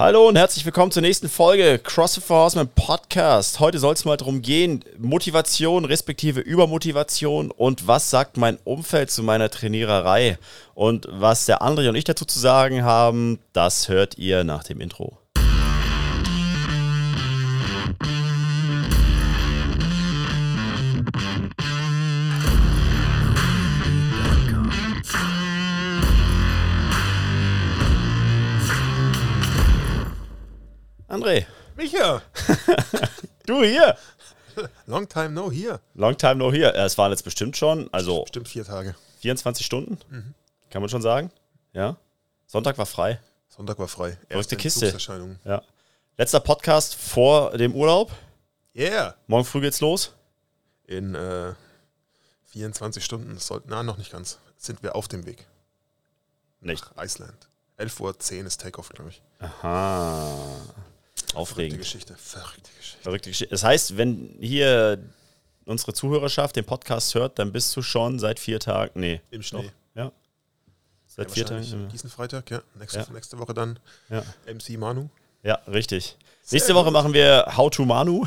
Hallo 0.00 0.28
und 0.28 0.36
herzlich 0.36 0.64
willkommen 0.64 0.90
zur 0.90 1.02
nächsten 1.02 1.28
Folge 1.28 1.78
CrossFit 1.78 2.30
Horseman 2.30 2.70
Podcast. 2.74 3.60
Heute 3.60 3.78
soll 3.78 3.92
es 3.92 4.06
mal 4.06 4.16
darum 4.16 4.40
gehen, 4.40 4.82
Motivation 4.96 5.84
respektive 5.84 6.40
Übermotivation 6.40 7.50
und 7.50 7.86
was 7.86 8.08
sagt 8.08 8.38
mein 8.38 8.56
Umfeld 8.64 9.10
zu 9.10 9.22
meiner 9.22 9.50
Trainiererei 9.50 10.38
und 10.72 11.06
was 11.10 11.44
der 11.44 11.60
André 11.60 11.90
und 11.90 11.96
ich 11.96 12.04
dazu 12.04 12.24
zu 12.24 12.38
sagen 12.38 12.82
haben, 12.82 13.40
das 13.52 13.90
hört 13.90 14.16
ihr 14.16 14.42
nach 14.42 14.64
dem 14.64 14.80
Intro. 14.80 15.19
André. 31.10 31.44
Micha! 31.76 32.22
du 33.46 33.64
hier! 33.64 33.96
Long 34.86 35.08
time 35.08 35.30
no 35.30 35.50
here. 35.50 35.80
Long 35.94 36.16
time 36.16 36.36
no 36.36 36.52
here. 36.52 36.72
Es 36.74 36.96
waren 36.98 37.10
jetzt 37.10 37.24
bestimmt 37.24 37.56
schon, 37.56 37.92
also. 37.92 38.22
Bestimmt 38.22 38.48
vier 38.48 38.64
Tage. 38.64 38.94
24 39.20 39.66
Stunden? 39.66 39.98
Mhm. 40.08 40.34
Kann 40.70 40.82
man 40.82 40.88
schon 40.88 41.02
sagen? 41.02 41.32
Ja. 41.72 41.96
Sonntag 42.46 42.78
war 42.78 42.86
frei. 42.86 43.18
Sonntag 43.48 43.80
war 43.80 43.88
frei. 43.88 44.18
Verrückte 44.28 44.56
Kiste. 44.56 44.96
Ja. 45.44 45.62
Letzter 46.16 46.38
Podcast 46.38 46.94
vor 46.94 47.56
dem 47.58 47.74
Urlaub. 47.74 48.12
Yeah. 48.72 49.16
Morgen 49.26 49.44
früh 49.44 49.60
geht's 49.60 49.80
los. 49.80 50.12
In 50.86 51.16
äh, 51.16 51.54
24 52.52 53.04
Stunden, 53.04 53.36
sollten, 53.38 53.70
na, 53.70 53.82
noch 53.82 53.98
nicht 53.98 54.12
ganz, 54.12 54.38
sind 54.56 54.84
wir 54.84 54.94
auf 54.94 55.08
dem 55.08 55.26
Weg. 55.26 55.48
Nicht. 56.60 56.84
Nach 56.94 57.04
Island. 57.04 57.48
11.10 57.78 58.40
Uhr 58.40 58.46
ist 58.46 58.60
Takeoff, 58.60 58.90
glaube 58.90 59.10
ich. 59.10 59.22
Aha. 59.40 60.60
Aufregend. 61.34 61.84
Verrückte 61.84 61.98
Geschichte. 61.98 62.14
Verrückte 62.16 62.70
Geschichte. 62.76 63.02
Verrückte 63.02 63.30
Geschichte. 63.30 63.50
Das 63.50 63.64
heißt, 63.64 63.96
wenn 63.96 64.36
hier 64.40 64.98
unsere 65.64 65.92
Zuhörerschaft 65.92 66.56
den 66.56 66.64
Podcast 66.64 67.14
hört, 67.14 67.38
dann 67.38 67.52
bist 67.52 67.74
du 67.76 67.82
schon 67.82 68.18
seit 68.18 68.40
vier 68.40 68.60
Tagen. 68.60 69.00
Nee. 69.00 69.20
Im 69.30 69.42
Schnee. 69.42 69.70
Ja. 69.94 70.12
Seit 71.06 71.28
ja, 71.28 71.34
vier 71.34 71.46
Tagen. 71.46 71.88
Diesen 71.92 72.10
Freitag, 72.10 72.50
ja. 72.50 72.62
Nächste, 72.78 73.00
ja. 73.00 73.06
nächste 73.12 73.38
Woche 73.38 73.54
dann 73.54 73.78
ja. 74.08 74.22
MC 74.46 74.78
Manu. 74.78 75.08
Ja, 75.42 75.54
richtig. 75.66 76.16
Sehr 76.42 76.56
Nächste 76.56 76.74
Woche 76.74 76.90
machen 76.90 77.12
wir 77.12 77.46
How 77.56 77.70
to 77.70 77.84
Manu. 77.84 78.26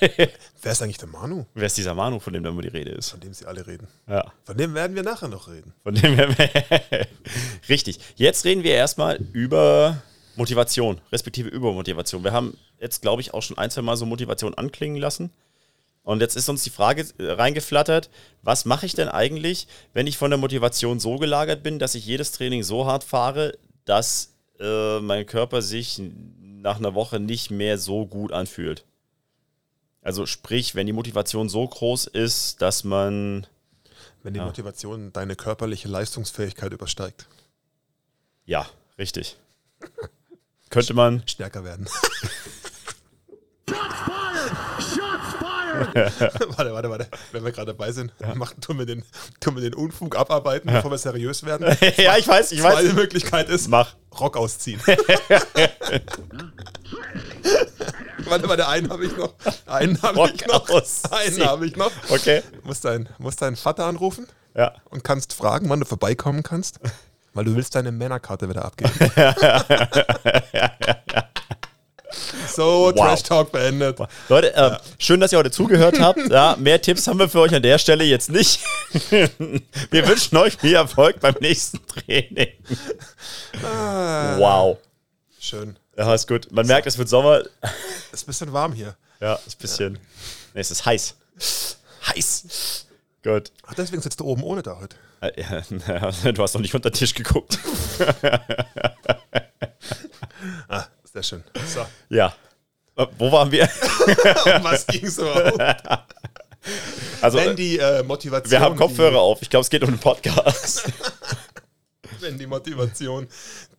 Wer 0.00 0.72
ist 0.72 0.82
eigentlich 0.82 0.98
der 0.98 1.08
Manu? 1.08 1.46
Wer 1.54 1.66
ist 1.66 1.76
dieser 1.76 1.94
Manu, 1.94 2.20
von 2.20 2.32
dem 2.32 2.42
da 2.42 2.50
immer 2.50 2.62
die 2.62 2.68
Rede 2.68 2.92
ist? 2.92 3.10
Von 3.10 3.20
dem 3.20 3.34
sie 3.34 3.44
alle 3.44 3.66
reden. 3.66 3.88
Ja. 4.06 4.32
Von 4.44 4.56
dem 4.56 4.74
werden 4.74 4.94
wir 4.94 5.02
nachher 5.02 5.28
noch 5.28 5.48
reden. 5.48 5.74
Von 5.82 5.94
dem 5.94 6.16
werden 6.16 6.36
wir. 6.38 7.06
Richtig. 7.68 7.98
Jetzt 8.14 8.44
reden 8.44 8.62
wir 8.62 8.72
erstmal 8.72 9.16
über 9.32 10.02
Motivation, 10.36 11.00
respektive 11.10 11.48
Übermotivation. 11.48 12.24
Wir 12.24 12.32
haben 12.32 12.56
jetzt, 12.80 13.02
glaube 13.02 13.22
ich, 13.22 13.34
auch 13.34 13.42
schon 13.42 13.58
ein, 13.58 13.70
zwei 13.70 13.82
Mal 13.82 13.96
so 13.96 14.06
Motivation 14.06 14.54
anklingen 14.54 15.00
lassen. 15.00 15.30
Und 16.02 16.20
jetzt 16.20 16.36
ist 16.36 16.48
uns 16.48 16.62
die 16.62 16.70
Frage 16.70 17.04
reingeflattert, 17.18 18.10
was 18.42 18.64
mache 18.64 18.86
ich 18.86 18.94
denn 18.94 19.08
eigentlich, 19.08 19.66
wenn 19.92 20.06
ich 20.06 20.18
von 20.18 20.30
der 20.30 20.38
Motivation 20.38 21.00
so 21.00 21.16
gelagert 21.16 21.64
bin, 21.64 21.80
dass 21.80 21.96
ich 21.96 22.06
jedes 22.06 22.30
Training 22.30 22.62
so 22.62 22.86
hart 22.86 23.02
fahre, 23.02 23.58
dass 23.84 24.34
äh, 24.60 25.00
mein 25.00 25.26
Körper 25.26 25.62
sich 25.62 26.00
nach 26.38 26.76
einer 26.76 26.94
Woche 26.94 27.18
nicht 27.18 27.50
mehr 27.50 27.76
so 27.78 28.06
gut 28.06 28.30
anfühlt. 28.30 28.84
Also 30.00 30.26
sprich, 30.26 30.76
wenn 30.76 30.86
die 30.86 30.92
Motivation 30.92 31.48
so 31.48 31.66
groß 31.66 32.06
ist, 32.06 32.62
dass 32.62 32.84
man... 32.84 33.46
Wenn 34.22 34.34
die 34.34 34.38
ja. 34.38 34.46
Motivation 34.46 35.12
deine 35.12 35.34
körperliche 35.34 35.88
Leistungsfähigkeit 35.88 36.72
übersteigt. 36.72 37.26
Ja, 38.44 38.68
richtig. 38.98 39.36
Könnte 40.76 40.92
man... 40.92 41.22
Stärker 41.26 41.64
werden. 41.64 41.88
warte, 46.56 46.72
warte, 46.74 46.90
warte. 46.90 47.08
Wenn 47.32 47.44
wir 47.44 47.52
gerade 47.52 47.72
dabei 47.72 47.92
sind, 47.92 48.12
ja. 48.20 48.34
machen, 48.34 48.60
tun, 48.60 48.78
wir 48.78 48.84
den, 48.84 49.02
tun 49.40 49.54
wir 49.54 49.62
den 49.62 49.72
Unfug 49.74 50.16
abarbeiten, 50.16 50.70
bevor 50.70 50.90
wir 50.90 50.98
seriös 50.98 51.44
werden. 51.44 51.66
ja, 51.96 52.18
ich 52.18 52.28
weiß, 52.28 52.52
ich 52.52 52.62
weiß. 52.62 52.74
Zweite 52.74 52.92
Möglichkeit 52.92 53.48
ist, 53.48 53.68
Mach. 53.68 53.94
Rock 54.20 54.36
ausziehen. 54.36 54.78
warte, 58.24 58.46
warte, 58.46 58.68
einen 58.68 58.90
habe 58.90 59.06
ich 59.06 59.16
noch. 59.16 59.32
Einen 59.64 60.02
habe 60.02 60.30
ich 60.34 60.46
noch. 60.46 60.68
Einen 61.10 61.46
habe 61.46 61.66
ich 61.66 61.76
noch. 61.76 61.92
Okay. 62.10 62.42
Musst 62.64 62.84
deinen 62.84 63.08
musst 63.16 63.40
deinen 63.40 63.56
Vater 63.56 63.86
anrufen. 63.86 64.26
Ja. 64.54 64.74
Und 64.90 65.04
kannst 65.04 65.32
fragen, 65.32 65.70
wann 65.70 65.80
du 65.80 65.86
vorbeikommen 65.86 66.42
kannst. 66.42 66.80
Weil 67.36 67.44
du 67.44 67.54
willst 67.54 67.74
deine 67.74 67.92
Männerkarte 67.92 68.48
wieder 68.48 68.64
abgeben. 68.64 68.92
So, 72.48 72.62
wow. 72.62 72.94
Trash 72.94 73.22
Talk 73.24 73.52
beendet. 73.52 73.98
Leute, 74.30 74.54
äh, 74.54 74.58
ja. 74.58 74.80
schön, 74.98 75.20
dass 75.20 75.32
ihr 75.32 75.38
heute 75.38 75.50
zugehört 75.50 76.00
habt. 76.00 76.18
Ja, 76.30 76.56
mehr 76.58 76.80
Tipps 76.80 77.06
haben 77.06 77.18
wir 77.18 77.28
für 77.28 77.40
euch 77.40 77.54
an 77.54 77.62
der 77.62 77.76
Stelle 77.76 78.04
jetzt 78.04 78.30
nicht. 78.30 78.60
wir 79.10 80.08
wünschen 80.08 80.38
euch 80.38 80.56
viel 80.56 80.74
Erfolg 80.74 81.20
beim 81.20 81.34
nächsten 81.40 81.86
Training. 81.86 82.48
Ah. 83.62 84.38
Wow. 84.38 84.78
Schön. 85.38 85.76
Ja, 85.98 86.14
ist 86.14 86.26
gut. 86.26 86.50
Man 86.50 86.66
merkt, 86.66 86.86
es 86.86 86.96
wird 86.96 87.10
Sommer. 87.10 87.42
Es 87.60 88.20
ist 88.20 88.22
ein 88.22 88.26
bisschen 88.28 88.52
warm 88.54 88.72
hier. 88.72 88.96
Ja, 89.20 89.34
ist 89.46 89.58
ein 89.58 89.60
bisschen. 89.60 89.94
Ja. 89.96 90.00
Nee, 90.54 90.60
es 90.60 90.70
ist 90.70 90.86
heiß. 90.86 91.14
Heiß. 92.06 92.85
Gut. 93.26 93.50
Ach, 93.66 93.74
deswegen 93.74 94.00
sitzt 94.00 94.20
du 94.20 94.24
oben 94.24 94.44
ohne 94.44 94.62
da 94.62 94.78
heute. 94.78 94.94
Äh, 95.20 95.32
ja, 95.40 95.60
du 96.32 96.42
hast 96.42 96.54
noch 96.54 96.60
nicht 96.60 96.76
unter 96.76 96.90
den 96.90 96.94
Tisch 96.94 97.12
geguckt. 97.12 97.58
ah, 100.68 100.84
sehr 101.12 101.24
schön. 101.24 101.42
So. 101.66 101.84
Ja. 102.08 102.36
Äh, 102.94 103.06
wo 103.18 103.32
waren 103.32 103.50
wir? 103.50 103.64
um 103.66 104.62
was 104.62 104.86
ging 104.86 105.06
es 105.06 105.18
überhaupt? 105.18 105.60
Also, 107.20 107.38
Wenn 107.38 107.56
die 107.56 107.80
äh, 107.80 108.04
Motivation. 108.04 108.48
Wir 108.52 108.60
haben 108.60 108.76
Kopfhörer 108.76 109.18
auf. 109.18 109.42
Ich 109.42 109.50
glaube, 109.50 109.62
es 109.62 109.70
geht 109.70 109.82
um 109.82 109.90
den 109.90 109.98
Podcast. 109.98 110.84
Wenn 112.20 112.38
die 112.38 112.46
Motivation 112.46 113.26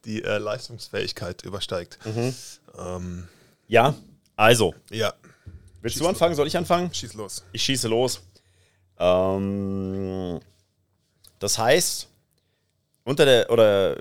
die 0.03 0.25
äh, 0.25 0.39
Leistungsfähigkeit 0.39 1.43
übersteigt. 1.43 1.99
Mhm. 2.03 2.35
Ähm, 2.77 3.29
ja, 3.69 3.95
also. 4.35 4.75
Ja. 4.89 5.13
Willst 5.81 5.93
Schieß 5.93 6.03
du 6.03 6.09
anfangen? 6.09 6.31
Los. 6.31 6.37
Soll 6.37 6.47
ich 6.47 6.57
anfangen? 6.57 6.93
Schieß 6.93 7.13
los. 7.13 7.45
Ich 7.53 7.63
schieße 7.63 7.87
los. 7.87 8.23
Ähm, 8.99 10.39
das 11.39 11.57
heißt, 11.57 12.07
unter 13.03 13.25
der, 13.25 13.49
oder 13.51 13.97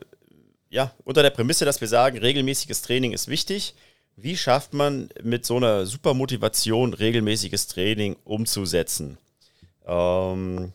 ja, 0.71 0.93
unter 1.05 1.23
der 1.23 1.31
Prämisse, 1.31 1.65
dass 1.65 1.81
wir 1.81 1.89
sagen, 1.89 2.19
regelmäßiges 2.19 2.83
Training 2.83 3.13
ist 3.13 3.29
wichtig. 3.29 3.75
Wie 4.17 4.37
schafft 4.37 4.73
man 4.73 5.11
mit 5.23 5.45
so 5.45 5.57
einer 5.57 5.87
super 5.87 6.15
Motivation 6.15 6.95
regelmäßiges 6.95 7.67
Training 7.69 8.17
umzusetzen? 8.25 9.19
Ähm, 9.87 10.73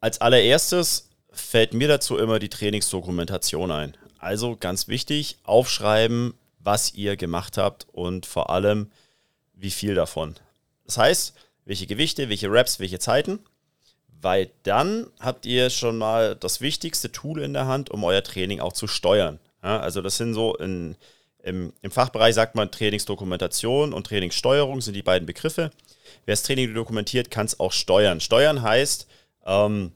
als 0.00 0.20
allererstes 0.20 1.08
fällt 1.30 1.74
mir 1.74 1.88
dazu 1.88 2.16
immer 2.16 2.38
die 2.38 2.48
Trainingsdokumentation 2.48 3.70
ein. 3.70 3.96
Also 4.18 4.56
ganz 4.56 4.88
wichtig, 4.88 5.38
aufschreiben, 5.42 6.34
was 6.60 6.94
ihr 6.94 7.16
gemacht 7.16 7.58
habt 7.58 7.86
und 7.92 8.26
vor 8.26 8.50
allem, 8.50 8.90
wie 9.54 9.70
viel 9.70 9.94
davon. 9.94 10.36
Das 10.86 10.96
heißt, 10.96 11.34
welche 11.64 11.86
Gewichte, 11.86 12.28
welche 12.28 12.50
Reps, 12.50 12.78
welche 12.78 12.98
Zeiten 12.98 13.40
weil 14.24 14.50
dann 14.62 15.06
habt 15.20 15.44
ihr 15.44 15.68
schon 15.68 15.98
mal 15.98 16.34
das 16.34 16.62
wichtigste 16.62 17.12
Tool 17.12 17.42
in 17.42 17.52
der 17.52 17.66
Hand, 17.66 17.90
um 17.90 18.02
euer 18.04 18.22
Training 18.22 18.58
auch 18.58 18.72
zu 18.72 18.86
steuern. 18.86 19.38
Ja, 19.62 19.80
also 19.80 20.00
das 20.00 20.16
sind 20.16 20.32
so 20.32 20.56
in, 20.56 20.96
im, 21.42 21.74
im, 21.82 21.90
Fachbereich 21.90 22.34
sagt 22.34 22.54
man 22.54 22.70
Trainingsdokumentation 22.70 23.92
und 23.92 24.06
Trainingssteuerung 24.06 24.80
sind 24.80 24.94
die 24.94 25.02
beiden 25.02 25.26
Begriffe. 25.26 25.70
Wer 26.24 26.32
das 26.32 26.42
Training 26.42 26.72
dokumentiert, 26.72 27.30
kann 27.30 27.44
es 27.44 27.60
auch 27.60 27.72
steuern. 27.72 28.20
Steuern 28.20 28.62
heißt 28.62 29.06
ähm, 29.44 29.92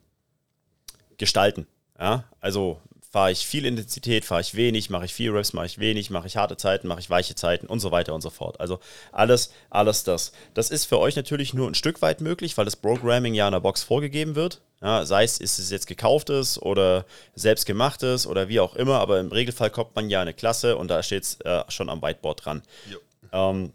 gestalten. 1.17 1.67
Ja? 1.99 2.25
Also 2.39 2.83
fahre 3.11 3.33
ich 3.33 3.47
viel 3.47 3.65
Intensität, 3.65 4.25
fahre 4.25 4.43
ich 4.43 4.55
wenig, 4.55 4.91
mache 4.91 5.07
ich 5.07 5.15
viel 5.15 5.31
Reps, 5.31 5.53
mache 5.53 5.67
ich 5.67 5.79
wenig, 5.79 6.11
mache 6.11 6.27
ich 6.27 6.37
harte 6.37 6.57
Zeiten, 6.57 6.89
mache 6.89 7.01
ich 7.01 7.09
weiche 7.09 7.35
Zeiten 7.35 7.67
und 7.67 7.81
so 7.81 7.91
weiter 7.91 8.15
und 8.15 8.21
so 8.21 8.31
fort. 8.31 8.61
Also 8.61 8.81
alles, 9.13 9.51
alles 9.71 10.05
das. 10.05 10.33
Das 10.55 10.71
ist 10.71 10.85
für 10.85 10.99
euch 10.99 11.17
natürlich 11.17 11.55
nur 11.55 11.69
ein 11.69 11.75
Stück 11.75 12.03
weit 12.03 12.21
möglich, 12.21 12.57
weil 12.59 12.67
das 12.67 12.77
Programming 12.77 13.35
ja 13.35 13.49
in 13.49 13.53
der 13.53 13.61
Box 13.61 13.83
vorgegeben 13.83 14.35
wird. 14.35 14.61
Ja, 14.83 15.05
sei 15.05 15.25
es, 15.25 15.39
ist 15.39 15.59
es 15.59 15.71
jetzt 15.71 15.87
gekauftes 15.87 16.61
oder 16.61 17.05
selbstgemachtes 17.35 18.27
oder 18.27 18.49
wie 18.49 18.61
auch 18.61 18.77
immer, 18.77 19.01
aber 19.01 19.19
im 19.19 19.33
Regelfall 19.33 19.71
kommt 19.71 19.97
man 19.97 20.09
ja 20.11 20.19
in 20.19 20.29
eine 20.29 20.35
Klasse 20.35 20.77
und 20.77 20.89
da 20.89 21.03
steht 21.03 21.25
es 21.25 21.41
äh, 21.41 21.65
schon 21.69 21.89
am 21.89 22.03
Whiteboard 22.03 22.45
dran. 22.45 22.63
Ähm, 23.33 23.73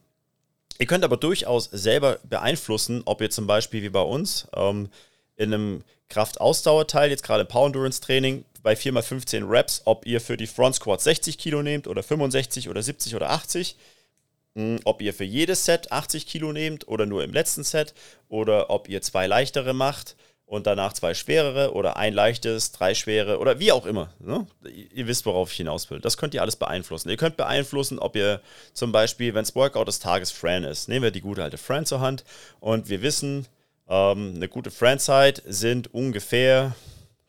ihr 0.78 0.86
könnt 0.86 1.04
aber 1.04 1.18
durchaus 1.18 1.66
selber 1.66 2.20
beeinflussen, 2.24 3.02
ob 3.06 3.20
ihr 3.20 3.30
zum 3.32 3.48
Beispiel 3.48 3.82
wie 3.82 3.90
bei 3.90 4.02
uns 4.02 4.48
ähm, 4.56 4.90
in 5.36 5.54
einem 5.54 5.84
Kraftausdauerteil, 6.10 7.10
jetzt 7.10 7.24
gerade 7.24 7.42
im 7.42 7.48
Power 7.48 7.66
Endurance 7.66 8.00
Training, 8.00 8.46
bei 8.64 8.74
4x15 8.74 9.48
Reps, 9.48 9.82
ob 9.86 10.06
ihr 10.06 10.22
für 10.22 10.38
die 10.38 10.48
Front 10.48 10.76
Squat 10.76 11.02
60 11.02 11.38
Kilo 11.38 11.62
nehmt 11.62 11.88
oder 11.88 12.02
65 12.02 12.70
oder 12.70 12.82
70 12.82 13.16
oder 13.16 13.30
80. 13.30 13.76
Hm, 14.56 14.80
ob 14.86 15.02
ihr 15.02 15.14
für 15.14 15.24
jedes 15.24 15.66
Set 15.66 15.92
80 15.92 16.26
Kilo 16.26 16.54
nehmt 16.54 16.88
oder 16.88 17.06
nur 17.06 17.24
im 17.24 17.34
letzten 17.34 17.64
Set 17.64 17.94
oder 18.30 18.70
ob 18.70 18.88
ihr 18.88 19.02
zwei 19.02 19.28
leichtere 19.28 19.74
macht 19.74 20.16
und 20.46 20.68
danach 20.68 20.94
zwei 20.94 21.14
schwerere 21.14 21.74
oder 21.74 21.98
ein 21.98 22.14
leichtes, 22.14 22.72
drei 22.72 22.94
schwere 22.94 23.40
oder 23.40 23.60
wie 23.60 23.72
auch 23.72 23.86
immer. 23.86 24.14
Ne? 24.20 24.46
Ihr 24.94 25.08
wisst, 25.08 25.26
worauf 25.26 25.52
ich 25.52 25.58
hinaus 25.58 25.90
will. 25.90 26.00
Das 26.00 26.18
könnt 26.18 26.34
ihr 26.36 26.42
alles 26.42 26.56
beeinflussen. 26.56 27.10
Ihr 27.10 27.18
könnt 27.18 27.38
beeinflussen, 27.38 27.98
ob 27.98 28.16
ihr 28.16 28.40
zum 28.74 28.92
Beispiel, 28.92 29.34
wenn 29.34 29.44
es 29.44 29.56
Workout 29.56 29.88
des 29.88 30.00
Tages 30.00 30.32
Fran 30.32 30.64
ist, 30.64 30.88
nehmen 30.88 31.04
wir 31.04 31.12
die 31.12 31.22
gute 31.22 31.44
alte 31.44 31.58
Fran 31.58 31.86
zur 31.86 32.02
Hand 32.02 32.24
und 32.60 32.90
wir 32.90 33.02
wissen, 33.02 33.48
ähm, 33.90 34.34
eine 34.36 34.48
gute 34.48 34.70
Fran-Zeit 34.70 35.42
sind 35.46 35.94
ungefähr 35.94 36.76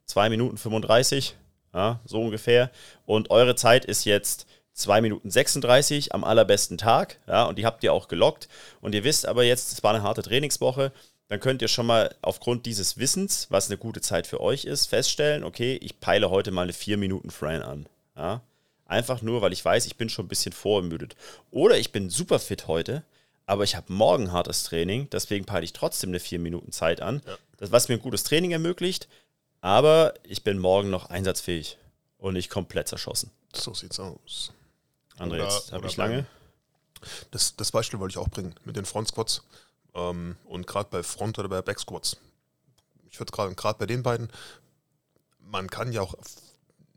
2 0.07 0.31
Minuten 0.31 0.57
35, 0.57 1.37
ja, 1.73 2.01
so 2.05 2.21
ungefähr. 2.21 2.71
Und 3.07 3.31
eure 3.31 3.57
Zeit 3.57 3.85
ist 3.85 4.05
jetzt 4.05 4.47
2 4.75 5.01
Minuten 5.01 5.31
36 5.31 6.15
am 6.15 6.25
allerbesten 6.25 6.79
Tag, 6.79 7.19
ja, 7.27 7.45
und 7.45 7.59
die 7.59 7.67
habt 7.67 7.85
ihr 7.85 7.93
auch 7.93 8.09
gelockt. 8.09 8.49
Und 8.81 8.95
ihr 8.95 9.05
wisst 9.05 9.27
aber 9.27 9.45
jetzt, 9.45 9.73
es 9.73 9.83
war 9.83 9.95
eine 9.95 10.03
harte 10.03 10.23
Trainingswoche, 10.23 10.93
dann 11.29 11.41
könnt 11.41 11.63
ihr 11.63 11.69
schon 11.69 11.87
mal 11.87 12.15
aufgrund 12.23 12.67
dieses 12.67 12.99
Wissens, 12.99 13.47
was 13.51 13.69
eine 13.69 13.79
gute 13.79 14.01
Zeit 14.01 14.27
für 14.27 14.41
euch 14.41 14.65
ist, 14.65 14.87
feststellen, 14.87 15.43
okay, 15.43 15.79
ich 15.81 16.01
peile 16.01 16.31
heute 16.31 16.51
mal 16.51 16.63
eine 16.63 16.73
4 16.73 16.97
Minuten 16.97 17.31
Fran 17.31 17.63
an. 17.63 17.87
Ja. 18.17 18.43
Einfach 18.87 19.23
nur, 19.23 19.41
weil 19.41 19.53
ich 19.53 19.65
weiß, 19.65 19.87
ich 19.87 19.97
bin 19.97 20.11
schon 20.11 20.27
ein 20.27 20.29
bisschen 20.29 20.53
vorermüdet. 20.53 21.17
Oder 21.51 21.79
ich 21.79 21.93
bin 21.93 22.11
super 22.11 22.39
fit 22.39 22.69
heute, 22.69 23.03
aber 23.47 23.65
ich 23.65 23.77
habe 23.77 23.93
morgen 23.93 24.33
hartes 24.33 24.65
Training, 24.65 25.09
deswegen 25.11 25.47
peile 25.47 25.65
ich 25.65 25.73
trotzdem 25.73 26.11
eine 26.11 26.21
4 26.21 26.39
Minuten 26.39 26.73
Zeit 26.73 27.01
an, 27.01 27.23
ja. 27.27 27.37
das, 27.57 27.73
was 27.73 27.89
mir 27.89 27.95
ein 27.95 28.03
gutes 28.03 28.25
Training 28.25 28.51
ermöglicht, 28.51 29.09
aber 29.65 30.13
ich 30.25 30.45
bin 30.45 30.59
morgen 30.59 30.91
noch 30.91 31.09
einsatzfähig 31.09 31.79
und 32.19 32.35
nicht 32.35 32.51
komplett 32.51 32.87
zerschossen. 32.87 33.31
So 33.55 33.73
sieht's 33.73 33.99
aus. 33.99 34.53
André, 35.17 35.43
jetzt 35.43 35.73
habe 35.73 35.87
ich 35.87 35.97
lange. 35.97 36.27
Das, 37.31 37.57
das 37.57 37.73
Beispiel 37.73 37.99
wollte 37.99 38.13
ich 38.13 38.19
auch 38.19 38.29
bringen 38.29 38.55
mit 38.67 38.77
den 38.77 38.85
Front 38.85 39.09
Squats 39.09 39.43
ähm, 39.95 40.37
und 40.45 40.67
gerade 40.67 40.91
bei 40.91 41.03
Front- 41.03 41.39
oder 41.39 41.49
bei 41.49 41.63
Back 41.63 41.81
Squats. 41.81 42.19
Ich 43.09 43.19
würde 43.19 43.33
gerade 43.33 43.79
bei 43.79 43.87
den 43.87 44.03
beiden, 44.03 44.29
man 45.39 45.71
kann 45.71 45.93
ja 45.93 46.03
auch 46.03 46.15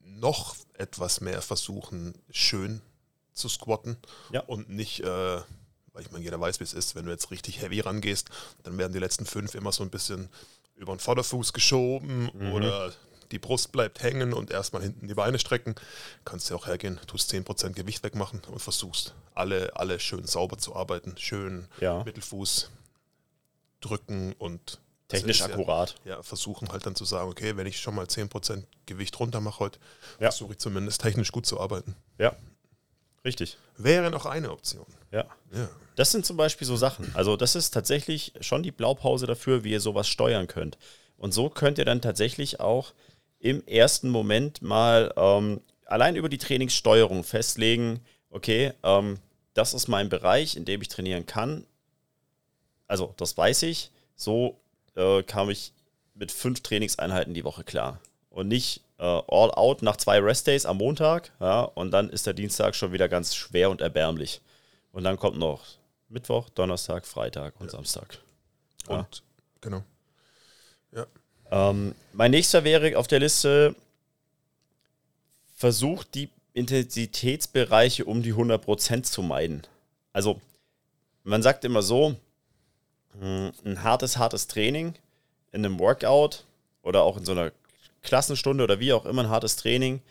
noch 0.02 0.58
etwas 0.74 1.22
mehr 1.22 1.42
versuchen, 1.42 2.16
schön 2.32 2.82
zu 3.32 3.48
squatten 3.48 3.96
ja. 4.34 4.42
und 4.42 4.68
nicht, 4.68 5.00
äh, 5.00 5.06
weil 5.94 6.02
ich 6.02 6.12
meine, 6.12 6.26
jeder 6.26 6.42
weiß, 6.42 6.60
wie 6.60 6.66
es 6.66 6.74
ist, 6.74 6.96
wenn 6.96 7.06
du 7.06 7.12
jetzt 7.12 7.32
richtig 7.32 7.62
heavy 7.62 7.80
rangehst, 7.80 8.30
dann 8.64 8.78
werden 8.78 8.92
die 8.92 9.00
letzten 9.00 9.26
fünf 9.26 9.56
immer 9.56 9.72
so 9.72 9.84
ein 9.84 9.90
bisschen 9.90 10.28
über 10.78 10.96
den 10.96 11.00
Vorderfuß 11.00 11.54
geschoben 11.54 12.30
mhm. 12.34 12.54
oder 12.54 12.94
die 13.32 13.40
Brust 13.40 13.72
bleibt 13.72 14.02
hängen 14.02 14.34
und 14.34 14.52
erstmal 14.52 14.82
hinten 14.82 15.08
die 15.08 15.14
Beine 15.14 15.40
strecken, 15.40 15.76
kannst 16.24 16.50
du 16.50 16.56
auch 16.56 16.68
hergehen, 16.68 17.00
tust 17.08 17.34
10% 17.34 17.74
Gewicht 17.74 18.04
wegmachen 18.04 18.42
und 18.50 18.60
versuchst 18.60 19.16
alle, 19.34 19.76
alle 19.76 20.00
schön 20.00 20.26
sauber 20.26 20.58
zu 20.58 20.76
arbeiten, 20.76 21.16
schön 21.18 21.68
ja. 21.82 22.04
Mittelfuß 22.04 22.72
drücken 23.82 24.34
und 24.34 24.80
technisch 25.08 25.42
akkurat. 25.42 25.96
Ja, 26.06 26.16
ja, 26.16 26.24
versuchen 26.24 26.70
halt 26.70 26.86
dann 26.86 26.96
zu 26.96 27.06
sagen, 27.06 27.30
okay, 27.30 27.58
wenn 27.58 27.68
ich 27.68 27.80
schon 27.80 27.96
mal 27.96 28.06
10% 28.06 28.64
Gewicht 28.86 29.20
runter 29.20 29.42
mache 29.42 29.60
heute, 29.60 29.80
ja. 30.20 30.32
versuche 30.32 30.54
ich 30.54 30.60
zumindest 30.60 31.02
technisch 31.02 31.32
gut 31.32 31.46
zu 31.46 31.60
arbeiten. 31.60 31.96
Ja, 32.18 32.36
richtig. 33.28 33.58
Wäre 33.78 34.10
noch 34.10 34.26
eine 34.26 34.52
Option. 34.52 34.86
Ja. 35.12 35.26
ja. 35.54 35.70
Das 35.96 36.12
sind 36.12 36.26
zum 36.26 36.38
Beispiel 36.38 36.66
so 36.66 36.76
Sachen. 36.76 37.12
Also, 37.14 37.36
das 37.36 37.56
ist 37.56 37.72
tatsächlich 37.72 38.34
schon 38.42 38.64
die 38.64 38.72
Blaupause 38.72 39.28
dafür, 39.28 39.64
wie 39.64 39.72
ihr 39.72 39.82
sowas 39.82 40.08
steuern 40.08 40.48
könnt. 40.48 40.78
Und 41.18 41.34
so 41.34 41.50
könnt 41.50 41.78
ihr 41.78 41.86
dann 41.86 42.02
tatsächlich 42.02 42.60
auch 42.60 42.94
im 43.40 43.66
ersten 43.68 44.10
Moment 44.10 44.62
mal 44.62 45.14
ähm, 45.18 45.62
allein 45.86 46.16
über 46.16 46.30
die 46.30 46.38
Trainingssteuerung 46.38 47.24
festlegen, 47.24 48.00
okay, 48.30 48.74
ähm, 48.84 49.20
das 49.54 49.74
ist 49.74 49.88
mein 49.88 50.10
Bereich, 50.10 50.56
in 50.56 50.66
dem 50.66 50.82
ich 50.82 50.88
trainieren 50.88 51.26
kann. 51.26 51.66
Also, 52.88 53.14
das 53.18 53.38
weiß 53.38 53.64
ich. 53.64 53.92
So 54.16 54.58
äh, 54.96 55.24
kam 55.24 55.50
ich 55.50 55.74
mit 56.16 56.32
fünf 56.32 56.62
Trainingseinheiten 56.62 57.34
die 57.34 57.44
Woche 57.44 57.64
klar. 57.64 58.00
Und 58.30 58.48
nicht 58.48 58.82
all 59.04 59.52
out 59.52 59.82
nach 59.82 59.98
zwei 59.98 60.20
Restdays 60.20 60.66
am 60.66 60.78
Montag. 60.78 61.32
Ja, 61.40 61.62
und 61.62 61.92
dann 61.92 62.10
ist 62.10 62.26
der 62.26 62.34
Dienstag 62.34 62.76
schon 62.76 62.92
wieder 62.92 63.08
ganz 63.08 63.36
schwer 63.36 63.70
und 63.70 63.82
erbärmlich. 63.82 64.42
Und 64.92 65.04
dann 65.04 65.18
kommt 65.18 65.38
noch 65.38 65.64
Mittwoch, 66.10 66.50
Donnerstag, 66.50 67.06
Freitag 67.06 67.60
und 67.60 67.68
ja. 67.68 67.72
Samstag. 67.72 68.18
Ja. 68.90 69.00
Und 69.00 69.24
genau. 69.62 69.84
Ja. 70.92 71.06
Ähm, 71.52 71.96
mein 72.14 72.32
nächster 72.32 72.64
wäre 72.64 72.98
auf 72.98 73.08
der 73.08 73.20
Liste, 73.20 73.76
versucht 75.56 76.16
die 76.16 76.30
Intensitätsbereiche 76.54 78.06
um 78.06 78.24
die 78.24 78.34
100% 78.34 79.04
zu 79.04 79.22
meiden. 79.22 79.62
Also, 80.14 80.42
man 81.24 81.44
sagt 81.44 81.66
immer 81.66 81.84
so, 81.84 82.16
hm, 83.20 83.52
ein 83.66 83.84
hartes, 83.84 84.18
hartes 84.18 84.48
Training 84.48 84.96
in 85.52 85.66
einem 85.66 85.80
Workout 85.80 86.46
oder 86.82 87.04
auch 87.04 87.18
in 87.18 87.26
so 87.26 87.34
einer 87.34 87.52
Klassenstunde 88.04 88.64
oder 88.64 88.80
wie 88.80 88.94
auch 88.94 89.06
immer 89.06 89.24
ein 89.24 89.30
hartes 89.30 89.56
Training 89.56 90.02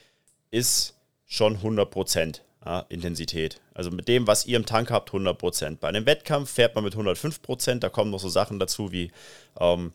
ist 0.50 0.94
schon 1.26 1.58
100% 1.58 2.40
ja, 2.64 2.86
Intensität. 2.88 3.60
Also 3.74 3.90
mit 3.90 4.08
dem, 4.08 4.26
was 4.26 4.46
ihr 4.46 4.56
im 4.56 4.66
Tank 4.66 4.90
habt, 4.90 5.10
100%. 5.10 5.78
Bei 5.78 5.88
einem 5.88 6.06
Wettkampf 6.06 6.50
fährt 6.50 6.74
man 6.74 6.84
mit 6.84 6.94
105%, 6.94 7.78
da 7.78 7.88
kommen 7.88 8.10
noch 8.10 8.20
so 8.20 8.28
Sachen 8.28 8.58
dazu 8.58 8.92
wie 8.92 9.10
ähm, 9.60 9.92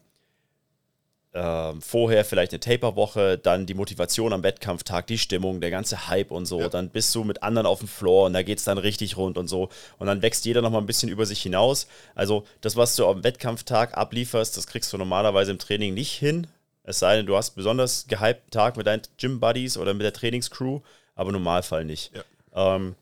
äh, 1.34 1.74
vorher 1.80 2.26
vielleicht 2.26 2.52
eine 2.52 2.60
Taper-Woche, 2.60 3.38
dann 3.38 3.66
die 3.66 3.74
Motivation 3.74 4.34
am 4.34 4.44
Wettkampftag, 4.44 5.08
die 5.08 5.18
Stimmung, 5.18 5.62
der 5.62 5.72
ganze 5.72 6.08
Hype 6.08 6.32
und 6.32 6.46
so. 6.46 6.60
Ja. 6.60 6.70
Dann 6.70 6.90
bist 6.90 7.14
du 7.16 7.24
mit 7.24 7.44
anderen 7.44 7.66
auf 7.66 7.80
dem 7.80 7.88
Floor 7.88 8.26
und 8.26 8.34
da 8.34 8.44
geht 8.44 8.58
es 8.58 8.66
dann 8.66 8.78
richtig 8.78 9.18
rund 9.18 9.38
und 9.38 9.48
so. 9.48 9.70
Und 9.98 10.08
dann 10.08 10.22
wächst 10.22 10.46
jeder 10.46 10.62
nochmal 10.62 10.82
ein 10.82 10.88
bisschen 10.88 11.10
über 11.10 11.26
sich 11.26 11.42
hinaus. 11.42 11.88
Also 12.16 12.46
das, 12.62 12.76
was 12.76 12.96
du 12.96 13.08
am 13.08 13.24
Wettkampftag 13.24 13.98
ablieferst, 13.98 14.58
das 14.58 14.68
kriegst 14.68 14.92
du 14.92 14.98
normalerweise 14.98 15.52
im 15.52 15.60
Training 15.60 15.94
nicht 15.94 16.12
hin. 16.12 16.48
Es 16.84 17.00
sei 17.00 17.18
denn, 17.18 17.26
du 17.26 17.36
hast 17.36 17.52
besonders 17.52 18.08
gehypten 18.08 18.50
Tag 18.50 18.78
mit 18.78 18.88
deinen 18.88 19.04
Gym-Buddies 19.18 19.78
oder 19.78 19.94
mit 19.94 20.04
der 20.04 20.14
Trainingscrew, 20.14 20.82
aber 21.16 21.30
im 21.30 21.34
Normalfall 21.34 21.86
nicht. 21.86 22.12
Ja. 22.16 22.76
Ähm, 22.76 22.96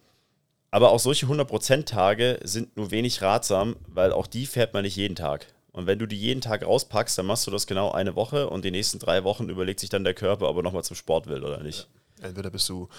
aber 0.72 0.92
auch 0.92 1.00
solche 1.00 1.26
100%-Tage 1.26 2.40
sind 2.44 2.76
nur 2.78 2.92
wenig 2.92 3.22
ratsam, 3.22 3.76
weil 3.88 4.12
auch 4.12 4.28
die 4.28 4.46
fährt 4.46 4.74
man 4.74 4.84
nicht 4.84 4.96
jeden 4.96 5.16
Tag. 5.16 5.48
Und 5.72 5.88
wenn 5.88 6.00
du 6.00 6.08
die 6.08 6.20
jeden 6.20 6.42
Tag 6.42 6.66
rauspackst, 6.66 7.18
dann 7.18 7.26
machst 7.26 7.48
du 7.48 7.52
das 7.52 7.68
genau 7.68 7.92
eine 7.92 8.16
Woche 8.16 8.50
und 8.50 8.66
die 8.66 8.72
nächsten 8.72 9.00
drei 9.00 9.24
Wochen 9.24 9.50
überlegt 9.50 9.80
sich 9.80 9.90
dann 9.90 10.04
der 10.04 10.14
Körper, 10.14 10.50
ob 10.50 10.58
er 10.58 10.64
nochmal 10.64 10.84
zum 10.84 10.96
Sport 10.96 11.28
will 11.28 11.44
oder 11.44 11.64
nicht. 11.64 11.88
Ja. 12.20 12.28
Entweder 12.28 12.50
bist 12.50 12.68
du 12.70 12.90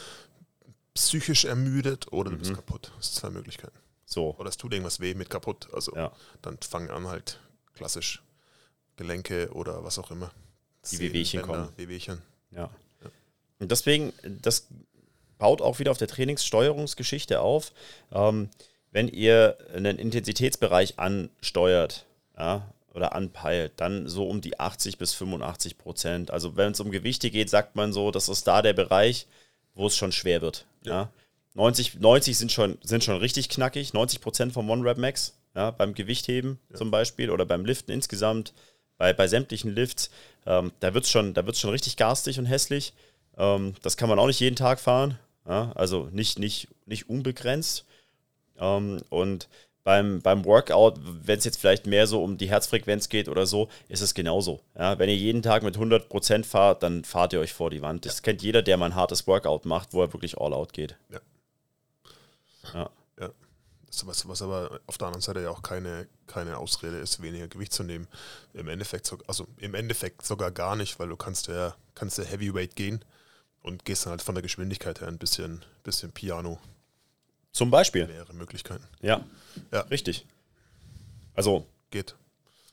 psychisch 0.94 1.44
ermüdet 1.44 2.12
oder 2.12 2.30
du 2.30 2.36
mhm. 2.36 2.40
bist 2.40 2.54
kaputt. 2.54 2.92
Das 2.96 3.06
sind 3.06 3.20
zwei 3.20 3.30
Möglichkeiten. 3.30 3.76
So. 4.06 4.34
Oder 4.38 4.48
es 4.48 4.56
tut 4.56 4.72
irgendwas 4.72 5.00
weh 5.00 5.14
mit 5.14 5.30
kaputt. 5.30 5.68
Also 5.72 5.94
ja. 5.94 6.12
dann 6.42 6.58
fangen 6.58 6.90
an 6.90 7.06
halt 7.06 7.38
klassisch 7.74 8.22
Gelenke 8.96 9.50
oder 9.52 9.84
was 9.84 9.98
auch 9.98 10.10
immer. 10.10 10.30
Die 10.90 10.98
Wehwehchen 10.98 11.42
kommen. 11.42 11.68
Wehwehchen. 11.76 12.22
Ja. 12.50 12.70
ja. 13.02 13.10
Und 13.58 13.70
deswegen, 13.70 14.12
das 14.42 14.68
baut 15.38 15.60
auch 15.60 15.78
wieder 15.78 15.90
auf 15.90 15.98
der 15.98 16.08
Trainingssteuerungsgeschichte 16.08 17.40
auf. 17.40 17.72
Ähm, 18.12 18.48
wenn 18.92 19.08
ihr 19.08 19.56
einen 19.74 19.98
Intensitätsbereich 19.98 20.98
ansteuert 20.98 22.06
ja, 22.36 22.72
oder 22.94 23.14
anpeilt, 23.14 23.72
dann 23.76 24.08
so 24.08 24.28
um 24.28 24.40
die 24.40 24.58
80 24.58 24.98
bis 24.98 25.14
85 25.14 25.78
Prozent. 25.78 26.30
Also 26.30 26.56
wenn 26.56 26.72
es 26.72 26.80
um 26.80 26.90
Gewichte 26.90 27.30
geht, 27.30 27.50
sagt 27.50 27.76
man 27.76 27.92
so, 27.92 28.10
das 28.10 28.28
ist 28.28 28.46
da 28.46 28.62
der 28.62 28.72
Bereich, 28.72 29.26
wo 29.74 29.86
es 29.86 29.96
schon 29.96 30.12
schwer 30.12 30.42
wird. 30.42 30.66
Ja. 30.84 30.92
ja. 30.92 31.12
90, 31.54 31.98
90 31.98 32.38
sind, 32.38 32.52
schon, 32.52 32.78
sind 32.82 33.02
schon 33.02 33.16
richtig 33.16 33.48
knackig, 33.48 33.92
90 33.92 34.20
Prozent 34.20 34.52
vom 34.52 34.70
One-Rap-Max 34.70 35.34
ja, 35.54 35.70
beim 35.70 35.94
Gewichtheben 35.94 36.58
ja. 36.70 36.76
zum 36.76 36.90
Beispiel 36.90 37.30
oder 37.30 37.44
beim 37.44 37.64
Liften 37.64 37.92
insgesamt, 37.92 38.52
bei, 39.00 39.14
bei 39.14 39.26
sämtlichen 39.26 39.74
Lifts, 39.74 40.10
ähm, 40.44 40.72
da 40.80 40.92
wird 40.92 41.04
es 41.04 41.10
schon, 41.10 41.34
schon 41.54 41.70
richtig 41.70 41.96
garstig 41.96 42.38
und 42.38 42.44
hässlich. 42.44 42.92
Ähm, 43.38 43.74
das 43.80 43.96
kann 43.96 44.10
man 44.10 44.18
auch 44.18 44.26
nicht 44.26 44.40
jeden 44.40 44.56
Tag 44.56 44.78
fahren. 44.78 45.18
Ja, 45.48 45.72
also 45.74 46.10
nicht, 46.12 46.38
nicht, 46.38 46.68
nicht 46.84 47.08
unbegrenzt. 47.08 47.86
Ähm, 48.58 49.00
und 49.08 49.48
beim, 49.84 50.20
beim 50.20 50.44
Workout, 50.44 51.00
wenn 51.02 51.38
es 51.38 51.46
jetzt 51.46 51.58
vielleicht 51.58 51.86
mehr 51.86 52.06
so 52.06 52.22
um 52.22 52.36
die 52.36 52.50
Herzfrequenz 52.50 53.08
geht 53.08 53.30
oder 53.30 53.46
so, 53.46 53.70
ist 53.88 54.02
es 54.02 54.12
genauso. 54.12 54.60
Ja, 54.78 54.98
wenn 54.98 55.08
ihr 55.08 55.16
jeden 55.16 55.40
Tag 55.40 55.62
mit 55.62 55.78
100% 55.78 56.44
fahrt, 56.44 56.82
dann 56.82 57.02
fahrt 57.02 57.32
ihr 57.32 57.40
euch 57.40 57.54
vor 57.54 57.70
die 57.70 57.80
Wand. 57.80 58.04
Das 58.04 58.18
ja. 58.18 58.22
kennt 58.24 58.42
jeder, 58.42 58.60
der 58.60 58.76
mal 58.76 58.86
ein 58.86 58.94
hartes 58.94 59.26
Workout 59.26 59.64
macht, 59.64 59.94
wo 59.94 60.02
er 60.02 60.12
wirklich 60.12 60.36
all 60.36 60.52
out 60.52 60.74
geht. 60.74 60.96
Ja. 61.08 61.20
Ja. 62.74 62.90
Was, 64.04 64.28
was 64.28 64.42
aber 64.42 64.80
auf 64.86 64.98
der 64.98 65.08
anderen 65.08 65.22
Seite 65.22 65.42
ja 65.42 65.50
auch 65.50 65.62
keine, 65.62 66.06
keine 66.26 66.58
Ausrede 66.58 66.98
ist, 66.98 67.22
weniger 67.22 67.48
Gewicht 67.48 67.72
zu 67.72 67.82
nehmen. 67.82 68.06
Im 68.54 68.68
Endeffekt, 68.68 69.12
also 69.26 69.46
im 69.58 69.74
Endeffekt 69.74 70.24
sogar 70.24 70.50
gar 70.50 70.76
nicht, 70.76 70.98
weil 70.98 71.08
du 71.08 71.16
kannst 71.16 71.48
ja, 71.48 71.74
kannst 71.94 72.18
ja 72.18 72.24
Heavyweight 72.24 72.76
gehen 72.76 73.04
und 73.62 73.84
gehst 73.84 74.06
dann 74.06 74.12
halt 74.12 74.22
von 74.22 74.34
der 74.34 74.42
Geschwindigkeit 74.42 75.00
her 75.00 75.08
ein 75.08 75.18
bisschen, 75.18 75.64
bisschen 75.82 76.12
Piano. 76.12 76.58
Zum 77.52 77.70
Beispiel. 77.70 78.06
Mehrere 78.06 78.32
Möglichkeiten. 78.32 78.84
Ja. 79.02 79.24
ja. 79.72 79.80
Richtig. 79.82 80.26
Also. 81.34 81.66
Geht. 81.90 82.14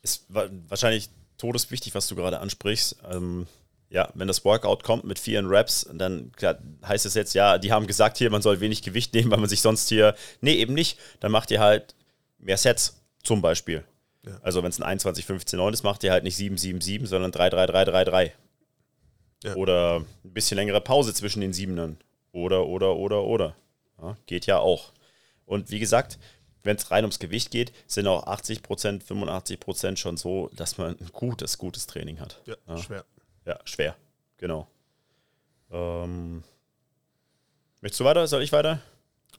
Ist 0.03 0.25
wahrscheinlich 0.29 1.09
todeswichtig, 1.39 1.95
was 1.95 2.07
du 2.07 2.15
gerade 2.15 2.39
ansprichst. 2.39 2.97
Ähm, 3.09 3.47
ja, 3.89 4.09
wenn 4.15 4.27
das 4.27 4.43
Workout 4.43 4.83
kommt 4.83 5.05
mit 5.05 5.17
vielen 5.17 5.47
Reps, 5.47 5.89
dann 5.93 6.31
klar, 6.33 6.57
heißt 6.85 7.05
es 7.05 7.13
jetzt, 7.13 7.33
ja, 7.33 7.57
die 7.57 7.71
haben 7.71 7.87
gesagt 7.87 8.17
hier, 8.17 8.29
man 8.29 8.41
soll 8.41 8.59
wenig 8.59 8.81
Gewicht 8.81 9.13
nehmen, 9.13 9.31
weil 9.31 9.39
man 9.39 9.49
sich 9.49 9.61
sonst 9.61 9.87
hier. 9.89 10.15
Nee, 10.41 10.55
eben 10.55 10.73
nicht. 10.73 10.99
Dann 11.19 11.31
macht 11.31 11.51
ihr 11.51 11.59
halt 11.59 11.95
mehr 12.37 12.57
Sets, 12.57 13.01
zum 13.23 13.41
Beispiel. 13.41 13.83
Ja. 14.25 14.39
Also 14.41 14.61
wenn 14.61 14.69
es 14.69 14.79
ein 14.79 14.83
21, 14.83 15.25
15, 15.25 15.57
9 15.57 15.73
ist, 15.73 15.83
macht 15.83 16.03
ihr 16.03 16.11
halt 16.11 16.23
nicht 16.23 16.35
7, 16.35 16.57
7, 16.57 16.81
7, 16.81 17.05
sondern 17.05 17.31
3, 17.31 17.49
3, 17.49 17.65
3, 17.65 17.85
3, 17.85 18.03
3. 18.03 18.33
Ja. 19.43 19.55
Oder 19.55 20.01
ein 20.25 20.33
bisschen 20.33 20.57
längere 20.57 20.81
Pause 20.81 21.13
zwischen 21.13 21.41
den 21.41 21.53
Siebenern. 21.53 21.97
Oder, 22.31 22.65
oder, 22.65 22.95
oder, 22.95 23.23
oder. 23.23 23.55
Ja, 24.01 24.17
geht 24.25 24.45
ja 24.47 24.59
auch. 24.59 24.91
Und 25.45 25.71
wie 25.71 25.79
gesagt, 25.79 26.19
wenn 26.63 26.75
es 26.75 26.91
rein 26.91 27.05
ums 27.05 27.19
Gewicht 27.19 27.51
geht, 27.51 27.71
sind 27.87 28.07
auch 28.07 28.27
80 28.27 28.63
Prozent, 28.63 29.03
85 29.03 29.59
Prozent 29.59 29.99
schon 29.99 30.17
so, 30.17 30.49
dass 30.55 30.77
man 30.77 30.97
ein 30.99 31.09
gutes, 31.13 31.57
gutes 31.57 31.87
Training 31.87 32.19
hat. 32.19 32.41
Ja. 32.45 32.77
schwer. 32.77 33.05
Ja, 33.47 33.57
schwer. 33.63 33.95
Genau. 34.37 34.67
Ähm, 35.71 36.43
möchtest 37.79 38.01
du 38.01 38.03
weiter? 38.03 38.27
Soll 38.27 38.43
ich 38.43 38.51
weiter? 38.51 38.81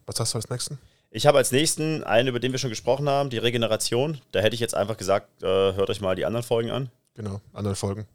Was 0.06 0.18
hast 0.18 0.32
du 0.32 0.38
als 0.38 0.48
nächsten? 0.48 0.78
Ich 1.10 1.26
habe 1.26 1.36
als 1.36 1.52
nächsten 1.52 2.02
einen, 2.04 2.28
über 2.28 2.40
den 2.40 2.52
wir 2.52 2.58
schon 2.58 2.70
gesprochen 2.70 3.06
haben, 3.06 3.28
die 3.28 3.36
Regeneration. 3.36 4.18
Da 4.32 4.40
hätte 4.40 4.54
ich 4.54 4.60
jetzt 4.60 4.74
einfach 4.74 4.96
gesagt, 4.96 5.42
äh, 5.42 5.46
hört 5.46 5.90
euch 5.90 6.00
mal 6.00 6.16
die 6.16 6.24
anderen 6.24 6.42
Folgen 6.42 6.70
an. 6.70 6.90
Genau, 7.14 7.42
andere 7.52 7.76
Folgen. 7.76 8.06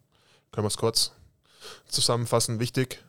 Können 0.51 0.65
wir 0.65 0.69
es 0.69 0.77
kurz 0.77 1.11
zusammenfassen. 1.87 2.59
Wichtig. 2.59 3.03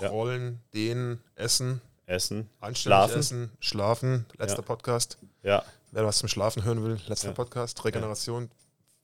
Ja. 0.00 0.08
Rollen, 0.08 0.62
dehnen, 0.72 1.22
essen. 1.34 1.82
Essen. 2.06 2.48
Schlafen. 2.72 3.18
Essen, 3.18 3.50
schlafen. 3.60 4.24
Letzter 4.38 4.60
ja. 4.60 4.62
Podcast. 4.62 5.18
Ja. 5.42 5.64
Wer 5.92 6.06
was 6.06 6.16
zum 6.16 6.30
Schlafen 6.30 6.64
hören 6.64 6.82
will, 6.82 6.98
letzter 7.08 7.28
ja. 7.28 7.34
Podcast. 7.34 7.84
Regeneration 7.84 8.50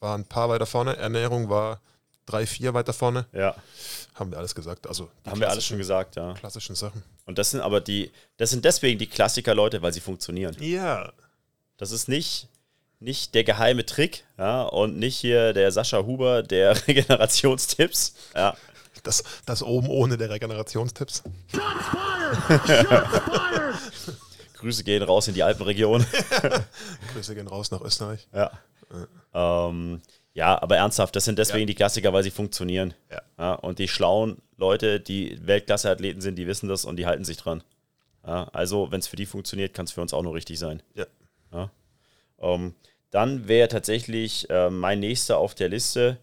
war 0.01 0.17
ein 0.17 0.25
paar 0.25 0.49
weiter 0.49 0.67
vorne. 0.67 0.97
Ernährung 0.97 1.51
war 1.51 1.81
drei, 2.27 2.47
vier 2.47 2.75
weiter 2.75 2.93
vorne. 2.93 3.27
Ja. 3.33 3.57
Haben 4.15 4.31
wir 4.33 4.39
alles 4.39 4.55
gesagt. 4.55 4.87
Also 4.87 5.09
haben 5.25 5.41
wir 5.41 5.49
alles 5.49 5.65
schon 5.65 5.79
gesagt, 5.79 6.17
ja. 6.17 6.35
Klassischen 6.35 6.75
Sachen. 6.75 7.03
Und 7.25 7.39
das 7.39 7.53
sind 7.53 7.61
aber 7.61 7.81
die, 7.81 8.11
das 8.37 8.51
sind 8.51 8.65
deswegen 8.65 8.99
die 8.99 9.07
Klassiker-Leute, 9.07 9.81
weil 9.83 9.93
sie 9.93 10.01
funktionieren. 10.01 10.57
Ja. 10.61 11.13
Das 11.79 11.93
ist 11.93 12.09
nicht, 12.09 12.49
nicht 13.01 13.35
der 13.35 13.45
geheime 13.45 13.85
Trick, 13.87 14.25
ja, 14.39 14.63
und 14.63 14.99
nicht 14.99 15.17
hier 15.17 15.53
der 15.53 15.71
Sascha 15.73 16.05
Huber 16.05 16.43
der 16.43 16.87
Regenerationstipps. 16.89 18.15
Ja. 18.35 18.57
Das, 19.03 19.23
das 19.45 19.63
oben 19.63 19.89
ohne 19.89 20.17
der 20.17 20.31
Regenerationstipps. 20.31 21.23
Grüße 24.55 24.85
gehen 24.85 25.03
raus 25.03 25.29
in 25.29 25.35
die 25.35 25.43
Alpenregion. 25.43 26.05
Grüße 27.13 27.35
gehen 27.35 27.47
raus 27.47 27.71
nach 27.71 27.83
Österreich. 27.83 28.27
Ja. 28.33 28.51
ja. 28.91 29.69
Ähm, 29.69 30.01
ja, 30.37 30.61
aber 30.61 30.77
ernsthaft, 30.77 31.17
das 31.17 31.25
sind 31.25 31.39
deswegen 31.39 31.61
ja. 31.61 31.67
die 31.67 31.75
Klassiker, 31.75 32.13
weil 32.13 32.23
sie 32.23 32.31
funktionieren. 32.31 32.93
Ja. 33.11 33.23
ja. 33.39 33.55
Und 33.55 33.79
die 33.79 33.89
schlauen 33.89 34.43
Leute, 34.59 35.01
die 35.01 35.39
Weltklasse-Athleten 35.47 36.21
sind, 36.21 36.37
die 36.37 36.47
wissen 36.47 36.69
das 36.69 36.85
und 36.85 36.97
die 36.97 37.07
halten 37.07 37.25
sich 37.25 37.39
dran. 37.39 37.65
Ja, 38.23 38.45
also, 38.53 38.93
wenn 38.93 39.01
es 39.01 39.07
für 39.07 39.17
die 39.17 39.25
funktioniert, 39.25 39.73
kann 39.73 39.87
es 39.87 39.93
für 39.93 40.03
uns 40.03 40.13
auch 40.13 40.23
nur 40.23 40.35
richtig 40.35 40.59
sein. 40.59 40.83
Ja. 40.95 41.07
ja. 41.55 41.71
Ähm, 42.39 42.75
dann 43.11 43.49
wäre 43.49 43.69
tatsächlich 43.69 44.51
äh, 44.51 44.69
mein 44.69 45.01
nächster 45.01 45.39
auf 45.39 45.55
der 45.55 45.71
Liste 45.71 46.19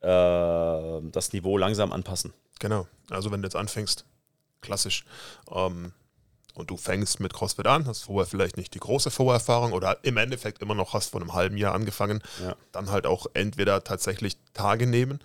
äh, 0.00 0.06
das 0.08 1.34
Niveau 1.34 1.58
langsam 1.58 1.92
anpassen. 1.92 2.32
Genau. 2.58 2.88
Also, 3.10 3.30
wenn 3.30 3.42
du 3.42 3.46
jetzt 3.46 3.56
anfängst, 3.56 4.06
klassisch, 4.62 5.04
ähm, 5.54 5.92
und 6.54 6.70
du 6.70 6.76
fängst 6.76 7.20
mit 7.20 7.32
CrossFit 7.32 7.66
an, 7.66 7.86
hast 7.86 8.04
vorher 8.04 8.26
vielleicht 8.26 8.56
nicht 8.56 8.74
die 8.74 8.80
große 8.80 9.10
Vorerfahrung 9.10 9.72
oder 9.72 9.98
im 10.02 10.16
Endeffekt 10.16 10.62
immer 10.62 10.74
noch 10.74 10.94
hast 10.94 11.10
vor 11.10 11.20
einem 11.20 11.34
halben 11.34 11.56
Jahr 11.56 11.74
angefangen, 11.74 12.22
ja. 12.42 12.54
dann 12.72 12.90
halt 12.90 13.06
auch 13.06 13.26
entweder 13.34 13.84
tatsächlich 13.84 14.36
Tage 14.54 14.86
nehmen. 14.86 15.20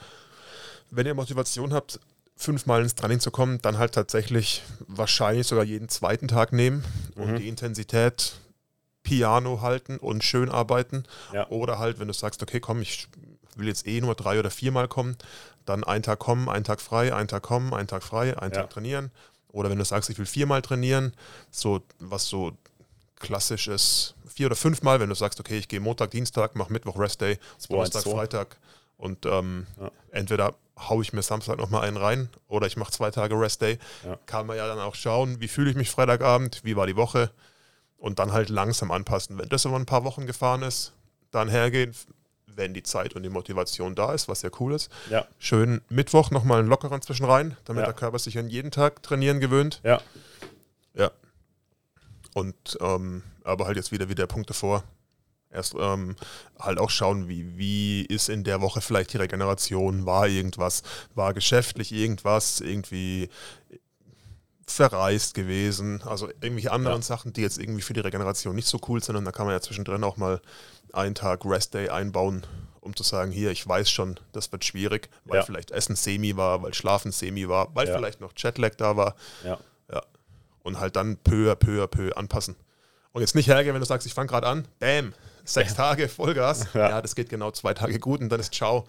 Wenn 0.91 1.05
ihr 1.05 1.13
Motivation 1.13 1.73
habt, 1.73 1.99
fünfmal 2.37 2.81
ins 2.81 2.95
Training 2.95 3.19
zu 3.19 3.31
kommen, 3.31 3.61
dann 3.61 3.77
halt 3.77 3.93
tatsächlich 3.93 4.63
wahrscheinlich 4.87 5.47
sogar 5.47 5.63
jeden 5.63 5.89
zweiten 5.89 6.27
Tag 6.27 6.51
nehmen 6.51 6.83
mhm. 7.15 7.23
und 7.23 7.35
die 7.37 7.47
Intensität 7.47 8.35
Piano 9.03 9.61
halten 9.61 9.97
und 9.97 10.23
schön 10.23 10.49
arbeiten. 10.49 11.03
Ja. 11.31 11.47
Oder 11.49 11.79
halt, 11.79 11.99
wenn 11.99 12.07
du 12.07 12.13
sagst, 12.13 12.41
okay, 12.41 12.59
komm, 12.59 12.81
ich 12.81 13.07
will 13.55 13.67
jetzt 13.67 13.87
eh 13.87 14.01
nur 14.01 14.15
drei 14.15 14.39
oder 14.39 14.49
viermal 14.49 14.87
kommen, 14.87 15.15
dann 15.65 15.83
einen 15.83 16.03
Tag 16.03 16.19
kommen, 16.19 16.49
einen 16.49 16.65
Tag 16.65 16.81
frei, 16.81 17.13
einen 17.13 17.27
Tag 17.27 17.43
kommen, 17.43 17.73
einen 17.73 17.87
Tag 17.87 18.03
frei, 18.03 18.37
einen 18.37 18.53
ja. 18.53 18.61
Tag 18.61 18.71
trainieren 18.71 19.11
oder 19.55 19.69
wenn 19.69 19.79
du 19.79 19.85
sagst, 19.85 20.09
ich 20.09 20.17
will 20.17 20.25
viermal 20.25 20.61
trainieren, 20.61 21.13
so 21.49 21.81
was 21.99 22.25
so 22.25 22.51
klassisch 23.15 23.69
ist, 23.69 24.15
vier 24.27 24.47
oder 24.47 24.55
fünfmal, 24.57 24.99
wenn 24.99 25.07
du 25.07 25.15
sagst, 25.15 25.39
okay, 25.39 25.57
ich 25.57 25.69
gehe 25.69 25.79
Montag, 25.79 26.11
Dienstag, 26.11 26.57
mache 26.57 26.73
Mittwoch 26.73 26.99
Restday, 26.99 27.39
Donnerstag, 27.69 28.03
Freitag 28.03 28.57
und 28.97 29.25
ähm, 29.25 29.65
ja. 29.79 29.89
entweder 30.11 30.55
haue 30.77 31.01
ich 31.01 31.13
mir 31.13 31.21
Samstag 31.21 31.57
nochmal 31.57 31.87
einen 31.87 31.95
rein 31.95 32.27
oder 32.49 32.67
ich 32.67 32.75
mache 32.75 32.91
zwei 32.91 33.11
Tage 33.11 33.39
Restday. 33.39 33.79
Ja. 34.03 34.19
Kann 34.25 34.45
man 34.45 34.57
ja 34.57 34.67
dann 34.67 34.79
auch 34.79 34.95
schauen, 34.95 35.39
wie 35.39 35.47
fühle 35.47 35.69
ich 35.69 35.77
mich 35.77 35.89
Freitagabend, 35.89 36.59
wie 36.65 36.75
war 36.75 36.85
die 36.85 36.97
Woche 36.97 37.31
und 37.97 38.19
dann 38.19 38.33
halt 38.33 38.49
langsam 38.49 38.91
anpassen. 38.91 39.37
Wenn 39.37 39.47
das 39.47 39.65
aber 39.65 39.77
ein 39.77 39.85
paar 39.85 40.03
Wochen 40.03 40.25
gefahren 40.25 40.63
ist, 40.63 40.91
dann 41.31 41.47
hergehen, 41.47 41.95
wenn 42.55 42.73
die 42.73 42.83
Zeit 42.83 43.15
und 43.15 43.23
die 43.23 43.29
Motivation 43.29 43.95
da 43.95 44.13
ist, 44.13 44.27
was 44.27 44.41
ja 44.41 44.49
cool 44.59 44.73
ist. 44.73 44.91
Ja. 45.09 45.27
Schön 45.39 45.81
Mittwoch 45.89 46.31
nochmal 46.31 46.59
einen 46.59 46.69
lockeren 46.69 47.01
zwischen 47.01 47.25
rein, 47.25 47.57
damit 47.65 47.81
ja. 47.81 47.85
der 47.87 47.95
Körper 47.95 48.19
sich 48.19 48.37
an 48.37 48.49
jeden 48.49 48.71
Tag 48.71 49.03
trainieren 49.03 49.39
gewöhnt. 49.39 49.81
Ja. 49.83 50.01
Ja. 50.93 51.11
Und 52.33 52.77
ähm, 52.81 53.23
aber 53.43 53.65
halt 53.65 53.77
jetzt 53.77 53.91
wieder 53.91 54.09
wie 54.09 54.15
der 54.15 54.27
Punkt 54.27 54.49
davor. 54.49 54.83
Erst 55.51 55.73
ähm, 55.79 56.17
halt 56.59 56.79
auch 56.79 56.89
schauen, 56.89 57.29
wie, 57.29 57.57
wie 57.57 58.01
ist 58.01 58.27
in 58.27 58.43
der 58.43 58.59
Woche 58.59 58.81
vielleicht 58.81 59.13
die 59.13 59.17
Regeneration, 59.17 60.05
war 60.05 60.27
irgendwas, 60.27 60.83
war 61.13 61.33
geschäftlich 61.33 61.93
irgendwas, 61.93 62.59
irgendwie 62.59 63.29
verreist 64.67 65.33
gewesen, 65.33 66.01
also 66.03 66.27
irgendwelche 66.27 66.71
anderen 66.71 67.01
ja. 67.01 67.03
Sachen, 67.03 67.33
die 67.33 67.41
jetzt 67.41 67.59
irgendwie 67.59 67.81
für 67.81 67.93
die 67.93 67.99
Regeneration 67.99 68.55
nicht 68.55 68.67
so 68.67 68.79
cool 68.87 69.03
sind 69.03 69.15
und 69.15 69.25
da 69.25 69.31
kann 69.31 69.45
man 69.45 69.53
ja 69.53 69.61
zwischendrin 69.61 70.03
auch 70.03 70.17
mal 70.17 70.41
einen 70.91 71.15
Tag 71.15 71.45
Rest 71.45 71.73
Day 71.73 71.89
einbauen, 71.89 72.45
um 72.81 72.95
zu 72.95 73.03
sagen, 73.03 73.31
hier, 73.31 73.51
ich 73.51 73.67
weiß 73.67 73.89
schon, 73.89 74.19
das 74.31 74.51
wird 74.51 74.65
schwierig, 74.65 75.09
weil 75.25 75.37
ja. 75.37 75.43
vielleicht 75.43 75.71
Essen 75.71 75.95
semi 75.95 76.35
war, 76.35 76.63
weil 76.63 76.73
Schlafen 76.73 77.11
semi 77.11 77.47
war, 77.47 77.73
weil 77.75 77.87
ja. 77.87 77.95
vielleicht 77.95 78.21
noch 78.21 78.33
Jetlag 78.35 78.75
da 78.77 78.97
war. 78.97 79.15
Ja. 79.43 79.59
ja. 79.91 80.01
Und 80.63 80.79
halt 80.79 80.95
dann 80.95 81.17
peu 81.17 81.51
à 81.51 81.55
peu 81.55 81.83
à 81.83 81.87
peu 81.87 82.15
anpassen. 82.15 82.55
Und 83.11 83.21
jetzt 83.21 83.35
nicht 83.35 83.47
hergehen, 83.47 83.73
wenn 83.73 83.81
du 83.81 83.87
sagst, 83.87 84.07
ich 84.07 84.13
fange 84.13 84.29
gerade 84.29 84.47
an, 84.47 84.67
bam, 84.79 85.13
sechs 85.45 85.71
ja. 85.71 85.77
Tage 85.77 86.09
Vollgas. 86.09 86.67
Ja. 86.73 86.89
ja. 86.89 87.01
das 87.01 87.15
geht 87.15 87.29
genau 87.29 87.51
zwei 87.51 87.73
Tage 87.73 87.99
gut 87.99 88.19
und 88.19 88.29
dann 88.29 88.39
ist 88.39 88.53
ciao. 88.53 88.85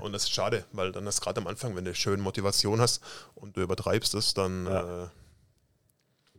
Und 0.00 0.12
das 0.12 0.24
ist 0.24 0.32
schade, 0.32 0.64
weil 0.72 0.92
dann 0.92 1.06
ist 1.06 1.20
gerade 1.20 1.40
am 1.40 1.46
Anfang, 1.46 1.76
wenn 1.76 1.84
du 1.84 1.94
schön 1.94 2.20
Motivation 2.20 2.80
hast 2.80 3.02
und 3.34 3.56
du 3.56 3.62
übertreibst 3.62 4.14
es, 4.14 4.34
dann 4.34 4.66
ja. 4.66 5.04
äh, 5.04 5.08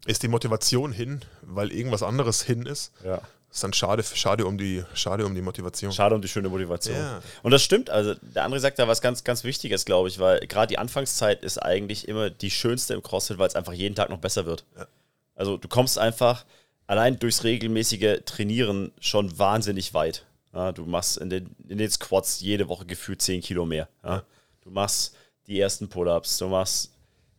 ist 0.05 0.21
die 0.21 0.27
Motivation 0.27 0.91
hin, 0.91 1.21
weil 1.41 1.71
irgendwas 1.71 2.03
anderes 2.03 2.43
hin 2.43 2.65
ist. 2.65 2.91
Ja 3.03 3.21
ist 3.53 3.63
dann 3.63 3.73
schade, 3.73 4.03
schade, 4.03 4.47
um 4.47 4.57
die, 4.57 4.83
schade 4.95 5.25
um 5.25 5.35
die 5.35 5.41
Motivation. 5.41 5.91
Schade 5.91 6.15
um 6.15 6.21
die 6.21 6.27
schöne 6.27 6.49
Motivation. 6.49 6.97
Ja. 6.97 7.21
Und 7.43 7.51
das 7.51 7.61
stimmt, 7.61 7.91
also 7.91 8.15
der 8.15 8.45
andere 8.45 8.59
sagt 8.59 8.79
da 8.79 8.87
was 8.87 8.99
ganz, 8.99 9.23
ganz 9.23 9.43
Wichtiges, 9.43 9.85
glaube 9.85 10.09
ich, 10.09 10.17
weil 10.17 10.39
gerade 10.47 10.67
die 10.67 10.79
Anfangszeit 10.79 11.43
ist 11.43 11.59
eigentlich 11.59 12.07
immer 12.07 12.31
die 12.31 12.49
schönste 12.49 12.95
im 12.95 13.03
CrossFit, 13.03 13.37
weil 13.37 13.47
es 13.47 13.55
einfach 13.55 13.73
jeden 13.73 13.93
Tag 13.93 14.09
noch 14.09 14.17
besser 14.17 14.47
wird. 14.47 14.65
Ja. 14.75 14.87
Also 15.35 15.57
du 15.57 15.67
kommst 15.67 15.99
einfach 15.99 16.45
allein 16.87 17.19
durchs 17.19 17.43
regelmäßige 17.43 18.19
Trainieren 18.25 18.91
schon 18.99 19.37
wahnsinnig 19.37 19.93
weit. 19.93 20.25
Ja, 20.53 20.71
du 20.71 20.85
machst 20.85 21.17
in 21.17 21.29
den, 21.29 21.55
in 21.67 21.77
den 21.77 21.89
Squats 21.89 22.39
jede 22.41 22.67
Woche 22.67 22.85
gefühlt 22.85 23.21
10 23.21 23.41
Kilo 23.41 23.65
mehr. 23.65 23.89
Ja. 24.03 24.23
Du 24.61 24.69
machst 24.69 25.15
die 25.47 25.59
ersten 25.59 25.89
Pull-ups, 25.89 26.37
du 26.37 26.47
machst 26.47 26.93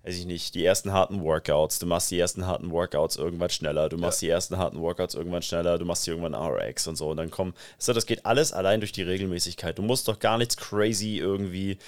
weiß 0.04 0.18
ich 0.18 0.26
nicht, 0.26 0.54
die 0.54 0.64
ersten 0.64 0.92
harten 0.92 1.22
Workouts, 1.22 1.78
du 1.78 1.86
machst 1.86 2.10
die 2.10 2.18
ersten 2.18 2.46
harten 2.46 2.70
Workouts 2.70 3.16
irgendwann 3.16 3.48
schneller, 3.48 3.88
du 3.88 3.96
machst 3.96 4.20
ja. 4.20 4.26
die 4.26 4.30
ersten 4.32 4.58
harten 4.58 4.78
Workouts 4.80 5.14
irgendwann 5.14 5.40
schneller, 5.40 5.78
du 5.78 5.86
machst 5.86 6.06
irgendwann 6.06 6.34
RX 6.34 6.86
und 6.88 6.96
so 6.96 7.08
und 7.08 7.16
dann 7.16 7.30
kommen, 7.30 7.54
so, 7.78 7.94
das 7.94 8.04
geht 8.04 8.26
alles 8.26 8.52
allein 8.52 8.80
durch 8.80 8.92
die 8.92 9.02
Regelmäßigkeit. 9.02 9.78
Du 9.78 9.82
musst 9.82 10.06
doch 10.06 10.18
gar 10.18 10.36
nichts 10.36 10.58
crazy 10.58 11.16
irgendwie, 11.16 11.78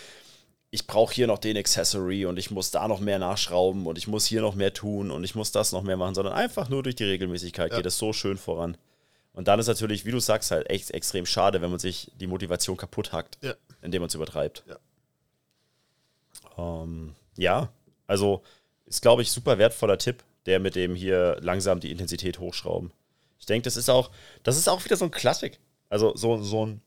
ich 0.71 0.87
brauche 0.87 1.15
hier 1.15 1.27
noch 1.27 1.39
den 1.39 1.57
Accessory 1.57 2.27
und 2.27 2.39
ich 2.39 2.51
muss 2.51 2.71
da 2.71 2.89
noch 2.89 3.01
mehr 3.01 3.19
nachschrauben 3.19 3.87
und 3.87 3.99
ich 3.99 4.09
muss 4.09 4.27
hier 4.27 4.41
noch 4.41 4.55
mehr 4.55 4.73
tun 4.73 5.11
und 5.11 5.25
ich 5.25 5.35
muss 5.35 5.53
das 5.53 5.73
noch 5.73 5.83
mehr 5.83 5.97
machen, 5.97 6.15
sondern 6.15 6.35
einfach 6.35 6.69
nur 6.69 6.83
durch 6.83 6.97
die 6.97 7.05
Regelmäßigkeit 7.05 7.71
ja. 7.71 7.77
geht 7.77 7.87
es 7.87 7.99
so 7.99 8.13
schön 8.13 8.37
voran. 8.37 8.77
Und 9.33 9.49
dann 9.49 9.61
ist 9.61 9.67
natürlich, 9.67 10.05
wie 10.07 10.11
du 10.11 10.19
sagst, 10.19 10.51
halt 10.51 10.69
echt 10.71 10.91
extrem 10.93 11.27
schade, 11.27 11.61
wenn 11.61 11.71
man 11.71 11.79
sich 11.79 12.11
die 12.19 12.27
Motivation 12.27 12.77
kaputt 12.77 13.13
hackt, 13.13 13.39
ja. 13.43 13.55
indem 13.83 14.03
man 14.03 14.09
es 14.09 14.15
übertreibt. 14.15 14.65
Ja. 14.67 14.79
Ähm, 16.59 17.15
ja, 17.37 17.69
also 18.07 18.43
ist, 18.87 19.03
glaube 19.03 19.23
ich, 19.23 19.31
super 19.31 19.59
wertvoller 19.59 19.99
Tipp, 19.99 20.25
der 20.47 20.61
mit 20.61 20.75
dem 20.75 20.95
hier 20.95 21.37
langsam 21.41 21.81
die 21.81 21.91
Intensität 21.91 22.39
hochschrauben. 22.39 22.93
Ich 23.39 23.47
denke, 23.47 23.65
das 23.65 23.77
ist 23.77 23.91
auch, 23.91 24.11
das 24.43 24.57
ist 24.57 24.69
auch 24.69 24.85
wieder 24.85 24.97
so 24.97 25.05
ein 25.05 25.11
Klassik. 25.11 25.59
Also 25.89 26.17
so, 26.17 26.43
so 26.43 26.67
ein. 26.67 26.81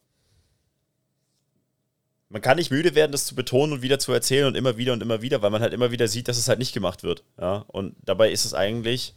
Man 2.29 2.43
kann 2.43 2.57
nicht 2.57 2.69
müde 2.69 2.93
werden, 2.93 3.11
das 3.11 3.25
zu 3.25 3.33
betonen 3.33 3.73
und 3.73 3.81
wieder 3.81 3.97
zu 3.97 4.13
erzählen 4.13 4.45
und 4.45 4.55
immer 4.55 4.77
wieder 4.77 4.93
und 4.93 5.01
immer 5.01 5.21
wieder, 5.23 5.41
weil 5.41 5.49
man 5.49 5.61
halt 5.61 5.73
immer 5.73 5.89
wieder 5.91 6.07
sieht, 6.07 6.27
dass 6.27 6.37
es 6.37 6.47
halt 6.47 6.59
nicht 6.59 6.73
gemacht 6.73 7.01
wird. 7.01 7.23
Ja? 7.39 7.65
Und 7.67 7.95
dabei 8.05 8.31
ist 8.31 8.45
es 8.45 8.53
eigentlich 8.53 9.15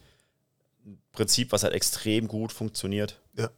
ein 0.86 0.98
Prinzip, 1.12 1.52
was 1.52 1.62
halt 1.62 1.74
extrem 1.74 2.26
gut 2.26 2.52
funktioniert. 2.52 3.20
Ja. 3.36 3.50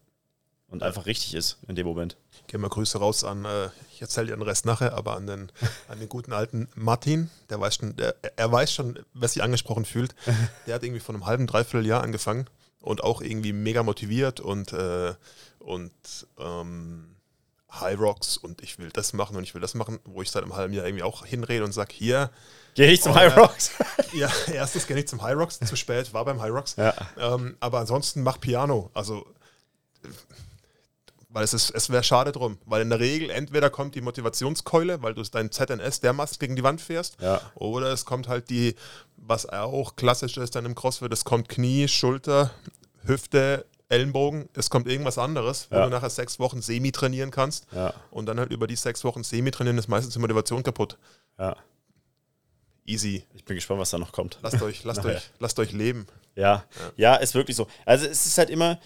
Und 0.69 0.83
einfach 0.83 1.07
richtig 1.07 1.35
ist 1.35 1.59
in 1.69 1.77
dem 1.77 1.87
Moment. 1.87 2.17
Gehen 2.49 2.61
wir 2.61 2.69
Grüße 2.69 2.99
raus 2.99 3.23
an, 3.23 3.45
äh, 3.45 3.69
ich 3.93 4.03
erzähle 4.03 4.27
dir 4.27 4.37
den 4.37 4.43
Rest 4.43 4.67
nachher, 4.67 4.95
aber 4.95 5.15
an 5.15 5.29
den, 5.29 5.53
an 5.89 6.01
den 6.01 6.09
guten 6.09 6.33
alten 6.33 6.69
Martin, 6.75 7.31
der 7.49 7.61
weiß 7.61 7.77
schon, 7.77 7.95
der, 7.95 8.17
er 8.37 8.51
weiß 8.51 8.73
schon, 8.73 8.99
wer 9.13 9.29
sich 9.29 9.41
angesprochen 9.41 9.85
fühlt. 9.85 10.17
Der 10.67 10.75
hat 10.75 10.83
irgendwie 10.83 11.01
von 11.01 11.15
einem 11.15 11.27
halben, 11.27 11.47
dreiviertel 11.47 11.87
Jahr 11.87 12.03
angefangen 12.03 12.47
und 12.81 13.05
auch 13.05 13.23
irgendwie 13.23 13.53
mega 13.53 13.85
motiviert 13.85 14.41
und, 14.41 14.73
äh, 14.73 15.15
und 15.61 15.93
ähm, 16.41 17.14
High 17.81 17.99
Rocks 17.99 18.37
und 18.37 18.63
ich 18.63 18.79
will 18.79 18.91
das 18.91 19.13
machen 19.13 19.37
und 19.37 19.43
ich 19.43 19.55
will 19.55 19.61
das 19.61 19.75
machen, 19.75 19.99
wo 20.05 20.23
ich 20.23 20.31
seit 20.31 20.43
einem 20.43 20.57
halben 20.57 20.75
Jahr 20.75 20.87
irgendwie 20.87 21.03
auch 21.05 21.25
hinrede 21.25 21.65
und 21.65 21.73
sage, 21.73 21.93
hier. 21.93 22.31
Geh 22.75 22.87
ich 22.87 23.03
zum 23.03 23.13
oh, 23.13 23.17
High 23.17 23.37
Rocks? 23.37 23.71
ja, 24.13 24.31
erstens 24.53 24.87
gehe 24.87 24.99
ich 24.99 25.09
zum 25.09 25.23
High 25.23 25.37
Rocks, 25.37 25.59
zu 25.61 25.77
spät, 25.77 26.13
war 26.13 26.25
beim 26.25 26.41
High 26.41 26.53
Rocks. 26.53 26.77
Ja. 26.77 26.95
Ähm, 27.19 27.57
aber 27.61 27.79
ansonsten 27.79 28.23
mach 28.23 28.41
Piano. 28.41 28.91
Also, 28.95 29.27
weil 31.35 31.45
es, 31.45 31.53
ist, 31.53 31.71
es 31.71 31.91
wäre 31.91 32.05
schade 32.05 32.33
drum. 32.33 32.59
Weil 32.65 32.83
in 32.83 32.91
der 32.91 33.01
Regel 33.01 33.29
entweder 33.31 33.69
kommt 33.69 33.97
die 33.97 34.01
Motivationskeule, 34.01 35.03
weil 35.03 35.15
du 35.15 35.23
dein 35.23 35.51
ZNS 35.51 36.01
dermaßen 36.01 36.39
gegen 36.39 36.57
die 36.57 36.63
Wand 36.63 36.81
fährst, 36.81 37.21
ja. 37.21 37.41
oder 37.57 37.93
es 37.93 38.05
kommt 38.05 38.29
halt 38.29 38.51
die, 38.51 38.77
was 39.17 39.47
auch 39.47 39.97
klassisch 39.97 40.37
ist 40.37 40.55
dann 40.55 40.65
im 40.65 40.75
CrossFit, 40.77 41.13
es 41.13 41.25
kommt 41.25 41.49
Knie, 41.49 41.89
Schulter, 41.89 42.53
Hüfte, 43.05 43.67
Ellenbogen, 43.95 44.49
es 44.55 44.71
kommt 44.71 44.89
irgendwas 44.89 45.19
anderes, 45.19 45.69
wo 45.71 45.77
ja. 45.77 45.85
du 45.85 45.91
nachher 45.91 46.11
sechs 46.11 46.39
Wochen 46.39 46.61
Semi 46.61 46.93
trainieren 46.93 47.31
kannst. 47.31 47.67
Ja. 47.73 47.95
Und 48.11 48.27
dann 48.27 48.39
halt 48.39 48.51
über 48.51 48.67
die 48.67 48.77
sechs 48.77 49.05
Wochen 49.05 49.25
Semi 49.25 49.51
trainieren 49.51 49.79
ist 49.79 49.89
meistens 49.89 50.15
die 50.15 50.21
Motivation 50.21 50.63
kaputt. 50.63 50.99
Ja. 51.39 51.57
Easy. 52.87 53.25
Ich 53.35 53.45
bin 53.45 53.57
gespannt, 53.57 53.81
was 53.81 53.91
da 53.91 53.99
noch 53.99 54.13
kommt. 54.13 54.39
Lasst 54.43 54.61
euch, 54.61 54.85
lasst 54.85 55.05
euch, 55.07 55.31
lasst 55.39 55.59
euch 55.59 55.73
leben. 55.73 56.07
Ja. 56.37 56.65
ja, 56.97 57.15
ist 57.15 57.35
wirklich 57.35 57.57
so. 57.57 57.69
Also 57.87 58.07
es 58.07 58.27
ist 58.27 58.39
halt 58.39 58.51
immer, 58.51 58.79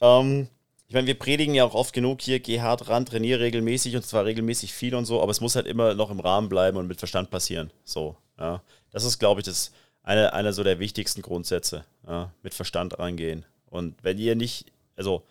ähm, 0.00 0.48
ich 0.88 0.94
meine, 0.94 1.06
wir 1.06 1.18
predigen 1.18 1.54
ja 1.54 1.64
auch 1.64 1.74
oft 1.74 1.92
genug 1.92 2.22
hier, 2.22 2.40
geh 2.40 2.60
hart 2.60 2.88
ran, 2.88 3.06
trainiere 3.06 3.40
regelmäßig 3.40 3.96
und 3.96 4.06
zwar 4.06 4.24
regelmäßig 4.24 4.72
viel 4.72 4.94
und 4.94 5.04
so, 5.04 5.20
aber 5.20 5.30
es 5.30 5.40
muss 5.40 5.56
halt 5.56 5.66
immer 5.66 5.94
noch 5.94 6.10
im 6.10 6.20
Rahmen 6.20 6.48
bleiben 6.48 6.76
und 6.76 6.86
mit 6.86 6.98
Verstand 6.98 7.30
passieren. 7.30 7.70
So, 7.84 8.16
ja. 8.38 8.62
Das 8.90 9.04
ist, 9.04 9.18
glaube 9.18 9.40
ich, 9.40 9.46
das 9.46 9.72
eine, 10.02 10.32
einer 10.32 10.52
so 10.52 10.62
der 10.64 10.78
wichtigsten 10.78 11.22
Grundsätze. 11.22 11.84
Ja. 12.06 12.32
Mit 12.42 12.54
Verstand 12.54 12.98
rangehen. 12.98 13.44
Und 13.70 13.96
wenn 14.02 14.18
ihr 14.18 14.36
nicht, 14.36 14.66
also 14.96 15.22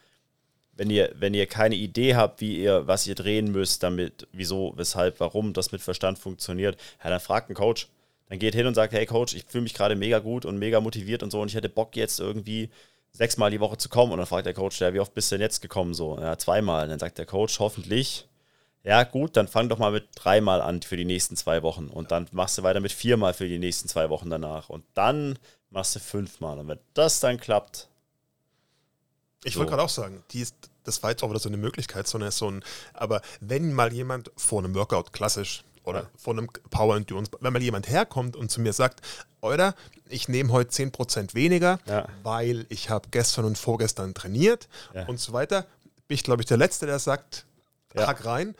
wenn 0.73 0.89
ihr, 0.89 1.11
wenn 1.15 1.33
ihr 1.33 1.47
keine 1.47 1.75
Idee 1.75 2.15
habt, 2.15 2.41
wie 2.41 2.57
ihr, 2.57 2.85
was 2.87 3.07
ihr 3.07 3.15
drehen 3.15 3.51
müsst, 3.51 3.83
damit, 3.83 4.27
wieso, 4.31 4.73
weshalb, 4.75 5.19
warum 5.19 5.53
das 5.53 5.71
mit 5.71 5.81
Verstand 5.81 6.19
funktioniert, 6.19 6.77
ja, 7.03 7.09
dann 7.09 7.19
fragt 7.19 7.49
einen 7.49 7.55
Coach. 7.55 7.87
Dann 8.27 8.39
geht 8.39 8.55
hin 8.55 8.65
und 8.65 8.73
sagt, 8.73 8.93
hey 8.93 9.05
Coach, 9.05 9.35
ich 9.35 9.45
fühle 9.45 9.63
mich 9.63 9.73
gerade 9.73 9.95
mega 9.95 10.19
gut 10.19 10.45
und 10.45 10.57
mega 10.57 10.81
motiviert 10.81 11.23
und 11.23 11.31
so 11.31 11.41
und 11.41 11.47
ich 11.47 11.55
hätte 11.55 11.69
Bock 11.69 11.95
jetzt 11.95 12.19
irgendwie 12.19 12.69
sechsmal 13.11 13.51
die 13.51 13.59
Woche 13.59 13.77
zu 13.77 13.89
kommen. 13.89 14.11
Und 14.11 14.17
dann 14.17 14.27
fragt 14.27 14.45
der 14.45 14.53
Coach, 14.53 14.81
ja, 14.81 14.93
wie 14.93 14.99
oft 14.99 15.13
bist 15.13 15.31
du 15.31 15.35
denn 15.35 15.41
jetzt 15.41 15.61
gekommen? 15.61 15.93
So, 15.93 16.19
ja, 16.19 16.37
zweimal. 16.37 16.83
Und 16.83 16.89
dann 16.89 16.99
sagt 16.99 17.17
der 17.17 17.25
Coach, 17.25 17.59
hoffentlich, 17.59 18.27
ja 18.83 19.03
gut, 19.03 19.37
dann 19.37 19.47
fang 19.47 19.69
doch 19.69 19.77
mal 19.77 19.91
mit 19.91 20.09
dreimal 20.15 20.61
an 20.61 20.81
für 20.81 20.97
die 20.97 21.05
nächsten 21.05 21.35
zwei 21.35 21.63
Wochen. 21.63 21.87
Und 21.87 22.11
dann 22.11 22.27
machst 22.31 22.57
du 22.57 22.63
weiter 22.63 22.79
mit 22.79 22.91
viermal 22.91 23.33
für 23.33 23.47
die 23.47 23.59
nächsten 23.59 23.87
zwei 23.87 24.09
Wochen 24.09 24.29
danach. 24.29 24.69
Und 24.69 24.83
dann 24.93 25.39
machst 25.69 25.95
du 25.95 25.99
fünfmal. 25.99 26.59
Und 26.59 26.67
wenn 26.67 26.79
das 26.93 27.19
dann 27.19 27.39
klappt, 27.39 27.87
ich 29.45 29.53
so. 29.53 29.59
wollte 29.59 29.71
gerade 29.71 29.83
auch 29.83 29.89
sagen, 29.89 30.23
die 30.31 30.41
ist, 30.41 30.55
das 30.83 31.01
war 31.03 31.11
jetzt 31.11 31.23
auch 31.23 31.29
wieder 31.29 31.39
so 31.39 31.49
eine 31.49 31.57
Möglichkeit, 31.57 32.07
sondern 32.07 32.31
so 32.31 32.49
ein, 32.49 32.63
aber 32.93 33.21
wenn 33.39 33.73
mal 33.73 33.93
jemand 33.93 34.31
vor 34.35 34.59
einem 34.63 34.75
Workout 34.75 35.13
klassisch 35.13 35.63
oder 35.83 36.01
ja. 36.01 36.09
vor 36.17 36.33
einem 36.33 36.49
Power 36.69 36.97
Endurance, 36.97 37.31
wenn 37.39 37.53
mal 37.53 37.61
jemand 37.61 37.87
herkommt 37.87 38.35
und 38.35 38.49
zu 38.49 38.59
mir 38.59 38.73
sagt, 38.73 39.01
oder 39.41 39.75
ich 40.09 40.27
nehme 40.27 40.51
heute 40.51 40.71
10% 40.71 41.35
weniger, 41.35 41.79
ja. 41.85 42.07
weil 42.23 42.65
ich 42.69 42.89
habe 42.89 43.09
gestern 43.11 43.45
und 43.45 43.57
vorgestern 43.57 44.13
trainiert 44.13 44.67
ja. 44.93 45.05
und 45.07 45.19
so 45.19 45.33
weiter, 45.33 45.65
bin 46.07 46.15
ich 46.15 46.23
glaube 46.23 46.41
ich 46.41 46.47
der 46.47 46.57
Letzte, 46.57 46.85
der 46.87 46.99
sagt, 46.99 47.45
hack 47.95 48.25
rein. 48.25 48.55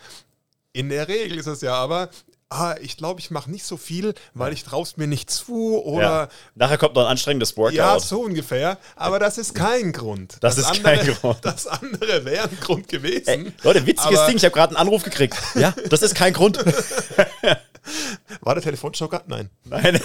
In 0.72 0.90
der 0.90 1.08
Regel 1.08 1.38
ist 1.38 1.48
es 1.48 1.62
ja 1.62 1.74
aber, 1.74 2.10
ah, 2.50 2.76
ich 2.82 2.98
glaube, 2.98 3.20
ich 3.20 3.32
mache 3.32 3.50
nicht 3.50 3.66
so 3.66 3.78
viel, 3.78 4.14
weil 4.34 4.54
ich 4.54 4.64
traue 4.64 4.86
mir 4.98 5.08
nicht 5.08 5.30
zu 5.30 5.84
oder. 5.84 6.02
Ja. 6.02 6.28
Nachher 6.56 6.78
kommt 6.78 6.96
noch 6.96 7.04
ein 7.04 7.12
anstrengendes 7.12 7.56
Workout. 7.58 7.74
Ja, 7.74 8.00
so 8.00 8.22
ungefähr. 8.22 8.78
Aber 8.96 9.20
das 9.20 9.38
ist 9.38 9.54
kein 9.54 9.92
Grund. 9.92 10.38
Das, 10.42 10.56
das 10.56 10.66
ist 10.66 10.78
andere, 10.78 10.98
kein 10.98 11.16
Grund. 11.16 11.40
Das 11.44 11.68
andere 11.68 12.26
wäre 12.26 12.50
ein 12.50 12.60
Grund 12.60 12.88
gewesen. 12.88 13.28
Ey, 13.28 13.54
Leute, 13.64 13.86
witziges 13.86 14.26
Ding, 14.26 14.38
ich 14.38 14.44
habe 14.44 14.54
gerade 14.54 14.76
einen 14.76 14.88
Anruf 14.88 15.04
gekriegt. 15.04 15.38
Ja, 15.56 15.74
das 15.90 16.02
ist 16.02 16.16
kein 16.16 16.34
Grund. 16.34 16.58
War 18.42 18.56
der 18.56 18.64
Telefonjoker? 18.64 19.24
Nein. 19.28 19.50
Nein. 19.64 20.00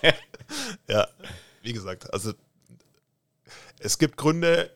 ja, 0.88 1.08
wie 1.62 1.72
gesagt, 1.72 2.12
also 2.12 2.32
es 3.78 3.98
gibt 3.98 4.16
Gründe, 4.16 4.70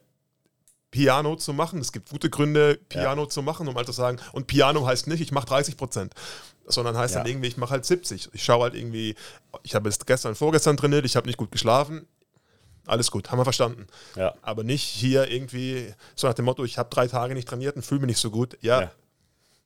Piano 0.90 1.36
zu 1.36 1.52
machen. 1.52 1.80
Es 1.80 1.92
gibt 1.92 2.08
gute 2.08 2.30
Gründe, 2.30 2.78
Piano 2.88 3.24
ja. 3.24 3.28
zu 3.28 3.42
machen, 3.42 3.66
um 3.66 3.74
halt 3.74 3.86
zu 3.86 3.92
sagen, 3.92 4.18
und 4.32 4.46
Piano 4.46 4.86
heißt 4.86 5.08
nicht, 5.08 5.20
ich 5.20 5.32
mache 5.32 5.46
30 5.46 5.76
Prozent, 5.76 6.14
sondern 6.66 6.96
heißt 6.96 7.14
ja. 7.14 7.20
dann 7.20 7.30
irgendwie, 7.30 7.48
ich 7.48 7.56
mache 7.56 7.70
halt 7.70 7.84
70. 7.84 8.30
Ich 8.32 8.44
schaue 8.44 8.64
halt 8.64 8.74
irgendwie, 8.74 9.14
ich 9.62 9.74
habe 9.74 9.88
jetzt 9.88 10.06
gestern, 10.06 10.34
vorgestern 10.34 10.76
trainiert, 10.76 11.04
ich 11.04 11.16
habe 11.16 11.26
nicht 11.26 11.36
gut 11.36 11.50
geschlafen. 11.50 12.06
Alles 12.86 13.10
gut, 13.10 13.30
haben 13.30 13.38
wir 13.38 13.44
verstanden. 13.44 13.86
Ja. 14.14 14.34
Aber 14.42 14.62
nicht 14.62 14.82
hier 14.82 15.30
irgendwie 15.30 15.94
so 16.14 16.26
nach 16.26 16.34
dem 16.34 16.44
Motto, 16.44 16.64
ich 16.64 16.76
habe 16.76 16.90
drei 16.90 17.06
Tage 17.06 17.34
nicht 17.34 17.48
trainiert 17.48 17.76
und 17.76 17.82
fühle 17.82 18.00
mich 18.00 18.08
nicht 18.08 18.20
so 18.20 18.30
gut. 18.30 18.58
Ja. 18.60 18.82
ja. 18.82 18.90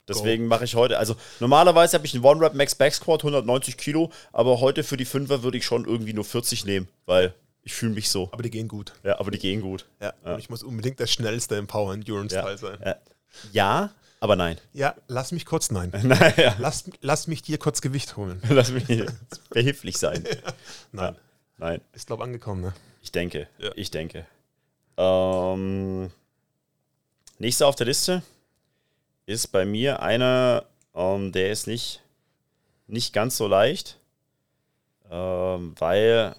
Deswegen 0.09 0.47
mache 0.47 0.65
ich 0.65 0.75
heute, 0.75 0.99
also 0.99 1.17
normalerweise 1.39 1.95
habe 1.95 2.07
ich 2.07 2.15
einen 2.15 2.25
One-Rap 2.25 2.55
Max 2.55 2.75
Back 2.75 2.95
Squat, 2.95 3.21
190 3.21 3.77
Kilo, 3.77 4.11
aber 4.33 4.61
heute 4.61 4.83
für 4.83 4.97
die 4.97 5.05
Fünfer 5.05 5.43
würde 5.43 5.59
ich 5.59 5.67
schon 5.67 5.85
irgendwie 5.85 6.15
nur 6.15 6.25
40 6.25 6.65
nehmen, 6.65 6.89
weil 7.05 7.35
ich 7.63 7.75
fühle 7.75 7.93
mich 7.93 8.09
so. 8.09 8.31
Aber 8.33 8.43
die 8.43 8.51
gehen 8.51 8.69
gut. 8.69 8.95
Ja, 9.03 9.19
aber 9.21 9.31
die 9.31 9.39
gehen 9.39 9.61
gut. 9.61 9.85
Ja, 10.01 10.15
ja. 10.25 10.33
und 10.33 10.39
ich 10.39 10.49
muss 10.49 10.63
unbedingt 10.63 10.99
der 10.99 11.07
schnellste 11.07 11.57
im 11.57 11.67
Power 11.67 11.93
Endurance 11.93 12.35
ja. 12.35 12.43
Teil 12.43 12.57
sein. 12.57 12.79
Ja. 12.83 12.97
ja. 13.53 13.91
Aber 14.21 14.37
nein. 14.37 14.59
Ja, 14.73 14.97
lass 15.07 15.33
mich 15.33 15.47
kurz 15.47 15.71
nein. 15.71 15.91
nein 16.03 16.35
ja. 16.37 16.57
lass, 16.59 16.91
lass 17.01 17.27
mich 17.27 17.43
dir 17.43 17.59
kurz 17.59 17.81
Gewicht 17.81 18.17
holen. 18.17 18.43
lass 18.49 18.71
mich 18.71 18.87
behilflich 19.51 19.99
sein. 19.99 20.25
Nein. 20.93 21.17
Nein. 21.59 21.81
Ist, 21.93 22.07
glaube 22.07 22.23
ich, 22.23 22.27
angekommen, 22.27 22.63
ne? 22.63 22.75
Ich 23.03 23.13
denke. 23.13 23.49
Ich 23.75 23.91
denke. 23.91 24.27
Ähm, 24.97 26.11
nächster 27.39 27.67
auf 27.67 27.77
der 27.77 27.87
Liste 27.87 28.23
ist 29.27 29.49
bei 29.49 29.65
mir 29.65 30.03
einer, 30.03 30.65
ähm, 30.95 31.33
der 31.33 31.51
ist 31.51 31.67
nicht, 31.67 32.03
nicht 32.87 33.13
ganz 33.13 33.37
so 33.37 33.47
leicht, 33.47 33.99
ähm, 35.11 35.75
weil 35.79 36.35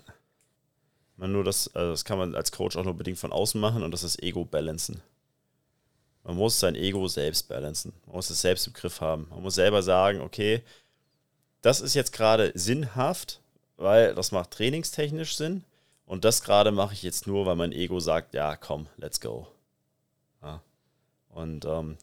man 1.17 1.31
nur 1.31 1.43
das, 1.43 1.73
also 1.75 1.91
das 1.91 2.05
kann 2.05 2.17
man 2.17 2.35
als 2.35 2.51
Coach 2.51 2.75
auch 2.77 2.83
nur 2.83 2.95
bedingt 2.95 3.19
von 3.19 3.31
außen 3.31 3.59
machen 3.59 3.83
und 3.83 3.91
das 3.91 4.03
ist 4.03 4.21
Ego-Balancen. 4.21 5.01
Man 6.29 6.37
muss 6.37 6.59
sein 6.59 6.75
Ego 6.75 7.07
selbst 7.07 7.47
balancen. 7.47 7.91
Man 8.05 8.17
muss 8.17 8.29
es 8.29 8.39
selbst 8.39 8.67
im 8.67 8.73
Griff 8.73 9.01
haben. 9.01 9.25
Man 9.31 9.41
muss 9.41 9.55
selber 9.55 9.81
sagen, 9.81 10.21
okay, 10.21 10.61
das 11.63 11.81
ist 11.81 11.95
jetzt 11.95 12.13
gerade 12.13 12.51
sinnhaft, 12.53 13.39
weil 13.77 14.13
das 14.13 14.31
macht 14.31 14.51
trainingstechnisch 14.51 15.35
Sinn. 15.35 15.63
Und 16.05 16.25
das 16.25 16.43
gerade 16.43 16.69
mache 16.69 16.93
ich 16.93 17.01
jetzt 17.01 17.25
nur, 17.25 17.47
weil 17.47 17.55
mein 17.55 17.71
Ego 17.71 17.99
sagt, 17.99 18.35
ja, 18.35 18.55
komm, 18.55 18.85
let's 18.97 19.19
go. 19.19 19.47
Ja. 20.43 20.61
Und 21.29 21.65
ähm, 21.65 21.97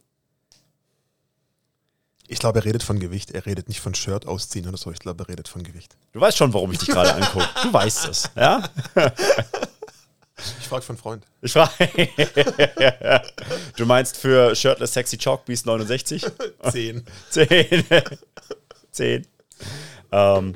ich 2.26 2.40
glaube, 2.40 2.58
er 2.58 2.64
redet 2.64 2.82
von 2.82 2.98
Gewicht. 2.98 3.30
Er 3.30 3.46
redet 3.46 3.68
nicht 3.68 3.80
von 3.80 3.94
Shirt 3.94 4.26
ausziehen 4.26 4.66
oder 4.66 4.76
so. 4.76 4.90
Ich 4.90 4.98
glaube, 4.98 5.22
er 5.22 5.28
redet 5.28 5.46
von 5.46 5.62
Gewicht. 5.62 5.96
Du 6.10 6.20
weißt 6.20 6.36
schon, 6.36 6.52
warum 6.52 6.72
ich 6.72 6.80
dich 6.80 6.88
gerade 6.88 7.14
angucke. 7.14 7.48
Du 7.62 7.72
weißt 7.72 8.08
es, 8.08 8.28
ja? 8.34 8.68
Ich 10.38 10.68
frage 10.68 10.82
von 10.82 10.96
Freund. 10.96 11.24
Ich 11.40 11.52
frage. 11.52 11.72
du 13.76 13.86
meinst 13.86 14.18
für 14.18 14.54
Shirtless 14.54 14.92
Sexy 14.92 15.16
Chalk 15.16 15.44
Beast 15.46 15.66
69? 15.66 16.26
Zehn. 16.70 17.04
Zehn. 17.30 17.84
Zehn. 18.90 19.26
Ähm, 20.12 20.54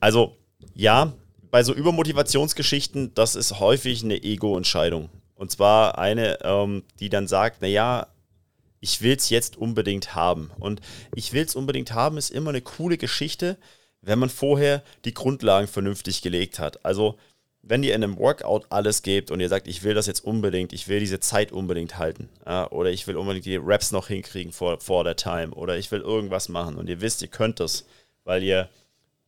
also, 0.00 0.36
ja, 0.74 1.12
bei 1.50 1.62
so 1.62 1.74
Übermotivationsgeschichten, 1.74 3.14
das 3.14 3.34
ist 3.34 3.60
häufig 3.60 4.02
eine 4.02 4.22
Ego-Entscheidung. 4.22 5.10
Und 5.34 5.50
zwar 5.50 5.98
eine, 5.98 6.38
ähm, 6.42 6.84
die 7.00 7.10
dann 7.10 7.26
sagt, 7.26 7.62
naja, 7.62 8.08
ich 8.80 9.02
will 9.02 9.16
es 9.16 9.28
jetzt 9.28 9.56
unbedingt 9.56 10.14
haben. 10.14 10.50
Und 10.58 10.80
ich 11.14 11.32
will 11.32 11.44
es 11.44 11.54
unbedingt 11.54 11.92
haben 11.92 12.16
ist 12.16 12.30
immer 12.30 12.50
eine 12.50 12.62
coole 12.62 12.96
Geschichte, 12.96 13.58
wenn 14.00 14.18
man 14.18 14.30
vorher 14.30 14.82
die 15.04 15.14
Grundlagen 15.14 15.68
vernünftig 15.68 16.22
gelegt 16.22 16.58
hat. 16.58 16.84
Also 16.84 17.18
wenn 17.62 17.82
ihr 17.82 17.94
in 17.94 18.02
einem 18.02 18.18
Workout 18.18 18.66
alles 18.70 19.02
gebt 19.02 19.30
und 19.30 19.40
ihr 19.40 19.48
sagt, 19.48 19.68
ich 19.68 19.82
will 19.82 19.94
das 19.94 20.06
jetzt 20.06 20.24
unbedingt, 20.24 20.72
ich 20.72 20.88
will 20.88 21.00
diese 21.00 21.20
Zeit 21.20 21.52
unbedingt 21.52 21.98
halten, 21.98 22.28
ja, 22.46 22.70
oder 22.70 22.90
ich 22.90 23.06
will 23.06 23.16
unbedingt 23.16 23.46
die 23.46 23.56
Raps 23.56 23.92
noch 23.92 24.08
hinkriegen 24.08 24.52
vor, 24.52 24.80
vor 24.80 25.04
der 25.04 25.16
Time, 25.16 25.50
oder 25.50 25.76
ich 25.76 25.90
will 25.90 26.00
irgendwas 26.00 26.48
machen 26.48 26.76
und 26.76 26.88
ihr 26.88 27.00
wisst, 27.00 27.22
ihr 27.22 27.28
könnt 27.28 27.60
das, 27.60 27.84
weil 28.24 28.42
ihr 28.42 28.68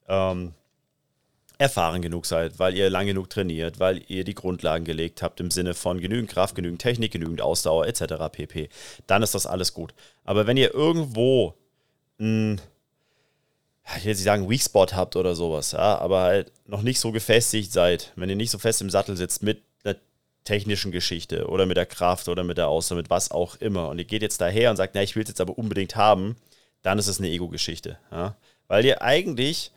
ähm, 0.08 0.54
erfahren 1.60 2.00
genug 2.00 2.24
seid, 2.24 2.58
weil 2.58 2.74
ihr 2.74 2.88
lang 2.88 3.06
genug 3.06 3.28
trainiert, 3.28 3.78
weil 3.78 4.02
ihr 4.08 4.24
die 4.24 4.34
Grundlagen 4.34 4.86
gelegt 4.86 5.20
habt 5.20 5.40
im 5.40 5.50
Sinne 5.50 5.74
von 5.74 6.00
genügend 6.00 6.30
Kraft, 6.30 6.54
genügend 6.54 6.80
Technik, 6.80 7.12
genügend 7.12 7.42
Ausdauer 7.42 7.86
etc. 7.86 8.14
pp. 8.32 8.70
Dann 9.06 9.22
ist 9.22 9.34
das 9.34 9.46
alles 9.46 9.74
gut. 9.74 9.92
Aber 10.24 10.46
wenn 10.46 10.56
ihr 10.56 10.72
irgendwo 10.72 11.54
ein 12.18 12.62
ich 13.96 14.04
will 14.04 14.10
jetzt 14.10 14.18
nicht 14.18 14.24
sagen 14.24 14.48
Weak 14.48 14.62
Spot 14.62 14.86
habt 14.92 15.16
oder 15.16 15.34
sowas, 15.34 15.72
ja, 15.72 15.98
aber 15.98 16.22
halt 16.22 16.52
noch 16.66 16.82
nicht 16.82 17.00
so 17.00 17.12
gefestigt 17.12 17.72
seid, 17.72 18.12
wenn 18.16 18.30
ihr 18.30 18.36
nicht 18.36 18.50
so 18.50 18.58
fest 18.58 18.80
im 18.80 18.90
Sattel 18.90 19.16
sitzt 19.16 19.42
mit 19.42 19.62
einer 19.84 19.96
technischen 20.44 20.92
Geschichte 20.92 21.46
oder 21.48 21.66
mit 21.66 21.76
der 21.76 21.86
Kraft 21.86 22.28
oder 22.28 22.44
mit 22.44 22.58
der 22.58 22.68
Ausdauer, 22.68 22.98
mit 22.98 23.10
was 23.10 23.30
auch 23.30 23.56
immer 23.56 23.88
und 23.88 23.98
ihr 23.98 24.04
geht 24.04 24.22
jetzt 24.22 24.40
daher 24.40 24.70
und 24.70 24.76
sagt, 24.76 24.94
na, 24.94 25.02
ich 25.02 25.16
will 25.16 25.22
es 25.22 25.28
jetzt 25.28 25.40
aber 25.40 25.58
unbedingt 25.58 25.96
haben, 25.96 26.36
dann 26.82 26.98
ist 26.98 27.08
es 27.08 27.18
eine 27.18 27.28
Ego-Geschichte, 27.28 27.98
ja, 28.10 28.36
weil 28.68 28.84
ihr 28.84 29.02
eigentlich 29.02 29.72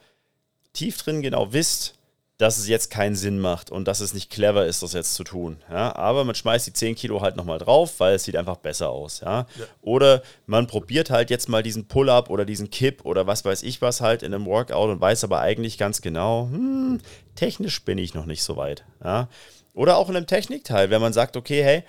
tief 0.73 0.97
drin 0.97 1.21
genau 1.21 1.53
wisst, 1.53 1.95
dass 2.43 2.57
es 2.57 2.67
jetzt 2.67 2.91
keinen 2.91 3.15
Sinn 3.15 3.39
macht 3.39 3.71
und 3.71 3.87
dass 3.87 4.01
es 4.01 4.13
nicht 4.13 4.29
clever 4.29 4.65
ist, 4.65 4.83
das 4.83 4.91
jetzt 4.91 5.15
zu 5.15 5.23
tun. 5.23 5.55
Ja? 5.71 5.95
Aber 5.95 6.25
man 6.25 6.35
schmeißt 6.35 6.67
die 6.67 6.73
10 6.73 6.95
Kilo 6.95 7.21
halt 7.21 7.37
nochmal 7.37 7.57
drauf, 7.57 8.01
weil 8.01 8.15
es 8.15 8.25
sieht 8.25 8.35
einfach 8.35 8.57
besser 8.57 8.89
aus. 8.89 9.21
Ja? 9.21 9.47
ja. 9.57 9.65
Oder 9.81 10.23
man 10.45 10.67
probiert 10.67 11.09
halt 11.09 11.29
jetzt 11.29 11.47
mal 11.47 11.63
diesen 11.63 11.87
Pull-up 11.87 12.29
oder 12.29 12.43
diesen 12.43 12.69
Kipp 12.69 13.05
oder 13.05 13.27
was 13.27 13.45
weiß 13.45 13.63
ich 13.63 13.81
was 13.81 14.01
halt 14.01 14.23
in 14.23 14.33
einem 14.33 14.45
Workout 14.45 14.89
und 14.89 14.99
weiß 14.99 15.23
aber 15.23 15.39
eigentlich 15.39 15.77
ganz 15.77 16.01
genau, 16.01 16.49
hm, 16.51 16.99
technisch 17.35 17.85
bin 17.85 17.97
ich 17.97 18.13
noch 18.13 18.25
nicht 18.25 18.43
so 18.43 18.57
weit. 18.57 18.83
Ja? 19.01 19.29
Oder 19.73 19.95
auch 19.95 20.09
in 20.09 20.17
einem 20.17 20.27
Technikteil, 20.27 20.89
wenn 20.89 21.01
man 21.01 21.13
sagt, 21.13 21.37
okay, 21.37 21.63
hey, 21.63 21.83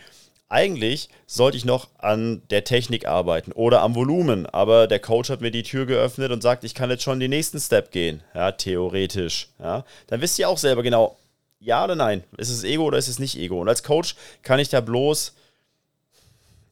eigentlich 0.55 1.09
sollte 1.27 1.57
ich 1.57 1.65
noch 1.65 1.89
an 1.99 2.43
der 2.51 2.63
Technik 2.63 3.09
arbeiten 3.09 3.51
oder 3.51 3.83
am 3.83 3.97
Volumen, 3.97 4.47
aber 4.47 4.87
der 4.87 5.01
Coach 5.01 5.29
hat 5.29 5.41
mir 5.41 5.51
die 5.51 5.65
Tür 5.65 5.85
geöffnet 5.85 6.31
und 6.31 6.43
sagt, 6.43 6.63
ich 6.63 6.77
kann 6.77 6.91
jetzt 6.91 7.03
schon 7.03 7.19
den 7.19 7.31
nächsten 7.31 7.59
Step 7.59 7.91
gehen, 7.91 8.23
ja, 8.35 8.53
theoretisch, 8.53 9.49
ja, 9.59 9.85
dann 10.07 10.21
wisst 10.21 10.39
ihr 10.39 10.49
auch 10.49 10.59
selber 10.59 10.85
genau, 10.85 11.17
ja 11.59 11.83
oder 11.83 11.97
nein, 11.97 12.23
ist 12.37 12.51
es 12.51 12.63
Ego 12.63 12.85
oder 12.85 12.99
ist 12.99 13.09
es 13.09 13.19
nicht 13.19 13.37
Ego? 13.37 13.61
Und 13.61 13.69
als 13.69 13.83
Coach 13.83 14.15
kann 14.43 14.61
ich 14.61 14.69
da 14.69 14.81
bloß 14.81 15.35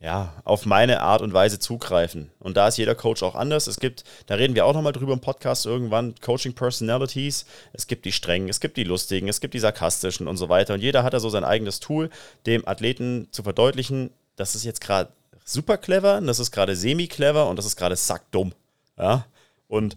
ja, 0.03 0.33
auf 0.45 0.67
meine 0.67 1.01
Art 1.01 1.23
und 1.23 1.33
Weise 1.33 1.61
zugreifen. 1.61 2.33
Und 2.41 2.57
da 2.57 2.67
ist 2.67 2.77
jeder 2.77 2.97
Coach 2.97 3.23
auch 3.23 3.37
anders. 3.37 3.69
Es 3.69 3.79
gibt, 3.79 4.03
da 4.27 4.35
reden 4.35 4.57
wir 4.57 4.67
auch 4.67 4.75
nochmal 4.75 4.93
drüber 4.93 5.13
im 5.13 5.21
Podcast 5.21 5.65
irgendwann, 5.65 6.17
Coaching 6.21 6.55
Personalities. 6.55 7.47
Es 7.73 7.87
gibt 7.87 8.05
die 8.05 8.11
strengen, 8.11 8.49
es 8.49 8.59
gibt 8.59 8.77
die 8.77 8.83
lustigen, 8.83 9.29
es 9.29 9.41
gibt 9.41 9.55
die 9.55 9.61
sarkastischen 9.61 10.27
und 10.27 10.39
so 10.39 10.49
weiter. 10.49 10.75
Und 10.75 10.81
jeder 10.81 11.05
hat 11.05 11.13
da 11.13 11.21
so 11.21 11.31
sein 11.31 11.45
eigenes 11.45 11.79
Tool, 11.79 12.11
dem 12.47 12.67
Athleten 12.67 13.29
zu 13.31 13.45
verdeutlichen, 13.45 14.11
das 14.35 14.57
ist 14.57 14.65
jetzt 14.65 14.81
gerade 14.81 15.13
super 15.45 15.79
clever, 15.79 16.21
das 16.21 16.41
ist 16.41 16.51
gerade 16.51 16.75
semi-clever 16.75 17.49
und 17.49 17.57
das 17.57 17.67
ist 17.67 17.77
gerade 17.77 17.95
sackdumm. 17.95 18.53
Ja, 18.99 19.27
und 19.69 19.97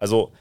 also 0.00 0.32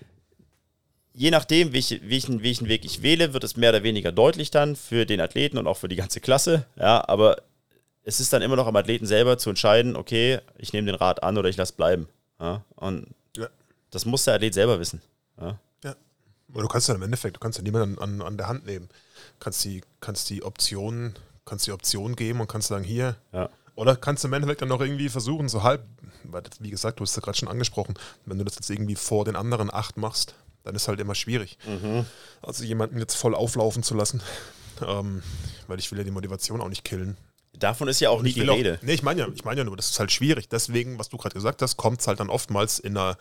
je 1.13 1.29
nachdem, 1.29 1.71
welchen, 1.71 2.09
welchen, 2.09 2.41
welchen 2.41 2.67
Weg 2.67 2.83
ich 2.83 3.03
wähle, 3.03 3.33
wird 3.33 3.43
es 3.43 3.57
mehr 3.57 3.69
oder 3.69 3.83
weniger 3.83 4.11
deutlich 4.11 4.49
dann 4.49 4.75
für 4.75 5.05
den 5.05 5.21
Athleten 5.21 5.59
und 5.59 5.67
auch 5.67 5.77
für 5.77 5.87
die 5.87 5.95
ganze 5.95 6.19
Klasse. 6.19 6.65
Ja, 6.77 7.07
aber 7.07 7.37
es 8.07 8.21
ist 8.21 8.31
dann 8.31 8.41
immer 8.41 8.55
noch 8.55 8.67
am 8.67 8.75
Athleten 8.77 9.05
selber 9.05 9.37
zu 9.37 9.49
entscheiden, 9.49 9.97
okay, 9.97 10.39
ich 10.57 10.71
nehme 10.71 10.85
den 10.85 10.95
Rat 10.95 11.23
an 11.23 11.37
oder 11.37 11.49
ich 11.49 11.57
lasse 11.57 11.73
bleiben. 11.73 12.07
Ja? 12.39 12.63
Und 12.77 13.13
ja. 13.35 13.47
das 13.91 14.05
muss 14.05 14.23
der 14.23 14.35
Athlet 14.35 14.53
selber 14.53 14.79
wissen. 14.79 15.01
Ja. 15.37 15.59
ja. 15.83 15.93
Aber 16.49 16.61
du 16.61 16.69
kannst 16.69 16.87
ja 16.87 16.95
im 16.95 17.01
Endeffekt, 17.01 17.35
du 17.35 17.41
kannst 17.41 17.57
ja 17.57 17.65
niemanden 17.65 17.99
an, 17.99 18.21
an 18.21 18.37
der 18.37 18.47
Hand 18.47 18.65
nehmen. 18.65 18.87
Kannst 19.41 19.65
die, 19.65 19.81
kannst 19.99 20.29
die 20.29 20.41
Optionen, 20.41 21.15
kannst 21.43 21.67
die 21.67 21.73
Option 21.73 22.15
geben 22.15 22.39
und 22.39 22.47
kannst 22.47 22.69
sagen, 22.69 22.85
hier. 22.85 23.17
Ja. 23.33 23.49
Oder 23.75 23.97
kannst 23.97 24.23
du 24.23 24.29
im 24.29 24.33
Endeffekt 24.33 24.61
dann 24.61 24.69
noch 24.69 24.79
irgendwie 24.79 25.09
versuchen, 25.09 25.49
so 25.49 25.63
halb, 25.63 25.83
weil 26.23 26.43
wie 26.61 26.69
gesagt, 26.69 26.99
du 26.99 27.03
hast 27.03 27.09
es 27.09 27.17
ja 27.17 27.21
gerade 27.21 27.37
schon 27.37 27.49
angesprochen, 27.49 27.95
wenn 28.25 28.37
du 28.37 28.45
das 28.45 28.55
jetzt 28.55 28.69
irgendwie 28.69 28.95
vor 28.95 29.25
den 29.25 29.35
anderen 29.35 29.71
acht 29.71 29.97
machst, 29.97 30.33
dann 30.63 30.75
ist 30.75 30.87
halt 30.87 31.01
immer 31.01 31.13
schwierig. 31.13 31.57
Mhm. 31.67 32.05
Also 32.41 32.63
jemanden 32.63 32.99
jetzt 32.99 33.15
voll 33.15 33.35
auflaufen 33.35 33.83
zu 33.83 33.95
lassen, 33.95 34.21
ähm, 34.87 35.23
weil 35.67 35.77
ich 35.77 35.91
will 35.91 35.97
ja 35.97 36.05
die 36.05 36.11
Motivation 36.11 36.61
auch 36.61 36.69
nicht 36.69 36.85
killen. 36.85 37.17
Davon 37.59 37.87
ist 37.87 37.99
ja 37.99 38.09
auch 38.09 38.21
nie 38.21 38.33
die 38.33 38.41
Rede. 38.41 38.75
Auch, 38.75 38.83
nee, 38.83 38.93
ich 38.93 39.03
meine 39.03 39.21
ja, 39.21 39.27
ich 39.33 39.43
meine 39.45 39.59
ja 39.59 39.63
nur, 39.63 39.77
das 39.77 39.89
ist 39.89 39.99
halt 39.99 40.11
schwierig. 40.11 40.49
Deswegen, 40.49 40.99
was 40.99 41.09
du 41.09 41.17
gerade 41.17 41.33
gesagt 41.33 41.61
hast, 41.61 41.77
kommt 41.77 42.01
es 42.01 42.07
halt 42.07 42.19
dann 42.19 42.29
oftmals 42.29 42.79
in 42.79 42.97
einer 42.97 43.17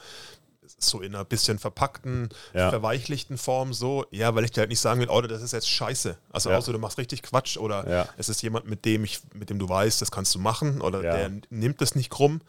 so 0.79 1.01
in 1.01 1.15
einer 1.15 1.25
bisschen 1.25 1.59
verpackten, 1.59 2.29
ja. 2.53 2.71
verweichlichten 2.71 3.39
Form 3.39 3.73
so, 3.73 4.05
ja, 4.11 4.35
weil 4.35 4.45
ich 4.45 4.51
dir 4.51 4.61
halt 4.61 4.71
nicht 4.71 4.81
sagen 4.81 5.01
will, 5.01 5.09
oh, 5.09 5.21
das 5.23 5.43
ist 5.43 5.53
jetzt 5.53 5.71
scheiße. 5.71 6.17
Also 6.31 6.51
ja. 6.51 6.59
außer 6.59 6.73
du 6.73 6.79
machst 6.79 6.99
richtig 6.99 7.23
Quatsch 7.23 7.57
oder 7.57 7.89
ja. 7.89 8.09
es 8.19 8.29
ist 8.29 8.43
jemand, 8.43 8.67
mit 8.67 8.85
dem 8.85 9.05
ich, 9.05 9.21
mit 9.33 9.49
dem 9.49 9.59
du 9.59 9.69
weißt, 9.69 10.03
das 10.03 10.11
kannst 10.11 10.35
du 10.35 10.39
machen 10.39 10.81
oder 10.81 11.03
der 11.03 11.31
nimmt 11.51 11.81
das 11.81 11.95
nicht 11.95 12.11
krumm. 12.11 12.41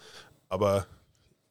Aber 0.50 0.88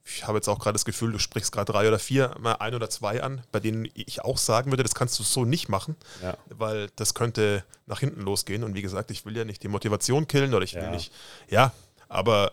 ich 0.07 0.27
habe 0.27 0.39
jetzt 0.39 0.49
auch 0.49 0.59
gerade 0.59 0.75
das 0.75 0.85
Gefühl, 0.85 1.13
du 1.13 1.19
sprichst 1.19 1.51
gerade 1.51 1.73
drei 1.73 1.89
oder 1.89 1.99
vier, 1.99 2.35
mal 2.39 2.55
ein 2.55 2.75
oder 2.75 2.89
zwei 2.89 3.23
an, 3.23 3.43
bei 3.51 3.61
denen 3.61 3.89
ich 3.95 4.23
auch 4.23 4.39
sagen 4.39 4.71
würde, 4.71 4.83
das 4.83 4.95
kannst 4.95 5.19
du 5.19 5.23
so 5.25 5.45
nicht 5.45 5.69
machen, 5.69 5.97
ja. 6.23 6.37
weil 6.49 6.89
das 6.97 7.15
könnte 7.15 7.65
nach 7.87 8.01
hinten 8.01 8.21
losgehen. 8.21 8.63
Und 8.63 8.75
wie 8.75 8.83
gesagt, 8.83 9.11
ich 9.11 9.25
will 9.27 9.37
ja 9.37 9.45
nicht 9.45 9.63
die 9.63 9.69
Motivation 9.69 10.29
killen 10.29 10.55
oder 10.55 10.65
ich 10.65 10.75
will 10.75 10.83
ja. 10.83 10.91
nicht, 10.91 11.13
ja, 11.49 11.73
aber 12.09 12.53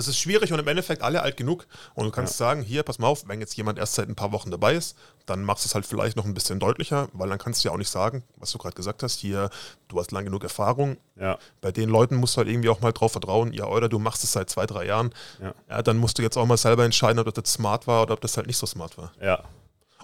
das 0.00 0.08
ist 0.08 0.18
schwierig 0.18 0.50
und 0.50 0.58
im 0.58 0.66
Endeffekt 0.66 1.02
alle 1.02 1.22
alt 1.22 1.36
genug. 1.36 1.66
Und 1.94 2.06
du 2.06 2.10
kannst 2.10 2.40
ja. 2.40 2.46
sagen, 2.46 2.62
hier, 2.62 2.82
pass 2.82 2.98
mal 2.98 3.06
auf, 3.06 3.28
wenn 3.28 3.38
jetzt 3.40 3.54
jemand 3.56 3.78
erst 3.78 3.94
seit 3.96 4.08
ein 4.08 4.14
paar 4.14 4.32
Wochen 4.32 4.50
dabei 4.50 4.74
ist, 4.74 4.96
dann 5.26 5.44
machst 5.44 5.64
du 5.64 5.68
es 5.68 5.74
halt 5.74 5.84
vielleicht 5.84 6.16
noch 6.16 6.24
ein 6.24 6.32
bisschen 6.32 6.58
deutlicher, 6.58 7.08
weil 7.12 7.28
dann 7.28 7.38
kannst 7.38 7.62
du 7.62 7.68
ja 7.68 7.74
auch 7.74 7.78
nicht 7.78 7.90
sagen, 7.90 8.24
was 8.36 8.50
du 8.50 8.56
gerade 8.56 8.74
gesagt 8.74 9.02
hast, 9.02 9.18
hier, 9.18 9.50
du 9.88 10.00
hast 10.00 10.10
lang 10.10 10.24
genug 10.24 10.42
Erfahrung. 10.42 10.96
Ja. 11.16 11.38
Bei 11.60 11.70
den 11.70 11.90
Leuten 11.90 12.16
musst 12.16 12.34
du 12.34 12.38
halt 12.38 12.48
irgendwie 12.48 12.70
auch 12.70 12.80
mal 12.80 12.92
drauf 12.92 13.12
vertrauen, 13.12 13.52
ja, 13.52 13.66
oder 13.66 13.90
du 13.90 13.98
machst 13.98 14.24
es 14.24 14.32
seit 14.32 14.48
zwei, 14.48 14.64
drei 14.64 14.86
Jahren. 14.86 15.12
Ja. 15.42 15.54
ja. 15.68 15.82
dann 15.82 15.98
musst 15.98 16.16
du 16.16 16.22
jetzt 16.22 16.38
auch 16.38 16.46
mal 16.46 16.56
selber 16.56 16.86
entscheiden, 16.86 17.18
ob 17.18 17.34
das 17.34 17.52
smart 17.52 17.86
war 17.86 18.04
oder 18.04 18.14
ob 18.14 18.22
das 18.22 18.38
halt 18.38 18.46
nicht 18.46 18.56
so 18.56 18.66
smart 18.66 18.96
war. 18.96 19.12
Ja. 19.20 19.44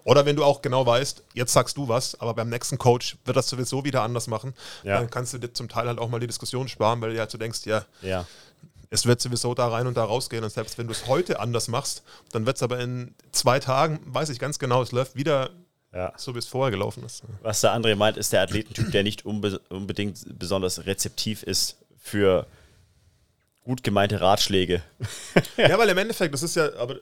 Oder 0.05 0.27
wenn 0.27 0.37
du 0.37 0.45
auch 0.45 0.61
genau 0.61 0.87
weißt, 0.87 1.25
jetzt 1.33 1.55
sagst 1.55 1.79
du 1.79 1.89
was, 1.89 2.21
aber 2.21 2.35
beim 2.35 2.51
nächsten 2.51 2.77
Coach 2.77 3.17
wird 3.25 3.37
das 3.37 3.49
sowieso 3.49 3.85
wieder 3.85 4.03
anders 4.03 4.29
machen, 4.29 4.55
ja. 4.85 4.99
dann 4.99 5.11
kannst 5.11 5.33
du 5.33 5.39
dir 5.39 5.53
zum 5.53 5.69
Teil 5.69 5.89
halt 5.89 5.99
auch 5.99 6.09
mal 6.11 6.21
die 6.21 6.29
Diskussion 6.29 6.69
sparen, 6.69 7.01
weil 7.01 7.15
du 7.15 7.19
halt 7.19 7.31
so 7.31 7.39
denkst, 7.39 7.65
ja, 7.65 7.85
ja 8.03 8.27
es 8.91 9.07
wird 9.07 9.21
sowieso 9.21 9.55
da 9.55 9.69
rein 9.69 9.87
und 9.87 9.97
da 9.97 10.05
rausgehen. 10.05 10.45
Und 10.45 10.51
selbst 10.51 10.79
wenn 10.79 10.87
du 10.87 10.93
es 10.93 11.07
heute 11.07 11.41
anders 11.41 11.69
machst, 11.69 12.03
dann 12.33 12.47
wird 12.47 12.57
es 12.57 12.63
aber 12.63 12.81
in 12.81 13.15
zwei 13.33 13.59
Tagen, 13.61 14.01
weiß 14.05 14.29
ich 14.31 14.39
ganz 14.39 14.59
genau, 14.59 14.83
es 14.83 14.93
läuft 14.93 15.17
wieder 15.17 15.51
ja. 15.93 16.13
so, 16.17 16.35
wie 16.35 16.39
es 16.39 16.47
vorher 16.47 16.71
gelaufen 16.71 17.05
ist. 17.05 17.23
Was 17.43 17.61
der 17.61 17.75
André 17.75 17.97
meint, 17.97 18.17
ist 18.17 18.33
der 18.33 18.43
Athletentyp, 18.43 18.93
der 18.93 19.03
nicht 19.03 19.25
unbe 19.25 19.61
unbedingt 19.71 20.39
besonders 20.39 20.87
rezeptiv 20.87 21.43
ist 21.43 21.77
für 21.99 22.47
gut 23.65 23.83
gemeinte 23.83 24.21
Ratschläge. 24.21 24.83
ja, 25.57 25.79
weil 25.79 25.89
im 25.89 25.99
Endeffekt, 25.99 26.35
das 26.35 26.43
ist 26.43 26.55
ja, 26.55 26.75
aber 26.77 26.97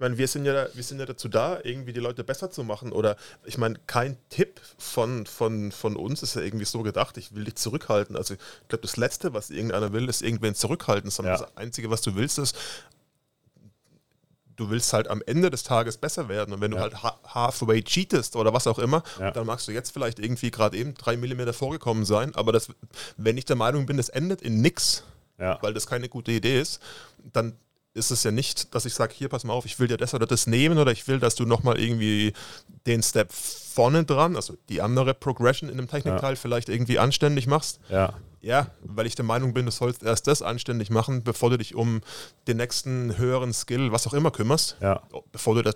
ich 0.00 0.02
meine, 0.02 0.16
wir 0.16 0.28
sind 0.28 0.46
ja, 0.46 0.66
wir 0.72 0.82
sind 0.82 0.98
ja 0.98 1.04
dazu 1.04 1.28
da, 1.28 1.58
irgendwie 1.62 1.92
die 1.92 2.00
Leute 2.00 2.24
besser 2.24 2.50
zu 2.50 2.64
machen. 2.64 2.90
Oder 2.90 3.16
ich 3.44 3.58
meine, 3.58 3.78
kein 3.86 4.16
Tipp 4.30 4.58
von, 4.78 5.26
von, 5.26 5.72
von 5.72 5.94
uns 5.94 6.22
ist 6.22 6.36
ja 6.36 6.40
irgendwie 6.40 6.64
so 6.64 6.80
gedacht, 6.80 7.18
ich 7.18 7.34
will 7.34 7.44
dich 7.44 7.56
zurückhalten. 7.56 8.16
Also 8.16 8.32
ich 8.32 8.40
glaube, 8.68 8.80
das 8.80 8.96
Letzte, 8.96 9.34
was 9.34 9.50
irgendeiner 9.50 9.92
will, 9.92 10.08
ist 10.08 10.22
irgendwen 10.22 10.54
zurückhalten, 10.54 11.10
sondern 11.10 11.34
ja. 11.34 11.40
das 11.42 11.54
Einzige, 11.54 11.90
was 11.90 12.00
du 12.00 12.14
willst, 12.14 12.38
ist, 12.38 12.56
du 14.56 14.70
willst 14.70 14.90
halt 14.94 15.06
am 15.08 15.20
Ende 15.26 15.50
des 15.50 15.64
Tages 15.64 15.98
besser 15.98 16.30
werden. 16.30 16.54
Und 16.54 16.62
wenn 16.62 16.72
ja. 16.72 16.88
du 16.88 17.02
halt 17.02 17.34
halfway 17.34 17.82
cheatest 17.82 18.36
oder 18.36 18.54
was 18.54 18.66
auch 18.66 18.78
immer, 18.78 19.02
ja. 19.18 19.32
dann 19.32 19.46
magst 19.46 19.68
du 19.68 19.72
jetzt 19.72 19.90
vielleicht 19.90 20.18
irgendwie 20.18 20.50
gerade 20.50 20.78
eben 20.78 20.94
drei 20.94 21.18
Millimeter 21.18 21.52
vorgekommen 21.52 22.06
sein. 22.06 22.34
Aber 22.34 22.52
das, 22.52 22.68
wenn 23.18 23.36
ich 23.36 23.44
der 23.44 23.56
Meinung 23.56 23.84
bin, 23.84 23.98
das 23.98 24.08
endet 24.08 24.40
in 24.40 24.62
nix, 24.62 25.04
ja. 25.36 25.58
weil 25.60 25.74
das 25.74 25.86
keine 25.86 26.08
gute 26.08 26.32
Idee 26.32 26.58
ist, 26.58 26.80
dann 27.34 27.54
ist 27.94 28.10
es 28.10 28.22
ja 28.22 28.30
nicht, 28.30 28.74
dass 28.74 28.84
ich 28.84 28.94
sage, 28.94 29.14
hier, 29.14 29.28
pass 29.28 29.44
mal 29.44 29.52
auf, 29.52 29.66
ich 29.66 29.78
will 29.78 29.88
dir 29.88 29.96
das 29.96 30.14
oder 30.14 30.26
das 30.26 30.46
nehmen 30.46 30.78
oder 30.78 30.92
ich 30.92 31.08
will, 31.08 31.18
dass 31.18 31.34
du 31.34 31.44
nochmal 31.44 31.78
irgendwie 31.78 32.32
den 32.86 33.02
Step 33.02 33.32
vorne 33.32 34.04
dran, 34.04 34.36
also 34.36 34.56
die 34.68 34.80
andere 34.80 35.14
Progression 35.14 35.68
in 35.68 35.78
einem 35.78 35.88
Technikteil 35.88 36.34
ja. 36.34 36.36
vielleicht 36.36 36.68
irgendwie 36.68 36.98
anständig 36.98 37.46
machst. 37.46 37.80
Ja. 37.88 38.14
Ja, 38.42 38.68
weil 38.82 39.06
ich 39.06 39.14
der 39.14 39.24
Meinung 39.26 39.52
bin, 39.52 39.66
du 39.66 39.70
sollst 39.70 40.02
erst 40.02 40.26
das 40.26 40.40
anständig 40.40 40.88
machen, 40.88 41.22
bevor 41.24 41.50
du 41.50 41.58
dich 41.58 41.74
um 41.74 42.00
den 42.46 42.56
nächsten 42.56 43.18
höheren 43.18 43.52
Skill, 43.52 43.92
was 43.92 44.06
auch 44.06 44.14
immer, 44.14 44.30
kümmerst. 44.30 44.76
Ja. 44.80 45.02
Bevor 45.30 45.56
du 45.56 45.62
das, 45.62 45.74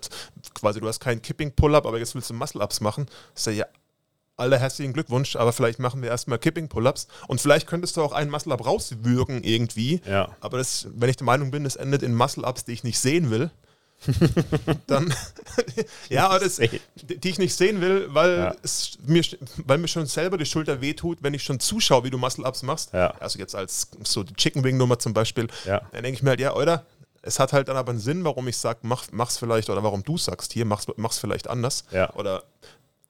quasi, 0.55 0.79
du 0.79 0.87
hast 0.87 0.99
keinen 0.99 1.21
Kipping-Pull-Up, 1.21 1.85
aber 1.85 1.99
jetzt 1.99 2.15
willst 2.15 2.31
du 2.31 2.33
Muscle-Ups 2.33 2.81
machen. 2.81 3.05
Ist 3.35 3.45
ja 3.45 3.65
alle 4.37 4.59
herzlichen 4.59 4.93
Glückwunsch, 4.93 5.35
aber 5.35 5.53
vielleicht 5.53 5.79
machen 5.79 6.01
wir 6.01 6.09
erstmal 6.09 6.39
Kipping-Pull-Ups 6.39 7.07
und 7.27 7.39
vielleicht 7.39 7.67
könntest 7.67 7.97
du 7.97 8.01
auch 8.01 8.11
einen 8.11 8.29
Muscle-Up 8.31 8.65
rauswürgen 8.65 9.43
irgendwie. 9.43 10.01
Ja. 10.05 10.35
Aber 10.41 10.57
das, 10.57 10.87
wenn 10.93 11.09
ich 11.09 11.17
der 11.17 11.25
Meinung 11.25 11.51
bin, 11.51 11.63
das 11.63 11.75
endet 11.75 12.03
in 12.03 12.13
Muscle-Ups, 12.13 12.65
die 12.65 12.73
ich 12.73 12.83
nicht 12.83 12.99
sehen 12.99 13.29
will, 13.29 13.49
dann 14.87 15.13
ja, 16.09 16.27
aber 16.27 16.39
das, 16.39 16.57
die 16.57 17.29
ich 17.29 17.39
nicht 17.39 17.55
sehen 17.55 17.79
will, 17.79 18.07
weil 18.13 18.37
ja. 18.37 18.55
es 18.61 18.97
mir, 19.05 19.23
weil 19.57 19.77
mir 19.77 19.87
schon 19.87 20.05
selber 20.05 20.37
die 20.37 20.45
Schulter 20.45 20.81
wehtut, 20.81 21.19
wenn 21.21 21.33
ich 21.33 21.43
schon 21.43 21.59
zuschaue, 21.59 22.03
wie 22.03 22.09
du 22.09 22.17
Muscle-Ups 22.17 22.63
machst. 22.63 22.93
Ja. 22.93 23.11
Also 23.19 23.39
jetzt 23.39 23.55
als 23.55 23.89
so 24.03 24.23
die 24.23 24.33
Chicken 24.33 24.63
Wing-Nummer 24.63 24.99
zum 24.99 25.13
Beispiel, 25.13 25.47
ja. 25.65 25.81
dann 25.91 26.03
denke 26.03 26.17
ich 26.17 26.23
mir 26.23 26.31
halt, 26.31 26.39
ja, 26.39 26.53
oder? 26.53 26.85
Es 27.21 27.39
hat 27.39 27.53
halt 27.53 27.69
dann 27.69 27.77
aber 27.77 27.89
einen 27.89 27.99
Sinn, 27.99 28.23
warum 28.23 28.47
ich 28.47 28.57
sage, 28.57 28.79
mach, 28.83 29.05
mach's 29.11 29.37
vielleicht, 29.37 29.71
oder 29.71 29.81
warum 29.81 30.03
du 30.03 30.15
sagst, 30.15 30.53
hier, 30.53 30.63
mach's, 30.63 30.85
mach's 30.97 31.17
vielleicht 31.17 31.47
anders. 31.47 31.83
Ja. 31.89 32.13
Oder 32.13 32.43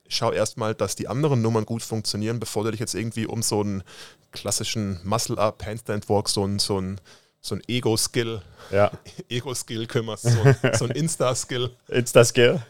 schau 0.07 0.31
erstmal, 0.31 0.75
dass 0.75 0.95
die 0.95 1.07
anderen 1.07 1.41
Nummern 1.41 1.65
gut 1.65 1.83
funktionieren, 1.83 2.39
bevor 2.39 2.63
du 2.63 2.71
dich 2.71 2.79
jetzt 2.79 2.95
irgendwie 2.95 3.25
um 3.25 3.41
so 3.41 3.61
einen 3.61 3.83
klassischen 4.31 4.99
Muscle-Up, 5.03 5.65
Handstand-Walk, 5.65 6.29
so 6.29 6.45
ein, 6.45 6.59
so 6.59 6.79
ein, 6.79 6.99
so 7.41 7.55
ein 7.55 7.61
Ego-Skill, 7.67 8.41
ja. 8.71 8.91
Ego-Skill 9.29 9.87
kümmerst, 9.87 10.23
so, 10.23 10.55
so 10.73 10.85
ein 10.85 10.91
Insta-Skill. 10.95 11.71
Insta-Skill? 11.87 12.61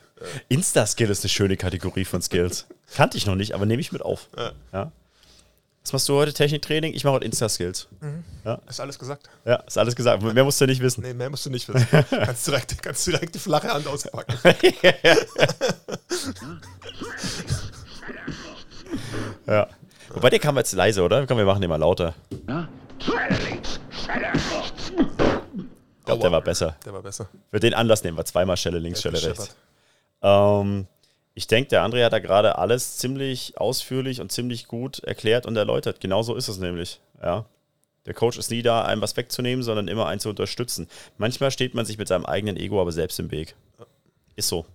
Insta-Skill 0.50 1.10
ist 1.10 1.24
eine 1.24 1.30
schöne 1.30 1.58
Kategorie 1.58 2.06
von 2.06 2.22
Skills. 2.22 2.68
Kannte 2.94 3.18
ich 3.18 3.26
noch 3.26 3.36
nicht, 3.36 3.54
aber 3.54 3.66
nehme 3.66 3.82
ich 3.82 3.92
mit 3.92 4.02
auf. 4.02 4.30
Ja. 4.38 4.52
ja. 4.72 4.92
Was 5.86 5.94
machst 5.94 6.10
du 6.10 6.16
heute? 6.16 6.34
Techniktraining? 6.34 6.96
Ich 6.96 7.04
mache 7.04 7.14
heute 7.14 7.26
Insta-Skills. 7.26 7.88
Mhm. 8.02 8.24
Ja. 8.44 8.60
Ist 8.68 8.80
alles 8.80 8.98
gesagt? 8.98 9.30
Ja, 9.46 9.58
ist 9.58 9.78
alles 9.78 9.96
gesagt. 9.96 10.24
Mehr 10.24 10.44
musst 10.44 10.60
du 10.60 10.66
nicht 10.66 10.82
wissen. 10.82 11.04
Nee, 11.04 11.14
mehr 11.14 11.30
musst 11.30 11.46
du 11.46 11.52
nicht 11.52 11.72
wissen. 11.72 11.88
kannst, 12.10 12.48
direkt, 12.48 12.82
kannst 12.82 13.06
direkt 13.06 13.36
die 13.36 13.40
flache 13.40 13.72
Hand 13.72 13.86
auspacken. 13.86 14.36
ja. 19.46 19.68
Wobei 20.10 20.32
der 20.32 20.40
kam 20.40 20.58
jetzt 20.58 20.74
leise, 20.74 21.04
oder? 21.04 21.28
Komm, 21.28 21.38
wir 21.38 21.46
machen 21.46 21.62
den 21.62 21.70
mal 21.70 21.76
lauter. 21.76 22.16
Ja. 22.50 22.68
Ich 22.98 23.06
glaube, 26.04 26.22
der 26.24 26.32
war 26.32 26.42
besser. 26.42 26.76
Der 26.84 26.94
war 26.94 27.04
besser. 27.04 27.30
Für 27.52 27.60
den 27.60 27.76
Anlass 27.76 28.04
nehmen 28.04 28.18
wir 28.18 28.26
zweimal 28.26 28.58
Schelle 28.58 28.80
links, 28.80 29.04
Schelle 29.04 29.22
rechts. 29.22 29.56
Ähm, 30.24 30.88
ich 31.36 31.48
denke, 31.48 31.70
der 31.70 31.86
André 31.86 32.04
hat 32.06 32.14
da 32.14 32.20
gerade 32.20 32.58
alles 32.58 32.98
ziemlich 32.98 33.58
ausführlich 33.58 34.22
und 34.22 34.32
ziemlich 34.32 34.68
gut 34.68 35.00
erklärt 35.00 35.46
und 35.46 35.58
erläutert. 35.58 36.00
Genau 36.00 36.24
so 36.24 36.34
ist 36.36 36.48
es 36.48 36.58
nämlich. 36.58 37.02
Ja. 37.22 37.46
Der 38.06 38.14
Coach 38.14 38.38
ist 38.38 38.52
nie 38.52 38.62
da, 38.62 38.86
einem 38.86 39.02
was 39.02 39.18
wegzunehmen, 39.18 39.62
sondern 39.62 39.90
immer 39.90 40.06
einen 40.08 40.22
zu 40.22 40.30
unterstützen. 40.30 40.88
Manchmal 41.18 41.52
steht 41.52 41.74
man 41.74 41.86
sich 41.86 41.98
mit 41.98 42.08
seinem 42.08 42.26
eigenen 42.26 42.56
Ego 42.56 42.80
aber 42.80 42.94
selbst 42.94 43.20
im 43.20 43.32
Weg. 43.32 43.56
Ist 44.38 44.48
so. 44.48 44.66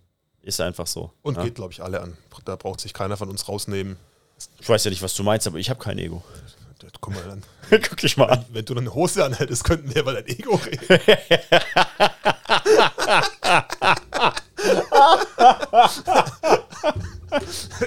Ist 0.43 0.61
einfach 0.61 0.87
so. 0.87 1.13
Und 1.23 1.37
ja. 1.37 1.45
geht, 1.45 1.55
glaube 1.55 1.73
ich, 1.73 1.83
alle 1.83 2.01
an. 2.01 2.19
Da 2.45 2.57
braucht 2.57 2.81
sich 2.81 2.93
keiner 2.93 3.17
von 3.17 3.31
uns 3.31 3.49
rausnehmen. 3.49 3.97
Ich 4.59 4.69
weiß 4.69 4.85
ja 4.85 4.91
nicht, 4.91 5.03
was 5.03 5.15
du 5.15 5.23
meinst, 5.23 5.47
aber 5.47 5.59
ich 5.59 5.71
habe 5.71 5.81
kein 5.81 5.99
Ego. 5.99 6.23
Guck 7.01 7.15
mal 7.15 7.31
an. 7.31 7.43
Guck 7.71 7.97
dich 7.99 8.17
mal 8.17 8.31
an. 8.31 8.45
Wenn 8.51 8.65
du 8.65 8.75
eine 8.75 8.93
Hose 8.95 9.25
anhältst, 9.25 9.65
könnten 9.65 9.95
wir 9.95 10.03
über 10.03 10.15
dein 10.15 10.27
Ego 10.27 10.55
reden. 10.55 10.89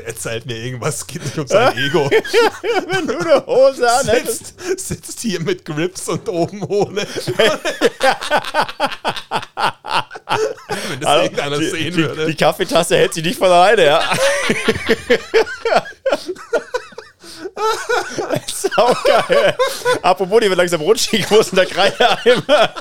Erzählt 0.06 0.46
mir 0.46 0.58
irgendwas, 0.58 0.98
es 0.98 1.08
geht 1.08 1.24
nicht 1.24 1.38
um 1.38 1.48
sein 1.48 1.78
Ego. 1.78 2.10
Wenn 2.88 3.08
du 3.08 3.18
eine 3.18 3.46
Hose 3.46 3.92
anhältst. 3.92 4.60
Sitzt, 4.60 4.88
sitzt 4.88 5.20
hier 5.20 5.42
mit 5.42 5.66
Grips 5.66 6.08
und 6.08 6.28
oben 6.30 6.64
ohne. 6.64 7.02
Wenn 10.90 11.00
das 11.00 11.10
Hallo, 11.10 11.24
irgendeiner 11.24 11.60
die, 11.60 11.70
sehen 11.70 11.94
die, 11.94 11.98
würde. 11.98 12.26
die 12.28 12.36
Kaffeetasse 12.36 12.96
hält 12.96 13.14
sich 13.14 13.24
nicht 13.24 13.38
von 13.38 13.50
alleine, 13.50 13.86
ja. 13.86 14.02
Saugeil. 18.54 19.56
Apropos, 20.02 20.40
die 20.42 20.50
wird 20.50 20.58
langsam 20.58 20.82
rutschig. 20.82 21.30
Wo 21.30 21.38
ist 21.38 21.52
denn 21.52 21.58
der 21.58 21.66
Kreideeimer? 21.66 22.74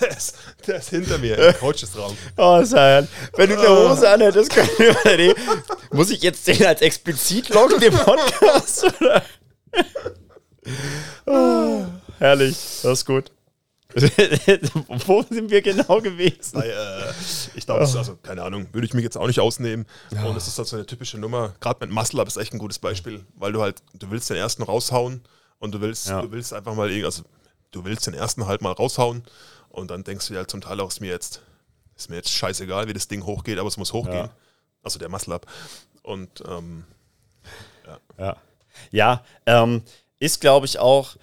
Der 0.00 0.08
ist, 0.08 0.36
der 0.66 0.76
ist 0.76 0.88
hinter 0.88 1.18
mir 1.18 1.36
im 1.36 1.54
Coaches-Raum. 1.58 2.16
Oh, 2.36 2.62
Sein. 2.64 3.06
Wenn 3.36 3.50
du 3.50 3.58
eine 3.58 3.90
Hose 3.90 4.08
anhältst, 4.08 4.50
können 4.54 4.68
wir 4.78 5.34
Muss 5.90 6.10
ich 6.10 6.22
jetzt 6.22 6.46
den 6.46 6.64
als 6.64 6.80
explizit 6.80 7.50
loggen, 7.50 7.78
den 7.78 7.92
Podcast? 7.92 8.84
Oder? 9.00 9.22
Oh, 11.26 11.82
herrlich. 12.18 12.56
Das 12.84 12.98
ist 12.98 13.04
gut. 13.04 13.32
Wo 15.06 15.22
sind 15.22 15.50
wir 15.50 15.62
genau 15.62 16.00
gewesen? 16.00 16.54
Weil, 16.60 16.70
äh, 16.70 17.12
ich 17.54 17.66
glaube, 17.66 17.80
also 17.82 18.16
keine 18.22 18.42
Ahnung, 18.42 18.68
würde 18.72 18.86
ich 18.86 18.94
mich 18.94 19.04
jetzt 19.04 19.16
auch 19.16 19.26
nicht 19.26 19.40
ausnehmen. 19.40 19.86
Und 20.10 20.36
es 20.36 20.48
ist 20.48 20.58
halt 20.58 20.68
so 20.68 20.76
eine 20.76 20.86
typische 20.86 21.18
Nummer. 21.18 21.54
Gerade 21.60 21.84
mit 21.86 21.94
Muscle 21.94 22.20
Up 22.20 22.28
ist 22.28 22.36
echt 22.36 22.52
ein 22.52 22.58
gutes 22.58 22.78
Beispiel, 22.78 23.24
weil 23.36 23.52
du 23.52 23.60
halt, 23.60 23.82
du 23.94 24.10
willst 24.10 24.30
den 24.30 24.36
ersten 24.36 24.62
raushauen 24.62 25.22
und 25.58 25.72
du 25.74 25.80
willst, 25.80 26.08
Ja. 26.08 26.22
du 26.22 26.30
willst 26.32 26.52
einfach 26.52 26.74
mal, 26.74 26.90
also 27.04 27.22
du 27.70 27.84
willst 27.84 28.06
den 28.06 28.14
ersten 28.14 28.46
halt 28.46 28.62
mal 28.62 28.72
raushauen 28.72 29.24
und 29.68 29.90
dann 29.90 30.04
denkst 30.04 30.26
du 30.28 30.34
dir 30.34 30.38
halt 30.38 30.50
zum 30.50 30.60
Teil 30.60 30.80
auch, 30.80 30.88
ist 30.88 31.00
mir 31.00 31.10
jetzt, 31.10 31.42
ist 31.96 32.10
mir 32.10 32.16
jetzt 32.16 32.30
scheißegal, 32.30 32.88
wie 32.88 32.92
das 32.94 33.08
Ding 33.08 33.24
hochgeht, 33.24 33.58
aber 33.58 33.68
es 33.68 33.76
muss 33.76 33.92
hochgehen. 33.92 34.26
Ja. 34.26 34.30
Also 34.82 34.98
der 34.98 35.08
Muscle 35.08 35.34
Up. 35.34 35.46
Und 36.02 36.42
ähm, 36.48 36.84
Ja, 38.18 38.36
ja 38.90 39.24
ähm, 39.46 39.82
ist, 40.18 40.40
glaube 40.40 40.66
ich, 40.66 40.78
auch 40.78 41.16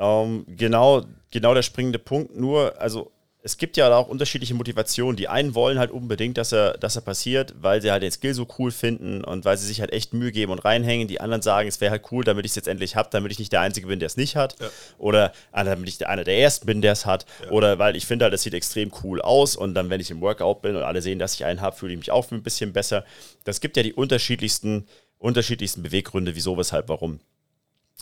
ähm, 0.00 0.46
genau, 0.48 1.02
genau 1.30 1.54
der 1.54 1.62
springende 1.62 1.98
Punkt. 1.98 2.34
Nur, 2.34 2.80
also 2.80 3.12
es 3.42 3.56
gibt 3.56 3.76
ja 3.76 3.94
auch 3.94 4.08
unterschiedliche 4.08 4.54
Motivationen. 4.54 5.16
Die 5.16 5.28
einen 5.28 5.54
wollen 5.54 5.78
halt 5.78 5.90
unbedingt, 5.90 6.36
dass 6.36 6.52
er, 6.52 6.76
dass 6.78 6.96
er 6.96 7.02
passiert, 7.02 7.54
weil 7.60 7.80
sie 7.80 7.90
halt 7.90 8.02
den 8.02 8.10
Skill 8.10 8.34
so 8.34 8.46
cool 8.58 8.70
finden 8.70 9.24
und 9.24 9.44
weil 9.44 9.56
sie 9.56 9.66
sich 9.66 9.80
halt 9.80 9.92
echt 9.92 10.12
Mühe 10.12 10.32
geben 10.32 10.52
und 10.52 10.58
reinhängen. 10.58 11.08
Die 11.08 11.20
anderen 11.20 11.42
sagen, 11.42 11.68
es 11.68 11.80
wäre 11.80 11.90
halt 11.90 12.04
cool, 12.12 12.24
damit 12.24 12.44
ich 12.44 12.52
es 12.52 12.56
jetzt 12.56 12.68
endlich 12.68 12.96
habe, 12.96 13.08
damit 13.10 13.32
ich 13.32 13.38
nicht 13.38 13.52
der 13.52 13.60
Einzige 13.60 13.86
bin, 13.86 13.98
der 13.98 14.08
es 14.08 14.16
nicht 14.16 14.36
hat. 14.36 14.56
Ja. 14.60 14.68
Oder 14.98 15.32
ah, 15.52 15.64
damit 15.64 15.88
ich 15.88 16.06
einer 16.06 16.24
der 16.24 16.38
Ersten 16.38 16.66
bin, 16.66 16.82
der 16.82 16.92
es 16.92 17.06
hat. 17.06 17.24
Oder 17.50 17.78
weil 17.78 17.96
ich 17.96 18.06
finde 18.06 18.24
halt, 18.24 18.34
es 18.34 18.42
sieht 18.42 18.54
extrem 18.54 18.92
cool 19.02 19.22
aus 19.22 19.56
und 19.56 19.74
dann, 19.74 19.90
wenn 19.90 20.00
ich 20.00 20.10
im 20.10 20.20
Workout 20.20 20.62
bin 20.62 20.76
und 20.76 20.82
alle 20.82 21.00
sehen, 21.00 21.18
dass 21.18 21.34
ich 21.34 21.44
einen 21.44 21.60
habe, 21.60 21.76
fühle 21.76 21.92
ich 21.92 21.98
mich 21.98 22.10
auch 22.10 22.30
ein 22.30 22.42
bisschen 22.42 22.72
besser. 22.72 23.04
Das 23.44 23.60
gibt 23.60 23.76
ja 23.76 23.82
die 23.82 23.94
unterschiedlichsten, 23.94 24.86
unterschiedlichsten 25.18 25.82
Beweggründe, 25.82 26.34
wieso, 26.34 26.58
weshalb, 26.58 26.88
warum 26.88 27.20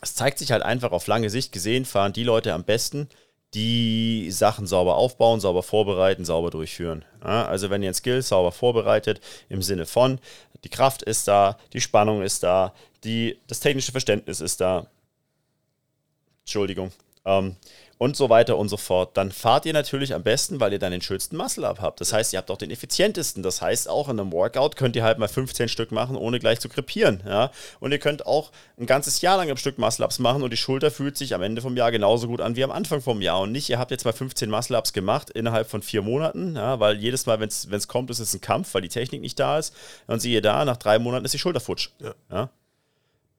es 0.00 0.14
zeigt 0.14 0.38
sich 0.38 0.52
halt 0.52 0.62
einfach 0.62 0.92
auf 0.92 1.06
lange 1.06 1.30
Sicht 1.30 1.52
gesehen, 1.52 1.84
fahren 1.84 2.12
die 2.12 2.24
Leute 2.24 2.52
am 2.52 2.64
besten, 2.64 3.08
die 3.54 4.30
Sachen 4.30 4.66
sauber 4.66 4.96
aufbauen, 4.96 5.40
sauber 5.40 5.62
vorbereiten, 5.62 6.24
sauber 6.24 6.50
durchführen. 6.50 7.04
Ja, 7.22 7.46
also 7.46 7.70
wenn 7.70 7.82
ihr 7.82 7.90
ein 7.90 7.94
Skill 7.94 8.22
sauber 8.22 8.52
vorbereitet, 8.52 9.20
im 9.48 9.62
Sinne 9.62 9.86
von, 9.86 10.20
die 10.64 10.68
Kraft 10.68 11.02
ist 11.02 11.28
da, 11.28 11.58
die 11.72 11.80
Spannung 11.80 12.22
ist 12.22 12.42
da, 12.42 12.74
die, 13.04 13.38
das 13.46 13.60
technische 13.60 13.92
Verständnis 13.92 14.40
ist 14.40 14.60
da, 14.60 14.86
Entschuldigung, 16.42 16.92
ähm, 17.24 17.56
und 17.98 18.16
so 18.16 18.30
weiter 18.30 18.56
und 18.56 18.68
so 18.68 18.76
fort, 18.76 19.16
dann 19.16 19.32
fahrt 19.32 19.66
ihr 19.66 19.72
natürlich 19.72 20.14
am 20.14 20.22
besten, 20.22 20.60
weil 20.60 20.72
ihr 20.72 20.78
dann 20.78 20.92
den 20.92 21.02
schönsten 21.02 21.36
Muscle-Up 21.36 21.80
habt. 21.80 22.00
Das 22.00 22.12
heißt, 22.12 22.32
ihr 22.32 22.38
habt 22.38 22.50
auch 22.50 22.56
den 22.56 22.70
effizientesten. 22.70 23.42
Das 23.42 23.60
heißt, 23.60 23.88
auch 23.88 24.08
in 24.08 24.20
einem 24.20 24.32
Workout 24.32 24.76
könnt 24.76 24.94
ihr 24.94 25.02
halt 25.02 25.18
mal 25.18 25.26
15 25.26 25.68
Stück 25.68 25.90
machen, 25.90 26.16
ohne 26.16 26.38
gleich 26.38 26.60
zu 26.60 26.68
krepieren. 26.68 27.22
Ja? 27.26 27.50
Und 27.80 27.90
ihr 27.90 27.98
könnt 27.98 28.24
auch 28.24 28.52
ein 28.78 28.86
ganzes 28.86 29.20
Jahr 29.20 29.36
lang 29.36 29.50
am 29.50 29.56
Stück 29.56 29.78
Muscle-Ups 29.78 30.20
machen 30.20 30.42
und 30.44 30.52
die 30.52 30.56
Schulter 30.56 30.92
fühlt 30.92 31.16
sich 31.16 31.34
am 31.34 31.42
Ende 31.42 31.60
vom 31.60 31.76
Jahr 31.76 31.90
genauso 31.90 32.28
gut 32.28 32.40
an 32.40 32.54
wie 32.54 32.62
am 32.62 32.70
Anfang 32.70 33.00
vom 33.00 33.20
Jahr. 33.20 33.40
Und 33.40 33.50
nicht, 33.50 33.68
ihr 33.68 33.80
habt 33.80 33.90
jetzt 33.90 34.04
mal 34.04 34.12
15 34.12 34.48
Muscle-Ups 34.48 34.92
gemacht 34.92 35.30
innerhalb 35.30 35.68
von 35.68 35.82
vier 35.82 36.02
Monaten, 36.02 36.54
ja? 36.54 36.78
weil 36.78 36.98
jedes 36.98 37.26
Mal, 37.26 37.40
wenn 37.40 37.48
es 37.48 37.88
kommt, 37.88 38.10
ist 38.10 38.20
es 38.20 38.32
ein 38.32 38.40
Kampf, 38.40 38.74
weil 38.74 38.82
die 38.82 38.88
Technik 38.88 39.20
nicht 39.20 39.40
da 39.40 39.58
ist. 39.58 39.74
Und 40.06 40.20
siehe 40.20 40.40
da, 40.40 40.64
nach 40.64 40.76
drei 40.76 41.00
Monaten 41.00 41.24
ist 41.24 41.34
die 41.34 41.38
Schulter 41.38 41.60
futsch. 41.60 41.90
Ja. 41.98 42.14
Ja? 42.30 42.50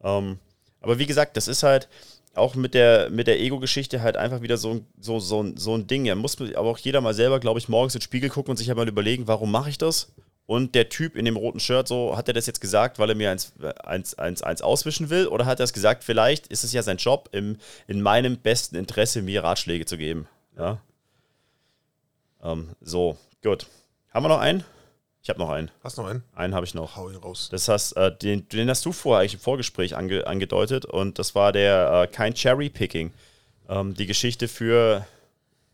Ähm, 0.04 0.40
aber 0.82 1.00
wie 1.00 1.06
gesagt, 1.06 1.38
das 1.38 1.48
ist 1.48 1.64
halt 1.64 1.88
auch 2.36 2.56
mit 2.56 2.74
der, 2.74 3.10
mit 3.10 3.28
der 3.28 3.40
Ego-Geschichte 3.40 4.02
halt 4.02 4.18
einfach 4.18 4.42
wieder 4.42 4.58
so, 4.58 4.82
so, 5.00 5.20
so, 5.20 5.46
so 5.56 5.76
ein 5.76 5.88
Ding. 5.88 6.06
Da 6.06 6.16
muss 6.16 6.40
aber 6.40 6.70
auch 6.70 6.78
jeder 6.78 7.02
mal 7.02 7.14
selber, 7.14 7.40
glaube 7.40 7.60
ich, 7.60 7.70
morgens 7.70 7.96
in 7.96 8.00
den 8.00 8.04
Spiegel 8.04 8.30
gucken 8.30 8.52
und 8.52 8.58
sich 8.58 8.70
halt 8.70 8.90
überlegen, 8.90 9.28
warum 9.28 9.52
mache 9.52 9.70
ich 9.70 9.78
das? 9.78 10.12
Und 10.46 10.74
der 10.74 10.90
Typ 10.90 11.16
in 11.16 11.26
dem 11.26 11.38
roten 11.38 11.60
Shirt, 11.60 11.88
so, 11.88 12.18
hat 12.18 12.28
er 12.28 12.34
das 12.34 12.48
jetzt 12.48 12.60
gesagt, 12.60 12.98
weil 12.98 13.10
er 13.10 13.16
mir 13.16 13.30
eins, 13.30 13.54
eins, 13.84 14.16
eins, 14.16 14.42
eins 14.42 14.62
auswischen 14.64 15.12
will? 15.12 15.28
Oder 15.28 15.46
hat 15.46 15.60
er 15.60 15.64
es 15.64 15.74
gesagt, 15.74 16.04
vielleicht 16.04 16.48
ist 16.48 16.64
es 16.64 16.74
ja 16.74 16.82
sein 16.82 16.98
Job, 16.98 17.30
im, 17.34 17.58
in 17.88 18.02
meinem 18.02 18.38
besten 18.38 18.76
Interesse 18.76 19.22
mir 19.22 19.44
Ratschläge 19.44 19.86
zu 19.86 19.98
geben? 19.98 20.28
Ja. 20.58 20.82
Ähm, 22.44 22.70
so, 22.82 23.18
gut. 23.44 23.68
Haben 24.12 24.26
wir 24.26 24.30
noch 24.30 24.40
einen? 24.40 24.64
Ich 25.22 25.30
habe 25.30 25.40
noch 25.40 25.50
einen. 25.50 25.70
hast 25.84 25.98
du 25.98 26.02
noch 26.02 26.10
einen? 26.10 26.24
Einen 26.34 26.56
habe 26.56 26.66
ich 26.66 26.74
noch. 26.74 26.96
Hau 26.96 27.10
ihn 27.10 27.18
raus. 27.18 27.50
Das 27.52 27.68
hast, 27.68 27.94
äh, 27.94 28.16
den, 28.16 28.48
den 28.50 28.70
hast 28.70 28.86
du 28.86 28.92
vorher 28.92 29.22
eigentlich 29.22 29.34
im 29.36 29.40
Vorgespräch 29.40 29.96
ange, 29.96 30.26
angedeutet 30.26 30.86
und 30.86 31.20
das 31.20 31.36
war 31.36 31.52
der 31.52 32.04
äh, 32.04 32.08
kein 32.08 32.34
Cherry 32.34 32.70
Picking. 32.70 33.12
Ähm, 33.68 33.94
die 33.94 34.06
Geschichte 34.06 34.48
für, 34.48 35.06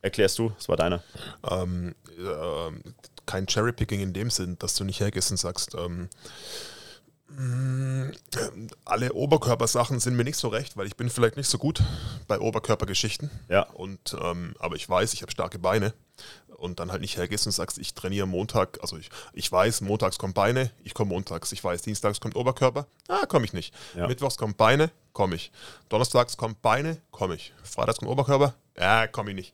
erklärst 0.02 0.40
du, 0.40 0.50
das 0.50 0.68
war 0.68 0.78
deine. 0.78 1.04
ähm, 1.50 1.96
ähm, 2.18 2.82
kein 3.26 3.48
Cherrypicking 3.48 4.02
in 4.02 4.14
dem 4.14 4.30
Sinn, 4.30 4.58
dass 4.60 4.76
du 4.76 4.84
nicht 4.84 5.00
hergehst 5.00 5.32
und 5.32 5.38
sagst, 5.38 5.76
ähm, 5.76 6.10
mh, 7.30 8.12
alle 8.86 9.14
Oberkörpersachen 9.14 10.00
sind 10.00 10.16
mir 10.16 10.24
nicht 10.24 10.38
so 10.38 10.48
recht, 10.48 10.78
weil 10.78 10.88
ich 10.88 10.96
bin 10.96 11.10
vielleicht 11.10 11.38
nicht 11.38 11.50
so 11.50 11.58
gut 11.58 11.82
bei 12.28 12.40
Oberkörpergeschichten. 12.40 13.30
Ja. 13.50 13.64
Und 13.64 14.16
ähm, 14.22 14.56
aber 14.60 14.76
ich 14.76 14.88
weiß, 14.88 15.14
ich 15.14 15.22
habe 15.22 15.32
starke 15.32 15.60
Beine 15.60 15.94
und 16.58 16.80
dann 16.80 16.91
halt 16.91 17.02
nicht 17.02 17.18
hergehst 17.18 17.46
und 17.46 17.52
sagst, 17.52 17.78
ich 17.78 17.94
trainiere 17.94 18.28
Montag, 18.28 18.80
also 18.82 18.98
ich, 18.98 19.10
ich 19.34 19.52
weiß, 19.52 19.82
montags 19.82 20.18
kommt 20.18 20.36
Beine, 20.36 20.72
ich 20.84 20.94
komme 20.94 21.10
montags, 21.10 21.52
ich 21.52 21.63
weiß, 21.63 21.82
dienstags 21.82 22.20
kommt 22.20 22.36
Oberkörper, 22.36 22.88
ah, 23.08 23.26
komme 23.26 23.46
ich 23.46 23.54
nicht. 23.54 23.74
Ja. 23.96 24.08
Mittwochs 24.08 24.38
kommt 24.38 24.58
Beine, 24.58 24.91
komme 25.13 25.36
ich. 25.36 25.52
Donnerstags 25.89 26.38
kommt 26.38 26.62
Beine, 26.62 27.02
komme 27.12 27.36
ich. 27.36 27.54
Freitags 27.63 28.00
kommt 28.00 28.12
Oberkörper, 28.12 28.54
ja, 28.78 29.08
komme 29.08 29.32
ich 29.32 29.36
nicht. 29.36 29.54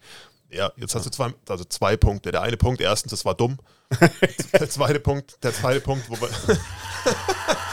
Ja, 0.50 0.72
jetzt 0.76 0.96
hast 0.96 1.06
du 1.06 1.10
zwei, 1.10 1.34
also 1.48 1.64
zwei 1.64 1.96
Punkte. 1.96 2.32
Der 2.32 2.42
eine 2.42 2.58
Punkt, 2.58 2.82
erstens, 2.82 3.12
das 3.12 3.24
war 3.24 3.36
dumm. 3.36 3.58
der 4.54 4.70
zweite 4.70 5.00
Punkt, 5.00 5.42
der 5.44 5.54
zweite 5.54 5.80
Punkt, 5.80 6.10
wobei. 6.10 6.28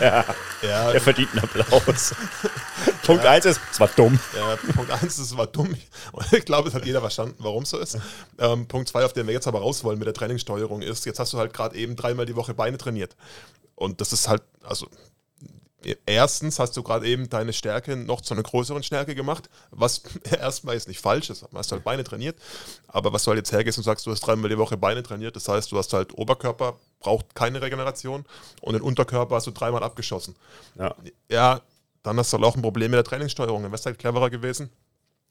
ja, 0.00 0.24
Er 0.92 1.00
verdient 1.00 1.30
einen 1.32 1.44
Applaus. 1.44 2.14
Punkt 3.04 3.24
1 3.24 3.44
ist, 3.44 3.60
es 3.70 3.80
war 3.80 3.88
dumm. 3.88 4.18
Ja, 4.34 4.56
Punkt 4.74 4.90
1, 4.90 5.16
das 5.16 5.36
war 5.36 5.46
dumm. 5.46 5.74
Ich 6.32 6.44
glaube, 6.44 6.68
es 6.68 6.74
hat 6.74 6.84
jeder 6.84 7.00
verstanden, 7.00 7.36
warum 7.38 7.62
es 7.62 7.70
so 7.70 7.78
ist. 7.78 7.98
Ähm, 8.38 8.66
Punkt 8.66 8.88
2, 8.88 9.04
auf 9.04 9.12
den 9.12 9.26
wir 9.26 9.34
jetzt 9.34 9.46
aber 9.46 9.60
raus 9.60 9.84
wollen 9.84 9.98
mit 9.98 10.06
der 10.06 10.14
Trainingssteuerung, 10.14 10.82
ist, 10.82 11.06
jetzt 11.06 11.18
hast 11.18 11.32
du 11.32 11.38
halt 11.38 11.52
gerade 11.52 11.76
eben 11.76 11.96
dreimal 11.96 12.26
die 12.26 12.36
Woche 12.36 12.54
Beine 12.54 12.78
trainiert. 12.78 13.16
Und 13.74 14.00
das 14.00 14.12
ist 14.12 14.28
halt, 14.28 14.42
also 14.62 14.88
erstens 16.06 16.58
hast 16.58 16.76
du 16.76 16.82
gerade 16.82 17.06
eben 17.06 17.28
deine 17.28 17.52
Stärke 17.52 17.96
noch 17.96 18.20
zu 18.20 18.34
einer 18.34 18.42
größeren 18.42 18.82
Stärke 18.82 19.14
gemacht, 19.14 19.48
was 19.70 20.02
erstmal 20.30 20.74
jetzt 20.74 20.88
nicht 20.88 21.00
falsch 21.00 21.30
ist, 21.30 21.44
hast 21.54 21.72
halt 21.72 21.84
Beine 21.84 22.04
trainiert, 22.04 22.36
aber 22.88 23.12
was 23.12 23.24
du 23.24 23.30
halt 23.30 23.38
jetzt 23.38 23.52
hergehst 23.52 23.78
und 23.78 23.84
sagst, 23.84 24.06
du 24.06 24.10
hast 24.10 24.20
dreimal 24.20 24.48
die 24.48 24.58
Woche 24.58 24.76
Beine 24.76 25.02
trainiert, 25.02 25.36
das 25.36 25.48
heißt, 25.48 25.70
du 25.72 25.78
hast 25.78 25.92
halt 25.92 26.16
Oberkörper, 26.16 26.76
braucht 27.00 27.34
keine 27.34 27.62
Regeneration 27.62 28.24
und 28.60 28.72
den 28.72 28.82
Unterkörper 28.82 29.36
hast 29.36 29.46
du 29.46 29.50
dreimal 29.50 29.82
abgeschossen. 29.82 30.34
Ja. 30.78 30.94
Ja, 31.30 31.60
dann 32.02 32.18
hast 32.18 32.32
du 32.32 32.38
halt 32.38 32.46
auch 32.46 32.56
ein 32.56 32.62
Problem 32.62 32.90
mit 32.92 32.98
der 32.98 33.04
Trainingssteuerung. 33.04 33.62
Dann 33.62 33.72
wäre 33.72 33.80
es 33.80 33.86
halt 33.86 33.98
cleverer 33.98 34.30
gewesen, 34.30 34.70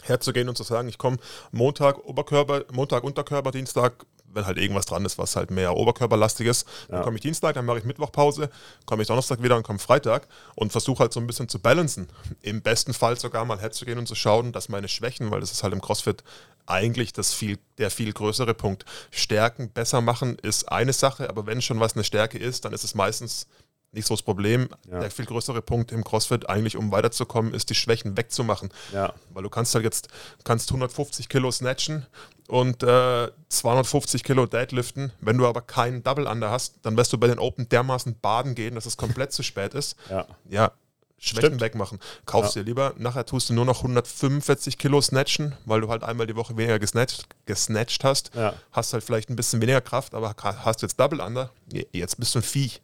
herzugehen 0.04 0.50
und 0.50 0.58
zu 0.58 0.63
sagen, 0.63 0.89
ich 0.89 0.98
komme 0.98 1.18
Montag 1.52 2.04
Oberkörper, 2.06 2.65
Montag 2.72 3.04
Unterkörper, 3.04 3.52
Dienstag 3.52 4.06
wenn 4.36 4.45
halt 4.45 4.58
irgendwas 4.58 4.86
dran 4.86 5.04
ist, 5.06 5.17
was 5.17 5.36
halt 5.36 5.50
mehr 5.52 5.76
oberkörperlastig 5.76 6.48
ist. 6.48 6.67
Dann 6.89 7.00
Ja. 7.00 7.04
komme 7.04 7.15
ich 7.17 7.21
Dienstag, 7.21 7.56
dann 7.56 7.65
mache 7.65 7.80
ich 7.80 7.86
Mittwochpause, 7.86 8.50
komme 8.86 9.02
ich 9.02 9.08
Donnerstag 9.08 9.41
wieder 9.41 9.56
und 9.56 9.63
komme 9.63 9.80
Freitag 9.80 10.28
und 10.56 10.71
versuche 10.71 11.00
halt 11.00 11.13
so 11.13 11.19
ein 11.19 11.28
bisschen 11.28 11.50
zu 11.50 11.60
balancen. 11.60 12.08
Im 12.41 12.62
besten 12.62 12.93
Fall 12.93 13.17
sogar 13.19 13.45
mal 13.45 13.60
herzugehen 13.60 13.98
und 13.98 14.08
zu 14.08 14.15
schauen, 14.15 14.52
dass 14.52 14.69
meine 14.69 14.88
Schwächen, 14.88 15.32
weil 15.32 15.39
das 15.39 15.52
ist 15.52 15.63
halt 15.63 15.74
im 15.74 15.82
CrossFit 15.82 16.24
eigentlich 16.67 17.13
das 17.13 17.34
viel, 17.34 17.60
der 17.78 17.91
viel 17.91 18.12
größere 18.12 18.54
Punkt. 18.54 18.86
Stärken 19.12 19.69
besser 19.69 20.02
machen 20.02 20.38
ist 20.41 20.71
eine 20.71 20.93
Sache, 20.93 21.30
aber 21.30 21.45
wenn 21.45 21.62
schon 21.62 21.80
was 21.80 21.93
eine 21.93 22.04
Stärke 22.04 22.38
ist, 22.38 22.65
dann 22.65 22.74
ist 22.74 22.84
es 22.84 22.95
meistens 22.95 23.48
nicht 23.95 24.05
so 24.05 24.13
das 24.13 24.21
Problem. 24.21 24.69
Ja. 24.89 24.99
Der 24.99 25.12
viel 25.12 25.25
größere 25.25 25.62
Punkt 25.62 25.91
im 25.91 26.03
CrossFit 26.03 26.49
eigentlich, 26.49 26.77
um 26.77 26.91
weiterzukommen, 26.91 27.53
ist 27.53 27.69
die 27.69 27.75
Schwächen 27.75 28.17
wegzumachen. 28.17 28.69
Ja. 28.93 29.13
Weil 29.34 29.43
du 29.43 29.49
kannst 29.49 29.73
halt 29.73 29.84
jetzt 29.84 30.10
kannst 30.43 30.69
150 30.69 31.29
Kilo 31.29 31.51
snatchen 31.51 32.05
und 32.47 32.84
äh, 32.84 33.29
250 33.49 34.23
Kilo 34.23 34.45
deadliften. 34.45 35.12
Wenn 35.19 35.38
du 35.38 35.47
aber 35.47 35.62
keinen 35.62 36.03
Double 36.03 36.27
Under 36.27 36.51
hast, 36.51 36.75
dann 36.84 36.97
wirst 36.97 37.12
du 37.13 37.17
bei 37.17 37.27
den 37.27 37.39
Open 37.39 37.67
dermaßen 37.69 38.19
baden 38.19 38.53
gehen, 38.53 38.75
dass 38.75 38.86
es 38.86 38.97
komplett 38.97 39.31
zu 39.31 39.41
spät 39.41 39.73
ist. 39.73 39.95
Ja. 40.10 40.27
Ja, 40.49 40.71
Schwächen 41.17 41.47
Stimmt. 41.47 41.62
wegmachen. 41.62 41.99
Kaufst 42.25 42.55
dir 42.55 42.63
lieber, 42.63 42.93
nachher 42.97 43.25
tust 43.25 43.49
du 43.49 43.53
nur 43.53 43.65
noch 43.65 43.77
145 43.77 44.77
Kilo 44.77 45.01
snatchen, 45.01 45.55
weil 45.65 45.81
du 45.81 45.89
halt 45.89 46.03
einmal 46.03 46.27
die 46.27 46.36
Woche 46.36 46.58
weniger 46.58 46.77
gesnatcht, 46.77 47.25
gesnatcht 47.45 48.03
hast. 48.03 48.36
Ja. 48.36 48.53
Hast 48.71 48.93
halt 48.93 49.03
vielleicht 49.03 49.29
ein 49.29 49.36
bisschen 49.36 49.62
weniger 49.62 49.81
Kraft, 49.81 50.13
aber 50.13 50.36
hast 50.43 50.81
jetzt 50.81 50.99
Double 50.99 51.21
Under. 51.21 51.51
Jetzt 51.93 52.19
bist 52.19 52.36
du 52.36 52.39
ein 52.39 52.43
Viech, 52.43 52.81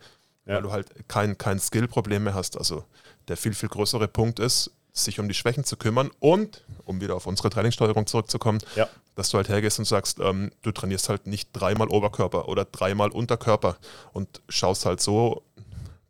Ja. 0.51 0.57
weil 0.57 0.63
du 0.63 0.71
halt 0.71 1.07
kein, 1.07 1.37
kein 1.37 1.59
Skill-Problem 1.59 2.23
mehr 2.25 2.33
hast. 2.33 2.57
Also 2.57 2.83
der 3.27 3.37
viel, 3.37 3.53
viel 3.53 3.69
größere 3.69 4.07
Punkt 4.07 4.39
ist, 4.39 4.71
sich 4.93 5.19
um 5.19 5.27
die 5.27 5.33
Schwächen 5.33 5.63
zu 5.63 5.77
kümmern 5.77 6.11
und, 6.19 6.63
um 6.85 6.99
wieder 7.01 7.15
auf 7.15 7.25
unsere 7.25 7.49
Trainingssteuerung 7.49 8.07
zurückzukommen, 8.07 8.59
Ja. 8.75 8.89
dass 9.15 9.29
du 9.29 9.37
halt 9.37 9.47
hergehst 9.47 9.79
und 9.79 9.85
sagst, 9.85 10.19
ähm, 10.19 10.51
du 10.63 10.71
trainierst 10.71 11.07
halt 11.07 11.27
nicht 11.27 11.49
dreimal 11.53 11.87
Oberkörper 11.87 12.49
oder 12.49 12.65
dreimal 12.65 13.09
Unterkörper 13.09 13.77
und 14.11 14.41
schaust 14.49 14.85
halt 14.85 14.99
so, 14.99 15.43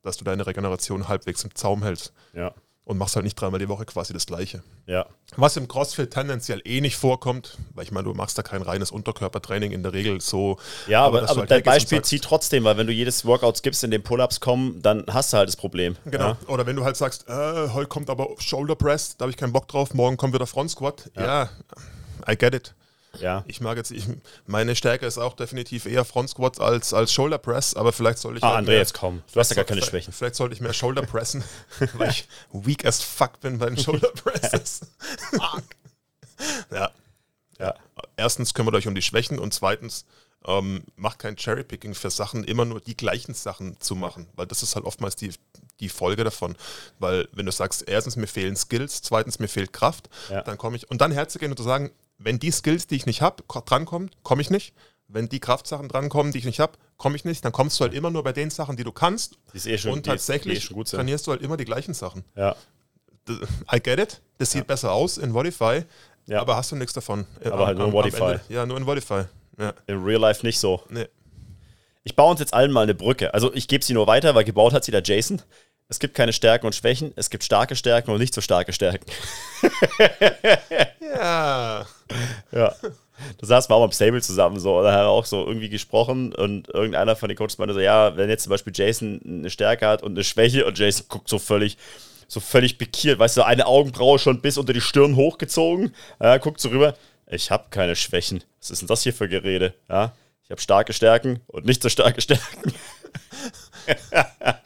dass 0.01 0.17
du 0.17 0.23
deine 0.23 0.47
Regeneration 0.47 1.07
halbwegs 1.07 1.43
im 1.43 1.53
Zaum 1.53 1.83
hältst 1.83 2.11
Ja. 2.33 2.53
Und 2.91 2.97
machst 2.97 3.15
halt 3.15 3.23
nicht 3.23 3.39
dreimal 3.39 3.57
die 3.57 3.69
Woche 3.69 3.85
quasi 3.85 4.11
das 4.11 4.25
Gleiche. 4.25 4.63
Ja. 4.85 5.05
Was 5.37 5.55
im 5.55 5.69
CrossFit 5.69 6.11
tendenziell 6.11 6.61
eh 6.65 6.81
nicht 6.81 6.97
vorkommt, 6.97 7.57
weil 7.73 7.85
ich 7.85 7.91
meine, 7.93 8.03
du 8.03 8.13
machst 8.13 8.37
da 8.37 8.43
kein 8.43 8.61
reines 8.61 8.91
Unterkörpertraining 8.91 9.71
in 9.71 9.81
der 9.81 9.93
Regel 9.93 10.19
so. 10.19 10.57
Ja, 10.87 11.05
aber, 11.05 11.23
aber, 11.23 11.33
du 11.33 11.39
halt 11.39 11.51
dein 11.51 11.63
Beispiel 11.63 12.01
zieht 12.01 12.21
trotzdem, 12.21 12.65
weil 12.65 12.75
wenn 12.75 12.87
du 12.87 12.93
jedes 12.93 13.23
Workout 13.23 13.63
gibst, 13.63 13.85
in 13.85 13.91
dem 13.91 14.03
Pull-Ups 14.03 14.41
kommen, 14.41 14.81
dann 14.81 15.05
hast 15.07 15.31
du 15.31 15.37
halt 15.37 15.47
das 15.47 15.55
Problem. 15.55 15.95
Genau. 16.03 16.31
Ja. 16.31 16.37
Oder 16.47 16.65
wenn 16.65 16.75
du 16.75 16.83
halt 16.83 16.97
sagst, 16.97 17.29
äh, 17.29 17.69
heute 17.69 17.87
kommt 17.87 18.09
aber 18.09 18.27
Shoulder 18.39 18.75
Press, 18.75 19.15
da 19.15 19.23
habe 19.23 19.31
ich 19.31 19.37
keinen 19.37 19.53
Bock 19.53 19.69
drauf, 19.69 19.93
morgen 19.93 20.17
kommt 20.17 20.33
wieder 20.33 20.45
Front 20.45 20.71
Squat. 20.71 21.09
Ja. 21.15 21.49
I 22.29 22.35
get 22.35 22.53
it. 22.53 22.75
Ja. 23.19 23.43
Ich 23.47 23.61
mag 23.61 23.77
jetzt, 23.77 23.91
ich, 23.91 24.05
meine 24.45 24.75
Stärke 24.75 25.05
ist 25.05 25.17
auch 25.17 25.35
definitiv 25.35 25.85
eher 25.85 26.05
Front 26.05 26.29
Squat 26.29 26.59
als, 26.59 26.93
als 26.93 27.11
Shoulder 27.13 27.37
Press, 27.37 27.73
aber 27.75 27.91
vielleicht 27.93 28.19
soll 28.19 28.37
ich. 28.37 28.43
Ah, 28.43 28.55
halt 28.55 28.65
André, 28.65 28.69
mehr- 28.71 28.77
jetzt 28.79 28.93
komm. 28.93 29.21
Du 29.33 29.39
hast 29.39 29.49
ja 29.49 29.55
gar 29.55 29.65
keine 29.65 29.81
Schwächen. 29.83 30.13
Vielleicht 30.13 30.35
sollte 30.35 30.53
ich 30.55 30.61
mehr 30.61 30.73
Shoulder 30.73 31.01
pressen, 31.03 31.43
weil 31.93 32.09
ich 32.09 32.27
weak 32.51 32.85
as 32.85 33.01
fuck 33.01 33.39
bin 33.41 33.59
bei 33.59 33.67
den 33.67 33.77
Shoulder 33.77 34.09
Presses. 34.09 34.81
ja. 36.71 36.91
Ja. 37.59 37.75
Erstens 38.17 38.53
kümmert 38.53 38.75
euch 38.75 38.87
um 38.87 38.95
die 38.95 39.01
Schwächen 39.01 39.37
und 39.37 39.53
zweitens 39.53 40.05
ähm, 40.47 40.83
macht 40.95 41.19
kein 41.19 41.35
Cherrypicking 41.35 41.93
für 41.93 42.09
Sachen, 42.09 42.43
immer 42.43 42.65
nur 42.65 42.79
die 42.81 42.97
gleichen 42.97 43.35
Sachen 43.35 43.79
zu 43.79 43.95
machen, 43.95 44.25
weil 44.35 44.47
das 44.47 44.63
ist 44.63 44.75
halt 44.75 44.85
oftmals 44.85 45.15
die, 45.15 45.31
die 45.79 45.89
Folge 45.89 46.23
davon. 46.23 46.55
Weil 46.97 47.27
wenn 47.33 47.45
du 47.45 47.51
sagst, 47.51 47.83
erstens 47.87 48.15
mir 48.15 48.25
fehlen 48.25 48.55
Skills, 48.55 49.03
zweitens 49.03 49.37
mir 49.37 49.47
fehlt 49.47 49.73
Kraft, 49.73 50.09
Ja. 50.31 50.41
dann 50.41 50.57
komme 50.57 50.77
ich 50.77 50.89
und 50.89 50.99
dann 51.01 51.11
herzugehen 51.11 51.51
und 51.51 51.57
zu 51.57 51.63
sagen, 51.63 51.91
wenn 52.23 52.39
die 52.39 52.51
Skills, 52.51 52.87
die 52.87 52.95
ich 52.95 53.05
nicht 53.05 53.21
habe, 53.21 53.43
drankommen, 53.65 54.11
komme 54.23 54.41
ich 54.41 54.49
nicht. 54.49 54.73
Wenn 55.07 55.27
die 55.27 55.39
Kraftsachen 55.41 55.89
drankommen, 55.89 56.31
die 56.31 56.37
ich 56.39 56.45
nicht 56.45 56.59
habe, 56.61 56.73
komme 56.97 57.15
ich 57.17 57.25
nicht. 57.25 57.43
Dann 57.43 57.51
kommst 57.51 57.79
du 57.79 57.83
halt 57.83 57.93
immer 57.93 58.11
nur 58.11 58.23
bei 58.23 58.31
den 58.31 58.49
Sachen, 58.49 58.77
die 58.77 58.83
du 58.85 58.91
kannst. 58.93 59.37
Die 59.53 59.57
ist 59.57 59.67
eh 59.67 59.77
schon, 59.77 59.91
und 59.93 60.05
die, 60.05 60.09
tatsächlich 60.09 60.57
eh 60.59 60.61
schon 60.61 60.75
gut 60.75 60.87
sind. 60.87 60.97
trainierst 60.97 61.27
du 61.27 61.31
halt 61.31 61.41
immer 61.41 61.57
die 61.57 61.65
gleichen 61.65 61.93
Sachen. 61.93 62.23
Ja. 62.35 62.55
I 63.73 63.79
get 63.81 63.99
it. 63.99 64.21
Das 64.37 64.51
sieht 64.51 64.67
besser 64.67 64.91
aus 64.93 65.17
in 65.17 65.33
Vodify, 65.33 65.83
Ja. 66.27 66.41
aber 66.41 66.55
hast 66.55 66.71
du 66.71 66.75
nichts 66.75 66.93
davon. 66.93 67.25
Äh, 67.43 67.49
Aber 67.49 67.67
halt 67.67 67.77
nur 67.77 67.87
in 67.87 67.91
Vodify. 67.93 68.23
Ende. 68.23 68.41
Ja, 68.49 68.65
nur 68.65 68.77
in 68.77 68.85
Vodify. 68.85 69.25
Ja, 69.59 69.73
In 69.87 70.03
Real 70.03 70.19
Life 70.21 70.45
nicht 70.45 70.59
so. 70.59 70.81
nee. 70.89 71.07
Ich 72.03 72.15
baue 72.15 72.31
uns 72.31 72.39
jetzt 72.39 72.53
allen 72.55 72.71
mal 72.71 72.81
eine 72.81 72.95
Brücke. 72.95 73.31
Also 73.35 73.53
ich 73.53 73.67
gebe 73.67 73.83
sie 73.83 73.93
nur 73.93 74.07
weiter, 74.07 74.33
weil 74.33 74.43
gebaut 74.43 74.73
hat 74.73 74.83
sie 74.83 74.91
der 74.91 75.03
Jason. 75.03 75.39
Es 75.91 75.99
gibt 75.99 76.15
keine 76.15 76.31
Stärken 76.31 76.65
und 76.65 76.73
Schwächen, 76.73 77.11
es 77.17 77.29
gibt 77.29 77.43
starke 77.43 77.75
Stärken 77.75 78.11
und 78.11 78.19
nicht 78.19 78.33
so 78.33 78.39
starke 78.39 78.71
Stärken. 78.71 79.05
Ja. 81.01 81.85
Ja. 82.51 82.75
Da 83.37 83.47
saßen 83.47 83.69
wir 83.69 83.75
auch 83.75 83.81
beim 83.81 83.93
Stable 83.93 84.21
zusammen 84.21 84.59
so, 84.59 84.81
da 84.83 84.91
haben 84.91 85.07
auch 85.07 85.25
so 85.25 85.45
irgendwie 85.45 85.69
gesprochen 85.69 86.35
und 86.35 86.67
irgendeiner 86.67 87.15
von 87.15 87.29
den 87.29 87.37
Coaches 87.37 87.57
meinte 87.57 87.73
so, 87.73 87.79
ja, 87.79 88.17
wenn 88.17 88.29
jetzt 88.29 88.43
zum 88.43 88.49
Beispiel 88.49 88.73
Jason 88.75 89.21
eine 89.25 89.49
Stärke 89.49 89.87
hat 89.87 90.03
und 90.03 90.11
eine 90.11 90.25
Schwäche 90.25 90.65
und 90.65 90.77
Jason 90.77 91.05
guckt 91.07 91.29
so 91.29 91.39
völlig, 91.39 91.77
so 92.27 92.41
völlig 92.41 92.77
pikiert, 92.77 93.19
weißt 93.19 93.37
du, 93.37 93.43
eine 93.43 93.65
Augenbraue 93.65 94.19
schon 94.19 94.41
bis 94.41 94.57
unter 94.57 94.73
die 94.73 94.81
Stirn 94.81 95.15
hochgezogen, 95.15 95.95
ja, 96.21 96.37
guckt 96.37 96.59
so 96.59 96.67
rüber, 96.69 96.95
ich 97.27 97.49
habe 97.49 97.67
keine 97.69 97.95
Schwächen. 97.95 98.43
Was 98.59 98.71
ist 98.71 98.81
denn 98.81 98.87
das 98.87 99.03
hier 99.03 99.13
für 99.13 99.29
Gerede? 99.29 99.73
Ja, 99.87 100.11
ich 100.43 100.51
habe 100.51 100.59
starke 100.59 100.91
Stärken 100.91 101.39
und 101.47 101.65
nicht 101.65 101.81
so 101.81 101.87
starke 101.87 102.19
Stärken. 102.19 102.73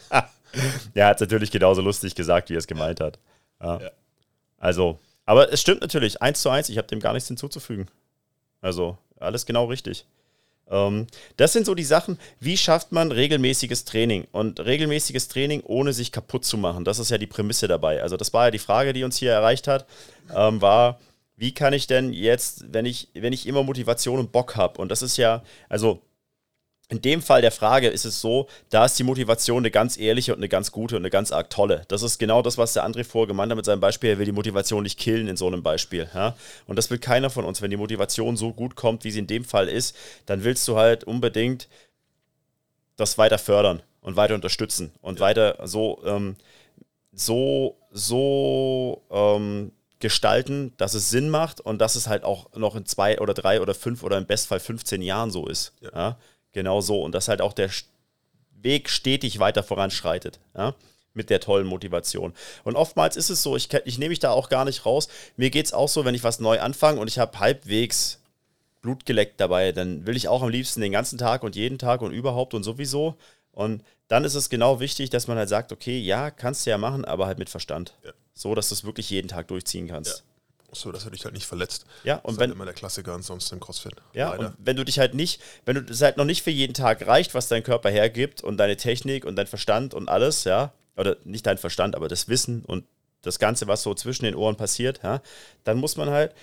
ja, 0.93 1.07
hat 1.07 1.17
es 1.17 1.21
natürlich 1.21 1.51
genauso 1.51 1.81
lustig 1.81 2.15
gesagt, 2.15 2.49
wie 2.49 2.55
er 2.55 2.59
es 2.59 2.67
gemeint 2.67 2.99
hat. 2.99 3.19
Ja. 3.61 3.81
Ja. 3.81 3.91
Also, 4.57 4.99
aber 5.25 5.51
es 5.51 5.61
stimmt 5.61 5.81
natürlich, 5.81 6.21
eins 6.21 6.41
zu 6.41 6.49
eins, 6.49 6.69
ich 6.69 6.77
habe 6.77 6.87
dem 6.87 6.99
gar 6.99 7.13
nichts 7.13 7.27
hinzuzufügen. 7.27 7.87
Also, 8.61 8.97
alles 9.19 9.45
genau 9.45 9.65
richtig. 9.65 10.05
Ähm, 10.69 11.07
das 11.37 11.53
sind 11.53 11.65
so 11.65 11.75
die 11.75 11.83
Sachen, 11.83 12.17
wie 12.39 12.57
schafft 12.57 12.91
man 12.91 13.11
regelmäßiges 13.11 13.85
Training? 13.85 14.27
Und 14.31 14.59
regelmäßiges 14.59 15.27
Training, 15.27 15.61
ohne 15.61 15.93
sich 15.93 16.11
kaputt 16.11 16.45
zu 16.45 16.57
machen. 16.57 16.85
Das 16.85 16.99
ist 16.99 17.11
ja 17.11 17.17
die 17.17 17.27
Prämisse 17.27 17.67
dabei. 17.67 18.01
Also, 18.01 18.17
das 18.17 18.33
war 18.33 18.45
ja 18.45 18.51
die 18.51 18.59
Frage, 18.59 18.93
die 18.93 19.03
uns 19.03 19.17
hier 19.17 19.31
erreicht 19.31 19.67
hat, 19.67 19.85
ähm, 20.35 20.61
war, 20.61 20.99
wie 21.37 21.53
kann 21.53 21.73
ich 21.73 21.87
denn 21.87 22.13
jetzt, 22.13 22.73
wenn 22.73 22.85
ich, 22.85 23.09
wenn 23.13 23.33
ich 23.33 23.45
immer 23.45 23.63
Motivation 23.63 24.19
und 24.19 24.31
Bock 24.31 24.55
habe, 24.55 24.79
und 24.81 24.89
das 24.89 25.01
ist 25.01 25.17
ja, 25.17 25.43
also 25.69 26.01
in 26.87 27.01
dem 27.01 27.21
Fall 27.21 27.41
der 27.41 27.51
Frage 27.51 27.87
ist 27.87 28.05
es 28.05 28.21
so, 28.21 28.47
da 28.69 28.85
ist 28.85 28.97
die 28.99 29.03
Motivation 29.03 29.59
eine 29.59 29.71
ganz 29.71 29.97
ehrliche 29.97 30.33
und 30.33 30.39
eine 30.39 30.49
ganz 30.49 30.71
gute 30.71 30.95
und 30.95 31.01
eine 31.01 31.09
ganz 31.09 31.31
arg 31.31 31.49
tolle. 31.49 31.83
Das 31.87 32.03
ist 32.03 32.19
genau 32.19 32.43
das, 32.43 32.57
was 32.57 32.73
der 32.73 32.85
André 32.85 33.03
vorher 33.03 33.27
gemeint 33.27 33.49
hat 33.49 33.55
mit 33.55 33.65
seinem 33.65 33.79
Beispiel. 33.79 34.11
Er 34.11 34.19
will 34.19 34.25
die 34.25 34.31
Motivation 34.31 34.83
nicht 34.83 34.99
killen 34.99 35.27
in 35.27 35.35
so 35.35 35.47
einem 35.47 35.63
Beispiel. 35.63 36.07
Ja? 36.13 36.35
Und 36.67 36.75
das 36.75 36.91
will 36.91 36.99
keiner 36.99 37.31
von 37.31 37.43
uns. 37.43 37.61
Wenn 37.61 37.71
die 37.71 37.77
Motivation 37.77 38.37
so 38.37 38.53
gut 38.53 38.75
kommt, 38.75 39.03
wie 39.03 39.11
sie 39.11 39.19
in 39.19 39.27
dem 39.27 39.45
Fall 39.45 39.67
ist, 39.67 39.95
dann 40.27 40.43
willst 40.43 40.67
du 40.67 40.77
halt 40.77 41.03
unbedingt 41.03 41.67
das 42.97 43.17
weiter 43.17 43.39
fördern 43.39 43.81
und 44.01 44.15
weiter 44.15 44.35
unterstützen 44.35 44.91
und 45.01 45.19
weiter 45.19 45.57
so, 45.67 46.01
ähm, 46.05 46.35
so, 47.11 47.77
so 47.91 49.01
ähm, 49.09 49.71
gestalten, 49.99 50.73
dass 50.77 50.93
es 50.93 51.09
Sinn 51.09 51.29
macht 51.29 51.61
und 51.61 51.79
dass 51.79 51.95
es 51.95 52.07
halt 52.07 52.23
auch 52.23 52.53
noch 52.55 52.75
in 52.75 52.85
zwei 52.85 53.19
oder 53.19 53.33
drei 53.33 53.59
oder 53.59 53.73
fünf 53.73 54.03
oder 54.03 54.19
im 54.19 54.27
Bestfall 54.27 54.59
15 54.59 55.01
Jahren 55.01 55.31
so 55.31 55.47
ist. 55.47 55.73
Ja. 55.81 56.17
Ja. 56.55 56.61
Genau 56.61 56.81
so. 56.81 57.01
Und 57.01 57.13
dass 57.13 57.27
halt 57.27 57.41
auch 57.41 57.53
der 57.53 57.69
Weg 58.61 58.89
stetig 58.89 59.39
weiter 59.39 59.61
voranschreitet. 59.61 60.39
Ja. 60.55 60.73
Mit 61.13 61.29
der 61.29 61.39
tollen 61.39 61.67
Motivation. 61.67 62.33
Und 62.63 62.75
oftmals 62.75 63.15
ist 63.15 63.29
es 63.29 63.43
so, 63.43 63.55
ich, 63.55 63.71
ich 63.85 63.99
nehme 63.99 64.09
mich 64.09 64.19
da 64.19 64.31
auch 64.31 64.49
gar 64.49 64.65
nicht 64.65 64.85
raus. 64.85 65.07
Mir 65.37 65.49
geht 65.49 65.65
es 65.65 65.73
auch 65.73 65.87
so, 65.87 66.03
wenn 66.05 66.15
ich 66.15 66.23
was 66.23 66.39
neu 66.39 66.59
anfange 66.59 66.99
und 66.99 67.07
ich 67.07 67.19
habe 67.19 67.39
halbwegs 67.39 68.19
Blut 68.81 69.05
geleckt 69.05 69.39
dabei, 69.39 69.71
dann 69.71 70.05
will 70.05 70.15
ich 70.15 70.27
auch 70.27 70.43
am 70.43 70.49
liebsten 70.49 70.81
den 70.81 70.91
ganzen 70.91 71.17
Tag 71.17 71.43
und 71.43 71.55
jeden 71.55 71.77
Tag 71.77 72.01
und 72.01 72.11
überhaupt 72.11 72.53
und 72.53 72.63
sowieso. 72.63 73.15
Und 73.51 73.83
dann 74.07 74.23
ist 74.23 74.35
es 74.35 74.49
genau 74.49 74.79
wichtig, 74.79 75.09
dass 75.09 75.27
man 75.27 75.37
halt 75.37 75.49
sagt, 75.49 75.71
okay, 75.71 75.99
ja, 75.99 76.31
kannst 76.31 76.65
du 76.65 76.69
ja 76.69 76.77
machen, 76.77 77.05
aber 77.05 77.25
halt 77.25 77.39
mit 77.39 77.49
Verstand. 77.49 77.93
Ja. 78.03 78.11
So, 78.33 78.53
dass 78.55 78.69
du 78.69 78.75
es 78.75 78.83
wirklich 78.83 79.09
jeden 79.09 79.27
Tag 79.27 79.47
durchziehen 79.47 79.87
kannst. 79.87 80.23
So, 80.75 80.91
dass 80.91 81.05
er 81.05 81.11
dich 81.11 81.23
halt 81.25 81.33
nicht 81.33 81.45
verletzt. 81.45 81.85
Ja, 82.03 82.15
das 82.15 82.23
und 82.25 82.33
ist 82.33 82.39
wenn, 82.39 82.49
halt 82.49 82.55
immer 82.55 82.65
der 82.65 82.73
Klassiker 82.73 83.13
ansonsten 83.13 83.55
im 83.55 83.59
CrossFit. 83.61 83.95
ja, 84.13 84.31
Leider. 84.31 84.47
und 84.47 84.55
wenn 84.59 84.75
du 84.75 84.83
dich 84.85 84.99
halt 84.99 85.13
nicht, 85.13 85.41
wenn 85.65 85.75
du 85.75 85.91
es 85.91 86.01
halt 86.01 86.17
noch 86.17 86.25
nicht 86.25 86.43
für 86.43 86.51
jeden 86.51 86.73
Tag 86.73 87.05
reicht, 87.07 87.33
was 87.33 87.47
dein 87.47 87.63
Körper 87.63 87.89
hergibt 87.89 88.43
und 88.43 88.57
deine 88.57 88.77
Technik 88.77 89.25
und 89.25 89.35
dein 89.35 89.47
Verstand 89.47 89.93
und 89.93 90.09
alles, 90.09 90.43
ja, 90.43 90.73
oder 90.97 91.17
nicht 91.23 91.45
dein 91.45 91.57
Verstand, 91.57 91.95
aber 91.95 92.07
das 92.07 92.27
Wissen 92.27 92.63
und 92.65 92.85
das 93.21 93.39
Ganze, 93.39 93.67
was 93.67 93.81
so 93.81 93.93
zwischen 93.93 94.25
den 94.25 94.35
Ohren 94.35 94.55
passiert, 94.55 95.01
ja, 95.03 95.21
dann 95.63 95.77
muss 95.77 95.97
man 95.97 96.09
halt 96.09 96.33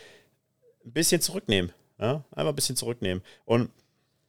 ein 0.84 0.92
bisschen 0.92 1.20
zurücknehmen. 1.20 1.72
Ja, 1.98 2.24
einmal 2.32 2.52
ein 2.52 2.56
bisschen 2.56 2.74
zurücknehmen. 2.76 3.22
Und 3.44 3.70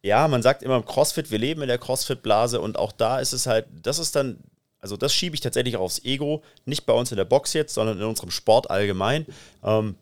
ja, 0.03 0.27
man 0.27 0.43
sagt 0.43 0.61
immer 0.61 0.75
im 0.75 0.85
CrossFit, 0.85 1.31
wir 1.31 1.39
leben 1.39 1.61
in 1.61 1.69
der 1.69 1.77
CrossFit-Blase 1.79 2.61
und 2.61 2.77
auch 2.77 2.91
da 2.91 3.19
ist 3.19 3.33
es 3.33 3.47
halt, 3.47 3.65
das 3.81 3.97
ist 3.99 4.15
dann, 4.15 4.37
also 4.83 4.97
das 4.97 5.13
schiebe 5.13 5.33
ich 5.33 5.39
tatsächlich 5.39 5.77
auch 5.77 5.81
aufs 5.81 6.03
Ego, 6.03 6.43
nicht 6.65 6.85
bei 6.85 6.91
uns 6.91 7.09
in 7.09 7.17
der 7.17 7.23
Box 7.23 7.53
jetzt, 7.53 7.73
sondern 7.73 7.97
in 7.97 8.03
unserem 8.03 8.31
Sport 8.31 8.69
allgemein. 8.69 9.25
Ähm, 9.63 9.95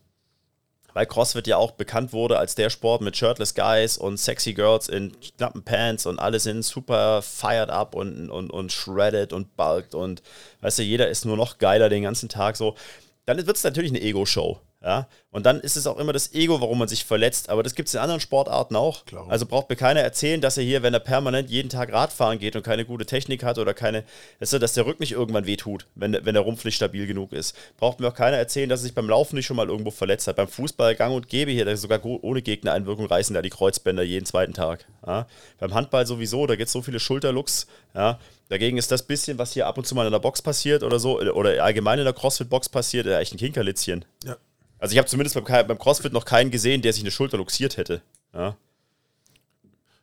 weil 0.94 1.06
CrossFit 1.06 1.46
ja 1.48 1.56
auch 1.56 1.72
bekannt 1.72 2.14
wurde 2.14 2.38
als 2.40 2.56
der 2.56 2.70
Sport 2.72 3.02
mit 3.02 3.16
shirtless 3.16 3.54
Guys 3.54 3.98
und 3.98 4.18
sexy 4.18 4.54
Girls 4.54 4.90
in 4.90 5.18
knappen 5.22 5.64
Pants 5.64 6.06
und 6.08 6.20
alle 6.20 6.40
sind 6.40 6.64
super 6.64 7.22
fired 7.22 7.70
up 7.70 7.94
und, 7.96 8.30
und, 8.30 8.50
und 8.50 8.72
shredded 8.72 9.34
und 9.34 9.56
bulked 9.56 9.94
und 9.96 10.24
weißt 10.62 10.80
du, 10.80 10.84
jeder 10.84 11.08
ist 11.08 11.26
nur 11.26 11.38
noch 11.38 11.60
geiler 11.60 11.88
den 11.88 12.04
ganzen 12.04 12.28
Tag 12.28 12.58
so. 12.58 12.76
Dann 13.26 13.46
wird 13.46 13.56
es 13.56 13.64
natürlich 13.64 13.92
eine 13.92 14.02
Ego-Show. 14.02 14.60
Ja? 14.84 15.08
Und 15.30 15.46
dann 15.46 15.60
ist 15.60 15.78
es 15.78 15.88
auch 15.88 15.98
immer 15.98 16.12
das 16.12 16.34
Ego, 16.34 16.60
warum 16.60 16.80
man 16.80 16.88
sich 16.88 17.06
verletzt. 17.06 17.50
Aber 17.50 17.64
das 17.64 17.76
gibt 17.76 17.88
es 17.88 17.94
in 17.94 18.00
anderen 18.00 18.20
Sportarten 18.20 18.76
auch. 18.76 19.06
Klar. 19.06 19.28
Also 19.30 19.46
braucht 19.46 19.70
mir 19.70 19.76
keiner 19.76 20.02
erzählen, 20.02 20.42
dass 20.42 20.58
er 20.58 20.64
hier, 20.64 20.82
wenn 20.82 20.94
er 20.94 21.00
permanent 21.00 21.50
jeden 21.50 21.70
Tag 21.70 21.94
Radfahren 21.94 22.40
geht 22.40 22.56
und 22.56 22.64
keine 22.64 22.84
gute 22.84 23.06
Technik 23.06 23.44
hat 23.44 23.58
oder 23.58 23.74
keine, 23.74 24.04
dass, 24.40 24.52
er, 24.54 24.60
dass 24.60 24.74
der 24.74 24.86
Rücken 24.86 25.04
nicht 25.04 25.14
irgendwann 25.14 25.46
wehtut, 25.46 25.86
wenn, 25.96 26.14
wenn 26.14 26.34
der 26.34 26.44
Rumpf 26.44 26.66
nicht 26.66 26.76
stabil 26.76 27.06
genug 27.06 27.32
ist. 27.32 27.56
Braucht 27.78 28.00
mir 28.00 28.08
auch 28.08 28.16
keiner 28.16 28.38
erzählen, 28.38 28.70
dass 28.70 28.82
er 28.82 28.84
sich 28.84 28.96
beim 28.96 29.08
Laufen 29.08 29.36
nicht 29.36 29.46
schon 29.46 29.58
mal 29.58 29.70
irgendwo 29.70 29.92
verletzt 29.92 30.28
hat. 30.28 30.36
Beim 30.36 30.48
Fußball 30.48 30.96
gang 30.96 31.16
und 31.16 31.30
gäbe 31.30 31.52
hier, 31.52 31.78
sogar 31.78 32.04
ohne 32.04 32.42
Gegnereinwirkung 32.42 33.06
reißen 33.06 33.34
da 33.34 33.42
die 33.42 33.50
Kreuzbänder 33.50 34.04
jeden 34.04 34.26
zweiten 34.26 34.54
Tag. 34.54 34.86
Ja? 35.06 35.28
Beim 35.60 35.74
Handball 35.74 36.08
sowieso, 36.08 36.48
da 36.48 36.56
gibt 36.56 36.68
es 36.68 36.74
so 36.74 36.82
viele 36.82 37.00
Schulterlooks. 37.00 37.68
Ja? 37.94 38.20
Dagegen 38.50 38.78
ist 38.78 38.92
das 38.92 39.04
bisschen, 39.04 39.38
was 39.38 39.54
hier 39.54 39.68
ab 39.68 39.78
und 39.78 39.86
zu 39.86 39.96
mal 39.96 40.06
in 40.06 40.12
der 40.12 40.20
Box 40.20 40.42
passiert 40.42 40.84
oder 40.84 41.00
so, 41.00 41.22
oder 41.22 41.64
allgemein 41.64 42.00
in 42.00 42.06
der 42.06 42.14
CrossFit-Box 42.14 42.68
passiert, 42.68 43.08
echt 43.08 43.34
ein 43.34 43.38
Kinkerlitzchen. 43.38 44.04
Ja. 44.26 44.36
Also 44.82 44.94
ich 44.94 44.98
habe 44.98 45.08
zumindest 45.08 45.36
beim, 45.36 45.68
beim 45.68 45.78
CrossFit 45.78 46.12
noch 46.12 46.26
keinen 46.26 46.50
gesehen, 46.50 46.82
der 46.82 46.92
sich 46.92 47.04
eine 47.04 47.12
Schulter 47.12 47.38
luxiert 47.38 47.78
hätte. 47.78 48.02
Ja. 48.34 48.58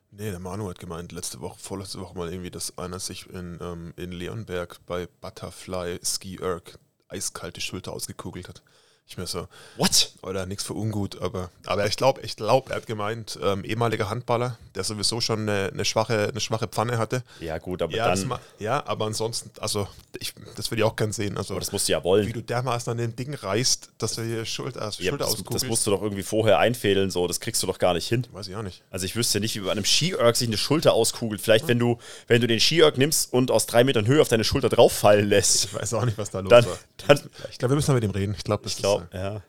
Nee, 0.09 0.31
der 0.31 0.39
Manu 0.39 0.69
hat 0.69 0.79
gemeint, 0.79 1.11
letzte 1.11 1.41
Woche, 1.41 1.59
vorletzte 1.59 1.99
Woche 1.99 2.17
mal 2.17 2.31
irgendwie, 2.31 2.49
dass 2.49 2.77
einer 2.77 2.99
sich 2.99 3.29
in, 3.29 3.59
ähm, 3.61 3.93
in 3.97 4.13
Leonberg 4.13 4.79
bei 4.85 5.07
Butterfly 5.19 5.99
Ski 6.01 6.37
Erg 6.41 6.79
eiskalte 7.09 7.59
Schulter 7.59 7.91
ausgekugelt 7.91 8.47
hat. 8.47 8.63
Ich 9.11 9.17
mir 9.17 9.25
so, 9.25 9.47
What? 9.77 10.11
oder 10.21 10.45
nichts 10.45 10.63
für 10.63 10.73
ungut, 10.75 11.19
aber, 11.19 11.49
aber 11.65 11.87
ich 11.87 11.95
glaube, 11.97 12.21
ich 12.21 12.35
glaube, 12.35 12.69
er 12.69 12.75
hat 12.75 12.85
gemeint, 12.85 13.39
ähm, 13.41 13.63
ehemaliger 13.65 14.07
Handballer, 14.07 14.59
der 14.75 14.83
sowieso 14.83 15.19
schon 15.19 15.49
eine, 15.49 15.71
eine, 15.73 15.83
schwache, 15.83 16.27
eine 16.29 16.39
schwache 16.39 16.67
Pfanne 16.67 16.99
hatte. 16.99 17.23
Ja, 17.39 17.57
gut, 17.57 17.81
aber 17.81 17.91
Ja, 17.95 18.13
dann. 18.13 18.27
ma- 18.27 18.39
ja, 18.59 18.85
aber 18.85 19.07
ansonsten, 19.07 19.49
also, 19.59 19.87
ich, 20.19 20.35
das 20.55 20.69
würde 20.69 20.81
ich 20.81 20.83
auch 20.85 20.95
gern 20.95 21.11
sehen. 21.11 21.39
Also, 21.39 21.55
Aber 21.55 21.59
das 21.61 21.71
musst 21.71 21.87
du 21.87 21.93
ja 21.93 22.01
wie 22.01 22.03
wollen. 22.03 22.31
du 22.33 22.43
dermaßen 22.43 22.91
an 22.91 22.99
dem 22.99 23.15
Ding 23.15 23.33
reißt, 23.33 23.89
dass 23.97 24.13
du 24.13 24.21
hier 24.21 24.45
Schulter, 24.45 24.83
also 24.83 25.01
Ja, 25.01 25.09
Schulter 25.09 25.25
das, 25.25 25.43
das 25.43 25.65
musst 25.65 25.87
du 25.87 25.91
doch 25.91 26.03
irgendwie 26.03 26.21
vorher 26.21 26.59
einfädeln, 26.59 27.09
so. 27.09 27.25
Das 27.27 27.39
kriegst 27.39 27.63
du 27.63 27.67
doch 27.67 27.79
gar 27.79 27.95
nicht 27.95 28.07
hin. 28.07 28.27
Weiß 28.31 28.47
ich 28.47 28.55
auch 28.55 28.61
nicht. 28.61 28.83
Also 28.91 29.07
ich 29.07 29.15
wüsste 29.15 29.39
nicht, 29.39 29.55
wie 29.55 29.61
bei 29.61 29.71
einem 29.71 29.85
Ski-Erg 29.85 30.35
sich 30.35 30.47
eine 30.49 30.57
Schulter 30.57 30.93
auskugelt. 30.93 31.41
Vielleicht, 31.41 31.67
wenn 31.67 31.79
du, 31.79 31.97
wenn 32.27 32.41
du 32.41 32.45
den 32.47 32.59
Ski-Erg 32.59 32.99
nimmst 32.99 33.33
und 33.33 33.49
aus 33.49 33.65
drei 33.65 33.83
Metern 33.83 34.05
Höhe 34.05 34.21
auf 34.21 34.27
deine 34.27 34.43
Schulter 34.43 34.69
drauffallen 34.69 35.27
lässt. 35.27 35.65
Ich 35.65 35.73
weiß 35.73 35.95
auch 35.95 36.05
nicht, 36.05 36.19
was 36.19 36.29
da 36.29 36.41
los 36.41 36.49
Dann, 36.51 36.65
war. 36.65 36.77
dann 37.07 37.19
Ich 37.49 37.57
glaube, 37.57 37.71
wir 37.71 37.75
müssen 37.77 37.89
mal 37.89 37.95
mit 37.95 38.03
ihm 38.03 38.11
reden. 38.11 38.35
Ich 38.37 38.43
glaube, 38.43 38.61
das 38.63 38.73
ich 38.75 38.83
glaube, 39.07 39.17
ja. 39.17 39.41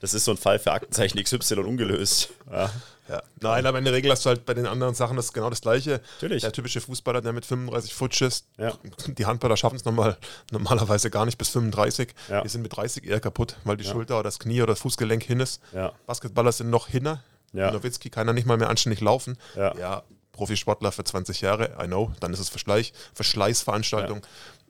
Das 0.00 0.12
ist 0.12 0.24
so 0.24 0.30
ein 0.30 0.36
Fall 0.36 0.58
für 0.58 0.72
Aktenzeichen 0.72 1.22
XY 1.22 1.60
ungelöst. 1.60 2.30
Ja. 2.50 2.70
Ja. 3.08 3.22
Nein, 3.40 3.64
aber 3.66 3.78
in 3.78 3.84
der 3.84 3.94
Regel 3.94 4.10
hast 4.10 4.24
du 4.24 4.30
halt 4.30 4.44
bei 4.44 4.52
den 4.52 4.66
anderen 4.66 4.94
Sachen 4.94 5.16
das 5.16 5.32
genau 5.32 5.48
das 5.48 5.60
Gleiche. 5.60 6.00
Natürlich. 6.16 6.42
Der 6.42 6.52
typische 6.52 6.80
Fußballer, 6.80 7.20
der 7.20 7.32
mit 7.32 7.46
35 7.46 7.94
futsch 7.94 8.22
ist. 8.22 8.46
Ja. 8.58 8.72
Die 9.06 9.26
Handballer 9.26 9.56
schaffen 9.56 9.76
es 9.76 9.84
normal, 9.84 10.16
normalerweise 10.50 11.08
gar 11.08 11.24
nicht 11.24 11.38
bis 11.38 11.50
35. 11.50 12.14
Ja. 12.28 12.42
Die 12.42 12.48
sind 12.48 12.62
mit 12.62 12.76
30 12.76 13.04
eher 13.04 13.20
kaputt, 13.20 13.56
weil 13.64 13.76
die 13.76 13.84
Schulter 13.84 14.14
oder 14.14 14.24
das 14.24 14.40
Knie 14.40 14.60
oder 14.60 14.72
das 14.72 14.80
Fußgelenk 14.80 15.22
hin 15.22 15.40
ist. 15.40 15.62
Ja. 15.72 15.92
Basketballer 16.06 16.50
sind 16.50 16.68
noch 16.68 16.88
hinner. 16.88 17.22
Ja. 17.52 17.70
Nowitzki 17.70 18.10
kann 18.10 18.26
er 18.26 18.34
nicht 18.34 18.46
mal 18.46 18.58
mehr 18.58 18.68
anständig 18.68 19.00
laufen. 19.00 19.38
Ja. 19.54 19.74
ja, 19.76 20.02
Profisportler 20.32 20.92
für 20.92 21.04
20 21.04 21.40
Jahre, 21.40 21.76
I 21.80 21.86
know, 21.86 22.12
dann 22.20 22.32
ist 22.32 22.40
es 22.40 22.48
Verschleich, 22.48 22.92
Verschleißveranstaltung. 23.14 24.26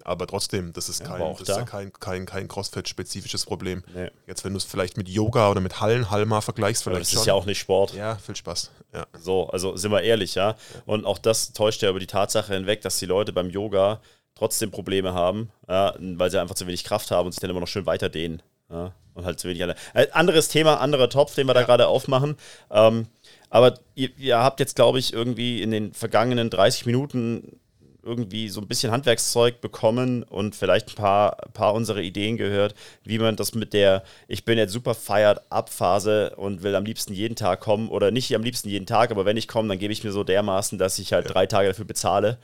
Aber 0.07 0.27
trotzdem, 0.29 0.73
das 0.73 0.89
ist, 0.89 1.03
kein, 1.03 1.15
aber 1.17 1.25
auch 1.25 1.39
das 1.41 1.49
ist 1.49 1.55
da- 1.57 1.61
ja 1.61 1.65
kein, 1.67 1.93
kein, 1.93 2.27
kein 2.27 2.47
CrossFit-spezifisches 2.47 3.45
Problem. 3.45 3.83
Nee. 3.93 4.09
Jetzt, 4.27 4.45
wenn 4.45 4.53
du 4.53 4.59
es 4.59 4.65
vielleicht 4.65 4.97
mit 4.97 5.09
Yoga 5.09 5.51
oder 5.51 5.61
mit 5.61 5.81
Hallen, 5.81 6.11
Halma 6.11 6.41
vergleichst, 6.41 6.87
Aber 6.87 6.95
vielleicht 6.95 7.09
das 7.09 7.15
schon. 7.15 7.21
ist 7.23 7.27
ja 7.27 7.35
auch 7.35 7.45
nicht 7.47 7.59
Sport. 7.59 7.93
ja, 7.95 8.15
viel 8.17 8.37
Spaß. 8.37 8.71
Ja. 8.95 9.07
So, 9.21 9.49
also 9.49 9.77
sind 9.77 9.91
wir 9.91 10.03
ehrlich, 10.03 10.37
ja. 10.37 10.55
Und 10.87 11.05
auch 11.07 11.19
das 11.19 11.53
täuscht 11.53 11.83
ja 11.83 11.91
über 11.91 11.99
die 11.99 12.07
Tatsache 12.07 12.55
hinweg, 12.55 12.83
dass 12.83 12.99
die 12.99 13.07
Leute 13.07 13.33
beim 13.33 13.51
Yoga 13.51 14.01
trotzdem 14.37 14.71
Probleme 14.71 15.13
haben, 15.13 15.51
ja, 15.69 15.95
weil 15.99 16.31
sie 16.31 16.41
einfach 16.41 16.55
zu 16.55 16.67
wenig 16.69 16.85
Kraft 16.85 17.11
haben 17.11 17.27
und 17.27 17.33
sich 17.33 17.41
dann 17.41 17.51
immer 17.51 17.61
noch 17.61 17.67
schön 17.69 17.87
weiter 17.87 18.09
dehnen. 18.09 18.43
Ja, 18.71 18.93
und 19.15 19.25
halt 19.25 19.41
zu 19.41 19.49
wenig. 19.49 19.61
Äh, 19.95 20.07
anderes 20.13 20.49
Thema, 20.49 20.81
anderer 20.81 21.09
Topf, 21.09 21.35
den 21.35 21.47
wir 21.49 21.55
da 21.55 21.63
gerade 21.63 21.89
aufmachen. 21.89 22.37
Ähm, 22.71 23.07
aber 23.51 23.79
ihr, 23.97 24.11
ihr 24.19 24.39
habt 24.39 24.61
jetzt, 24.61 24.77
glaube 24.77 24.99
ich, 25.01 25.13
irgendwie 25.13 25.63
in 25.63 25.71
den 25.73 25.95
vergangenen 25.95 26.51
30 26.51 26.87
Minuten 26.87 27.59
irgendwie 28.07 28.49
so 28.49 28.61
ein 28.61 28.69
bisschen 28.69 28.93
Handwerkszeug 28.93 29.61
bekommen 29.61 30.23
und 30.23 30.55
vielleicht 30.55 30.91
ein 30.91 30.95
paar, 30.95 31.37
paar 31.53 31.75
unserer 31.75 31.99
Ideen 31.99 32.37
gehört, 32.37 32.75
wie 33.03 33.19
man 33.19 33.37
das 33.37 33.55
mit 33.55 33.73
der 33.73 34.05
Ich 34.29 34.45
bin 34.45 34.57
jetzt 34.57 34.73
super 34.73 34.95
fired 34.95 35.41
up 35.51 35.69
Phase 35.69 36.35
und 36.37 36.63
will 36.63 36.75
am 36.77 36.85
liebsten 36.85 37.13
jeden 37.13 37.37
Tag 37.37 37.61
kommen 37.61 37.89
oder 37.89 38.11
nicht 38.11 38.35
am 38.35 38.43
liebsten 38.43 38.69
jeden 38.69 38.87
Tag, 38.87 39.11
aber 39.11 39.25
wenn 39.25 39.37
ich 39.37 39.49
komme, 39.49 39.69
dann 39.69 39.79
gebe 39.79 39.93
ich 39.93 40.05
mir 40.05 40.13
so 40.13 40.25
dermaßen, 40.25 40.79
dass 40.79 40.99
ich 40.99 41.13
halt 41.13 41.35
drei 41.35 41.47
Tage 41.47 41.69
dafür 41.69 41.85
bezahle, 41.85 42.39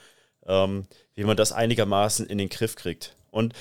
ähm, 0.47 0.87
wie 1.15 1.25
man 1.25 1.37
das 1.37 1.53
einigermaßen 1.53 2.27
in 2.27 2.39
den 2.39 2.49
Griff 2.49 2.75
kriegt. 2.75 3.15
Und 3.31 3.55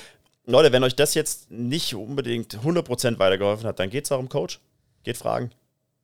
Leute, 0.44 0.72
wenn 0.72 0.82
euch 0.82 0.96
das 0.96 1.14
jetzt 1.14 1.50
nicht 1.52 1.94
unbedingt 1.94 2.58
100% 2.58 3.20
weitergeholfen 3.20 3.66
hat, 3.66 3.78
dann 3.78 3.90
geht's 3.90 4.08
darum, 4.08 4.28
Coach. 4.28 4.58
Geht 5.04 5.16
fragen. 5.16 5.50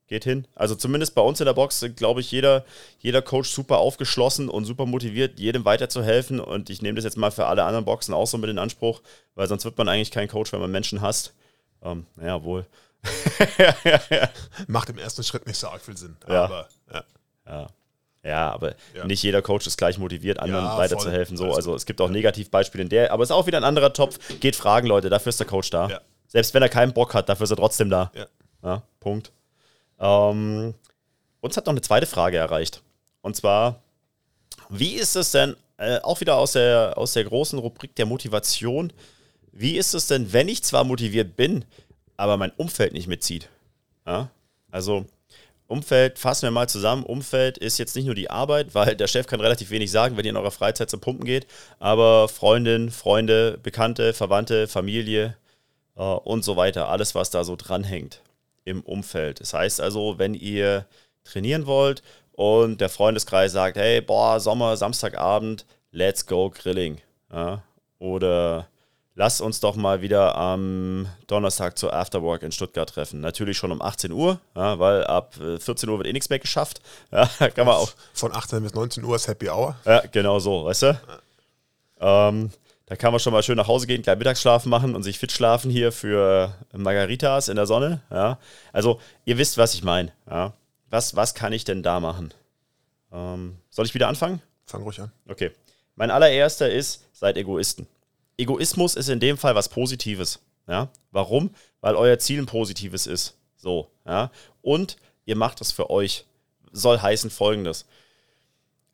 Geht 0.08 0.24
hin. 0.24 0.46
Also 0.54 0.74
zumindest 0.74 1.14
bei 1.14 1.20
uns 1.20 1.38
in 1.38 1.46
der 1.46 1.52
Box 1.52 1.80
sind, 1.80 1.96
glaube 1.96 2.20
ich, 2.20 2.30
jeder, 2.30 2.64
jeder 2.98 3.20
Coach 3.20 3.50
super 3.50 3.76
aufgeschlossen 3.78 4.48
und 4.48 4.64
super 4.64 4.86
motiviert, 4.86 5.38
jedem 5.38 5.66
weiterzuhelfen. 5.66 6.40
Und 6.40 6.70
ich 6.70 6.80
nehme 6.80 6.96
das 6.96 7.04
jetzt 7.04 7.18
mal 7.18 7.30
für 7.30 7.46
alle 7.46 7.64
anderen 7.64 7.84
Boxen 7.84 8.14
auch 8.14 8.26
so 8.26 8.38
mit 8.38 8.48
in 8.48 8.58
Anspruch, 8.58 9.02
weil 9.34 9.46
sonst 9.48 9.66
wird 9.66 9.76
man 9.76 9.86
eigentlich 9.88 10.10
kein 10.10 10.28
Coach, 10.28 10.52
wenn 10.52 10.60
man 10.60 10.70
Menschen 10.70 11.02
hasst. 11.02 11.34
Ähm, 11.82 12.06
ja, 12.20 12.42
wohl. 12.42 12.64
Macht 14.66 14.88
im 14.88 14.98
ersten 14.98 15.22
Schritt 15.22 15.46
nicht 15.46 15.58
so 15.58 15.68
arg 15.68 15.82
viel 15.82 15.96
Sinn. 15.96 16.16
Ja. 16.26 16.44
Aber 16.44 16.68
ja. 16.92 17.04
Ja. 17.46 17.66
Ja, 18.24 18.50
aber 18.50 18.74
Ja. 18.94 19.06
nicht 19.06 19.22
jeder 19.22 19.42
Coach 19.42 19.66
ist 19.66 19.76
gleich 19.76 19.96
motiviert, 19.98 20.38
anderen 20.40 20.64
Ja, 20.64 20.76
weiterzuhelfen. 20.78 21.36
So. 21.36 21.44
Alles 21.44 21.56
Also 21.56 21.74
es 21.74 21.86
gibt 21.86 22.00
auch 22.00 22.10
Negativbeispiele 22.10 22.82
in 22.82 22.88
der, 22.88 23.12
aber 23.12 23.22
es 23.22 23.30
ist 23.30 23.36
auch 23.36 23.46
wieder 23.46 23.58
ein 23.58 23.64
anderer 23.64 23.92
Topf. 23.92 24.18
Geht 24.40 24.56
fragen, 24.56 24.86
Leute, 24.88 25.08
dafür 25.10 25.30
ist 25.30 25.38
der 25.40 25.46
Coach 25.46 25.70
da. 25.70 25.88
Ja. 25.88 26.00
Selbst 26.26 26.52
wenn 26.54 26.62
er 26.62 26.68
keinen 26.68 26.92
Bock 26.92 27.14
hat, 27.14 27.28
dafür 27.28 27.44
ist 27.44 27.50
er 27.50 27.56
trotzdem 27.56 27.90
da. 27.90 28.10
Ja, 28.62 28.82
Punkt. 29.00 29.32
Ähm, 30.00 30.74
uns 31.40 31.56
hat 31.56 31.66
noch 31.66 31.72
eine 31.72 31.82
zweite 31.82 32.06
Frage 32.06 32.36
erreicht. 32.36 32.82
Und 33.22 33.36
zwar, 33.36 33.80
wie 34.68 34.94
ist 34.94 35.16
es 35.16 35.30
denn, 35.32 35.56
äh, 35.76 35.98
auch 36.00 36.20
wieder 36.20 36.36
aus 36.36 36.52
der, 36.52 36.94
aus 36.96 37.12
der 37.12 37.24
großen 37.24 37.58
Rubrik 37.58 37.94
der 37.96 38.06
Motivation, 38.06 38.92
wie 39.52 39.76
ist 39.76 39.94
es 39.94 40.06
denn, 40.06 40.32
wenn 40.32 40.48
ich 40.48 40.62
zwar 40.62 40.84
motiviert 40.84 41.36
bin, 41.36 41.64
aber 42.16 42.36
mein 42.36 42.52
Umfeld 42.56 42.92
nicht 42.92 43.08
mitzieht? 43.08 43.48
Ja? 44.06 44.30
Also, 44.70 45.06
Umfeld, 45.66 46.18
fassen 46.18 46.44
wir 46.44 46.50
mal 46.50 46.68
zusammen. 46.68 47.02
Umfeld 47.04 47.58
ist 47.58 47.78
jetzt 47.78 47.94
nicht 47.94 48.06
nur 48.06 48.14
die 48.14 48.30
Arbeit, 48.30 48.68
weil 48.74 48.96
der 48.96 49.08
Chef 49.08 49.26
kann 49.26 49.40
relativ 49.40 49.70
wenig 49.70 49.90
sagen, 49.90 50.16
wenn 50.16 50.24
ihr 50.24 50.30
in 50.30 50.36
eurer 50.36 50.50
Freizeit 50.50 50.90
zum 50.90 51.00
Pumpen 51.00 51.24
geht, 51.24 51.46
aber 51.78 52.28
Freundin, 52.28 52.90
Freunde, 52.90 53.58
Bekannte, 53.62 54.12
Verwandte, 54.14 54.68
Familie 54.68 55.36
äh, 55.96 56.02
und 56.02 56.44
so 56.44 56.56
weiter, 56.56 56.88
alles, 56.88 57.14
was 57.14 57.30
da 57.30 57.44
so 57.44 57.56
dranhängt 57.56 58.22
im 58.68 58.82
Umfeld. 58.82 59.40
Das 59.40 59.54
heißt 59.54 59.80
also, 59.80 60.18
wenn 60.18 60.34
ihr 60.34 60.86
trainieren 61.24 61.66
wollt 61.66 62.02
und 62.32 62.80
der 62.80 62.88
Freundeskreis 62.88 63.52
sagt, 63.52 63.76
hey, 63.76 64.00
boah, 64.00 64.38
Sommer, 64.40 64.76
Samstagabend, 64.76 65.66
let's 65.90 66.26
go 66.26 66.50
Grilling. 66.50 66.98
Ja? 67.32 67.62
Oder 67.98 68.68
lass 69.14 69.40
uns 69.40 69.60
doch 69.60 69.74
mal 69.74 70.00
wieder 70.00 70.36
am 70.36 71.06
Donnerstag 71.26 71.76
zur 71.76 71.92
Afterwork 71.92 72.42
in 72.42 72.52
Stuttgart 72.52 72.88
treffen. 72.88 73.20
Natürlich 73.20 73.58
schon 73.58 73.72
um 73.72 73.82
18 73.82 74.12
Uhr, 74.12 74.40
ja, 74.54 74.78
weil 74.78 75.04
ab 75.04 75.34
äh, 75.40 75.58
14 75.58 75.88
Uhr 75.88 75.98
wird 75.98 76.08
eh 76.08 76.12
nichts 76.12 76.30
mehr 76.30 76.38
geschafft. 76.38 76.80
Ja, 77.10 77.26
kann 77.50 77.66
man 77.66 77.76
auch. 77.76 77.90
Von 78.12 78.32
18 78.32 78.62
bis 78.62 78.74
19 78.74 79.02
Uhr 79.02 79.16
ist 79.16 79.28
Happy 79.28 79.48
Hour. 79.48 79.76
Ja, 79.84 80.02
genau 80.12 80.38
so, 80.38 80.66
weißt 80.66 80.82
du? 80.82 81.00
Ähm, 82.00 82.50
da 82.88 82.96
kann 82.96 83.12
man 83.12 83.20
schon 83.20 83.34
mal 83.34 83.42
schön 83.42 83.56
nach 83.56 83.68
Hause 83.68 83.86
gehen, 83.86 84.00
gleich 84.00 84.16
Mittagsschlafen 84.16 84.70
machen 84.70 84.94
und 84.94 85.02
sich 85.02 85.18
fit 85.18 85.30
schlafen 85.30 85.70
hier 85.70 85.92
für 85.92 86.54
Margaritas 86.72 87.48
in 87.48 87.56
der 87.56 87.66
Sonne. 87.66 88.00
Ja. 88.10 88.38
Also, 88.72 88.98
ihr 89.26 89.36
wisst, 89.36 89.58
was 89.58 89.74
ich 89.74 89.84
meine. 89.84 90.10
Ja. 90.28 90.54
Was, 90.88 91.14
was 91.14 91.34
kann 91.34 91.52
ich 91.52 91.64
denn 91.64 91.82
da 91.82 92.00
machen? 92.00 92.32
Ähm, 93.12 93.58
soll 93.68 93.84
ich 93.84 93.92
wieder 93.92 94.08
anfangen? 94.08 94.40
Fang 94.64 94.82
ruhig 94.82 95.00
an. 95.02 95.12
Okay. 95.28 95.50
Mein 95.96 96.10
allererster 96.10 96.70
ist, 96.70 97.04
seid 97.12 97.36
Egoisten. 97.36 97.86
Egoismus 98.38 98.94
ist 98.94 99.10
in 99.10 99.20
dem 99.20 99.36
Fall 99.36 99.54
was 99.54 99.68
Positives. 99.68 100.40
Ja? 100.66 100.88
Warum? 101.10 101.50
Weil 101.82 101.94
euer 101.94 102.18
Ziel 102.18 102.40
ein 102.40 102.46
positives 102.46 103.06
ist. 103.06 103.36
So. 103.58 103.90
Ja? 104.06 104.30
Und 104.62 104.96
ihr 105.26 105.36
macht 105.36 105.60
es 105.60 105.72
für 105.72 105.90
euch. 105.90 106.24
Soll 106.72 107.00
heißen 107.00 107.28
folgendes. 107.28 107.84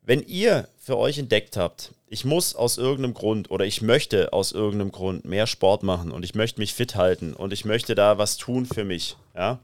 Wenn 0.01 0.21
ihr 0.21 0.67
für 0.79 0.97
euch 0.97 1.17
entdeckt 1.17 1.55
habt, 1.55 1.93
ich 2.15 2.23
muss 2.23 2.55
aus 2.55 2.77
irgendeinem 2.77 3.13
Grund 3.13 3.51
oder 3.51 3.65
ich 3.65 3.81
möchte 3.81 4.31
aus 4.31 4.53
irgendeinem 4.53 4.93
Grund 4.93 5.25
mehr 5.25 5.47
Sport 5.47 5.83
machen 5.83 6.13
und 6.13 6.23
ich 6.23 6.33
möchte 6.33 6.61
mich 6.61 6.73
fit 6.73 6.95
halten 6.95 7.33
und 7.33 7.51
ich 7.51 7.65
möchte 7.65 7.93
da 7.93 8.17
was 8.17 8.37
tun 8.37 8.65
für 8.65 8.85
mich, 8.85 9.17
ja, 9.35 9.59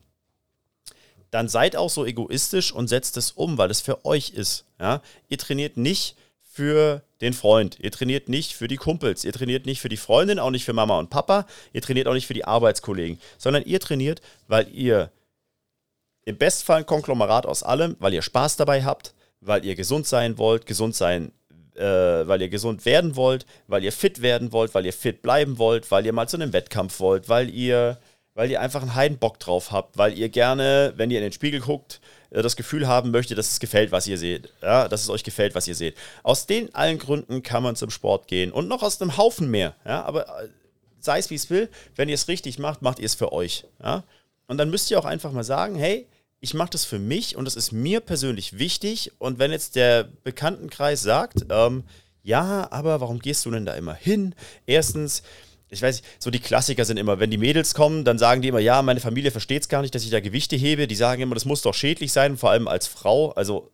dann 1.30 1.48
seid 1.48 1.78
auch 1.78 1.90
so 1.90 2.06
egoistisch 2.06 2.74
und 2.74 2.90
setzt 2.90 3.16
es 3.16 3.32
um, 3.32 3.58
weil 3.58 3.72
es 3.72 3.80
für 3.80 4.04
euch 4.04 4.32
ist. 4.32 4.66
Ja? 4.82 5.02
Ihr 5.30 5.38
trainiert 5.38 5.78
nicht 5.78 6.18
für 6.42 7.04
den 7.22 7.32
Freund, 7.32 7.80
ihr 7.80 7.90
trainiert 7.90 8.28
nicht 8.28 8.54
für 8.54 8.68
die 8.68 8.76
Kumpels, 8.76 9.24
ihr 9.24 9.32
trainiert 9.32 9.66
nicht 9.66 9.80
für 9.80 9.88
die 9.88 9.96
Freundin, 9.96 10.38
auch 10.38 10.52
nicht 10.52 10.66
für 10.66 10.74
Mama 10.74 11.00
und 11.00 11.10
Papa, 11.10 11.48
ihr 11.72 11.82
trainiert 11.82 12.10
auch 12.10 12.14
nicht 12.14 12.28
für 12.28 12.34
die 12.34 12.44
Arbeitskollegen, 12.44 13.18
sondern 13.38 13.64
ihr 13.64 13.80
trainiert, 13.80 14.22
weil 14.50 14.68
ihr 14.76 15.10
im 16.26 16.38
Bestfall 16.38 16.80
ein 16.80 16.86
Konglomerat 16.86 17.46
aus 17.46 17.64
allem, 17.64 17.96
weil 18.00 18.14
ihr 18.14 18.22
Spaß 18.22 18.58
dabei 18.58 18.84
habt, 18.84 19.14
weil 19.40 19.64
ihr 19.64 19.76
gesund 19.76 20.06
sein 20.06 20.38
wollt, 20.38 20.66
gesund 20.66 20.98
sein, 20.98 21.32
äh, 21.76 22.28
weil 22.28 22.42
ihr 22.42 22.50
gesund 22.50 22.86
werden 22.86 23.16
wollt, 23.16 23.46
weil 23.68 23.84
ihr 23.84 23.92
fit 23.92 24.22
werden 24.22 24.52
wollt, 24.52 24.74
weil 24.76 24.86
ihr 24.86 24.94
fit 24.94 25.22
bleiben 25.22 25.58
wollt, 25.58 25.90
weil 25.92 26.06
ihr 26.06 26.14
mal 26.14 26.28
zu 26.28 26.38
einem 26.38 26.54
Wettkampf 26.54 27.00
wollt, 27.00 27.30
weil 27.30 27.50
ihr 27.50 27.98
weil 28.34 28.50
ihr 28.50 28.62
einfach 28.62 28.82
einen 28.82 28.96
Heidenbock 28.96 29.40
drauf 29.40 29.72
habt, 29.72 29.98
weil 29.98 30.18
ihr 30.18 30.30
gerne, 30.30 30.94
wenn 30.96 31.12
ihr 31.12 31.18
in 31.18 31.24
den 31.24 31.34
Spiegel 31.34 31.60
guckt, 31.60 32.00
äh, 32.30 32.42
das 32.42 32.56
Gefühl 32.56 32.88
haben 32.88 33.12
möchtet, 33.12 33.38
dass 33.38 33.52
es 33.52 33.60
gefällt, 33.60 33.92
was 33.92 34.08
ihr 34.08 34.18
seht. 34.18 34.54
Ja, 34.62 34.88
dass 34.88 35.04
es 35.04 35.10
euch 35.10 35.24
gefällt, 35.24 35.56
was 35.56 35.68
ihr 35.68 35.76
seht. 35.76 35.96
Aus 36.24 36.46
den 36.46 36.74
allen 36.74 36.98
Gründen 36.98 37.44
kann 37.44 37.64
man 37.64 37.76
zum 37.76 37.90
Sport 37.90 38.28
gehen 38.28 38.52
und 38.52 38.68
noch 38.68 38.84
aus 38.84 39.02
einem 39.02 39.18
Haufen 39.18 39.52
mehr. 39.52 39.76
Ja, 39.86 40.04
aber 40.04 40.28
äh, 40.44 40.48
sei 41.00 41.20
es 41.20 41.30
wie 41.30 41.36
es 41.36 41.50
will, 41.50 41.70
wenn 41.96 42.10
ihr 42.10 42.16
es 42.16 42.28
richtig 42.28 42.60
macht, 42.60 42.82
macht 42.82 43.00
ihr 43.00 43.06
es 43.06 43.16
für 43.16 43.34
euch. 43.34 43.66
Ja? 43.84 44.04
Und 44.48 44.58
dann 44.58 44.70
müsst 44.70 44.90
ihr 44.92 45.00
auch 45.00 45.06
einfach 45.06 45.32
mal 45.32 45.44
sagen, 45.44 45.76
hey, 45.76 46.08
ich 46.42 46.56
mache 46.56 46.72
das 46.72 46.86
für 46.86 47.00
mich 47.00 47.36
und 47.36 47.48
es 47.48 47.56
ist 47.56 47.72
mir 47.72 48.00
persönlich 48.00 48.58
wichtig. 48.58 49.12
Und 49.20 49.38
wenn 49.38 49.52
jetzt 49.52 49.76
der 49.76 50.04
Bekanntenkreis 50.24 51.02
sagt, 51.02 51.46
ähm, 51.50 51.84
ja, 52.24 52.68
aber 52.72 53.00
warum 53.00 53.20
gehst 53.20 53.46
du 53.46 53.52
denn 53.52 53.66
da 53.66 53.76
immer 53.76 53.94
hin? 53.94 54.34
Erstens, 54.66 55.22
ich 55.70 55.84
weiß 55.84 55.98
nicht, 56.02 56.08
so 56.20 56.32
die 56.32 56.40
Klassiker 56.40 56.84
sind 56.84 56.98
immer, 56.98 57.20
wenn 57.20 57.30
die 57.30 57.38
Mädels 57.38 57.76
kommen, 57.76 58.04
dann 58.06 58.18
sagen 58.18 58.42
die 58.42 58.48
immer, 58.48 58.60
ja, 58.60 58.82
meine 58.82 59.00
Familie 59.00 59.30
versteht 59.30 59.62
es 59.62 59.70
gar 59.70 59.84
nicht, 59.84 59.94
dass 59.94 60.04
ich 60.04 60.10
da 60.10 60.20
Gewichte 60.20 60.56
hebe. 60.56 60.88
Die 60.88 60.96
sagen 60.96 61.22
immer, 61.22 61.36
das 61.36 61.46
muss 61.46 61.62
doch 61.62 61.76
schädlich 61.76 62.12
sein, 62.12 62.38
vor 62.38 62.50
allem 62.50 62.68
als 62.68 62.88
Frau. 62.88 63.32
Also, 63.34 63.72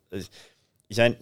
ich 0.90 0.98
meine, 0.98 1.18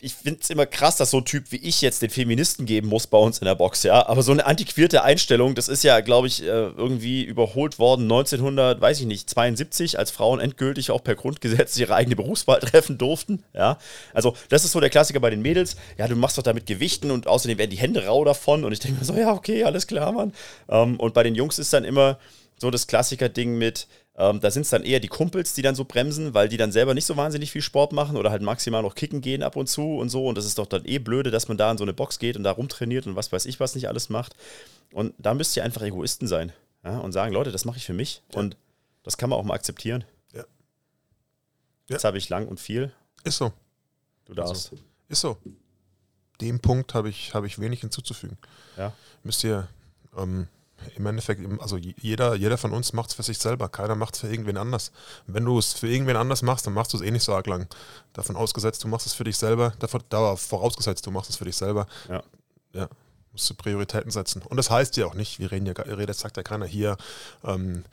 ich 0.00 0.14
finde 0.14 0.40
es 0.42 0.50
immer 0.50 0.66
krass, 0.66 0.96
dass 0.96 1.10
so 1.10 1.18
ein 1.18 1.24
Typ 1.24 1.52
wie 1.52 1.56
ich 1.56 1.80
jetzt 1.80 2.02
den 2.02 2.10
Feministen 2.10 2.66
geben 2.66 2.88
muss 2.88 3.06
bei 3.06 3.18
uns 3.18 3.38
in 3.38 3.44
der 3.44 3.54
Box, 3.54 3.82
ja. 3.82 4.06
Aber 4.06 4.22
so 4.22 4.32
eine 4.32 4.46
antiquierte 4.46 5.02
Einstellung, 5.02 5.54
das 5.54 5.68
ist 5.68 5.84
ja, 5.84 6.00
glaube 6.00 6.26
ich, 6.26 6.42
äh, 6.42 6.46
irgendwie 6.46 7.24
überholt 7.24 7.78
worden 7.78 8.02
1900, 8.02 8.80
weiß 8.80 9.00
ich 9.00 9.06
nicht, 9.06 9.28
72, 9.28 9.98
als 9.98 10.10
Frauen 10.10 10.40
endgültig 10.40 10.90
auch 10.90 11.02
per 11.02 11.14
Grundgesetz 11.14 11.76
ihre 11.78 11.94
eigene 11.94 12.16
Berufswahl 12.16 12.60
treffen 12.60 12.98
durften, 12.98 13.42
ja. 13.54 13.78
Also, 14.14 14.34
das 14.48 14.64
ist 14.64 14.72
so 14.72 14.80
der 14.80 14.90
Klassiker 14.90 15.20
bei 15.20 15.30
den 15.30 15.42
Mädels. 15.42 15.76
Ja, 15.96 16.08
du 16.08 16.16
machst 16.16 16.38
doch 16.38 16.42
damit 16.42 16.66
Gewichten 16.66 17.10
und 17.10 17.26
außerdem 17.26 17.58
werden 17.58 17.70
die 17.70 17.78
Hände 17.78 18.06
rau 18.06 18.24
davon. 18.24 18.64
Und 18.64 18.72
ich 18.72 18.80
denke 18.80 18.98
mir 18.98 19.04
so, 19.04 19.14
ja, 19.14 19.32
okay, 19.32 19.64
alles 19.64 19.86
klar, 19.86 20.12
Mann. 20.12 20.32
Ähm, 20.68 20.98
und 20.98 21.14
bei 21.14 21.22
den 21.22 21.34
Jungs 21.34 21.58
ist 21.58 21.72
dann 21.72 21.84
immer 21.84 22.18
so 22.58 22.70
das 22.70 22.86
Klassiker-Ding 22.86 23.56
mit, 23.56 23.86
ähm, 24.16 24.40
da 24.40 24.50
sind 24.50 24.62
es 24.62 24.70
dann 24.70 24.82
eher 24.82 25.00
die 25.00 25.08
Kumpels, 25.08 25.54
die 25.54 25.62
dann 25.62 25.74
so 25.74 25.84
bremsen, 25.84 26.34
weil 26.34 26.48
die 26.48 26.56
dann 26.56 26.72
selber 26.72 26.92
nicht 26.92 27.06
so 27.06 27.16
wahnsinnig 27.16 27.52
viel 27.52 27.62
Sport 27.62 27.92
machen 27.92 28.16
oder 28.16 28.30
halt 28.30 28.42
maximal 28.42 28.82
noch 28.82 28.94
kicken 28.94 29.20
gehen 29.20 29.42
ab 29.42 29.56
und 29.56 29.68
zu 29.68 29.96
und 29.96 30.08
so. 30.08 30.26
Und 30.26 30.36
das 30.36 30.44
ist 30.44 30.58
doch 30.58 30.66
dann 30.66 30.84
eh 30.84 30.98
blöde, 30.98 31.30
dass 31.30 31.48
man 31.48 31.56
da 31.56 31.70
in 31.70 31.78
so 31.78 31.84
eine 31.84 31.92
Box 31.92 32.18
geht 32.18 32.36
und 32.36 32.42
da 32.42 32.50
rumtrainiert 32.50 33.06
und 33.06 33.16
was 33.16 33.32
weiß 33.32 33.46
ich, 33.46 33.60
was 33.60 33.74
nicht 33.74 33.88
alles 33.88 34.08
macht. 34.08 34.34
Und 34.92 35.14
da 35.18 35.34
müsst 35.34 35.56
ihr 35.56 35.64
einfach 35.64 35.82
Egoisten 35.82 36.26
sein 36.26 36.52
ja, 36.84 36.98
und 36.98 37.12
sagen, 37.12 37.32
Leute, 37.32 37.52
das 37.52 37.64
mache 37.64 37.78
ich 37.78 37.86
für 37.86 37.92
mich. 37.92 38.22
Ja. 38.32 38.40
Und 38.40 38.56
das 39.04 39.16
kann 39.16 39.30
man 39.30 39.38
auch 39.38 39.44
mal 39.44 39.54
akzeptieren. 39.54 40.04
Ja. 40.32 40.44
Jetzt 41.88 42.04
habe 42.04 42.18
ich 42.18 42.28
lang 42.28 42.48
und 42.48 42.58
viel. 42.58 42.92
Ist 43.24 43.38
so. 43.38 43.52
Du 44.24 44.34
darfst. 44.34 44.72
Also, 44.72 44.84
ist 45.08 45.20
so. 45.20 45.38
Dem 46.40 46.60
Punkt 46.60 46.94
habe 46.94 47.08
ich, 47.08 47.34
hab 47.34 47.44
ich 47.44 47.58
wenig 47.58 47.80
hinzuzufügen. 47.80 48.36
Ja. 48.76 48.92
Müsst 49.22 49.44
ihr 49.44 49.68
ähm, 50.16 50.48
im 50.96 51.06
Endeffekt, 51.06 51.40
also 51.60 51.76
jeder, 51.76 52.34
jeder 52.34 52.58
von 52.58 52.72
uns 52.72 52.92
macht 52.92 53.10
es 53.10 53.16
für 53.16 53.22
sich 53.22 53.38
selber, 53.38 53.68
keiner 53.68 53.94
macht 53.94 54.14
es 54.14 54.20
für 54.20 54.28
irgendwen 54.28 54.56
anders. 54.56 54.92
wenn 55.26 55.44
du 55.44 55.58
es 55.58 55.72
für 55.72 55.88
irgendwen 55.88 56.16
anders 56.16 56.42
machst, 56.42 56.66
dann 56.66 56.74
machst 56.74 56.92
du 56.92 56.96
es 56.96 57.02
eh 57.02 57.10
nicht 57.10 57.24
so 57.24 57.34
arg 57.34 57.46
lang. 57.46 57.66
Davon 58.12 58.36
ausgesetzt, 58.36 58.84
du 58.84 58.88
machst 58.88 59.06
es 59.06 59.14
für 59.14 59.24
dich 59.24 59.36
selber, 59.36 59.72
davon, 59.78 60.02
da 60.08 60.36
vorausgesetzt, 60.36 61.06
du 61.06 61.10
machst 61.10 61.30
es 61.30 61.36
für 61.36 61.44
dich 61.44 61.56
selber. 61.56 61.86
Ja. 62.08 62.22
ja. 62.72 62.88
Musst 63.32 63.50
du 63.50 63.54
Prioritäten 63.54 64.10
setzen. 64.10 64.42
Und 64.42 64.56
das 64.56 64.70
heißt 64.70 64.96
ja 64.96 65.06
auch 65.06 65.14
nicht, 65.14 65.38
wir 65.38 65.50
reden 65.50 65.66
ja, 65.66 65.72
redet, 65.72 66.16
sagt 66.16 66.36
ja 66.36 66.42
keiner 66.42 66.66
hier, 66.66 66.96
ähm, 67.44 67.84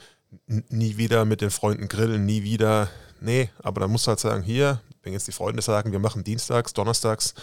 nie 0.48 0.98
wieder 0.98 1.26
mit 1.26 1.42
den 1.42 1.52
Freunden 1.52 1.88
grillen, 1.88 2.26
nie 2.26 2.44
wieder. 2.44 2.90
Nee, 3.20 3.50
aber 3.64 3.82
dann 3.82 3.92
musst 3.92 4.08
du 4.08 4.10
halt 4.10 4.20
sagen, 4.20 4.44
hier, 4.44 4.82
wenn 5.04 5.14
jetzt 5.14 5.28
die 5.28 5.32
Freunde 5.32 5.62
sagen, 5.62 5.92
wir 5.92 6.00
machen 6.00 6.24
dienstags, 6.24 6.74
donnerstags 6.74 7.34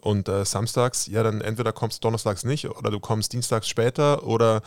und 0.00 0.28
äh, 0.28 0.44
samstags, 0.44 1.06
ja, 1.06 1.22
dann 1.22 1.40
entweder 1.40 1.72
kommst 1.72 1.98
du 1.98 2.06
donnerstags 2.06 2.44
nicht 2.44 2.68
oder 2.68 2.90
du 2.90 3.00
kommst 3.00 3.32
dienstags 3.32 3.68
später 3.68 4.24
oder 4.24 4.62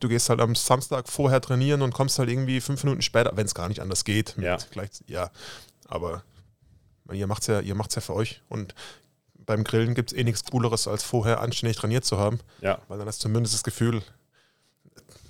du 0.00 0.08
gehst 0.08 0.28
halt 0.28 0.40
am 0.40 0.54
Samstag 0.54 1.08
vorher 1.08 1.40
trainieren 1.40 1.82
und 1.82 1.92
kommst 1.92 2.18
halt 2.18 2.28
irgendwie 2.28 2.60
fünf 2.60 2.84
Minuten 2.84 3.02
später, 3.02 3.32
wenn 3.36 3.46
es 3.46 3.54
gar 3.54 3.68
nicht 3.68 3.80
anders 3.80 4.04
geht. 4.04 4.36
Ja. 4.38 4.56
Gleich, 4.70 4.90
ja, 5.06 5.30
aber 5.86 6.22
ihr 7.12 7.26
macht 7.26 7.42
es 7.42 7.48
ja, 7.48 7.60
ihr 7.60 7.74
macht's 7.74 7.94
ja 7.94 8.00
für 8.00 8.14
euch 8.14 8.42
und 8.48 8.74
beim 9.34 9.64
Grillen 9.64 9.94
gibt 9.94 10.12
es 10.12 10.18
eh 10.18 10.24
nichts 10.24 10.44
Cooleres, 10.44 10.86
als 10.86 11.02
vorher 11.02 11.40
anständig 11.40 11.78
trainiert 11.78 12.04
zu 12.04 12.18
haben. 12.18 12.38
Ja. 12.60 12.78
Weil 12.88 12.98
dann 12.98 13.08
hast 13.08 13.20
du 13.20 13.28
zumindest 13.28 13.54
das 13.54 13.64
Gefühl, 13.64 14.02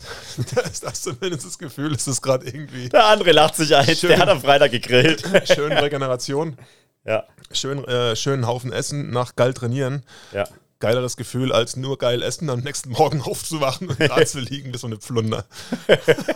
da 0.55 0.61
ist 0.63 0.85
das 0.85 1.03
zumindest 1.03 1.47
das 1.47 1.59
Gefühl, 1.59 1.95
es 1.95 2.07
ist 2.07 2.23
gerade 2.23 2.47
irgendwie. 2.47 2.89
Der 2.89 3.07
andere 3.07 3.33
lacht 3.33 3.57
sich 3.57 3.75
ein, 3.75 3.97
schön, 3.97 4.11
der 4.11 4.19
hat 4.19 4.29
am 4.29 4.41
Freitag 4.41 4.71
gegrillt. 4.71 5.23
Schön 5.45 5.73
Regeneration. 5.73 6.57
Ja. 7.05 7.25
Schön, 7.53 7.85
äh, 7.85 8.15
schönen 8.17 8.47
Haufen 8.47 8.73
Essen 8.73 9.11
nach 9.11 9.35
geil 9.35 9.55
trainieren. 9.55 10.05
Ja. 10.33 10.49
Geileres 10.79 11.17
Gefühl, 11.17 11.53
als 11.53 11.77
nur 11.77 11.99
geil 11.99 12.23
essen, 12.23 12.51
am 12.51 12.61
nächsten 12.61 12.91
Morgen 12.91 13.23
aufzuwachen 13.25 13.89
und 13.89 14.01
da 14.01 14.25
zu 14.25 14.41
liegen, 14.41 14.71
bis 14.73 14.83
so 14.83 14.87
eine 14.87 14.99
Pflunder. 14.99 15.45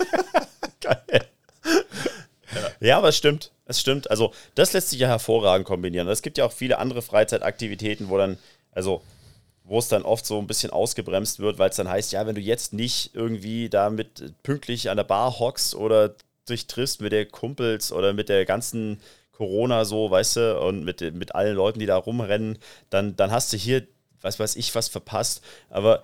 geil. 0.81 1.29
Ja. 2.81 2.99
aber 2.99 3.09
es 3.09 3.17
stimmt. 3.17 3.53
Es 3.67 3.81
stimmt. 3.81 4.11
Also, 4.11 4.33
das 4.55 4.73
lässt 4.73 4.91
sich 4.91 4.99
ja 4.99 5.09
hervorragend 5.09 5.67
kombinieren. 5.67 6.09
Es 6.09 6.23
gibt 6.23 6.39
ja 6.39 6.45
auch 6.45 6.53
viele 6.53 6.79
andere 6.79 7.03
Freizeitaktivitäten, 7.03 8.09
wo 8.09 8.19
dann, 8.19 8.39
also 8.73 9.03
wo 9.65 9.79
es 9.79 9.89
dann 9.89 10.03
oft 10.03 10.27
so 10.27 10.39
ein 10.39 10.47
bisschen 10.47 10.71
ausgebremst 10.71 11.39
wird, 11.39 11.59
weil 11.59 11.71
es 11.71 11.77
dann 11.77 11.89
heißt, 11.89 12.13
ja, 12.13 12.27
wenn 12.27 12.35
du 12.35 12.41
jetzt 12.41 12.73
nicht 12.73 13.15
irgendwie 13.15 13.69
damit 13.69 14.35
pünktlich 14.43 14.91
an 14.91 14.97
der 14.97 15.05
Bar 15.05 15.39
hockst 15.39 15.75
oder 15.75 16.15
dich 16.49 16.67
triffst 16.67 17.01
mit 17.01 17.13
der 17.13 17.27
Kumpels 17.27 17.93
oder 17.93 18.13
mit 18.13 18.29
der 18.29 18.45
ganzen 18.45 19.01
Corona 19.33 19.85
so, 19.85 20.11
weißt 20.11 20.37
du, 20.37 20.61
und 20.61 20.85
mit, 20.85 21.01
mit 21.15 21.35
allen 21.35 21.57
Leuten, 21.57 21.79
die 21.79 21.87
da 21.87 21.97
rumrennen, 21.97 22.59
dann, 22.91 23.17
dann 23.17 23.31
hast 23.31 23.53
du 23.53 23.57
hier, 23.57 23.87
was 24.21 24.39
weiß 24.39 24.57
ich, 24.57 24.75
was 24.75 24.89
verpasst. 24.89 25.43
Aber 25.71 26.03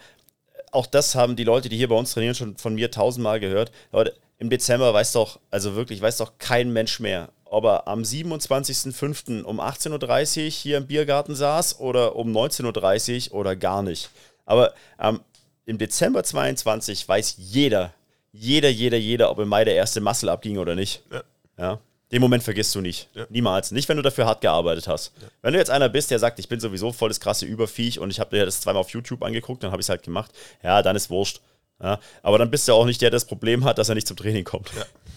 auch 0.73 0.87
das 0.87 1.15
haben 1.15 1.37
die 1.37 1.45
Leute, 1.45 1.69
die 1.69 1.77
hier 1.77 1.89
bei 1.89 1.95
uns 1.95 2.13
trainieren, 2.13 2.35
schon 2.35 2.57
von 2.57 2.75
mir 2.75 2.91
tausendmal 2.91 3.41
gehört. 3.41 3.73
Leute, 3.93 4.15
im 4.39 4.51
Dezember 4.51 4.95
weiß 4.95 5.13
doch, 5.13 5.41
also 5.51 5.75
wirklich, 5.75 6.01
weiß 6.01 6.19
doch 6.19 6.39
kein 6.39 6.73
Mensch 6.73 7.01
mehr, 7.01 7.31
ob 7.51 7.65
er 7.65 7.89
am 7.89 8.03
27.05. 8.03 9.43
um 9.43 9.61
18.30 9.61 10.45
Uhr 10.45 10.51
hier 10.51 10.77
im 10.79 10.87
Biergarten 10.87 11.35
saß 11.35 11.81
oder 11.81 12.17
um 12.17 12.31
19.30 12.31 13.31
Uhr 13.31 13.37
oder 13.37 13.57
gar 13.57 13.83
nicht. 13.83 14.11
Aber 14.45 14.73
ähm, 15.01 15.21
im 15.67 15.79
Dezember 15.79 16.25
22 16.25 17.07
weiß 17.09 17.35
jeder, 17.39 17.93
jeder, 18.33 18.69
jeder, 18.69 18.97
jeder, 18.97 19.31
ob 19.31 19.39
im 19.39 19.49
Mai 19.49 19.65
der 19.65 19.75
erste 19.75 20.01
Muscle 20.01 20.31
abging 20.31 20.59
oder 20.59 20.75
nicht. 20.75 21.03
Ja. 21.11 21.23
ja? 21.59 21.81
Den 22.11 22.23
Moment 22.23 22.43
vergisst 22.43 22.75
du 22.75 22.81
nicht. 22.81 23.09
Ja. 23.15 23.27
Niemals. 23.29 23.71
Nicht, 23.71 23.89
wenn 23.89 23.99
du 23.99 24.03
dafür 24.03 24.25
hart 24.25 24.41
gearbeitet 24.41 24.89
hast. 24.89 25.13
Ja. 25.21 25.29
Wenn 25.43 25.53
du 25.53 25.59
jetzt 25.59 25.71
einer 25.71 25.91
bist, 25.91 26.11
der 26.11 26.19
sagt, 26.19 26.39
ich 26.39 26.49
bin 26.49 26.59
sowieso 26.59 26.93
voll 26.93 27.11
das 27.11 27.21
krasse 27.21 27.45
Überviech 27.45 27.99
und 27.99 28.11
ich 28.11 28.19
habe 28.21 28.37
dir 28.37 28.47
das 28.47 28.61
zweimal 28.63 28.81
auf 28.81 28.91
YouTube 28.91 29.23
angeguckt, 29.23 29.63
dann 29.63 29.71
habe 29.71 29.81
ich 29.81 29.85
es 29.85 29.91
halt 29.91 30.03
gemacht. 30.03 30.31
Ja, 30.63 30.83
dann 30.83 30.97
ist 30.97 31.11
wurscht. 31.11 31.41
Ja? 31.83 32.01
Aber 32.23 32.39
dann 32.39 32.51
bist 32.51 32.67
du 32.67 32.73
auch 32.73 32.87
nicht 32.87 33.03
der, 33.03 33.11
der 33.11 33.19
das 33.19 33.27
Problem 33.27 33.65
hat, 33.65 33.77
dass 33.77 33.91
er 33.91 33.95
nicht 33.95 34.09
zum 34.09 34.17
Training 34.17 34.45
kommt. 34.45 34.71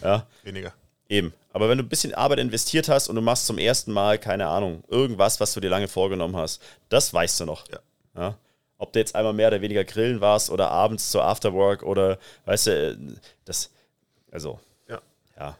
Ja. 0.04 0.28
Weniger. 0.44 0.74
Eben. 1.12 1.34
Aber 1.52 1.68
wenn 1.68 1.78
du 1.78 1.84
ein 1.84 1.90
bisschen 1.90 2.14
Arbeit 2.14 2.40
investiert 2.40 2.88
hast 2.88 3.10
und 3.10 3.18
du 3.18 3.22
machst 3.22 3.46
zum 3.46 3.58
ersten 3.58 3.92
Mal, 3.92 4.18
keine 4.18 4.48
Ahnung, 4.48 4.82
irgendwas, 4.88 5.42
was 5.42 5.54
du 5.54 5.60
dir 5.60 5.70
lange 5.70 5.90
vorgenommen 5.90 6.38
hast, 6.38 6.64
das 6.88 7.14
weißt 7.14 7.42
du 7.42 7.46
noch. 7.46 7.68
Ja. 7.70 7.80
ja? 8.16 8.38
Ob 8.78 8.94
du 8.94 9.00
jetzt 9.00 9.14
einmal 9.14 9.34
mehr 9.34 9.50
oder 9.50 9.60
weniger 9.60 9.84
grillen 9.84 10.22
warst 10.22 10.50
oder 10.50 10.72
abends 10.72 11.12
zur 11.12 11.26
Afterwork 11.26 11.84
oder, 11.84 12.18
weißt 12.46 12.68
du, 12.68 12.72
äh, 12.72 12.98
das, 13.44 13.72
also, 14.32 14.62
ja. 14.88 15.02
Ja. 15.38 15.58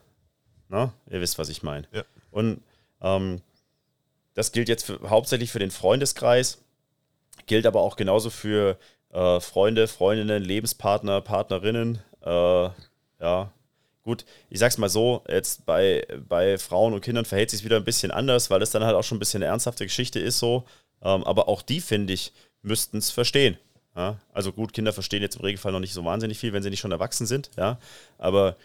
Na, 0.70 0.94
ihr 1.10 1.20
wisst, 1.20 1.38
was 1.38 1.50
ich 1.50 1.64
meine. 1.64 1.86
Ja. 1.92 2.04
Und 2.32 2.64
ähm, 3.02 3.42
das 4.36 4.54
gilt 4.54 4.70
jetzt 4.70 4.86
für, 4.86 5.02
hauptsächlich 5.10 5.52
für 5.52 5.60
den 5.60 5.72
Freundeskreis, 5.72 6.60
gilt 7.46 7.66
aber 7.66 7.82
auch 7.82 7.98
genauso 7.98 8.30
für 8.30 8.78
äh, 9.12 9.42
Freunde, 9.42 9.90
Freundinnen, 9.90 10.44
Lebenspartner, 10.44 11.20
Partnerinnen, 11.20 12.00
äh, 12.24 12.70
ja, 13.20 13.52
Gut, 14.04 14.26
ich 14.50 14.60
sag's 14.60 14.78
mal 14.78 14.90
so, 14.90 15.24
jetzt 15.28 15.66
bei, 15.66 16.06
bei 16.28 16.58
Frauen 16.58 16.94
und 16.94 17.02
Kindern 17.02 17.26
verhält 17.26 17.52
sich 17.52 17.64
wieder 17.64 17.78
ein 17.78 17.84
bisschen 17.84 18.12
anders, 18.12 18.50
weil 18.50 18.60
das 18.60 18.72
dann 18.72 18.84
halt 18.84 18.96
auch 18.96 19.04
schon 19.04 19.18
ein 19.18 19.20
bisschen 19.20 19.44
eine 19.44 19.52
ernsthafte 19.52 19.86
Geschichte 19.86 20.20
ist 20.20 20.40
so. 20.40 20.66
Ähm, 21.04 21.24
aber 21.24 21.48
auch 21.48 21.62
die, 21.62 21.82
finde 21.82 22.14
ich, 22.14 22.34
müssten 22.64 22.98
es 22.98 23.12
verstehen. 23.12 23.58
Ja? 23.96 24.20
Also 24.34 24.52
gut, 24.52 24.74
Kinder 24.74 24.94
verstehen 24.94 25.22
jetzt 25.22 25.36
im 25.36 25.44
Regelfall 25.44 25.72
noch 25.72 25.80
nicht 25.80 25.94
so 25.94 26.04
wahnsinnig 26.04 26.40
viel, 26.40 26.54
wenn 26.54 26.64
sie 26.64 26.70
nicht 26.70 26.80
schon 26.80 26.92
erwachsen 26.92 27.28
sind, 27.28 27.52
ja. 27.58 27.80
Aber 28.18 28.56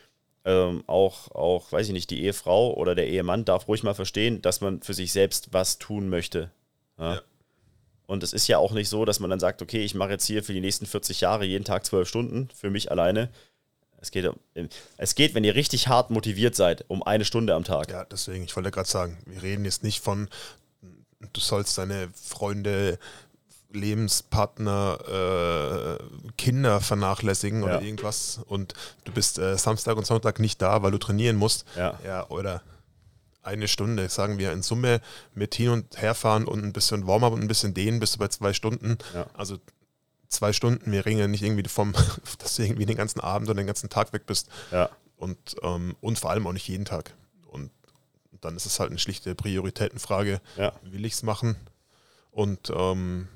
ähm, 0.45 0.85
auch, 0.87 1.31
auch, 1.33 1.73
weiß 1.73 1.89
ich 1.89 1.93
nicht, 1.93 2.11
die 2.11 2.23
Ehefrau 2.23 2.73
oder 2.75 2.95
der 2.95 3.09
Ehemann 3.09 3.45
darf 3.45 3.69
ruhig 3.69 3.83
mal 3.83 3.95
verstehen, 3.95 4.41
dass 4.43 4.61
man 4.61 4.81
für 4.81 4.95
sich 4.95 5.13
selbst 5.13 5.53
was 5.53 5.79
tun 5.79 6.09
möchte. 6.09 6.51
Ja? 6.99 7.15
Ja. 7.15 7.23
Und 8.07 8.23
es 8.23 8.33
ist 8.33 8.47
ja 8.47 8.59
auch 8.59 8.73
nicht 8.73 8.89
so, 8.89 9.05
dass 9.05 9.19
man 9.19 9.31
dann 9.31 9.41
sagt, 9.41 9.61
okay, 9.63 9.83
ich 9.83 9.97
mache 9.97 10.11
jetzt 10.11 10.27
hier 10.27 10.45
für 10.45 10.53
die 10.53 10.61
nächsten 10.61 10.87
40 10.87 11.21
Jahre 11.21 11.45
jeden 11.45 11.65
Tag 11.65 11.85
zwölf 11.85 12.09
Stunden 12.09 12.49
für 12.55 12.71
mich 12.71 12.93
alleine, 12.93 13.31
es 14.01 14.11
geht, 14.11 14.31
es 14.97 15.15
geht, 15.15 15.35
wenn 15.35 15.45
ihr 15.45 15.55
richtig 15.55 15.89
hart 15.89 16.11
motiviert 16.11 16.55
seid, 16.55 16.85
um 16.89 17.03
eine 17.03 17.25
Stunde 17.25 17.55
am 17.55 17.65
Tag. 17.65 17.91
Ja, 17.91 18.05
deswegen, 18.05 18.45
ich 18.45 18.55
wollte 18.57 18.71
gerade 18.71 18.89
sagen, 18.89 19.19
wir 19.27 19.43
reden 19.43 19.65
jetzt 19.65 19.83
nicht 19.83 20.01
von, 20.01 20.29
du 21.33 21.41
sollst 21.41 21.79
deine 21.79 22.09
Freunde, 22.15 22.99
Lebenspartner, 23.73 25.99
äh, 26.01 26.33
Kinder 26.37 26.81
vernachlässigen 26.81 27.61
ja. 27.61 27.67
oder 27.67 27.83
irgendwas 27.83 28.41
und 28.47 28.75
du 29.05 29.13
bist 29.13 29.39
äh, 29.39 29.59
Samstag 29.59 29.97
und 29.97 30.07
Sonntag 30.07 30.39
nicht 30.39 30.63
da, 30.63 30.83
weil 30.83 30.93
du 30.93 30.99
trainieren 30.99 31.37
musst. 31.37 31.67
Ja. 31.77 31.99
ja 32.05 32.29
oder 32.29 32.63
eine 33.43 33.69
Stunde, 33.69 34.09
sagen 34.09 34.39
wir 34.39 34.53
in 34.53 34.63
Summe 34.63 35.01
mit 35.35 35.55
hin 35.55 35.71
und 35.71 36.01
herfahren 36.01 36.47
und 36.47 36.65
ein 36.65 36.73
bisschen 36.73 37.07
Warm-up 37.07 37.33
und 37.33 37.43
ein 37.43 37.49
bisschen 37.49 37.75
dehnen 37.75 38.01
bist 38.01 38.17
du 38.17 38.19
bei 38.19 38.29
zwei 38.29 38.53
Stunden. 38.53 38.99
Ja. 39.15 39.27
Also 39.35 39.59
zwei 40.29 40.53
Stunden. 40.53 40.93
Wir 40.93 41.07
reden 41.07 41.19
ja 41.19 41.29
nicht 41.29 41.43
irgendwie 41.43 41.69
vom, 41.69 41.93
dass 42.39 42.57
du 42.57 42.63
irgendwie 42.63 42.87
den 42.87 42.97
ganzen 42.97 43.21
Abend 43.21 43.49
oder 43.49 43.61
den 43.61 43.67
ganzen 43.67 43.91
Tag 43.91 44.13
weg 44.13 44.27
bist. 44.27 44.49
Ja. 44.71 44.91
Und, 45.17 45.57
ähm, 45.63 45.97
und 46.01 46.19
vor 46.19 46.31
allem 46.31 46.47
auch 46.47 46.53
nicht 46.53 46.69
jeden 46.69 46.85
Tag. 46.85 47.15
Und 47.47 47.71
dann 48.41 48.57
ist 48.57 48.67
es 48.67 48.79
halt 48.81 48.91
eine 48.91 48.99
schlichte 48.99 49.35
Prioritätenfrage. 49.35 50.41
Ja. 50.57 50.73
Will 50.83 51.05
ich 51.07 51.15
es 51.15 51.23
machen? 51.23 51.57
Und 52.31 52.71
ähm, 52.75 53.29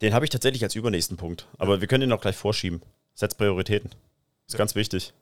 Den 0.00 0.14
habe 0.14 0.24
ich 0.24 0.30
tatsächlich 0.30 0.62
als 0.64 0.74
übernächsten 0.74 1.16
Punkt. 1.18 1.46
Aber 1.58 1.80
wir 1.80 1.88
können 1.88 2.00
den 2.02 2.12
auch 2.12 2.20
gleich 2.20 2.36
vorschieben. 2.36 2.80
Setz 3.14 3.34
Prioritäten. 3.34 3.90
Ist 4.46 4.54
Ja. 4.54 4.58
ganz 4.58 4.74
wichtig. 4.74 5.12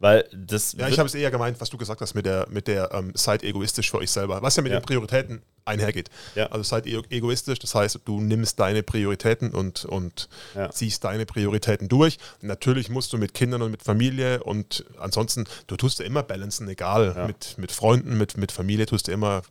Weil 0.00 0.26
das. 0.32 0.72
ja, 0.72 0.88
ich 0.88 0.98
habe 0.98 1.06
es 1.08 1.14
eher 1.14 1.30
gemeint, 1.30 1.60
was 1.60 1.68
du 1.70 1.76
gesagt 1.76 2.00
hast 2.00 2.14
mit 2.14 2.24
der, 2.26 2.48
mit 2.50 2.66
der 2.66 2.90
ähm, 2.92 3.12
seid 3.14 3.42
egoistisch 3.44 3.90
für 3.90 3.98
euch 3.98 4.10
selber, 4.10 4.40
was 4.42 4.56
ja 4.56 4.62
mit 4.62 4.72
Ja. 4.72 4.80
den 4.80 4.84
Prioritäten 4.86 5.42
einhergeht. 5.66 6.08
Ja. 6.34 6.46
Also 6.46 6.62
seid 6.62 6.86
ego- 6.86 7.04
egoistisch, 7.10 7.58
das 7.58 7.74
heißt, 7.74 8.00
du 8.06 8.18
nimmst 8.20 8.58
deine 8.58 8.82
Prioritäten 8.82 9.50
und, 9.52 9.84
und 9.84 10.28
Ja. 10.56 10.70
ziehst 10.70 11.04
deine 11.04 11.26
Prioritäten 11.26 11.88
durch. 11.88 12.16
Natürlich 12.40 12.88
musst 12.88 13.12
du 13.12 13.18
mit 13.18 13.34
Kindern 13.34 13.60
und 13.62 13.70
mit 13.70 13.82
Familie 13.82 14.42
und 14.42 14.84
ansonsten, 14.98 15.44
du 15.66 15.76
tust 15.76 15.98
ja 15.98 16.06
immer 16.06 16.22
balancen, 16.22 16.66
egal, 16.68 17.26
mit, 17.26 17.58
mit 17.58 17.70
Freunden, 17.70 18.16
mit, 18.16 18.38
mit 18.38 18.52
Familie 18.52 18.86
tust 18.86 19.06
du 19.08 19.12
immer 19.12 19.42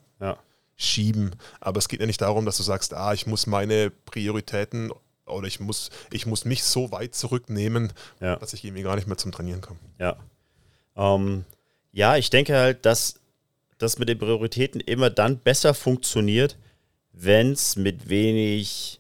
schieben. 0.75 1.35
Aber 1.59 1.77
es 1.77 1.87
geht 1.89 1.99
ja 1.99 2.05
nicht 2.05 2.21
darum, 2.21 2.45
dass 2.45 2.57
du 2.57 2.63
sagst, 2.63 2.93
ah, 2.93 3.13
ich 3.13 3.27
muss 3.27 3.47
meine 3.47 3.91
Prioritäten 3.91 4.91
oder 5.25 5.45
ich 5.47 5.59
muss, 5.59 5.89
ich 6.11 6.25
muss 6.25 6.45
mich 6.45 6.63
so 6.63 6.91
weit 6.91 7.13
zurücknehmen, 7.15 7.91
dass 8.19 8.53
ich 8.53 8.63
irgendwie 8.63 8.83
gar 8.83 8.95
nicht 8.95 9.07
mehr 9.07 9.17
zum 9.17 9.31
Trainieren 9.31 9.61
komme. 9.61 9.77
Ja. 9.99 10.15
Ähm, 10.99 11.45
ja, 11.91 12.17
ich 12.17 12.29
denke 12.29 12.55
halt, 12.55 12.85
dass 12.85 13.19
das 13.77 13.97
mit 13.97 14.09
den 14.09 14.19
Prioritäten 14.19 14.81
immer 14.81 15.09
dann 15.09 15.39
besser 15.39 15.73
funktioniert, 15.73 16.57
wenn 17.13 17.53
es 17.53 17.77
mit 17.77 18.09
wenig, 18.09 18.99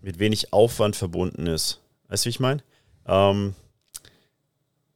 mit 0.00 0.18
wenig 0.18 0.52
Aufwand 0.52 0.96
verbunden 0.96 1.46
ist. 1.46 1.80
Weißt 2.08 2.24
du, 2.24 2.26
wie 2.26 2.30
ich 2.30 2.40
meine? 2.40 2.62
Ähm, 3.06 3.54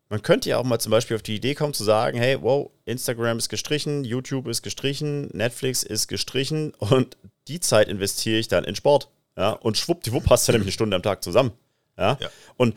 man 0.08 0.22
könnte 0.22 0.48
ja 0.48 0.58
auch 0.58 0.64
mal 0.64 0.78
zum 0.78 0.90
Beispiel 0.90 1.16
auf 1.16 1.22
die 1.22 1.34
Idee 1.34 1.54
kommen 1.54 1.74
zu 1.74 1.82
sagen, 1.82 2.16
hey, 2.18 2.40
wow, 2.40 2.70
Instagram 2.84 3.38
ist 3.38 3.48
gestrichen, 3.48 4.04
YouTube 4.04 4.46
ist 4.46 4.62
gestrichen, 4.62 5.28
Netflix 5.32 5.82
ist 5.82 6.06
gestrichen 6.06 6.72
und 6.78 7.16
die 7.48 7.58
Zeit 7.58 7.88
investiere 7.88 8.38
ich 8.38 8.46
dann 8.46 8.64
in 8.64 8.76
Sport. 8.76 9.10
Ja, 9.36 9.50
und 9.50 9.76
schwuppdiwupp 9.76 10.30
hast 10.30 10.46
du 10.46 10.52
nämlich 10.52 10.66
eine 10.66 10.72
Stunde 10.72 10.94
am 10.94 11.02
Tag 11.02 11.24
zusammen. 11.24 11.52
Ja. 11.98 12.16
Ja. 12.20 12.28
Und 12.56 12.76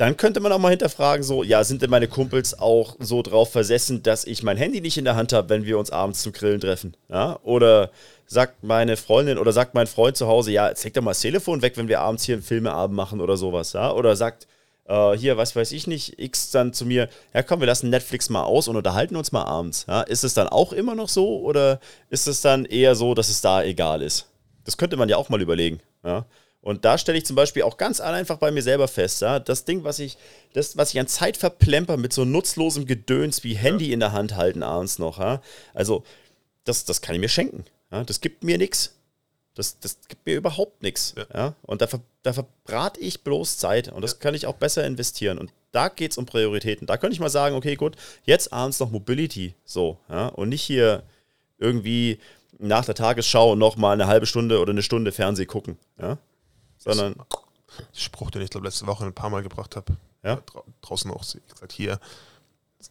dann 0.00 0.16
könnte 0.16 0.40
man 0.40 0.50
auch 0.50 0.58
mal 0.58 0.70
hinterfragen, 0.70 1.22
so, 1.22 1.42
ja, 1.42 1.62
sind 1.62 1.82
denn 1.82 1.90
meine 1.90 2.08
Kumpels 2.08 2.58
auch 2.58 2.96
so 3.00 3.20
drauf 3.20 3.52
versessen, 3.52 4.02
dass 4.02 4.24
ich 4.24 4.42
mein 4.42 4.56
Handy 4.56 4.80
nicht 4.80 4.96
in 4.96 5.04
der 5.04 5.14
Hand 5.14 5.34
habe, 5.34 5.50
wenn 5.50 5.66
wir 5.66 5.78
uns 5.78 5.90
abends 5.90 6.22
zum 6.22 6.32
Grillen 6.32 6.58
treffen? 6.58 6.96
Ja? 7.10 7.38
Oder 7.42 7.90
sagt 8.24 8.64
meine 8.64 8.96
Freundin 8.96 9.36
oder 9.36 9.52
sagt 9.52 9.74
mein 9.74 9.86
Freund 9.86 10.16
zu 10.16 10.26
Hause, 10.26 10.52
ja, 10.52 10.68
leg 10.68 10.94
doch 10.94 11.02
mal 11.02 11.10
das 11.10 11.20
Telefon 11.20 11.60
weg, 11.60 11.76
wenn 11.76 11.88
wir 11.88 12.00
abends 12.00 12.24
hier 12.24 12.36
einen 12.36 12.42
Filmeabend 12.42 12.96
machen 12.96 13.20
oder 13.20 13.36
sowas, 13.36 13.74
ja? 13.74 13.92
Oder 13.92 14.16
sagt, 14.16 14.46
äh, 14.88 15.18
hier, 15.18 15.36
was 15.36 15.54
weiß 15.54 15.70
ich 15.72 15.86
nicht, 15.86 16.18
X 16.18 16.50
dann 16.50 16.72
zu 16.72 16.86
mir, 16.86 17.10
ja 17.34 17.42
komm, 17.42 17.60
wir 17.60 17.66
lassen 17.66 17.90
Netflix 17.90 18.30
mal 18.30 18.44
aus 18.44 18.68
und 18.68 18.76
unterhalten 18.76 19.16
uns 19.16 19.32
mal 19.32 19.44
abends. 19.44 19.84
Ja? 19.86 20.00
Ist 20.00 20.24
es 20.24 20.32
dann 20.32 20.48
auch 20.48 20.72
immer 20.72 20.94
noch 20.94 21.10
so 21.10 21.40
oder 21.40 21.78
ist 22.08 22.26
es 22.26 22.40
dann 22.40 22.64
eher 22.64 22.94
so, 22.94 23.12
dass 23.12 23.28
es 23.28 23.42
da 23.42 23.62
egal 23.62 24.00
ist? 24.00 24.30
Das 24.64 24.78
könnte 24.78 24.96
man 24.96 25.10
ja 25.10 25.18
auch 25.18 25.28
mal 25.28 25.42
überlegen. 25.42 25.80
Ja? 26.02 26.24
Und 26.62 26.84
da 26.84 26.98
stelle 26.98 27.16
ich 27.16 27.24
zum 27.24 27.36
Beispiel 27.36 27.62
auch 27.62 27.78
ganz 27.78 28.00
einfach 28.00 28.36
bei 28.36 28.50
mir 28.50 28.62
selber 28.62 28.86
fest, 28.86 29.22
ja, 29.22 29.38
das 29.40 29.64
Ding, 29.64 29.82
was 29.82 29.98
ich, 29.98 30.18
das, 30.52 30.76
was 30.76 30.92
ich 30.92 31.00
an 31.00 31.06
Zeit 31.06 31.36
verplemper 31.38 31.96
mit 31.96 32.12
so 32.12 32.24
nutzlosem 32.24 32.84
Gedöns 32.84 33.44
wie 33.44 33.54
Handy 33.54 33.92
in 33.92 34.00
der 34.00 34.12
Hand 34.12 34.36
halten 34.36 34.62
abends 34.62 34.98
noch, 34.98 35.18
ja, 35.18 35.40
also 35.72 36.04
das, 36.64 36.84
das 36.84 37.00
kann 37.00 37.14
ich 37.14 37.20
mir 37.20 37.28
schenken. 37.28 37.64
Ja, 37.90 38.04
das 38.04 38.20
gibt 38.20 38.44
mir 38.44 38.58
nichts. 38.58 38.94
Das, 39.54 39.78
das 39.80 39.98
gibt 40.08 40.24
mir 40.26 40.36
überhaupt 40.36 40.82
nichts. 40.82 41.14
Ja. 41.16 41.26
Ja. 41.34 41.54
Und 41.62 41.82
da, 41.82 41.86
ver, 41.86 42.00
da 42.22 42.32
verbrate 42.32 43.00
ich 43.00 43.22
bloß 43.22 43.58
Zeit 43.58 43.90
und 43.90 44.02
das 44.02 44.20
kann 44.20 44.34
ich 44.34 44.46
auch 44.46 44.54
besser 44.54 44.86
investieren. 44.86 45.38
Und 45.38 45.50
da 45.72 45.88
geht 45.88 46.12
es 46.12 46.18
um 46.18 46.26
Prioritäten. 46.26 46.86
Da 46.86 46.96
könnte 46.96 47.14
ich 47.14 47.20
mal 47.20 47.30
sagen, 47.30 47.56
okay, 47.56 47.74
gut, 47.74 47.96
jetzt 48.24 48.52
abends 48.52 48.78
noch 48.80 48.90
Mobility, 48.90 49.54
so, 49.64 49.98
ja, 50.08 50.28
und 50.28 50.50
nicht 50.50 50.62
hier 50.62 51.02
irgendwie 51.58 52.18
nach 52.58 52.84
der 52.84 52.94
Tagesschau 52.94 53.54
noch 53.54 53.76
mal 53.76 53.92
eine 53.92 54.06
halbe 54.06 54.26
Stunde 54.26 54.60
oder 54.60 54.70
eine 54.70 54.82
Stunde 54.82 55.12
Fernseh 55.12 55.46
gucken, 55.46 55.78
ja, 56.00 56.18
sondern 56.80 57.14
Spruch, 57.94 58.30
den 58.30 58.42
ich 58.42 58.50
glaube 58.50 58.66
letzte 58.66 58.86
Woche 58.86 59.04
ein 59.06 59.12
paar 59.14 59.30
Mal 59.30 59.42
gebracht 59.42 59.76
habe. 59.76 59.96
Ja. 60.22 60.36
Dra 60.36 60.62
draußen 60.82 61.10
auch 61.10 61.20
gesagt, 61.20 61.72
hier, 61.72 61.98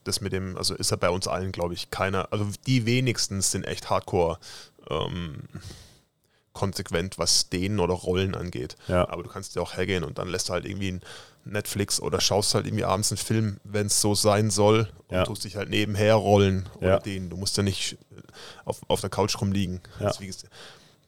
das 0.04 0.22
mit 0.22 0.32
dem, 0.34 0.58
also 0.58 0.74
ist 0.76 0.92
ja 0.92 0.98
bei 0.98 1.10
uns 1.10 1.28
allen, 1.28 1.52
glaube 1.52 1.74
ich, 1.74 1.92
keiner, 1.92 2.28
also 2.32 2.48
die 2.66 2.86
wenigsten 2.86 3.42
sind 3.42 3.66
echt 3.66 3.90
hardcore 3.90 4.40
ähm, 4.90 5.44
konsequent, 6.54 7.18
was 7.18 7.42
Szenen 7.42 7.80
oder 7.80 7.94
Rollen 7.94 8.36
angeht. 8.36 8.76
Ja. 8.88 9.08
Aber 9.10 9.24
du 9.24 9.30
kannst 9.30 9.56
ja 9.56 9.62
auch 9.62 9.76
hergehen 9.78 10.04
und 10.04 10.18
dann 10.18 10.28
lässt 10.28 10.50
du 10.50 10.54
halt 10.54 10.66
irgendwie 10.66 10.92
ein 10.94 11.02
Netflix 11.46 12.00
oder 12.02 12.20
schaust 12.20 12.54
halt 12.54 12.66
irgendwie 12.68 12.84
abends 12.86 13.12
einen 13.12 13.18
Film, 13.18 13.60
wenn 13.64 13.88
es 13.88 14.02
so 14.02 14.14
sein 14.16 14.50
soll 14.50 14.92
und 15.08 15.16
Ja. 15.16 15.24
tust 15.24 15.44
dich 15.44 15.56
halt 15.56 15.70
nebenher 15.70 16.16
rollen 16.16 16.68
oder 16.78 16.88
Ja. 16.90 17.00
den. 17.00 17.30
Du 17.30 17.38
musst 17.38 17.56
ja 17.58 17.64
nicht 17.64 17.94
äh, 18.12 18.22
auf, 18.66 18.82
auf 18.88 19.02
der 19.02 19.10
Couch 19.10 19.40
rumliegen. 19.40 19.82
Ja. 20.00 20.08
Also 20.08 20.24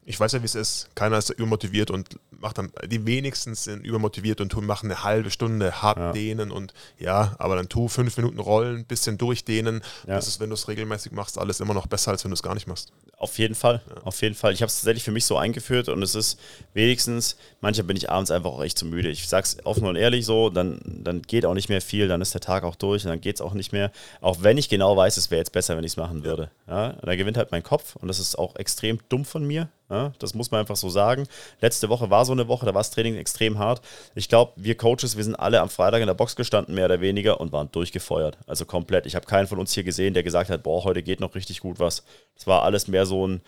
ich 0.06 0.20
weiß 0.20 0.32
ja, 0.32 0.42
wie 0.42 0.46
es 0.46 0.56
ist. 0.56 0.90
Keiner 0.96 1.18
ist 1.18 1.30
übermotiviert 1.32 1.92
und 1.92 2.18
macht 2.42 2.58
dann, 2.58 2.72
die 2.88 3.06
wenigsten 3.06 3.56
sind 3.56 3.86
übermotiviert 3.86 4.42
und 4.42 4.50
tun, 4.50 4.66
machen 4.66 4.92
eine 4.92 5.04
halbe 5.04 5.30
Stunde 5.32 5.82
hart 5.82 5.98
Ja. 5.98 6.12
dehnen 6.12 6.52
und 6.52 6.74
ja, 7.00 7.36
aber 7.40 7.56
dann 7.56 7.70
tu 7.70 7.88
fünf 7.88 8.18
Minuten 8.18 8.40
rollen, 8.40 8.86
bisschen 8.86 9.18
durchdehnen. 9.18 9.82
Ja. 10.08 10.16
Das 10.16 10.28
ist, 10.28 10.40
wenn 10.40 10.50
du 10.50 10.56
es 10.56 10.68
regelmäßig 10.68 11.12
machst, 11.12 11.38
alles 11.38 11.60
immer 11.60 11.74
noch 11.74 11.88
besser, 11.88 12.12
als 12.12 12.24
wenn 12.24 12.32
du 12.32 12.36
es 12.36 12.44
gar 12.44 12.54
nicht 12.54 12.68
machst. 12.68 12.92
Auf 13.18 13.38
jeden 13.38 13.54
Fall, 13.54 13.82
auf 14.04 14.20
jeden 14.24 14.34
Fall. 14.34 14.52
Ich 14.54 14.62
habe 14.64 14.68
es 14.70 14.76
tatsächlich 14.78 15.04
für 15.04 15.12
mich 15.12 15.26
so 15.26 15.38
eingeführt 15.38 15.90
und 15.90 16.02
es 16.02 16.16
ist 16.16 16.40
wenigstens, 16.74 17.36
manchmal 17.62 17.86
bin 17.86 17.96
ich 17.98 18.10
abends 18.10 18.32
einfach 18.32 18.50
auch 18.50 18.64
echt 18.64 18.78
zu 18.80 18.86
müde. 18.86 19.10
Ich 19.10 19.28
sag's 19.28 19.58
offen 19.64 19.86
und 19.86 19.96
ehrlich 19.96 20.26
so, 20.26 20.50
dann, 20.50 20.80
dann 20.86 21.22
geht 21.22 21.46
auch 21.46 21.54
nicht 21.54 21.70
mehr 21.70 21.82
viel, 21.82 22.08
dann 22.08 22.22
ist 22.22 22.34
der 22.34 22.42
Tag 22.42 22.64
auch 22.64 22.76
durch 22.76 23.04
und 23.06 23.10
dann 23.10 23.22
geht's 23.22 23.42
auch 23.42 23.54
nicht 23.54 23.72
mehr. 23.72 23.92
Auch 24.22 24.38
wenn 24.42 24.58
ich 24.58 24.70
genau 24.70 24.98
weiß, 24.98 25.18
es 25.18 25.30
wäre 25.30 25.40
jetzt 25.40 25.52
besser, 25.52 25.78
wenn 25.78 25.84
ich 25.84 25.92
es 25.92 25.98
machen 25.98 26.24
würde. 26.24 26.50
Ja, 26.68 26.94
da 26.94 27.16
gewinnt 27.16 27.38
halt 27.38 27.52
mein 27.52 27.62
Kopf 27.64 27.96
und 27.98 28.08
das 28.08 28.20
ist 28.20 28.40
auch 28.40 28.56
extrem 28.56 29.00
dumm 29.10 29.26
von 29.26 29.46
mir. 29.46 29.70
Ja, 29.90 30.14
das 30.20 30.34
muss 30.34 30.52
man 30.52 30.62
einfach 30.62 30.78
so 30.78 30.90
sagen. 30.90 31.28
Letzte 31.60 31.90
Woche 31.90 32.10
war 32.10 32.24
so 32.26 32.31
eine 32.34 32.48
Woche, 32.48 32.66
da 32.66 32.74
war 32.74 32.80
das 32.80 32.92
Training 32.92 33.16
extrem 33.16 33.58
hart. 33.58 33.82
Ich 34.16 34.30
glaube, 34.30 34.54
wir 34.56 34.76
Coaches, 34.76 35.18
wir 35.18 35.24
sind 35.24 35.36
alle 35.36 35.62
am 35.62 35.70
Freitag 35.70 36.02
in 36.02 36.08
der 36.08 36.14
Box 36.14 36.36
gestanden, 36.36 36.76
mehr 36.76 36.86
oder 36.86 37.02
weniger, 37.02 37.40
und 37.40 37.52
waren 37.52 37.72
durchgefeuert. 37.72 38.38
Also 38.48 38.66
komplett. 38.66 39.06
Ich 39.06 39.16
habe 39.16 39.26
keinen 39.26 39.48
von 39.48 39.60
uns 39.60 39.74
hier 39.74 39.84
gesehen, 39.84 40.14
der 40.14 40.24
gesagt 40.24 40.50
hat, 40.50 40.64
boah, 40.64 40.84
heute 40.84 41.04
geht 41.04 41.20
noch 41.20 41.36
richtig 41.36 41.60
gut 41.60 41.80
was. 41.80 42.04
Das 42.36 42.48
war 42.48 42.64
alles 42.64 42.88
mehr 42.88 43.06
so 43.06 43.28
ein 43.28 43.42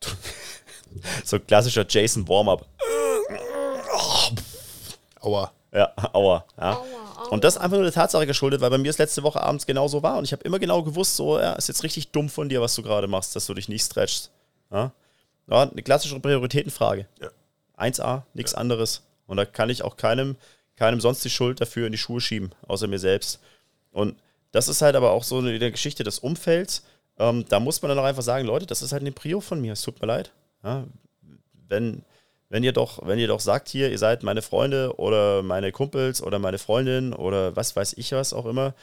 so 1.24 1.36
ein 1.36 1.46
klassischer 1.46 1.84
Jason 1.88 2.26
Warm-up. 2.28 2.66
Aua. 5.20 5.52
Ja, 5.72 5.92
aua. 6.12 6.44
Ja. 6.58 6.78
Und 7.30 7.44
das 7.44 7.56
einfach 7.56 7.76
nur 7.76 7.84
der 7.84 7.92
Tatsache 7.92 8.26
geschuldet, 8.26 8.60
weil 8.60 8.70
bei 8.70 8.78
mir 8.78 8.90
es 8.90 8.98
letzte 8.98 9.22
Woche 9.22 9.40
abends 9.40 9.66
genauso 9.66 10.02
war 10.02 10.18
und 10.18 10.24
ich 10.24 10.32
habe 10.32 10.42
immer 10.42 10.58
genau 10.58 10.82
gewusst, 10.82 11.16
so, 11.16 11.38
ja, 11.38 11.52
ist 11.52 11.68
jetzt 11.68 11.84
richtig 11.84 12.10
dumm 12.10 12.28
von 12.28 12.48
dir, 12.48 12.60
was 12.60 12.74
du 12.74 12.82
gerade 12.82 13.06
machst, 13.06 13.36
dass 13.36 13.46
du 13.46 13.54
dich 13.54 13.68
nicht 13.68 13.84
stretchst. 13.84 14.30
Ja? 14.72 14.90
Ja, 15.48 15.62
eine 15.62 15.82
klassische 15.82 16.18
Prioritätenfrage. 16.18 17.06
Ja. 17.20 17.28
1a, 17.80 18.22
nichts 18.34 18.54
anderes. 18.54 19.02
Und 19.26 19.36
da 19.36 19.44
kann 19.44 19.70
ich 19.70 19.82
auch 19.82 19.96
keinem, 19.96 20.36
keinem 20.76 21.00
sonst 21.00 21.24
die 21.24 21.30
Schuld 21.30 21.60
dafür 21.60 21.86
in 21.86 21.92
die 21.92 21.98
Schuhe 21.98 22.20
schieben, 22.20 22.50
außer 22.66 22.86
mir 22.86 22.98
selbst. 22.98 23.40
Und 23.92 24.16
das 24.52 24.68
ist 24.68 24.82
halt 24.82 24.96
aber 24.96 25.12
auch 25.12 25.24
so 25.24 25.38
eine 25.38 25.58
der 25.58 25.70
Geschichte 25.70 26.04
des 26.04 26.18
Umfelds. 26.18 26.84
Ähm, 27.18 27.44
da 27.48 27.60
muss 27.60 27.82
man 27.82 27.90
dann 27.90 27.98
auch 27.98 28.04
einfach 28.04 28.22
sagen, 28.22 28.46
Leute, 28.46 28.66
das 28.66 28.82
ist 28.82 28.92
halt 28.92 29.02
eine 29.02 29.12
Prio 29.12 29.40
von 29.40 29.60
mir, 29.60 29.72
es 29.72 29.82
tut 29.82 30.00
mir 30.00 30.06
leid. 30.06 30.32
Ja? 30.64 30.84
Wenn, 31.68 32.02
wenn 32.48 32.64
ihr 32.64 32.72
doch, 32.72 33.06
wenn 33.06 33.18
ihr 33.18 33.28
doch 33.28 33.40
sagt 33.40 33.68
hier, 33.68 33.90
ihr 33.90 33.98
seid 33.98 34.22
meine 34.22 34.42
Freunde 34.42 34.98
oder 34.98 35.42
meine 35.42 35.70
Kumpels 35.70 36.22
oder 36.22 36.38
meine 36.38 36.58
Freundin 36.58 37.12
oder 37.12 37.54
was 37.54 37.76
weiß 37.76 37.94
ich 37.96 38.12
was 38.12 38.32
auch 38.32 38.46
immer, 38.46 38.74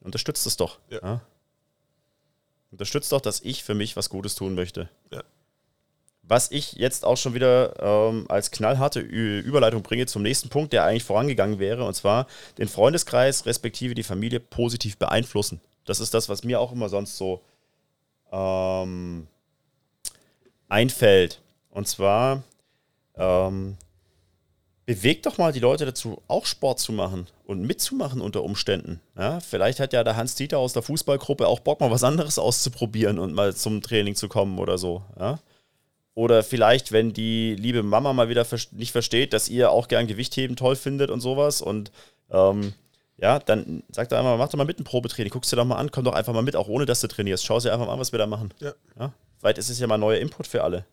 unterstützt 0.00 0.46
es 0.46 0.56
doch. 0.56 0.78
Ja. 0.90 1.00
Ja? 1.02 1.20
Unterstützt 2.70 3.10
doch, 3.12 3.20
dass 3.20 3.40
ich 3.40 3.64
für 3.64 3.74
mich 3.74 3.96
was 3.96 4.10
Gutes 4.10 4.34
tun 4.34 4.54
möchte. 4.54 4.88
Ja. 5.12 5.22
Was 6.28 6.50
ich 6.50 6.72
jetzt 6.72 7.04
auch 7.04 7.16
schon 7.16 7.34
wieder 7.34 7.74
ähm, 7.80 8.26
als 8.28 8.50
knallharte 8.50 9.00
Ü 9.00 9.40
Überleitung 9.40 9.82
bringe 9.82 10.06
zum 10.06 10.22
nächsten 10.22 10.48
Punkt, 10.48 10.72
der 10.72 10.84
eigentlich 10.84 11.04
vorangegangen 11.04 11.58
wäre, 11.58 11.84
und 11.84 11.94
zwar 11.94 12.26
den 12.58 12.68
Freundeskreis 12.68 13.46
respektive 13.46 13.94
die 13.94 14.02
Familie 14.02 14.40
positiv 14.40 14.96
beeinflussen. 14.96 15.60
Das 15.84 16.00
ist 16.00 16.14
das, 16.14 16.28
was 16.28 16.42
mir 16.42 16.60
auch 16.60 16.72
immer 16.72 16.88
sonst 16.88 17.16
so 17.16 17.42
ähm, 18.32 19.28
einfällt. 20.68 21.40
Und 21.70 21.86
zwar 21.86 22.42
ähm, 23.16 23.76
bewegt 24.84 25.26
doch 25.26 25.38
mal 25.38 25.52
die 25.52 25.60
Leute 25.60 25.84
dazu, 25.84 26.22
auch 26.26 26.46
Sport 26.46 26.80
zu 26.80 26.92
machen 26.92 27.26
und 27.44 27.62
mitzumachen 27.62 28.20
unter 28.20 28.42
Umständen. 28.42 29.00
Ja, 29.16 29.40
vielleicht 29.40 29.80
hat 29.80 29.92
ja 29.92 30.02
der 30.04 30.16
Hans-Dieter 30.16 30.58
aus 30.58 30.72
der 30.72 30.82
Fußballgruppe 30.82 31.46
auch 31.46 31.60
Bock, 31.60 31.80
mal 31.80 31.90
was 31.90 32.04
anderes 32.04 32.38
auszuprobieren 32.38 33.18
und 33.18 33.34
mal 33.34 33.54
zum 33.54 33.82
Training 33.82 34.14
zu 34.14 34.28
kommen 34.28 34.58
oder 34.58 34.78
so. 34.78 35.02
Ja? 35.18 35.38
Oder 36.16 36.42
vielleicht, 36.42 36.92
wenn 36.92 37.12
die 37.12 37.54
liebe 37.56 37.82
Mama 37.82 38.14
mal 38.14 38.30
wieder 38.30 38.46
nicht 38.72 38.90
versteht, 38.90 39.34
dass 39.34 39.50
ihr 39.50 39.70
auch 39.70 39.86
gern 39.86 40.06
Gewichtheben 40.06 40.56
toll 40.56 40.74
findet 40.74 41.10
und 41.10 41.20
sowas 41.20 41.60
und 41.60 41.92
ähm, 42.30 42.72
ja, 43.18 43.38
dann 43.38 43.82
sagt 43.90 44.12
er 44.12 44.18
einmal, 44.18 44.38
mach 44.38 44.48
doch 44.48 44.56
mal 44.56 44.64
mit 44.64 44.80
ein 44.80 44.84
Probetraining, 44.84 45.30
guckst 45.30 45.52
dir 45.52 45.56
doch 45.56 45.66
mal 45.66 45.76
an, 45.76 45.90
komm 45.90 46.04
doch 46.04 46.14
einfach 46.14 46.32
mal 46.32 46.42
mit, 46.42 46.56
auch 46.56 46.68
ohne 46.68 46.86
dass 46.86 47.02
du 47.02 47.08
trainierst. 47.08 47.44
Schau 47.44 47.60
dir 47.60 47.70
einfach 47.70 47.86
mal 47.86 47.92
an, 47.92 48.00
was 48.00 48.12
wir 48.12 48.18
da 48.18 48.26
machen. 48.26 48.52
Ja. 48.60 48.72
Ja? 48.98 49.12
Vielleicht 49.38 49.58
ist 49.58 49.68
es 49.68 49.78
ja 49.78 49.86
mal 49.86 49.98
neuer 49.98 50.18
Input 50.18 50.46
für 50.46 50.64
alle. 50.64 50.86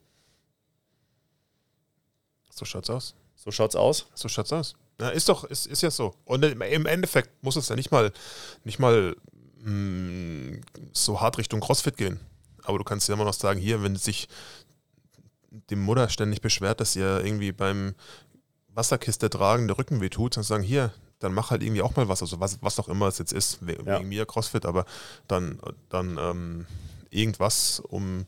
So 2.50 2.66
schaut's 2.66 2.90
aus. 2.90 3.14
So 3.34 3.50
schaut's 3.50 3.76
aus. 3.76 4.06
So 4.14 4.28
schaut's 4.28 4.52
aus. 4.52 4.74
Ja, 5.00 5.08
ist 5.08 5.30
doch, 5.30 5.44
ist, 5.44 5.66
ist 5.66 5.82
ja 5.82 5.90
so. 5.90 6.14
Und 6.26 6.44
im 6.44 6.86
Endeffekt 6.86 7.42
muss 7.42 7.56
es 7.56 7.70
ja 7.70 7.76
nicht 7.76 7.90
mal, 7.90 8.12
nicht 8.64 8.78
mal 8.78 9.16
mh, 9.62 9.70
mm, 9.70 10.60
so 10.92 11.22
hart 11.22 11.38
Richtung 11.38 11.60
CrossFit 11.60 11.96
gehen. 11.96 12.20
Aber 12.62 12.76
du 12.76 12.84
kannst 12.84 13.08
ja 13.08 13.14
immer 13.14 13.24
noch 13.24 13.34
sagen, 13.34 13.58
hier, 13.58 13.82
wenn 13.82 13.96
sich 13.96 14.28
die 15.70 15.76
Mutter 15.76 16.08
ständig 16.08 16.40
beschwert, 16.40 16.80
dass 16.80 16.96
ihr 16.96 17.24
irgendwie 17.24 17.52
beim 17.52 17.94
Wasserkiste 18.68 19.30
tragen 19.30 19.68
der 19.68 19.78
Rücken 19.78 20.00
wehtut, 20.00 20.36
dann 20.36 20.44
sagen, 20.44 20.64
hier, 20.64 20.92
dann 21.20 21.32
mach 21.32 21.50
halt 21.50 21.62
irgendwie 21.62 21.82
auch 21.82 21.96
mal 21.96 22.08
was, 22.08 22.22
also 22.22 22.40
was, 22.40 22.60
was 22.62 22.78
auch 22.78 22.88
immer 22.88 23.06
es 23.06 23.18
jetzt 23.18 23.32
ist, 23.32 23.66
wegen 23.66 23.86
ja. 23.86 24.00
mir 24.00 24.26
CrossFit, 24.26 24.66
aber 24.66 24.84
dann, 25.28 25.60
dann 25.88 26.18
ähm, 26.18 26.66
irgendwas, 27.10 27.80
um 27.80 28.20
ein 28.20 28.26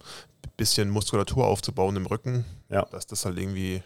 bisschen 0.56 0.88
Muskulatur 0.90 1.46
aufzubauen 1.46 1.96
im 1.96 2.06
Rücken, 2.06 2.44
ja. 2.68 2.84
dass 2.86 3.06
das 3.06 3.24
halt 3.24 3.38
irgendwie, 3.38 3.82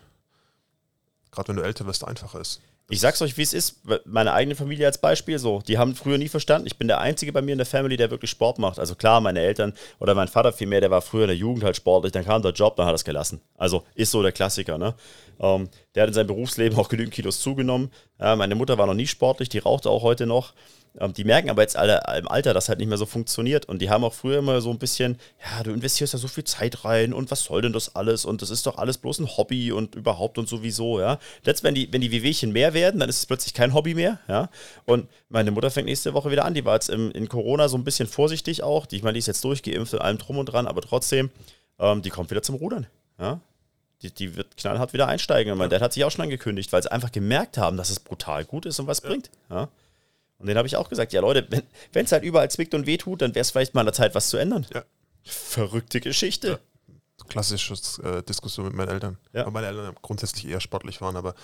gerade 1.30 1.49
wenn 1.49 1.57
du 1.57 1.62
älter 1.62 1.86
wirst, 1.86 2.07
einfacher 2.07 2.41
ist. 2.41 2.61
Ich 2.93 2.99
sag's 2.99 3.22
euch, 3.22 3.36
wie 3.36 3.43
es 3.43 3.53
ist. 3.53 3.82
Meine 4.05 4.32
eigene 4.32 4.57
Familie 4.57 4.84
als 4.84 4.99
Beispiel, 4.99 5.38
so, 5.38 5.61
die 5.61 5.78
haben 5.78 5.95
früher 5.95 6.18
nie 6.18 6.28
verstanden. 6.28 6.66
Ich 6.66 6.76
bin 6.76 6.88
der 6.88 7.01
Einzige 7.01 7.32
bei 7.32 7.41
mir 7.41 7.53
in 7.53 7.59
der 7.59 7.66
Family, 7.66 7.97
der 7.97 8.11
wirklich 8.11 8.32
Sport 8.32 8.59
macht. 8.59 8.80
Also 8.80 8.97
klar, 8.97 9.20
meine 9.20 9.38
Eltern 9.38 9.74
oder 10.01 10.16
mein 10.16 10.26
Vater 10.26 10.53
vielmehr, 10.53 10.80
der 10.80 10.91
war 10.91 11.01
früher 11.01 11.22
in 11.22 11.28
der 11.28 11.36
Jugend 11.36 11.62
halt 11.62 11.76
sportlich, 11.76 12.11
dann 12.11 12.24
kam 12.24 12.43
der 12.43 12.51
Job, 12.51 12.74
dann 12.74 12.86
hat 12.86 12.93
er 12.93 12.97
es 12.97 13.05
gelassen. 13.05 13.41
Also 13.57 13.84
ist 13.95 14.11
so 14.11 14.22
der 14.22 14.32
Klassiker, 14.32 14.76
ne? 14.76 14.95
Ähm, 15.38 15.68
der 15.95 16.03
hat 16.03 16.09
in 16.09 16.14
seinem 16.14 16.26
Berufsleben 16.26 16.76
auch 16.76 16.88
genügend 16.88 17.14
Kilos 17.14 17.41
zugenommen. 17.41 17.93
Ja, 18.18 18.34
meine 18.34 18.57
Mutter 18.57 18.76
war 18.76 18.88
noch 18.88 18.95
nie 18.95 19.07
sportlich, 19.07 19.49
die 19.49 19.59
rauchte 19.59 19.88
auch 19.88 20.03
heute 20.03 20.26
noch. 20.26 20.53
Ähm, 20.99 21.12
die 21.12 21.24
merken 21.24 21.51
aber 21.51 21.62
jetzt 21.62 21.76
alle 21.76 22.03
im 22.18 22.26
Alter, 22.26 22.53
dass 22.53 22.68
halt 22.68 22.78
nicht 22.78 22.88
mehr 22.88 22.99
so 22.99 23.07
funktioniert. 23.07 23.66
Und 23.66 23.80
die 23.80 23.91
haben 23.91 24.03
auch 24.03 24.12
früher 24.12 24.38
immer 24.38 24.61
so 24.61 24.70
ein 24.70 24.78
bisschen, 24.78 25.18
ja, 25.45 25.62
du 25.62 25.70
investierst 25.70 26.14
da 26.14 26.18
so 26.18 26.26
viel 26.28 26.45
Zeit 26.45 26.84
rein 26.84 27.12
und 27.12 27.30
was 27.30 27.45
soll 27.45 27.62
denn 27.62 27.72
das 27.72 27.95
alles? 27.95 28.24
Und 28.24 28.43
das 28.43 28.51
ist 28.51 28.66
doch 28.66 28.78
alles 28.78 28.99
bloß 28.99 29.20
ein 29.20 29.36
Hobby 29.36 29.70
und 29.70 29.95
überhaupt 29.95 30.38
und 30.38 30.49
sowieso, 30.49 31.01
ja. 31.01 31.18
Letzt, 31.45 31.62
wenn 31.62 31.74
die, 31.74 31.93
wenn 31.93 32.01
die 32.01 32.11
Wehwehchen 32.11 32.53
mehr 32.53 32.74
werden, 32.74 33.01
dann 33.01 33.09
ist 33.09 33.18
es 33.18 33.26
plötzlich 33.26 33.55
kein 33.55 33.72
Hobby 33.72 33.95
mehr, 33.95 34.18
ja. 34.28 34.49
Und 34.84 35.09
meine 35.28 35.53
Mutter 35.53 35.70
fängt 35.70 35.86
nächste 35.86 36.12
Woche 36.14 36.30
wieder 36.30 36.45
an. 36.45 36.55
Die 36.55 36.64
war 36.64 36.74
jetzt 36.74 36.91
im, 36.91 37.12
in 37.12 37.28
Corona 37.28 37.68
so 37.68 37.76
ein 37.76 37.84
bisschen 37.84 38.09
vorsichtig 38.09 38.62
auch. 38.62 38.86
Die, 38.86 38.97
ich 38.97 39.03
meine, 39.03 39.14
die 39.14 39.20
ist 39.20 39.26
jetzt 39.26 39.45
durchgeimpft 39.45 39.95
und 39.95 40.01
allem 40.01 40.18
drum 40.18 40.38
und 40.38 40.47
dran, 40.47 40.66
aber 40.66 40.80
trotzdem, 40.80 41.30
ähm, 41.78 42.03
die 42.03 42.11
kommt 42.11 42.30
wieder 42.30 42.43
zum 42.43 42.57
Rudern, 42.57 42.86
ja. 43.18 43.41
Die, 44.03 44.11
die, 44.11 44.34
wird 44.34 44.57
knallhart 44.57 44.95
wieder 44.95 45.09
einsteigen. 45.09 45.53
Und 45.53 45.59
mein 45.59 45.66
ja. 45.66 45.76
Dad 45.76 45.82
hat 45.82 45.93
sich 45.93 46.05
auch 46.05 46.11
schon 46.11 46.22
angekündigt, 46.22 46.72
weil 46.72 46.82
sie 46.82 46.91
einfach 46.91 47.12
gemerkt 47.12 47.59
haben, 47.59 47.76
dass 47.76 47.91
es 47.91 48.01
brutal 48.01 48.47
gut 48.47 48.64
ist 48.64 48.80
und 48.80 48.86
was 48.86 49.03
ja. 49.03 49.11
bringt. 49.11 49.30
Ja. 49.51 49.68
Und 50.41 50.47
den 50.47 50.57
habe 50.57 50.66
ich 50.66 50.76
auch 50.76 50.88
gesagt, 50.88 51.12
ja 51.12 51.20
Leute, 51.20 51.47
wenn 51.93 52.05
es 52.05 52.12
halt 52.12 52.24
überall 52.24 52.51
zwickt 52.51 52.74
und 52.74 52.86
wehtut, 52.86 53.22
dann 53.22 53.34
wäre 53.34 53.43
es 53.43 53.51
vielleicht 53.51 53.74
mal 53.74 53.82
an 53.82 53.86
der 53.86 53.93
Zeit, 53.93 54.14
was 54.14 54.30
zu 54.30 54.38
ändern. 54.38 54.66
Ja. 54.74 54.84
Verrückte 55.22 56.01
Geschichte. 56.01 56.49
Ja. 56.49 56.59
Klassisches 57.28 57.99
äh, 57.99 58.22
Diskussion 58.22 58.66
mit 58.66 58.74
meinen 58.74 58.88
Eltern. 58.88 59.18
Ja. 59.32 59.45
Weil 59.45 59.53
meine 59.53 59.66
Eltern 59.68 59.95
grundsätzlich 60.03 60.49
eher 60.49 60.61
sportlich 60.61 61.01
waren, 61.01 61.16
aber 61.16 61.34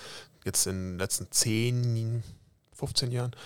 jetzt 0.45 0.67
in 0.67 0.93
den 0.93 0.99
letzten 0.99 1.31
10, 1.31 2.25
15 2.73 3.13
Jahren 3.13 3.37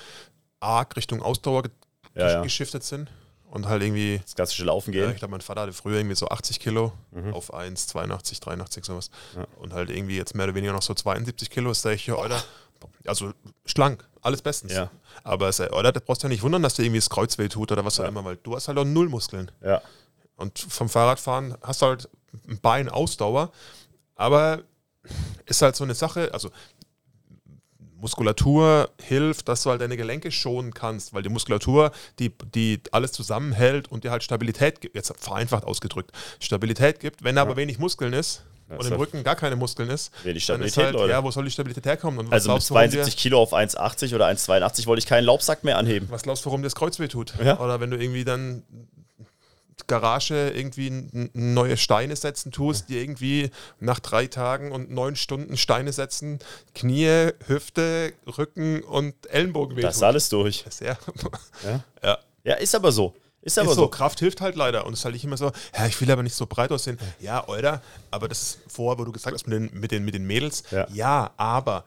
arg 0.61 0.97
Richtung 0.97 1.21
Ausdauer 1.21 1.65
ge 1.65 1.73
ja, 2.15 2.43
geschiftet 2.43 2.83
sind 2.83 3.09
und 3.51 3.67
halt 3.67 3.83
irgendwie. 3.83 4.19
Das 4.23 4.35
klassische 4.35 4.65
Laufen 4.65 4.93
gehen. 4.93 5.11
Ich 5.11 5.19
glaube, 5.19 5.33
mein 5.33 5.41
Vater 5.41 5.63
hatte 5.63 5.73
früher 5.73 5.99
irgendwie 5.99 6.17
so 6.17 6.29
80 6.29 6.61
Kilo 6.61 6.93
mhm. 7.11 7.35
auf 7.35 7.53
1, 7.53 7.89
82, 7.89 8.41
83, 8.41 8.85
sowas. 8.85 9.11
Und 9.59 9.73
halt 9.73 9.91
irgendwie 9.91 10.17
jetzt 10.17 10.35
mehr 10.35 10.45
oder 10.45 10.55
weniger 10.55 10.73
noch 10.73 10.83
so 10.83 10.95
72 10.95 11.51
Kilo. 11.51 11.71
Das 11.71 11.83
sage 11.83 11.97
ich, 11.97 12.07
ja, 12.07 12.17
Alter, 12.17 12.43
also 13.07 13.33
schlank, 13.67 14.09
alles 14.23 14.43
bestens. 14.43 14.73
Ja. 14.73 14.91
Aber 15.25 15.49
es, 15.49 15.61
oder, 15.61 15.93
da 15.93 16.01
brauchst 16.01 16.23
du 16.23 16.27
ja 16.27 16.31
nicht 16.31 16.43
wundern, 16.43 16.63
dass 16.63 16.75
dir 16.75 16.85
irgendwie 16.85 17.01
das 17.01 17.11
Kreuz 17.11 17.39
weh 17.39 17.49
tut 17.49 17.73
oder 17.73 17.85
was 17.85 18.01
auch 18.01 18.07
immer, 18.07 18.25
weil 18.25 18.37
du 18.37 18.55
hast 18.55 18.69
halt 18.69 18.79
auch 18.79 18.85
null 18.85 19.09
Muskeln. 19.09 19.51
Ja. 19.63 19.83
Und 20.37 20.59
vom 20.59 20.89
Fahrradfahren 20.89 21.57
hast 21.63 21.83
du 21.83 21.87
halt 21.87 22.09
ein 22.49 22.59
Bein 22.61 22.89
Ausdauer, 22.89 23.53
aber 24.15 24.63
ist 25.47 25.63
halt 25.63 25.77
so 25.77 25.85
eine 25.85 25.95
Sache, 25.95 26.33
also 26.33 26.51
Muskulatur 28.01 28.91
hilft, 29.01 29.49
dass 29.49 29.63
du 29.63 29.71
halt 29.71 29.81
deine 29.81 29.97
Gelenke 29.97 30.31
schonen 30.31 30.73
kannst, 30.73 31.13
weil 31.13 31.23
die 31.23 31.29
Muskulatur, 31.29 31.93
die, 32.19 32.31
die 32.55 32.81
alles 32.93 33.13
zusammenhält 33.13 33.89
und 33.89 34.05
dir 34.05 34.11
halt 34.11 34.23
Stabilität 34.23 34.81
gibt, 34.81 34.95
jetzt 34.97 35.13
vereinfacht 35.19 35.65
ausgedrückt, 35.65 36.13
Stabilität 36.39 37.01
gibt. 37.01 37.23
Wenn 37.23 37.37
da 37.37 37.43
ja. 37.43 37.47
aber 37.47 37.57
wenig 37.57 37.79
Muskeln 37.79 38.13
ist, 38.13 38.45
und 38.79 38.87
im 38.87 38.93
Rücken 38.95 39.25
gar 39.25 39.37
keine 39.37 39.57
Muskeln 39.57 39.91
ist, 39.91 40.13
ja, 40.25 40.33
die 40.33 40.41
Stabilität, 40.41 40.85
halt, 40.85 40.95
Leute. 40.95 41.11
ja, 41.11 41.23
wo 41.23 41.31
soll 41.31 41.45
die 41.45 41.51
Stabilität 41.51 41.87
herkommen? 41.87 42.33
also 42.33 42.53
mit 42.53 42.63
72 42.63 43.17
Kilo 43.17 43.41
auf 43.41 43.53
1,80 43.53 44.15
oder 44.15 44.27
1,82 44.29 44.87
wollte 44.87 45.01
ich 45.01 45.07
keinen 45.07 45.25
Laubsack 45.25 45.65
mehr 45.65 45.79
anheben. 45.79 46.09
Was 46.11 46.23
glaubst 46.23 46.45
du, 46.45 46.51
warum 46.51 46.63
das 46.63 46.75
Kreuz 46.75 46.99
weh 46.99 47.09
tut? 47.09 47.35
Ja. 47.43 47.59
Oder 47.59 47.81
wenn 47.81 47.91
du 47.91 47.97
irgendwie 47.97 48.25
dann 48.25 48.63
Garage 49.91 50.51
irgendwie 50.51 51.09
neue 51.33 51.77
Steine 51.77 52.15
setzen 52.15 52.53
tust, 52.53 52.89
die 52.89 52.99
irgendwie 52.99 53.51
nach 53.81 53.99
drei 53.99 54.29
Tagen 54.29 54.71
und 54.71 54.91
neun 54.91 55.17
Stunden 55.17 55.57
Steine 55.57 55.93
setzen, 55.93 56.39
Knie, 56.75 57.31
Hüfte, 57.47 58.13
Rücken 58.39 58.83
und 58.83 59.15
Ellenbogen 59.29 59.77
wehtun. 59.77 59.89
Das 59.89 59.97
ist 59.97 60.03
alles 60.03 60.29
durch. 60.29 60.65
Ja. 60.81 60.97
ja. 61.65 61.81
ja. 62.05 62.19
ja, 62.45 62.55
ist 62.55 62.75
aber 62.75 62.93
so. 62.93 63.15
Ist 63.43 63.59
aber 63.59 63.71
ist 63.71 63.77
so. 63.77 63.83
so. 63.83 63.89
Kraft 63.89 64.19
hilft 64.21 64.41
halt 64.41 64.57
leider. 64.57 64.87
Und 64.87 64.93
es 64.93 65.01
ist 65.01 65.05
halt 65.05 65.15
nicht 65.15 65.25
immer 65.25 65.37
so, 65.37 65.51
ja, 65.77 65.87
ich 65.87 66.01
will 66.01 66.11
aber 66.11 66.23
nicht 66.23 66.35
so 66.35 66.47
breit 66.47 66.71
aussehen. 66.73 66.99
Ja, 67.21 67.47
oder? 67.47 67.83
Aber 68.11 68.29
das 68.29 68.59
vorher, 68.69 68.99
wo 68.99 69.05
du 69.05 69.13
gesagt 69.13 69.35
hast, 69.35 69.47
mit 69.47 69.57
den, 69.57 69.81
mit 69.81 69.91
den, 69.91 70.05
mit 70.05 70.15
den 70.15 70.27
Mädels. 70.27 70.63
Ja, 70.71 70.87
ja 70.93 71.31
aber. 71.37 71.85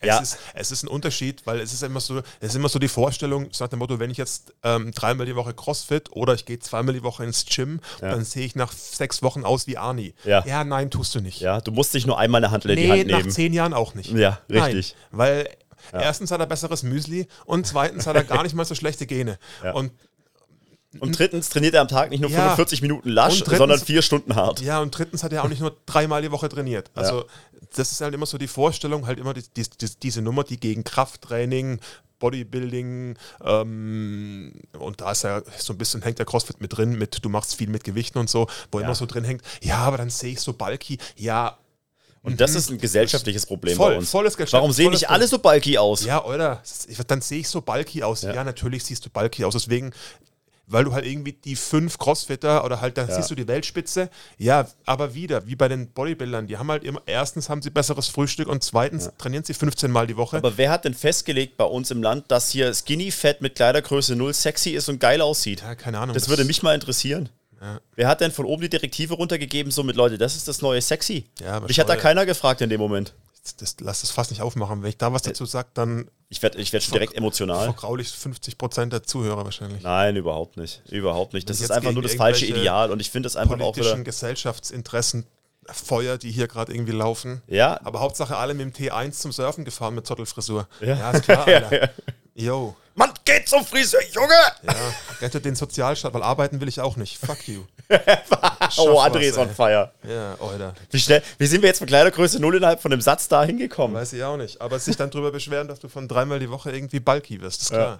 Es, 0.00 0.06
ja. 0.08 0.18
ist, 0.18 0.38
es 0.54 0.72
ist 0.72 0.82
ein 0.82 0.88
Unterschied, 0.88 1.46
weil 1.46 1.58
es 1.60 1.72
ist 1.72 1.82
immer 1.82 2.00
so, 2.00 2.18
es 2.40 2.50
ist 2.50 2.54
immer 2.54 2.68
so 2.68 2.78
die 2.78 2.88
Vorstellung, 2.88 3.48
nach 3.58 3.68
dem 3.68 3.78
Motto, 3.78 3.98
wenn 3.98 4.10
ich 4.10 4.18
jetzt 4.18 4.52
ähm, 4.62 4.92
dreimal 4.92 5.24
die 5.24 5.34
Woche 5.34 5.54
Crossfit 5.54 6.12
oder 6.12 6.34
ich 6.34 6.44
gehe 6.44 6.58
zweimal 6.58 6.94
die 6.94 7.02
Woche 7.02 7.24
ins 7.24 7.46
Gym, 7.46 7.80
ja. 8.02 8.10
dann 8.10 8.24
sehe 8.24 8.44
ich 8.44 8.54
nach 8.54 8.72
sechs 8.72 9.22
Wochen 9.22 9.44
aus 9.44 9.66
wie 9.66 9.78
Arnie. 9.78 10.14
Ja. 10.24 10.44
ja, 10.46 10.64
nein, 10.64 10.90
tust 10.90 11.14
du 11.14 11.20
nicht. 11.20 11.40
Ja, 11.40 11.62
du 11.62 11.72
musst 11.72 11.94
dich 11.94 12.06
nur 12.06 12.18
einmal 12.18 12.44
eine 12.44 12.50
Handel 12.50 12.72
in 12.72 12.76
nee, 12.76 12.84
die 12.84 12.90
Hand 12.90 13.06
nehmen. 13.06 13.26
nach 13.26 13.34
zehn 13.34 13.52
Jahren 13.54 13.72
auch 13.72 13.94
nicht. 13.94 14.12
Ja, 14.12 14.40
richtig. 14.50 14.94
Nein, 15.10 15.18
weil 15.18 15.48
ja. 15.92 16.00
erstens 16.00 16.30
hat 16.30 16.40
er 16.40 16.46
besseres 16.46 16.82
Müsli 16.82 17.26
und 17.46 17.66
zweitens 17.66 18.06
hat 18.06 18.16
er 18.16 18.24
gar 18.24 18.42
nicht 18.42 18.54
mal 18.54 18.66
so 18.66 18.74
schlechte 18.74 19.06
Gene. 19.06 19.38
Ja. 19.64 19.72
Und 19.72 19.92
und 21.00 21.18
drittens 21.18 21.48
trainiert 21.48 21.74
er 21.74 21.80
am 21.80 21.88
Tag 21.88 22.10
nicht 22.10 22.20
nur 22.20 22.30
ja. 22.30 22.38
45 22.38 22.82
Minuten 22.82 23.08
lasch, 23.08 23.38
drittens, 23.38 23.58
sondern 23.58 23.80
vier 23.80 24.02
Stunden 24.02 24.34
hart. 24.34 24.60
Ja, 24.60 24.80
und 24.80 24.96
drittens 24.96 25.22
hat 25.22 25.32
er 25.32 25.44
auch 25.44 25.48
nicht 25.48 25.60
nur 25.60 25.76
dreimal 25.86 26.22
die 26.22 26.30
Woche 26.30 26.48
trainiert. 26.48 26.90
Also, 26.94 27.20
ja. 27.20 27.24
das 27.76 27.92
ist 27.92 28.00
halt 28.00 28.14
immer 28.14 28.26
so 28.26 28.38
die 28.38 28.48
Vorstellung, 28.48 29.06
halt 29.06 29.18
immer 29.18 29.34
die, 29.34 29.42
die, 29.56 29.62
die, 29.62 29.90
diese 30.02 30.22
Nummer, 30.22 30.44
die 30.44 30.58
gegen 30.58 30.84
Krafttraining, 30.84 31.80
Bodybuilding 32.18 33.16
ähm, 33.44 34.52
und 34.78 35.00
da 35.00 35.12
ist 35.12 35.24
ja 35.24 35.42
so 35.58 35.74
ein 35.74 35.78
bisschen 35.78 36.02
hängt 36.02 36.18
der 36.18 36.26
CrossFit 36.26 36.60
mit 36.60 36.76
drin, 36.76 36.96
mit 36.96 37.24
du 37.24 37.28
machst 37.28 37.56
viel 37.56 37.68
mit 37.68 37.84
Gewichten 37.84 38.18
und 38.18 38.30
so, 38.30 38.46
wo 38.72 38.78
ja. 38.78 38.86
immer 38.86 38.94
so 38.94 39.06
drin 39.06 39.24
hängt, 39.24 39.42
ja, 39.60 39.78
aber 39.78 39.98
dann 39.98 40.10
sehe 40.10 40.32
ich 40.32 40.40
so 40.40 40.52
bulky, 40.52 40.98
ja. 41.16 41.58
Und 42.26 42.40
das 42.40 42.52
mhm. 42.52 42.56
ist 42.56 42.70
ein 42.70 42.78
gesellschaftliches 42.78 43.46
Problem 43.46 43.76
Voll, 43.76 43.92
bei 43.92 43.98
uns. 43.98 44.10
Volles 44.10 44.36
Warum 44.52 44.72
sehen 44.72 44.90
nicht 44.90 45.08
alle 45.08 45.28
so 45.28 45.38
bulky 45.38 45.78
aus? 45.78 46.04
Ja, 46.04 46.24
oder? 46.24 46.60
Dann 47.06 47.20
sehe 47.20 47.38
ich 47.38 47.48
so 47.48 47.60
bulky 47.60 48.02
aus. 48.02 48.22
Ja. 48.22 48.34
ja, 48.34 48.42
natürlich 48.42 48.82
siehst 48.82 49.06
du 49.06 49.10
bulky 49.10 49.44
aus. 49.44 49.52
Deswegen 49.52 49.92
weil 50.66 50.84
du 50.84 50.92
halt 50.92 51.06
irgendwie 51.06 51.32
die 51.32 51.56
fünf 51.56 51.98
Crossfitter 51.98 52.64
oder 52.64 52.80
halt, 52.80 52.98
da 52.98 53.06
ja. 53.06 53.14
siehst 53.14 53.30
du 53.30 53.34
die 53.34 53.46
Weltspitze. 53.46 54.10
Ja, 54.36 54.66
aber 54.84 55.14
wieder, 55.14 55.46
wie 55.46 55.56
bei 55.56 55.68
den 55.68 55.88
Bodybuildern, 55.92 56.46
die 56.46 56.56
haben 56.56 56.70
halt 56.70 56.84
immer, 56.84 57.00
erstens 57.06 57.48
haben 57.48 57.62
sie 57.62 57.70
besseres 57.70 58.08
Frühstück 58.08 58.48
und 58.48 58.64
zweitens 58.64 59.06
ja. 59.06 59.10
trainieren 59.12 59.44
sie 59.44 59.54
15 59.54 59.90
Mal 59.90 60.06
die 60.06 60.16
Woche. 60.16 60.36
Aber 60.36 60.56
wer 60.58 60.70
hat 60.70 60.84
denn 60.84 60.94
festgelegt 60.94 61.56
bei 61.56 61.64
uns 61.64 61.90
im 61.90 62.02
Land, 62.02 62.30
dass 62.30 62.50
hier 62.50 62.72
Skinny 62.74 63.10
Fett 63.10 63.40
mit 63.40 63.54
Kleidergröße 63.54 64.16
0 64.16 64.34
sexy 64.34 64.70
ist 64.70 64.88
und 64.88 64.98
geil 64.98 65.20
aussieht? 65.20 65.62
Ja, 65.62 65.74
keine 65.74 65.98
Ahnung. 65.98 66.14
Das, 66.14 66.24
das 66.24 66.30
würde 66.30 66.44
mich 66.44 66.62
mal 66.62 66.74
interessieren. 66.74 67.28
Ja. 67.60 67.80
Wer 67.94 68.08
hat 68.08 68.20
denn 68.20 68.32
von 68.32 68.44
oben 68.44 68.62
die 68.62 68.68
Direktive 68.68 69.14
runtergegeben, 69.14 69.72
so 69.72 69.82
mit 69.82 69.96
Leute, 69.96 70.18
das 70.18 70.36
ist 70.36 70.46
das 70.46 70.60
neue 70.60 70.82
Sexy? 70.82 71.24
Ja, 71.40 71.60
Mich 71.60 71.80
hat 71.80 71.88
da 71.88 71.96
keiner 71.96 72.26
gefragt 72.26 72.60
in 72.60 72.68
dem 72.68 72.80
Moment 72.80 73.14
das, 73.54 73.76
lass 73.80 74.00
das 74.00 74.10
fast 74.10 74.30
nicht 74.30 74.42
aufmachen. 74.42 74.82
Wenn 74.82 74.88
ich 74.88 74.98
da 74.98 75.12
was 75.12 75.22
dazu 75.22 75.46
sage, 75.46 75.68
dann. 75.74 76.10
Ich 76.28 76.42
werde 76.42 76.58
ich 76.58 76.72
werd 76.72 76.82
schon 76.82 76.92
direkt 76.92 77.14
emotional. 77.14 77.64
Vergraulich 77.64 78.08
50 78.08 78.58
Prozent 78.58 78.92
der 78.92 79.04
Zuhörer 79.04 79.44
wahrscheinlich. 79.44 79.82
Nein, 79.82 80.16
überhaupt 80.16 80.56
nicht. 80.56 80.82
Überhaupt 80.90 81.34
nicht. 81.34 81.48
Das 81.48 81.60
ist 81.60 81.70
einfach 81.70 81.92
nur 81.92 82.02
das 82.02 82.14
falsche 82.14 82.46
Ideal 82.46 82.90
und 82.90 83.00
ich 83.00 83.10
finde 83.10 83.28
es 83.28 83.36
einfach 83.36 83.60
auch 83.60 83.76
wieder. 83.76 83.96
Gesellschaftsinteressen 84.02 85.26
Feuer, 85.72 86.18
die 86.18 86.30
hier 86.30 86.48
gerade 86.48 86.72
irgendwie 86.72 86.92
laufen. 86.92 87.42
Ja. 87.46 87.80
Aber 87.84 88.00
Hauptsache 88.00 88.36
alle 88.36 88.54
mit 88.54 88.66
dem 88.66 88.72
T1 88.72 89.12
zum 89.12 89.32
Surfen 89.32 89.64
gefahren 89.64 89.94
mit 89.94 90.06
Zottelfrisur. 90.06 90.68
Ja, 90.80 90.96
ja 90.96 91.10
ist 91.10 91.24
klar, 91.24 91.46
Alter. 91.46 91.90
Yo. 92.34 92.76
Man 92.94 93.12
geht 93.24 93.48
zum 93.48 93.64
Friseur, 93.64 94.00
Junge! 94.12 94.34
Ja, 94.62 94.74
rettet 95.20 95.44
den 95.44 95.54
Sozialstaat, 95.54 96.14
weil 96.14 96.22
arbeiten 96.22 96.60
will 96.60 96.68
ich 96.68 96.80
auch 96.80 96.96
nicht. 96.96 97.18
Fuck 97.18 97.46
you. 97.46 97.64
oh, 98.78 99.00
André 99.00 99.22
ist 99.22 99.38
on 99.38 99.50
fire. 99.50 99.92
Ja, 100.08 100.36
Alter. 100.40 100.74
Wie, 100.90 100.98
schnell, 100.98 101.22
wie 101.38 101.46
sind 101.46 101.62
wir 101.62 101.68
jetzt 101.68 101.78
von 101.78 101.86
Kleidergröße 101.86 102.40
0 102.40 102.56
innerhalb 102.56 102.80
von 102.80 102.92
einem 102.92 103.00
Satz 103.00 103.28
da 103.28 103.44
hingekommen? 103.44 103.96
Weiß 103.96 104.12
ich 104.12 104.22
auch 104.22 104.36
nicht. 104.36 104.60
Aber 104.60 104.78
sich 104.78 104.96
dann 104.96 105.10
drüber 105.10 105.30
beschweren, 105.30 105.68
dass 105.68 105.80
du 105.80 105.88
von 105.88 106.08
dreimal 106.08 106.38
die 106.38 106.50
Woche 106.50 106.72
irgendwie 106.72 107.00
bulky 107.00 107.40
wirst, 107.40 107.62
ist 107.62 107.70
klar. 107.70 107.86
Ja. 107.86 107.98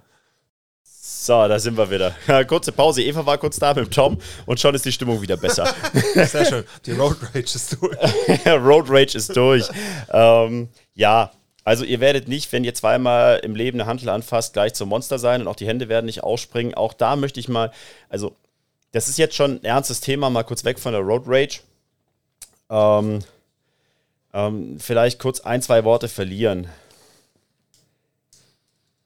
So, 1.09 1.47
da 1.47 1.59
sind 1.59 1.76
wir 1.76 1.89
wieder. 1.91 2.14
Kurze 2.47 2.72
Pause. 2.72 3.03
Eva 3.03 3.24
war 3.24 3.39
kurz 3.39 3.59
da 3.59 3.74
mit 3.74 3.93
Tom 3.93 4.18
und 4.45 4.59
schon 4.59 4.74
ist 4.74 4.84
die 4.84 4.93
Stimmung 4.93 5.22
wieder 5.22 5.37
besser. 5.37 5.72
Sehr 6.14 6.45
schön. 6.45 6.64
Die 6.84 6.93
Road 6.93 7.16
Rage 7.22 7.55
ist 7.55 7.76
durch. 7.80 7.97
Road 8.47 8.87
Rage 8.89 9.16
ist 9.16 9.37
durch. 9.37 9.68
ähm, 10.12 10.68
ja, 10.95 11.30
also 11.66 11.84
ihr 11.84 11.99
werdet 11.99 12.28
nicht, 12.28 12.53
wenn 12.53 12.62
ihr 12.62 12.74
zweimal 12.74 13.41
im 13.43 13.57
Leben 13.57 13.80
eine 13.80 13.89
Handel 13.89 14.09
anfasst, 14.09 14.53
gleich 14.53 14.74
zum 14.74 14.89
Monster 14.89 15.18
sein 15.18 15.41
und 15.41 15.49
auch 15.49 15.57
die 15.57 15.66
Hände 15.66 15.89
werden 15.89 16.07
nicht 16.07 16.22
ausspringen. 16.22 16.74
Auch 16.74 16.93
da 16.93 17.16
möchte 17.16 17.41
ich 17.41 17.49
mal, 17.49 17.72
also 18.09 18.37
das 18.93 19.09
ist 19.09 19.18
jetzt 19.18 19.34
schon 19.34 19.57
ein 19.57 19.64
ernstes 19.64 20.01
Thema, 20.01 20.30
mal 20.30 20.45
kurz 20.45 20.64
weg 20.64 20.78
von 20.78 20.93
der 20.93 21.03
Road 21.03 21.24
Rage. 21.26 21.61
Ähm, 22.70 23.20
ähm, 24.32 24.78
vielleicht 24.78 25.18
kurz 25.18 25.41
ein, 25.41 25.62
zwei 25.62 25.84
Worte 25.84 26.09
verlieren. 26.09 26.68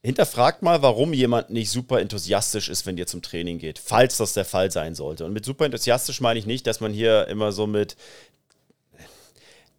Hinterfragt 0.02 0.62
mal, 0.62 0.80
warum 0.80 1.12
jemand 1.12 1.50
nicht 1.50 1.70
super 1.70 2.00
enthusiastisch 2.00 2.70
ist, 2.70 2.86
wenn 2.86 2.96
ihr 2.96 3.06
zum 3.06 3.20
Training 3.20 3.58
geht, 3.58 3.78
falls 3.78 4.16
das 4.16 4.32
der 4.32 4.46
Fall 4.46 4.70
sein 4.70 4.94
sollte. 4.94 5.26
Und 5.26 5.34
mit 5.34 5.44
super 5.44 5.66
enthusiastisch 5.66 6.22
meine 6.22 6.38
ich 6.38 6.46
nicht, 6.46 6.66
dass 6.66 6.80
man 6.80 6.92
hier 6.92 7.28
immer 7.28 7.52
so 7.52 7.66
mit 7.66 7.96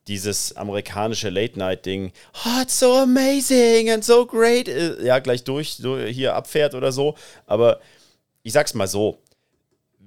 dieses 0.07 0.55
amerikanische 0.55 1.29
Late-Night-Ding, 1.29 2.11
oh, 2.45 2.61
it's 2.61 2.77
so 2.77 2.97
amazing 2.97 3.89
and 3.89 4.03
so 4.03 4.25
great, 4.25 4.67
äh, 4.67 5.03
ja, 5.03 5.19
gleich 5.19 5.43
durch, 5.43 5.79
hier 6.09 6.35
abfährt 6.35 6.75
oder 6.75 6.91
so. 6.91 7.15
Aber 7.47 7.79
ich 8.43 8.53
sag's 8.53 8.73
mal 8.73 8.87
so, 8.87 9.19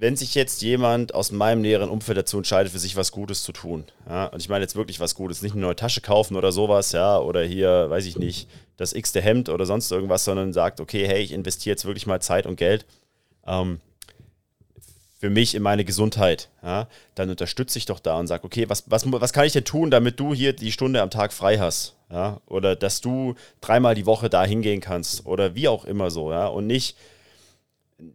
wenn 0.05 0.17
sich 0.17 0.35
jetzt 0.35 0.61
jemand 0.61 1.15
aus 1.15 1.33
meinem 1.33 1.63
näheren 1.63 1.89
Umfeld 1.89 2.19
dazu 2.19 2.37
entscheidet, 2.37 2.71
für 2.71 2.79
sich 2.79 2.95
was 2.95 3.11
Gutes 3.11 3.43
zu 3.43 3.53
tun, 3.53 3.85
ja, 4.07 4.27
und 4.27 4.39
ich 4.39 4.51
meine 4.51 4.61
jetzt 4.61 4.77
wirklich 4.77 5.01
was 5.01 5.15
Gutes, 5.15 5.41
nicht 5.41 5.53
eine 5.53 5.63
neue 5.63 5.77
Tasche 5.77 6.03
kaufen 6.03 6.37
oder 6.37 6.53
sowas, 6.53 6.93
ja, 6.93 7.19
oder 7.19 7.43
hier, 7.43 7.89
weiß 7.89 8.05
ich 8.05 8.19
nicht, 8.19 8.47
das 8.77 8.93
x-te 8.93 9.23
Hemd 9.23 9.49
oder 9.49 9.65
sonst 9.65 9.91
irgendwas, 9.91 10.27
sondern 10.27 10.53
sagt, 10.53 10.79
okay, 10.79 11.09
hey, 11.09 11.23
ich 11.23 11.33
investiere 11.33 11.73
jetzt 11.73 11.87
wirklich 11.87 12.07
mal 12.07 12.21
Zeit 12.21 12.45
und 12.45 12.57
Geld 12.57 12.85
ähm, 13.47 13.81
für 15.21 15.31
mich 15.31 15.55
in 15.55 15.63
meine 15.63 15.87
Gesundheit, 15.87 16.51
ja, 16.63 16.87
dann 17.15 17.31
unterstütze 17.31 17.79
ich 17.79 17.87
doch 17.87 17.99
da 17.99 18.19
und 18.19 18.27
sage, 18.27 18.45
okay, 18.45 18.69
was, 18.69 18.85
was, 18.91 19.11
was 19.11 19.33
kann 19.33 19.47
ich 19.47 19.55
denn 19.55 19.65
tun, 19.65 19.91
damit 19.91 20.21
du 20.21 20.35
hier 20.35 20.53
die 20.53 20.71
Stunde 20.71 21.01
am 21.01 21.09
Tag 21.09 21.33
frei 21.33 21.57
hast, 21.57 21.97
ja, 22.11 22.43
oder 22.45 22.77
dass 22.77 23.01
du 23.01 23.37
dreimal 23.63 23.95
die 23.95 24.05
Woche 24.05 24.29
da 24.29 24.45
hingehen 24.45 24.83
kannst 24.83 25.25
oder 25.25 25.55
wie 25.55 25.67
auch 25.67 25.87
immer 25.87 26.11
so, 26.11 26.31
ja, 26.31 26.47
und 26.47 26.67
nicht 26.67 26.95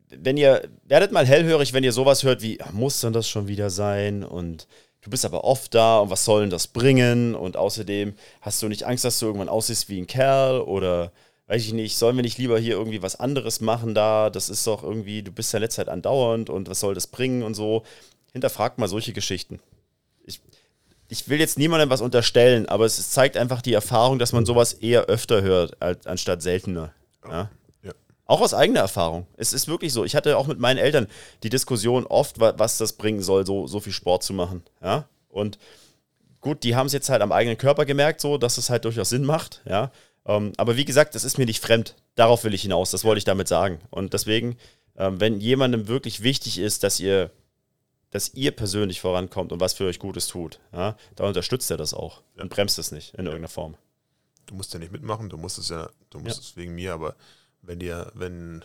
wenn 0.09 0.37
ihr, 0.37 0.67
werdet 0.85 1.11
mal 1.11 1.25
hellhörig, 1.25 1.73
wenn 1.73 1.83
ihr 1.83 1.93
sowas 1.93 2.23
hört 2.23 2.41
wie, 2.41 2.59
muss 2.71 3.01
denn 3.01 3.13
das 3.13 3.27
schon 3.27 3.47
wieder 3.47 3.69
sein? 3.69 4.23
Und 4.23 4.67
du 5.01 5.09
bist 5.09 5.25
aber 5.25 5.43
oft 5.43 5.73
da 5.73 5.99
und 5.99 6.09
was 6.09 6.25
soll 6.25 6.41
denn 6.41 6.49
das 6.49 6.67
bringen? 6.67 7.35
Und 7.35 7.57
außerdem 7.57 8.13
hast 8.41 8.61
du 8.61 8.67
nicht 8.67 8.83
Angst, 8.83 9.05
dass 9.05 9.19
du 9.19 9.27
irgendwann 9.27 9.49
aussiehst 9.49 9.89
wie 9.89 9.99
ein 9.99 10.07
Kerl 10.07 10.61
oder 10.61 11.11
weiß 11.47 11.63
ich 11.65 11.73
nicht, 11.73 11.97
sollen 11.97 12.15
wir 12.15 12.21
nicht 12.21 12.37
lieber 12.37 12.59
hier 12.59 12.75
irgendwie 12.75 13.01
was 13.01 13.19
anderes 13.19 13.59
machen 13.59 13.95
da? 13.95 14.29
Das 14.29 14.49
ist 14.49 14.67
doch 14.67 14.83
irgendwie, 14.83 15.23
du 15.23 15.31
bist 15.31 15.51
ja 15.51 15.59
letzte 15.59 15.77
Zeit 15.77 15.89
andauernd 15.89 16.49
und 16.49 16.69
was 16.69 16.79
soll 16.79 16.93
das 16.93 17.07
bringen 17.07 17.41
und 17.41 17.55
so. 17.55 17.83
Hinterfragt 18.33 18.77
mal 18.77 18.87
solche 18.87 19.13
Geschichten. 19.13 19.59
Ich, 20.25 20.41
ich 21.07 21.27
will 21.27 21.39
jetzt 21.39 21.57
niemandem 21.57 21.89
was 21.89 22.01
unterstellen, 22.01 22.67
aber 22.67 22.85
es 22.85 23.09
zeigt 23.09 23.35
einfach 23.35 23.63
die 23.63 23.73
Erfahrung, 23.73 24.19
dass 24.19 24.31
man 24.31 24.45
sowas 24.45 24.73
eher 24.73 25.05
öfter 25.05 25.41
hört, 25.41 25.81
als, 25.81 26.05
anstatt 26.05 26.43
seltener. 26.43 26.93
Ja? 27.27 27.49
Auch 28.29 28.41
aus 28.41 28.53
eigener 28.53 28.81
Erfahrung. 28.81 29.25
Es 29.37 29.53
ist 29.53 29.67
wirklich 29.67 29.91
so. 29.91 30.05
Ich 30.05 30.15
hatte 30.15 30.37
auch 30.37 30.45
mit 30.45 30.59
meinen 30.59 30.77
Eltern 30.77 31.07
die 31.41 31.49
Diskussion 31.49 32.05
oft, 32.05 32.39
was 32.39 32.77
das 32.77 32.93
bringen 32.93 33.23
soll, 33.23 33.43
so, 33.43 33.65
so 33.65 33.79
viel 33.79 33.91
Sport 33.91 34.21
zu 34.21 34.33
machen. 34.33 34.61
Ja. 34.83 35.09
Und 35.29 35.57
gut, 36.39 36.63
die 36.63 36.75
haben 36.75 36.85
es 36.85 36.93
jetzt 36.93 37.09
halt 37.09 37.23
am 37.23 37.31
eigenen 37.31 37.57
Körper 37.57 37.85
gemerkt, 37.85 38.21
so, 38.21 38.37
dass 38.37 38.59
es 38.59 38.69
halt 38.69 38.85
durchaus 38.85 39.09
Sinn 39.09 39.25
macht. 39.25 39.63
Ja. 39.65 39.91
Ähm, 40.27 40.53
aber 40.57 40.77
wie 40.77 40.85
gesagt, 40.85 41.15
das 41.15 41.23
ist 41.23 41.39
mir 41.39 41.47
nicht 41.47 41.59
fremd. 41.59 41.95
Darauf 42.13 42.43
will 42.43 42.53
ich 42.53 42.61
hinaus. 42.61 42.91
Das 42.91 43.03
wollte 43.03 43.17
ich 43.17 43.25
damit 43.25 43.47
sagen. 43.47 43.79
Und 43.89 44.13
deswegen, 44.13 44.57
ähm, 44.95 45.19
wenn 45.19 45.39
jemandem 45.39 45.87
wirklich 45.87 46.21
wichtig 46.21 46.59
ist, 46.59 46.83
dass 46.83 46.99
ihr, 46.99 47.31
dass 48.11 48.35
ihr 48.35 48.51
persönlich 48.51 49.01
vorankommt 49.01 49.51
und 49.51 49.59
was 49.59 49.73
für 49.73 49.85
euch 49.85 49.97
Gutes 49.97 50.27
tut, 50.27 50.59
ja, 50.71 50.95
dann 51.15 51.25
unterstützt 51.25 51.71
er 51.71 51.77
das 51.77 51.95
auch 51.95 52.21
und 52.37 52.51
bremst 52.51 52.77
es 52.77 52.91
nicht 52.91 53.15
in 53.15 53.25
irgendeiner 53.25 53.47
Form. 53.47 53.75
Du 54.45 54.53
musst 54.53 54.71
ja 54.71 54.79
nicht 54.79 54.91
mitmachen, 54.91 55.29
du 55.29 55.37
musst 55.37 55.57
es 55.57 55.69
ja, 55.69 55.89
du 56.11 56.19
musst 56.19 56.37
ja. 56.37 56.41
es 56.41 56.57
wegen 56.57 56.75
mir, 56.75 56.93
aber 56.93 57.15
wenn 57.61 57.79
dir, 57.79 58.11
wenn, 58.15 58.63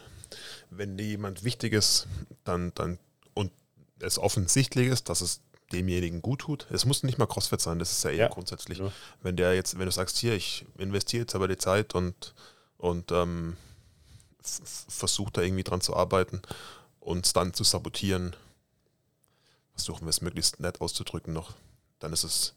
wenn 0.71 0.97
dir 0.97 1.07
jemand 1.07 1.45
wichtig 1.45 1.73
ist, 1.73 2.07
dann, 2.45 2.73
dann 2.75 2.99
und 3.35 3.53
es 4.01 4.19
offensichtlich 4.19 4.89
ist, 4.89 5.09
dass 5.09 5.21
es 5.21 5.41
demjenigen 5.73 6.23
gut 6.23 6.41
tut. 6.41 6.67
Es 6.71 6.85
muss 6.85 7.03
nicht 7.03 7.19
mal 7.19 7.27
CrossFit 7.27 7.61
sein, 7.61 7.79
das 7.79 7.93
ist 7.93 8.05
ja 8.05 8.11
eher 8.11 8.17
ja. 8.17 8.29
grundsätzlich. 8.29 8.79
Ja. 8.79 8.93
Wenn 9.23 9.37
der 9.37 9.55
jetzt, 9.55 9.79
wenn 9.79 9.87
du 9.87 9.93
sagst, 9.93 10.19
hier, 10.19 10.35
ich 10.35 10.67
investiere 10.79 11.23
jetzt 11.23 11.35
aber 11.35 11.49
die 11.49 11.59
Zeit 11.59 11.95
und, 11.95 12.35
und 12.79 13.11
ähm, 13.13 13.57
versuche 14.43 15.33
da 15.33 15.43
irgendwie 15.43 15.65
dran 15.65 15.81
zu 15.81 15.97
arbeiten 15.97 16.43
und 17.01 17.27
es 17.27 17.33
dann 17.33 17.55
zu 17.55 17.65
sabotieren, 17.65 18.37
versuchen 19.73 20.03
wir 20.03 20.11
es 20.11 20.21
möglichst 20.21 20.61
nett 20.61 20.81
auszudrücken 20.81 21.33
noch, 21.33 21.55
dann 21.99 22.13
ist 22.13 22.25
es 22.25 22.55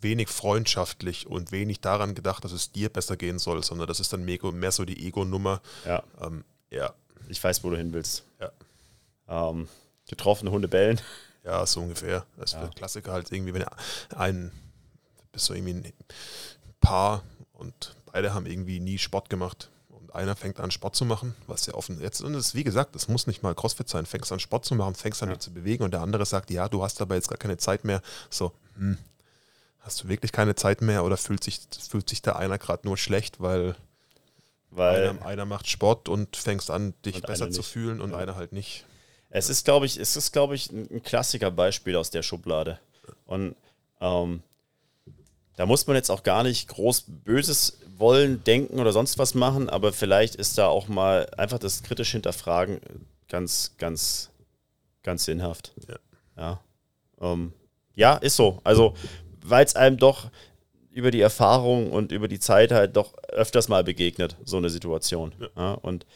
wenig 0.00 0.28
freundschaftlich 0.28 1.26
und 1.26 1.52
wenig 1.52 1.80
daran 1.80 2.14
gedacht, 2.14 2.44
dass 2.44 2.52
es 2.52 2.72
dir 2.72 2.88
besser 2.88 3.16
gehen 3.16 3.38
soll, 3.38 3.62
sondern 3.62 3.88
das 3.88 4.00
ist 4.00 4.12
dann 4.12 4.24
mehr 4.24 4.72
so 4.72 4.84
die 4.84 5.06
Ego-Nummer. 5.06 5.60
Ja. 5.84 6.02
Ähm, 6.20 6.44
ja. 6.70 6.92
Ich 7.28 7.42
weiß, 7.42 7.64
wo 7.64 7.70
du 7.70 7.76
hin 7.76 7.92
willst. 7.92 8.24
Ja. 8.40 9.50
Ähm, 9.50 9.68
getroffene 10.08 10.50
Hunde 10.50 10.68
bellen. 10.68 11.00
Ja, 11.44 11.64
so 11.66 11.80
ungefähr. 11.80 12.26
Das 12.36 12.52
ja. 12.52 12.62
wird 12.62 12.76
Klassiker 12.76 13.12
halt 13.12 13.32
irgendwie, 13.32 13.54
wenn 13.54 13.64
ein, 14.16 14.52
bist 15.32 15.46
so 15.46 15.54
irgendwie 15.54 15.74
ein 15.74 15.92
Paar 16.80 17.22
und 17.52 17.94
beide 18.12 18.34
haben 18.34 18.46
irgendwie 18.46 18.80
nie 18.80 18.98
Sport 18.98 19.30
gemacht 19.30 19.70
und 19.88 20.14
einer 20.14 20.36
fängt 20.36 20.60
an 20.60 20.70
Sport 20.70 20.96
zu 20.96 21.04
machen, 21.04 21.34
was 21.46 21.66
ja 21.66 21.74
offen 21.74 22.00
jetzt 22.00 22.20
und 22.20 22.34
es 22.34 22.54
wie 22.54 22.64
gesagt, 22.64 22.94
das 22.94 23.08
muss 23.08 23.26
nicht 23.26 23.42
mal 23.42 23.54
CrossFit 23.54 23.88
sein, 23.88 24.06
fängst 24.06 24.32
an 24.32 24.40
Sport 24.40 24.64
zu 24.64 24.74
machen, 24.74 24.94
fängst 24.94 25.22
an 25.22 25.30
ja. 25.30 25.38
zu 25.38 25.52
bewegen 25.52 25.84
und 25.84 25.92
der 25.92 26.00
andere 26.00 26.24
sagt, 26.26 26.50
ja, 26.50 26.68
du 26.68 26.82
hast 26.82 27.00
aber 27.00 27.14
jetzt 27.14 27.28
gar 27.28 27.38
keine 27.38 27.56
Zeit 27.56 27.84
mehr. 27.84 28.02
So, 28.30 28.52
hm, 28.76 28.98
Hast 29.88 30.02
du 30.02 30.08
wirklich 30.10 30.32
keine 30.32 30.54
Zeit 30.54 30.82
mehr 30.82 31.02
oder 31.02 31.16
fühlt 31.16 31.42
sich, 31.42 31.60
fühlt 31.88 32.10
sich 32.10 32.20
da 32.20 32.32
einer 32.32 32.58
gerade 32.58 32.86
nur 32.86 32.98
schlecht, 32.98 33.40
weil, 33.40 33.74
weil 34.68 35.08
einer, 35.08 35.24
einer, 35.24 35.46
macht 35.46 35.66
Sport 35.66 36.10
und 36.10 36.36
fängst 36.36 36.70
an, 36.70 36.92
dich 37.06 37.22
besser 37.22 37.50
zu 37.50 37.62
fühlen 37.62 38.02
und 38.02 38.10
ja. 38.10 38.18
einer 38.18 38.36
halt 38.36 38.52
nicht. 38.52 38.84
Es 39.30 39.48
ist, 39.48 39.64
glaube 39.64 39.86
ich, 39.86 39.96
es 39.96 40.14
ist, 40.14 40.32
glaube 40.32 40.54
ich, 40.54 40.70
ein 40.70 41.02
Klassikerbeispiel 41.02 41.96
aus 41.96 42.10
der 42.10 42.22
Schublade. 42.22 42.78
Und 43.24 43.56
ähm, 44.02 44.42
da 45.56 45.64
muss 45.64 45.86
man 45.86 45.96
jetzt 45.96 46.10
auch 46.10 46.22
gar 46.22 46.42
nicht 46.42 46.68
groß 46.68 47.04
Böses 47.24 47.78
wollen, 47.96 48.44
denken 48.44 48.80
oder 48.80 48.92
sonst 48.92 49.16
was 49.16 49.34
machen, 49.34 49.70
aber 49.70 49.94
vielleicht 49.94 50.34
ist 50.34 50.58
da 50.58 50.66
auch 50.66 50.88
mal 50.88 51.30
einfach 51.38 51.58
das 51.58 51.82
kritisch 51.82 52.12
hinterfragen 52.12 52.78
ganz, 53.30 53.72
ganz, 53.78 54.28
ganz 55.02 55.24
sinnhaft. 55.24 55.72
Ja. 55.88 55.96
Ja, 56.36 56.60
ähm, 57.22 57.54
ja 57.94 58.16
ist 58.16 58.36
so. 58.36 58.60
Also 58.64 58.94
weil 59.50 59.64
es 59.64 59.76
einem 59.76 59.96
doch 59.98 60.30
über 60.90 61.10
die 61.10 61.20
Erfahrung 61.20 61.92
und 61.92 62.12
über 62.12 62.28
die 62.28 62.40
Zeit 62.40 62.72
halt 62.72 62.96
doch 62.96 63.14
öfters 63.28 63.68
mal 63.68 63.84
begegnet, 63.84 64.36
so 64.44 64.56
eine 64.56 64.70
Situation. 64.70 65.32
Ja. 65.38 65.48
Ja, 65.56 65.72
und 65.74 66.06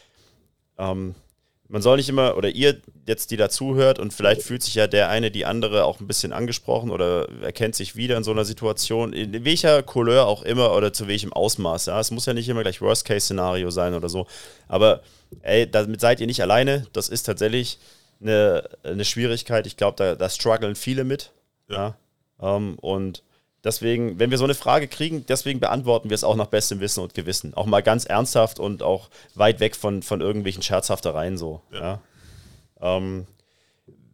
ähm, 0.79 1.15
man 1.73 1.81
soll 1.81 1.97
nicht 1.97 2.11
immer, 2.11 2.37
oder 2.37 2.51
ihr 2.51 2.83
jetzt, 3.07 3.31
die 3.31 3.39
dazuhört, 3.39 3.99
und 3.99 4.13
vielleicht 4.13 4.43
fühlt 4.43 4.63
sich 4.63 4.75
ja 4.75 4.87
der 4.87 5.09
eine, 5.09 5.31
die 5.31 5.47
andere 5.47 5.85
auch 5.85 6.01
ein 6.01 6.07
bisschen 6.07 6.35
angesprochen 6.35 6.91
oder 6.91 7.27
erkennt 7.41 7.75
sich 7.75 7.97
wieder 7.97 8.19
in 8.19 8.25
so 8.25 8.31
einer 8.31 8.45
Situation, 8.45 9.15
in 9.15 9.45
welcher 9.47 9.83
Couleur 9.83 10.27
auch 10.27 10.43
immer 10.43 10.75
oder 10.77 10.93
zu 10.93 11.09
welchem 11.09 11.33
Ausmaß. 11.33 11.87
Ja? 11.87 11.99
Es 11.99 12.11
muss 12.11 12.27
ja 12.27 12.35
nicht 12.35 12.49
immer 12.49 12.61
gleich 12.61 12.83
Worst-Case-Szenario 12.83 13.71
sein 13.71 13.95
oder 13.95 14.11
so. 14.11 14.27
Aber 14.69 15.01
ey, 15.41 15.71
damit 15.71 16.03
seid 16.03 16.21
ihr 16.21 16.27
nicht 16.27 16.43
alleine. 16.43 16.87
Das 16.93 17.09
ist 17.09 17.23
tatsächlich 17.23 17.79
eine, 18.21 18.69
eine 18.83 19.07
Schwierigkeit. 19.07 19.67
Ich 19.67 19.79
glaube, 19.79 19.97
da, 19.97 20.15
da 20.15 20.29
strugglen 20.29 20.75
viele 20.75 21.05
mit. 21.05 21.33
Ja. 21.69 21.75
ja? 21.75 21.97
Ähm, 22.43 22.77
und 22.81 23.23
deswegen, 23.65 24.19
wenn 24.19 24.31
wir 24.31 24.39
so 24.39 24.45
eine 24.45 24.55
Frage 24.55 24.89
kriegen, 24.89 25.25
deswegen 25.27 25.61
beantworten 25.61 26.11
wir 26.11 26.15
es 26.15 26.25
auch 26.25 26.37
nach 26.37 26.47
bestem 26.47 26.81
Wissen 26.81 27.01
und 27.01 27.15
Gewissen. 27.15 27.55
Auch 27.55 27.67
mal 27.67 27.83
ganz 27.83 28.05
ernsthaft 28.05 28.59
und 28.59 28.83
auch 28.83 29.09
weit 29.35 29.61
weg 29.61 29.77
von, 29.77 30.03
von 30.03 30.21
irgendwelchen 30.21 30.63
Scherzhaftereien 30.63 31.39
so. 31.39 31.63
Ja. 31.73 31.81
ja. 31.81 32.01
Ähm, 32.99 33.27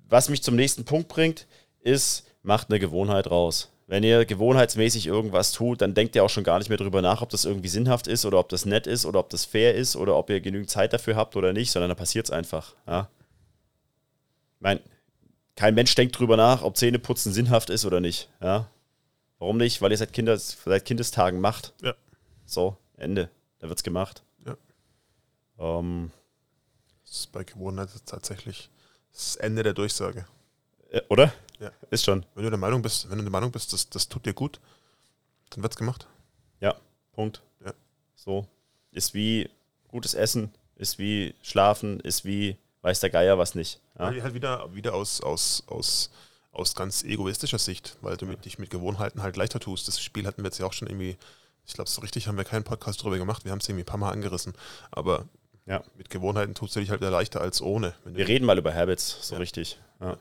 was 0.08 0.28
mich 0.28 0.42
zum 0.42 0.56
nächsten 0.56 0.84
Punkt 0.84 1.08
bringt, 1.08 1.46
ist, 1.80 2.26
macht 2.42 2.70
eine 2.70 2.78
Gewohnheit 2.78 3.30
raus. 3.30 3.70
Wenn 3.86 4.04
ihr 4.04 4.26
gewohnheitsmäßig 4.26 5.06
irgendwas 5.06 5.52
tut, 5.52 5.80
dann 5.80 5.94
denkt 5.94 6.14
ihr 6.14 6.22
auch 6.22 6.28
schon 6.28 6.44
gar 6.44 6.58
nicht 6.58 6.68
mehr 6.68 6.76
drüber 6.76 7.00
nach, 7.00 7.22
ob 7.22 7.30
das 7.30 7.46
irgendwie 7.46 7.68
sinnhaft 7.68 8.06
ist 8.06 8.26
oder 8.26 8.38
ob 8.38 8.50
das 8.50 8.66
nett 8.66 8.86
ist 8.86 9.06
oder 9.06 9.18
ob 9.18 9.30
das 9.30 9.46
fair 9.46 9.74
ist 9.74 9.96
oder 9.96 10.16
ob 10.16 10.28
ihr 10.28 10.40
genügend 10.40 10.68
Zeit 10.68 10.92
dafür 10.92 11.16
habt 11.16 11.36
oder 11.36 11.54
nicht, 11.54 11.70
sondern 11.70 11.88
dann 11.88 11.96
passiert 11.96 12.26
es 12.26 12.30
einfach. 12.30 12.74
Ja. 12.86 13.08
Ich 14.56 14.60
meine, 14.60 14.80
kein 15.58 15.74
Mensch 15.74 15.96
denkt 15.96 16.16
drüber 16.16 16.36
nach, 16.36 16.62
ob 16.62 16.76
Zähneputzen 16.76 17.32
sinnhaft 17.32 17.68
ist 17.68 17.84
oder 17.84 17.98
nicht. 17.98 18.30
Ja? 18.40 18.70
Warum 19.40 19.56
nicht? 19.56 19.82
Weil 19.82 19.90
ihr 19.90 19.98
seit, 19.98 20.12
Kindes, 20.12 20.56
seit 20.64 20.84
Kindestagen 20.84 21.40
macht. 21.40 21.74
Ja. 21.82 21.94
So, 22.46 22.76
Ende. 22.96 23.28
Da 23.58 23.68
wird's 23.68 23.82
gemacht. 23.82 24.22
Ja. 24.46 24.56
Ähm, 25.58 26.12
das 27.02 27.18
ist 27.18 27.32
bei 27.32 27.42
Gewohnheit 27.42 27.88
tatsächlich 28.06 28.70
das 29.12 29.34
Ende 29.34 29.64
der 29.64 29.74
Durchsage. 29.74 30.26
Äh, 30.90 31.00
oder? 31.08 31.32
Ja. 31.58 31.72
Ist 31.90 32.04
schon. 32.04 32.24
Wenn 32.36 32.44
du 32.44 32.50
der 32.50 32.58
Meinung 32.60 32.80
bist, 32.80 33.10
wenn 33.10 33.18
du 33.18 33.24
der 33.24 33.32
Meinung 33.32 33.50
bist, 33.50 33.72
das, 33.72 33.90
das 33.90 34.08
tut 34.08 34.26
dir 34.26 34.34
gut, 34.34 34.60
dann 35.50 35.64
wird's 35.64 35.74
gemacht. 35.74 36.06
Ja, 36.60 36.76
Punkt. 37.10 37.42
Ja. 37.64 37.74
So. 38.14 38.46
Ist 38.92 39.12
wie 39.12 39.50
gutes 39.88 40.14
Essen, 40.14 40.54
ist 40.76 41.00
wie 41.00 41.34
Schlafen, 41.42 41.98
ist 41.98 42.24
wie 42.24 42.56
weiß 42.82 43.00
der 43.00 43.10
Geier 43.10 43.38
was 43.38 43.56
nicht. 43.56 43.80
Ja. 43.98 44.06
Halt 44.06 44.34
wieder, 44.34 44.74
wieder 44.74 44.94
aus, 44.94 45.20
aus, 45.20 45.62
aus, 45.66 46.10
aus 46.52 46.74
ganz 46.74 47.02
egoistischer 47.02 47.58
Sicht, 47.58 47.96
weil 48.00 48.16
du 48.16 48.26
mit, 48.26 48.44
dich 48.44 48.58
mit 48.58 48.70
Gewohnheiten 48.70 49.22
halt 49.22 49.36
leichter 49.36 49.60
tust. 49.60 49.88
Das 49.88 50.00
Spiel 50.00 50.26
hatten 50.26 50.42
wir 50.42 50.48
jetzt 50.48 50.58
ja 50.58 50.66
auch 50.66 50.72
schon 50.72 50.88
irgendwie, 50.88 51.16
ich 51.66 51.74
glaube, 51.74 51.90
so 51.90 52.00
richtig 52.00 52.28
haben 52.28 52.36
wir 52.36 52.44
keinen 52.44 52.64
Podcast 52.64 53.02
drüber 53.02 53.18
gemacht, 53.18 53.44
wir 53.44 53.52
haben 53.52 53.58
es 53.58 53.68
irgendwie 53.68 53.82
ein 53.82 53.86
paar 53.86 53.98
Mal 53.98 54.12
angerissen. 54.12 54.54
Aber 54.90 55.26
ja. 55.66 55.82
mit 55.96 56.10
Gewohnheiten 56.10 56.54
tust 56.54 56.76
du 56.76 56.80
dich 56.80 56.90
halt 56.90 57.00
leichter 57.00 57.40
als 57.40 57.60
ohne. 57.60 57.94
wir 58.04 58.28
reden 58.28 58.44
mal 58.44 58.58
über 58.58 58.72
Habits, 58.72 59.28
so 59.28 59.34
ja. 59.34 59.40
richtig. 59.40 59.78
Ja. 60.00 60.16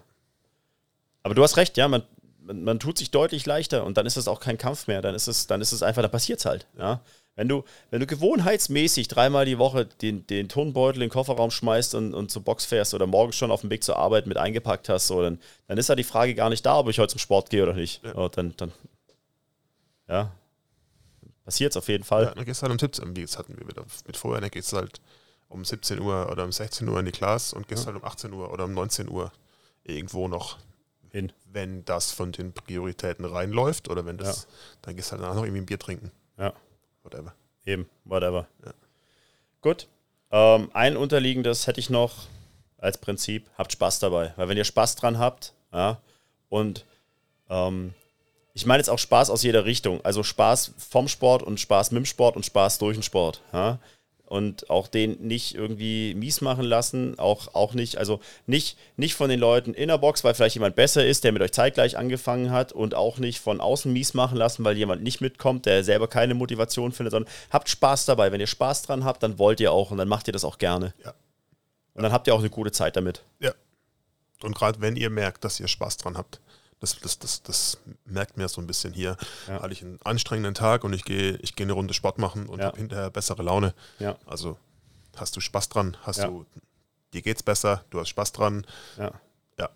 Aber 1.24 1.36
du 1.36 1.44
hast 1.44 1.58
recht, 1.58 1.78
ja, 1.78 1.88
man, 1.88 2.04
man, 2.40 2.64
man, 2.64 2.80
tut 2.80 2.98
sich 2.98 3.12
deutlich 3.12 3.46
leichter 3.46 3.84
und 3.84 3.98
dann 3.98 4.06
ist 4.06 4.18
es 4.18 4.28
auch 4.28 4.40
kein 4.40 4.58
Kampf 4.58 4.88
mehr. 4.88 5.02
Dann 5.02 5.14
ist 5.14 5.28
es, 5.28 5.46
dann 5.46 5.62
ist 5.62 5.72
es 5.72 5.84
einfach, 5.84 6.02
dann 6.02 6.12
passiert 6.12 6.40
es 6.40 6.46
halt. 6.46 6.68
Ja? 6.78 7.02
Wenn 7.38 7.48
du, 7.48 7.64
wenn 7.92 8.00
du 8.00 8.08
gewohnheitsmäßig 8.08 9.08
dreimal 9.08 9.46
die 9.46 9.60
Woche 9.60 9.86
den, 9.86 10.26
den 10.26 10.50
Turnbeutel 10.50 11.04
in 11.04 11.08
den 11.08 11.12
Kofferraum 11.12 11.52
schmeißt 11.52 11.94
und, 11.94 12.16
und 12.16 12.32
zur 12.32 12.42
Box 12.42 12.66
fährst 12.66 12.96
oder 12.96 13.06
morgens 13.06 13.36
schon 13.36 13.52
auf 13.52 13.62
dem 13.62 13.70
Weg 13.70 13.84
zur 13.84 13.96
Arbeit 13.96 14.26
mit 14.26 14.38
eingepackt 14.38 14.90
hast, 14.90 15.06
so, 15.06 15.22
dann, 15.22 15.40
dann 15.68 15.78
ist 15.78 15.88
da 15.88 15.96
die 15.96 16.04
Frage 16.04 16.34
gar 16.34 16.50
nicht 16.50 16.66
da, 16.66 16.80
ob 16.80 16.90
ich 16.90 16.98
heute 16.98 17.12
zum 17.12 17.20
Sport 17.20 17.52
gehe 17.52 17.62
oder 17.62 17.74
nicht. 17.74 18.04
Ja. 18.04 18.16
Oh, 18.16 18.28
dann, 18.28 18.56
dann, 18.58 18.72
ja, 20.10 20.32
passiert 21.46 21.74
es 21.74 21.78
auf 21.78 21.88
jeden 21.90 22.04
Fall. 22.04 22.24
Ja, 22.24 22.34
dann 22.34 22.44
gehst 22.44 22.62
du 22.62 22.64
halt 22.64 22.72
um 22.72 22.80
Tipps, 22.80 23.00
wie 23.06 23.22
jetzt 23.22 23.38
hatten 23.38 23.56
wir 23.56 23.68
wieder 23.68 23.86
mit 24.08 24.18
vorher, 24.18 24.42
dann 24.42 24.50
gehst 24.50 24.74
du 24.74 24.78
halt 24.78 25.00
um 25.48 25.64
17 25.64 26.02
Uhr 26.02 26.32
oder 26.32 26.44
um 26.44 26.52
16 26.52 26.90
Uhr 26.90 27.00
in 27.00 27.06
die 27.06 27.12
Class 27.12 27.54
und 27.54 27.68
gehst 27.68 27.86
ja. 27.86 27.94
halt 27.94 28.02
um 28.02 28.04
18 28.04 28.34
Uhr 28.34 28.52
oder 28.52 28.66
um 28.66 28.74
19 28.74 29.10
Uhr 29.10 29.32
irgendwo 29.84 30.28
noch 30.28 30.58
hin. 31.12 31.32
Wenn 31.46 31.86
das 31.86 32.12
von 32.12 32.32
den 32.32 32.52
Prioritäten 32.52 33.26
reinläuft 33.26 33.90
oder 33.90 34.08
wenn 34.08 34.18
das, 34.18 34.44
ja. 34.44 34.50
dann 34.82 34.96
gehst 34.96 35.10
du 35.10 35.12
halt 35.12 35.22
danach 35.22 35.36
noch 35.36 35.44
irgendwie 35.44 35.62
ein 35.62 35.68
Bier 35.68 35.78
trinken. 35.78 36.12
Ja. 36.40 36.52
Whatever. 37.08 37.34
Eben, 37.66 37.90
whatever. 38.04 38.48
Ja. 38.66 38.74
Gut. 39.62 39.88
Ähm, 40.30 40.70
ein 40.74 40.98
unterliegendes 40.98 41.68
hätte 41.68 41.80
ich 41.80 41.90
noch 41.90 42.28
als 42.78 42.98
Prinzip, 42.98 43.50
habt 43.58 43.72
Spaß 43.72 44.00
dabei. 44.00 44.34
Weil 44.36 44.50
wenn 44.50 44.58
ihr 44.58 44.66
Spaß 44.66 44.98
dran 44.98 45.18
habt, 45.18 45.54
ja, 45.72 46.02
und 46.50 46.86
ähm, 47.50 47.94
ich 48.54 48.66
meine 48.66 48.80
jetzt 48.80 48.90
auch 48.90 49.00
Spaß 49.00 49.30
aus 49.30 49.44
jeder 49.44 49.64
Richtung. 49.64 50.04
Also 50.04 50.22
Spaß 50.22 50.74
vom 50.78 51.08
Sport 51.08 51.44
und 51.44 51.60
Spaß 51.60 51.92
mit 51.92 52.00
dem 52.00 52.06
Sport 52.06 52.36
und 52.36 52.46
Spaß 52.46 52.78
durch 52.80 52.98
den 52.98 53.04
Sport. 53.04 53.42
Ja? 53.54 53.80
Und 54.28 54.70
auch 54.70 54.88
den 54.88 55.26
nicht 55.26 55.56
irgendwie 55.56 56.14
mies 56.14 56.42
machen 56.42 56.66
lassen, 56.66 57.18
auch, 57.18 57.54
auch 57.54 57.74
nicht, 57.74 57.98
also 57.98 58.20
nicht, 58.46 58.78
nicht 58.98 59.16
von 59.16 59.30
den 59.30 59.40
Leuten 59.40 59.74
in 59.74 59.88
der 59.88 59.98
Box, 59.98 60.24
weil 60.24 60.34
vielleicht 60.34 60.56
jemand 60.56 60.76
besser 60.76 61.06
ist, 61.06 61.24
der 61.24 61.32
mit 61.32 61.42
euch 61.42 61.54
zeitgleich 61.54 61.98
angefangen 61.98 62.52
hat 62.52 62.74
und 62.74 62.94
auch 62.94 63.18
nicht 63.18 63.40
von 63.40 63.62
außen 63.62 63.92
mies 63.92 64.14
machen 64.14 64.38
lassen, 64.38 64.64
weil 64.66 64.78
jemand 64.78 65.02
nicht 65.02 65.22
mitkommt, 65.22 65.66
der 65.66 65.84
selber 65.84 66.08
keine 66.08 66.34
Motivation 66.34 66.92
findet, 66.92 67.12
sondern 67.12 67.34
habt 67.50 67.70
Spaß 67.70 68.06
dabei. 68.06 68.32
Wenn 68.32 68.42
ihr 68.42 68.48
Spaß 68.48 68.84
dran 68.84 69.06
habt, 69.06 69.24
dann 69.24 69.40
wollt 69.40 69.60
ihr 69.60 69.72
auch 69.72 69.92
und 69.92 69.98
dann 69.98 70.10
macht 70.10 70.28
ihr 70.28 70.34
das 70.34 70.44
auch 70.44 70.58
gerne. 70.58 70.94
Ja. 71.04 71.14
Und 71.94 72.04
dann 72.04 72.12
habt 72.12 72.28
ihr 72.28 72.36
auch 72.36 72.40
eine 72.40 72.50
gute 72.50 72.72
Zeit 72.72 72.96
damit. 72.96 73.24
Ja. 73.40 73.54
Und 74.44 74.56
gerade 74.56 74.82
wenn 74.82 74.96
ihr 74.96 75.10
merkt, 75.10 75.44
dass 75.44 75.60
ihr 75.60 75.68
Spaß 75.68 75.98
dran 75.98 76.18
habt, 76.18 76.40
das, 76.80 77.00
das, 77.00 77.20
das, 77.20 77.42
das 77.44 77.78
merkt 78.06 78.38
mir 78.38 78.48
so 78.48 78.62
ein 78.62 78.68
bisschen 78.68 78.94
hier. 78.94 79.18
Ja. 79.48 79.62
Hatte 79.62 79.74
ich 79.74 79.82
einen 79.82 80.00
anstrengenden 80.04 80.54
Tag 80.54 80.84
und 80.84 80.94
ich 80.94 81.04
gehe 81.04 81.38
ich 81.38 81.56
geh 81.56 81.64
eine 81.64 81.74
Runde 81.74 81.94
Sport 81.94 82.20
machen 82.20 82.48
und 82.48 82.60
ja. 82.60 82.68
habe 82.68 82.78
hinterher 82.78 83.10
bessere 83.10 83.44
Laune. 83.44 83.74
Ja. 84.00 84.18
Also 84.26 84.58
hast 85.16 85.36
du 85.36 85.40
Spaß 85.40 85.70
dran, 85.70 85.98
hast 86.04 86.24
du, 86.24 86.46
dir 87.14 87.22
geht's 87.22 87.44
besser, 87.44 87.84
du 87.90 88.00
hast 88.00 88.10
Spaß 88.10 88.32
dran. 88.32 88.66
Ja. 88.98 89.12
Ja. 89.58 89.70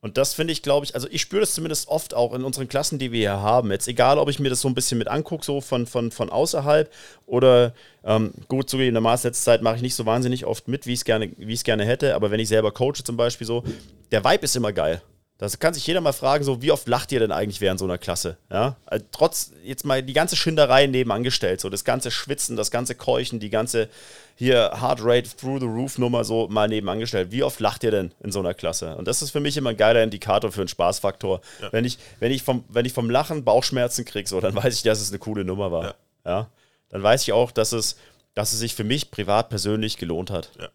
Und 0.00 0.16
das 0.16 0.34
finde 0.34 0.52
ich, 0.52 0.62
glaube 0.62 0.86
ich, 0.86 0.94
also 0.94 1.06
ich 1.10 1.20
spüre 1.20 1.42
das 1.42 1.54
zumindest 1.54 1.86
oft 1.86 2.14
auch 2.14 2.32
in 2.32 2.42
unseren 2.42 2.68
Klassen, 2.68 2.98
die 2.98 3.12
wir 3.12 3.20
hier 3.20 3.40
haben. 3.40 3.70
Jetzt 3.70 3.86
egal, 3.86 4.18
ob 4.18 4.28
ich 4.28 4.40
mir 4.40 4.48
das 4.48 4.62
so 4.62 4.68
ein 4.68 4.74
bisschen 4.74 4.98
mit 4.98 5.06
angucke, 5.06 5.44
so 5.44 5.60
von, 5.60 5.86
von, 5.86 6.10
von 6.10 6.30
außerhalb 6.30 6.90
oder 7.26 7.72
ähm, 8.02 8.32
gut, 8.48 8.68
zugegebenermaßen 8.68 9.28
letzte 9.28 9.44
Zeit 9.44 9.62
mache 9.62 9.76
ich 9.76 9.82
nicht 9.82 9.94
so 9.94 10.06
wahnsinnig 10.06 10.44
oft 10.44 10.66
mit, 10.66 10.86
wie 10.86 10.94
ich 10.94 11.00
es 11.00 11.04
gerne, 11.04 11.28
gerne 11.28 11.84
hätte, 11.84 12.16
aber 12.16 12.32
wenn 12.32 12.40
ich 12.40 12.48
selber 12.48 12.72
coache 12.72 13.04
zum 13.04 13.16
Beispiel 13.16 13.46
so, 13.46 13.62
der 14.10 14.24
Vibe 14.24 14.44
ist 14.44 14.56
immer 14.56 14.72
geil. 14.72 15.02
Das 15.40 15.58
kann 15.58 15.72
sich 15.72 15.86
jeder 15.86 16.02
mal 16.02 16.12
fragen, 16.12 16.44
so 16.44 16.60
wie 16.60 16.70
oft 16.70 16.86
lacht 16.86 17.12
ihr 17.12 17.18
denn 17.18 17.32
eigentlich 17.32 17.62
während 17.62 17.80
so 17.80 17.86
einer 17.86 17.96
Klasse? 17.96 18.36
Ja? 18.50 18.76
Also 18.84 19.06
trotz 19.10 19.52
jetzt 19.64 19.86
mal 19.86 20.02
die 20.02 20.12
ganze 20.12 20.36
Schinderei 20.36 20.86
nebenan 20.86 21.22
gestellt, 21.22 21.62
so 21.62 21.70
das 21.70 21.82
ganze 21.84 22.10
Schwitzen, 22.10 22.58
das 22.58 22.70
ganze 22.70 22.94
Keuchen, 22.94 23.40
die 23.40 23.48
ganze 23.48 23.88
hier 24.36 24.70
Heart 24.78 24.98
Rate 25.02 25.30
through 25.34 25.60
the 25.60 25.66
roof 25.66 25.96
Nummer 25.96 26.24
so 26.24 26.46
mal 26.48 26.68
nebenan 26.68 27.00
gestellt. 27.00 27.32
Wie 27.32 27.42
oft 27.42 27.58
lacht 27.58 27.82
ihr 27.84 27.90
denn 27.90 28.12
in 28.22 28.32
so 28.32 28.40
einer 28.40 28.52
Klasse? 28.52 28.94
Und 28.96 29.08
das 29.08 29.22
ist 29.22 29.30
für 29.30 29.40
mich 29.40 29.56
immer 29.56 29.70
ein 29.70 29.78
geiler 29.78 30.02
Indikator 30.02 30.52
für 30.52 30.60
einen 30.60 30.68
Spaßfaktor. 30.68 31.40
Ja. 31.62 31.72
Wenn, 31.72 31.86
ich, 31.86 31.98
wenn, 32.18 32.32
ich 32.32 32.42
vom, 32.42 32.62
wenn 32.68 32.84
ich 32.84 32.92
vom 32.92 33.08
Lachen 33.08 33.42
Bauchschmerzen 33.42 34.04
kriege, 34.04 34.28
so, 34.28 34.42
dann 34.42 34.54
weiß 34.54 34.74
ich, 34.74 34.82
dass 34.82 35.00
es 35.00 35.08
eine 35.08 35.20
coole 35.20 35.46
Nummer 35.46 35.72
war. 35.72 35.84
Ja. 35.84 35.94
ja? 36.26 36.50
Dann 36.90 37.02
weiß 37.02 37.22
ich 37.22 37.32
auch, 37.32 37.50
dass 37.50 37.72
es, 37.72 37.96
dass 38.34 38.52
es 38.52 38.58
sich 38.58 38.74
für 38.74 38.84
mich 38.84 39.10
privat 39.10 39.48
persönlich 39.48 39.96
gelohnt 39.96 40.30
hat, 40.30 40.50
ja. 40.60 40.68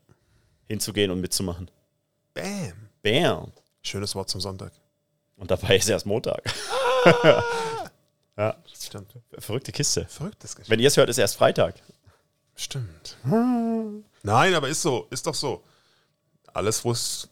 hinzugehen 0.68 1.12
und 1.12 1.22
mitzumachen. 1.22 1.70
Bam. 2.34 2.74
Bam. 3.04 3.52
Schönes 3.86 4.16
Wort 4.16 4.30
zum 4.30 4.42
Sonntag. 4.42 4.72
Und 5.38 5.52
dabei 5.52 5.78
ist 5.78 5.90
erst 5.90 6.06
Montag. 6.06 6.42
ja. 8.38 8.56
Stimmt. 8.74 9.14
Verrückte 9.38 9.72
Kiste. 9.72 10.06
Verrücktes 10.06 10.56
Geschäft. 10.56 10.70
Wenn 10.70 10.80
ihr 10.80 10.88
es 10.88 10.98
hört, 10.98 11.10
ist 11.10 11.18
erst 11.18 11.36
Freitag. 11.36 11.76
Stimmt. 12.56 13.18
Nein, 14.24 14.54
aber 14.56 14.70
ist 14.70 14.82
so, 14.82 15.08
ist 15.10 15.28
doch 15.28 15.36
so. 15.36 15.64
Alles, 16.54 16.84
wo 16.84 16.92
es 16.92 17.28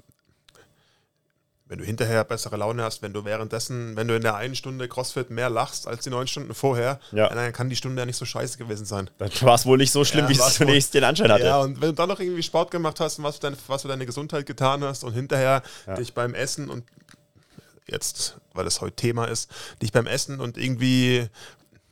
wenn 1.65 1.79
du 1.79 1.85
hinterher 1.85 2.23
bessere 2.23 2.57
Laune 2.57 2.83
hast, 2.83 3.01
wenn 3.01 3.13
du 3.13 3.23
währenddessen, 3.23 3.95
wenn 3.95 4.07
du 4.07 4.15
in 4.15 4.21
der 4.21 4.35
einen 4.35 4.55
Stunde 4.55 4.87
CrossFit 4.87 5.29
mehr 5.29 5.49
lachst 5.49 5.87
als 5.87 6.03
die 6.03 6.09
neun 6.09 6.27
Stunden 6.27 6.53
vorher, 6.53 6.99
ja. 7.11 7.29
dann 7.29 7.53
kann 7.53 7.69
die 7.69 7.75
Stunde 7.75 8.01
ja 8.01 8.05
nicht 8.05 8.17
so 8.17 8.25
scheiße 8.25 8.57
gewesen 8.57 8.85
sein. 8.85 9.09
Dann 9.17 9.31
war 9.41 9.55
es 9.55 9.65
wohl 9.65 9.77
nicht 9.77 9.91
so 9.91 10.03
schlimm, 10.03 10.25
ja, 10.25 10.29
wie 10.29 10.39
es 10.39 10.53
zunächst 10.55 10.93
den 10.93 11.03
Anschein 11.03 11.31
hatte. 11.31 11.45
Ja, 11.45 11.61
und 11.61 11.81
wenn 11.81 11.89
du 11.89 11.93
dann 11.93 12.09
noch 12.09 12.19
irgendwie 12.19 12.43
Sport 12.43 12.69
gemacht 12.69 12.99
hast 12.99 13.17
und 13.17 13.23
was 13.23 13.35
für 13.35 13.41
deine, 13.41 13.57
was 13.67 13.81
für 13.83 13.87
deine 13.87 14.05
Gesundheit 14.05 14.45
getan 14.45 14.83
hast 14.83 15.03
und 15.03 15.13
hinterher 15.13 15.63
ja. 15.87 15.95
dich 15.95 16.13
beim 16.13 16.33
Essen 16.33 16.69
und 16.69 16.83
jetzt, 17.87 18.37
weil 18.53 18.65
das 18.65 18.81
heute 18.81 18.95
Thema 18.95 19.25
ist, 19.25 19.49
dich 19.81 19.91
beim 19.91 20.05
Essen 20.05 20.41
und 20.41 20.57
irgendwie 20.57 21.29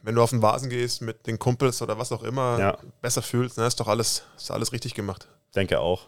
wenn 0.03 0.15
du 0.15 0.22
auf 0.22 0.32
den 0.32 0.41
Vasen 0.41 0.69
gehst 0.69 1.01
mit 1.01 1.28
den 1.28 1.38
Kumpels 1.38 1.82
oder 1.82 1.97
was 1.97 2.11
auch 2.11 2.24
immer, 2.24 2.78
besser 3.01 3.22
fühlst, 3.22 3.57
dann 3.57 3.67
ist 3.67 3.80
doch 3.80 3.88
alles, 3.88 4.24
ist 4.36 4.51
alles 4.51 4.72
richtig 4.72 4.95
gemacht. 4.95 5.28
Denke 5.55 5.80
auch. 5.80 6.07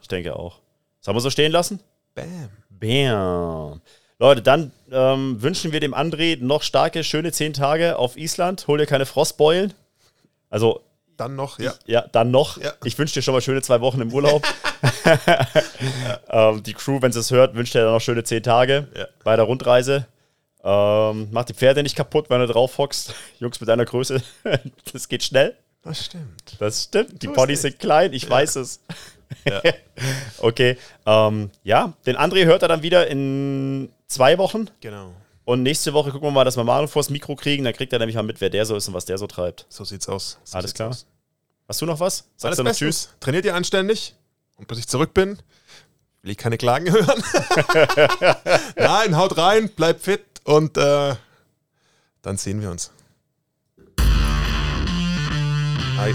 Ich 0.00 0.08
denke 0.08 0.36
auch. 0.36 0.60
Sollen 1.00 1.16
wir 1.16 1.20
so 1.20 1.30
stehen 1.30 1.52
lassen? 1.52 1.80
Bam. 2.14 2.48
Bam. 2.78 3.80
Leute, 4.18 4.42
dann 4.42 4.72
ähm, 4.90 5.42
wünschen 5.42 5.72
wir 5.72 5.80
dem 5.80 5.94
André 5.94 6.38
noch 6.42 6.62
starke, 6.62 7.04
schöne 7.04 7.32
zehn 7.32 7.52
Tage 7.52 7.98
auf 7.98 8.16
Island. 8.16 8.66
Hol 8.66 8.78
dir 8.78 8.86
keine 8.86 9.06
Frostbeulen. 9.06 9.74
Also. 10.48 10.82
Dann 11.16 11.34
noch, 11.34 11.58
ja. 11.58 11.72
Ja, 11.86 12.02
dann 12.12 12.30
noch. 12.30 12.58
Ja. 12.58 12.74
Ich 12.84 12.98
wünsche 12.98 13.14
dir 13.14 13.22
schon 13.22 13.32
mal 13.32 13.40
schöne 13.40 13.62
zwei 13.62 13.80
Wochen 13.80 14.02
im 14.02 14.12
Urlaub. 14.12 14.46
ähm, 16.30 16.62
die 16.62 16.74
Crew, 16.74 17.00
wenn 17.00 17.12
sie 17.12 17.20
es 17.20 17.30
hört, 17.30 17.54
wünscht 17.54 17.74
dir 17.74 17.82
dann 17.82 17.92
noch 17.92 18.00
schöne 18.00 18.24
zehn 18.24 18.42
Tage 18.42 18.88
ja. 18.94 19.06
bei 19.24 19.36
der 19.36 19.44
Rundreise. 19.46 20.06
Ähm, 20.62 21.28
mach 21.30 21.44
die 21.44 21.54
Pferde 21.54 21.82
nicht 21.82 21.94
kaputt, 21.94 22.28
wenn 22.28 22.40
du 22.40 22.46
drauf 22.46 22.76
hockst. 22.78 23.14
Jungs 23.38 23.60
mit 23.60 23.68
deiner 23.68 23.84
Größe, 23.84 24.20
das 24.92 25.08
geht 25.08 25.22
schnell. 25.22 25.56
Das 25.82 26.04
stimmt. 26.06 26.56
Das 26.58 26.84
stimmt. 26.84 27.22
Die 27.22 27.28
Ponys 27.28 27.62
sind 27.62 27.78
klein, 27.78 28.12
ich 28.12 28.24
ja. 28.24 28.30
weiß 28.30 28.56
es. 28.56 28.80
Ja. 29.44 29.62
okay. 30.38 30.76
Ähm, 31.04 31.50
ja, 31.62 31.92
den 32.06 32.16
André 32.16 32.44
hört 32.44 32.62
er 32.62 32.68
dann 32.68 32.82
wieder 32.82 33.06
in 33.06 33.90
zwei 34.06 34.38
Wochen. 34.38 34.68
Genau. 34.80 35.12
Und 35.44 35.62
nächste 35.62 35.92
Woche 35.92 36.10
gucken 36.10 36.26
wir 36.28 36.32
mal, 36.32 36.44
dass 36.44 36.56
wir 36.56 36.64
Manu 36.64 36.88
vors 36.88 37.08
Mikro 37.08 37.36
kriegen. 37.36 37.64
Dann 37.64 37.72
kriegt 37.72 37.92
er 37.92 38.00
nämlich 38.00 38.16
mal 38.16 38.22
mit, 38.22 38.40
wer 38.40 38.50
der 38.50 38.66
so 38.66 38.74
ist 38.76 38.88
und 38.88 38.94
was 38.94 39.04
der 39.04 39.16
so 39.16 39.26
treibt. 39.26 39.66
So 39.68 39.84
sieht's 39.84 40.08
aus. 40.08 40.38
So 40.42 40.56
Alles 40.58 40.70
sieht's 40.70 40.76
klar. 40.76 40.88
Aus. 40.90 41.06
Hast 41.68 41.80
du 41.80 41.86
noch 41.86 42.00
was? 42.00 42.24
Sagst 42.36 42.44
Alles 42.44 42.56
du 42.56 42.62
noch 42.64 42.74
Tschüss? 42.74 43.10
Trainiert 43.20 43.44
ihr 43.44 43.54
anständig? 43.54 44.14
Und 44.56 44.68
bis 44.68 44.78
ich 44.78 44.88
zurück 44.88 45.14
bin, 45.14 45.38
will 46.22 46.30
ich 46.32 46.38
keine 46.38 46.58
Klagen 46.58 46.90
hören. 46.92 47.22
Nein, 48.76 49.16
haut 49.16 49.36
rein, 49.36 49.68
bleibt 49.68 50.02
fit 50.02 50.24
und 50.44 50.76
äh, 50.76 51.14
dann 52.22 52.36
sehen 52.36 52.60
wir 52.60 52.70
uns. 52.70 52.90
Hi. 55.96 56.14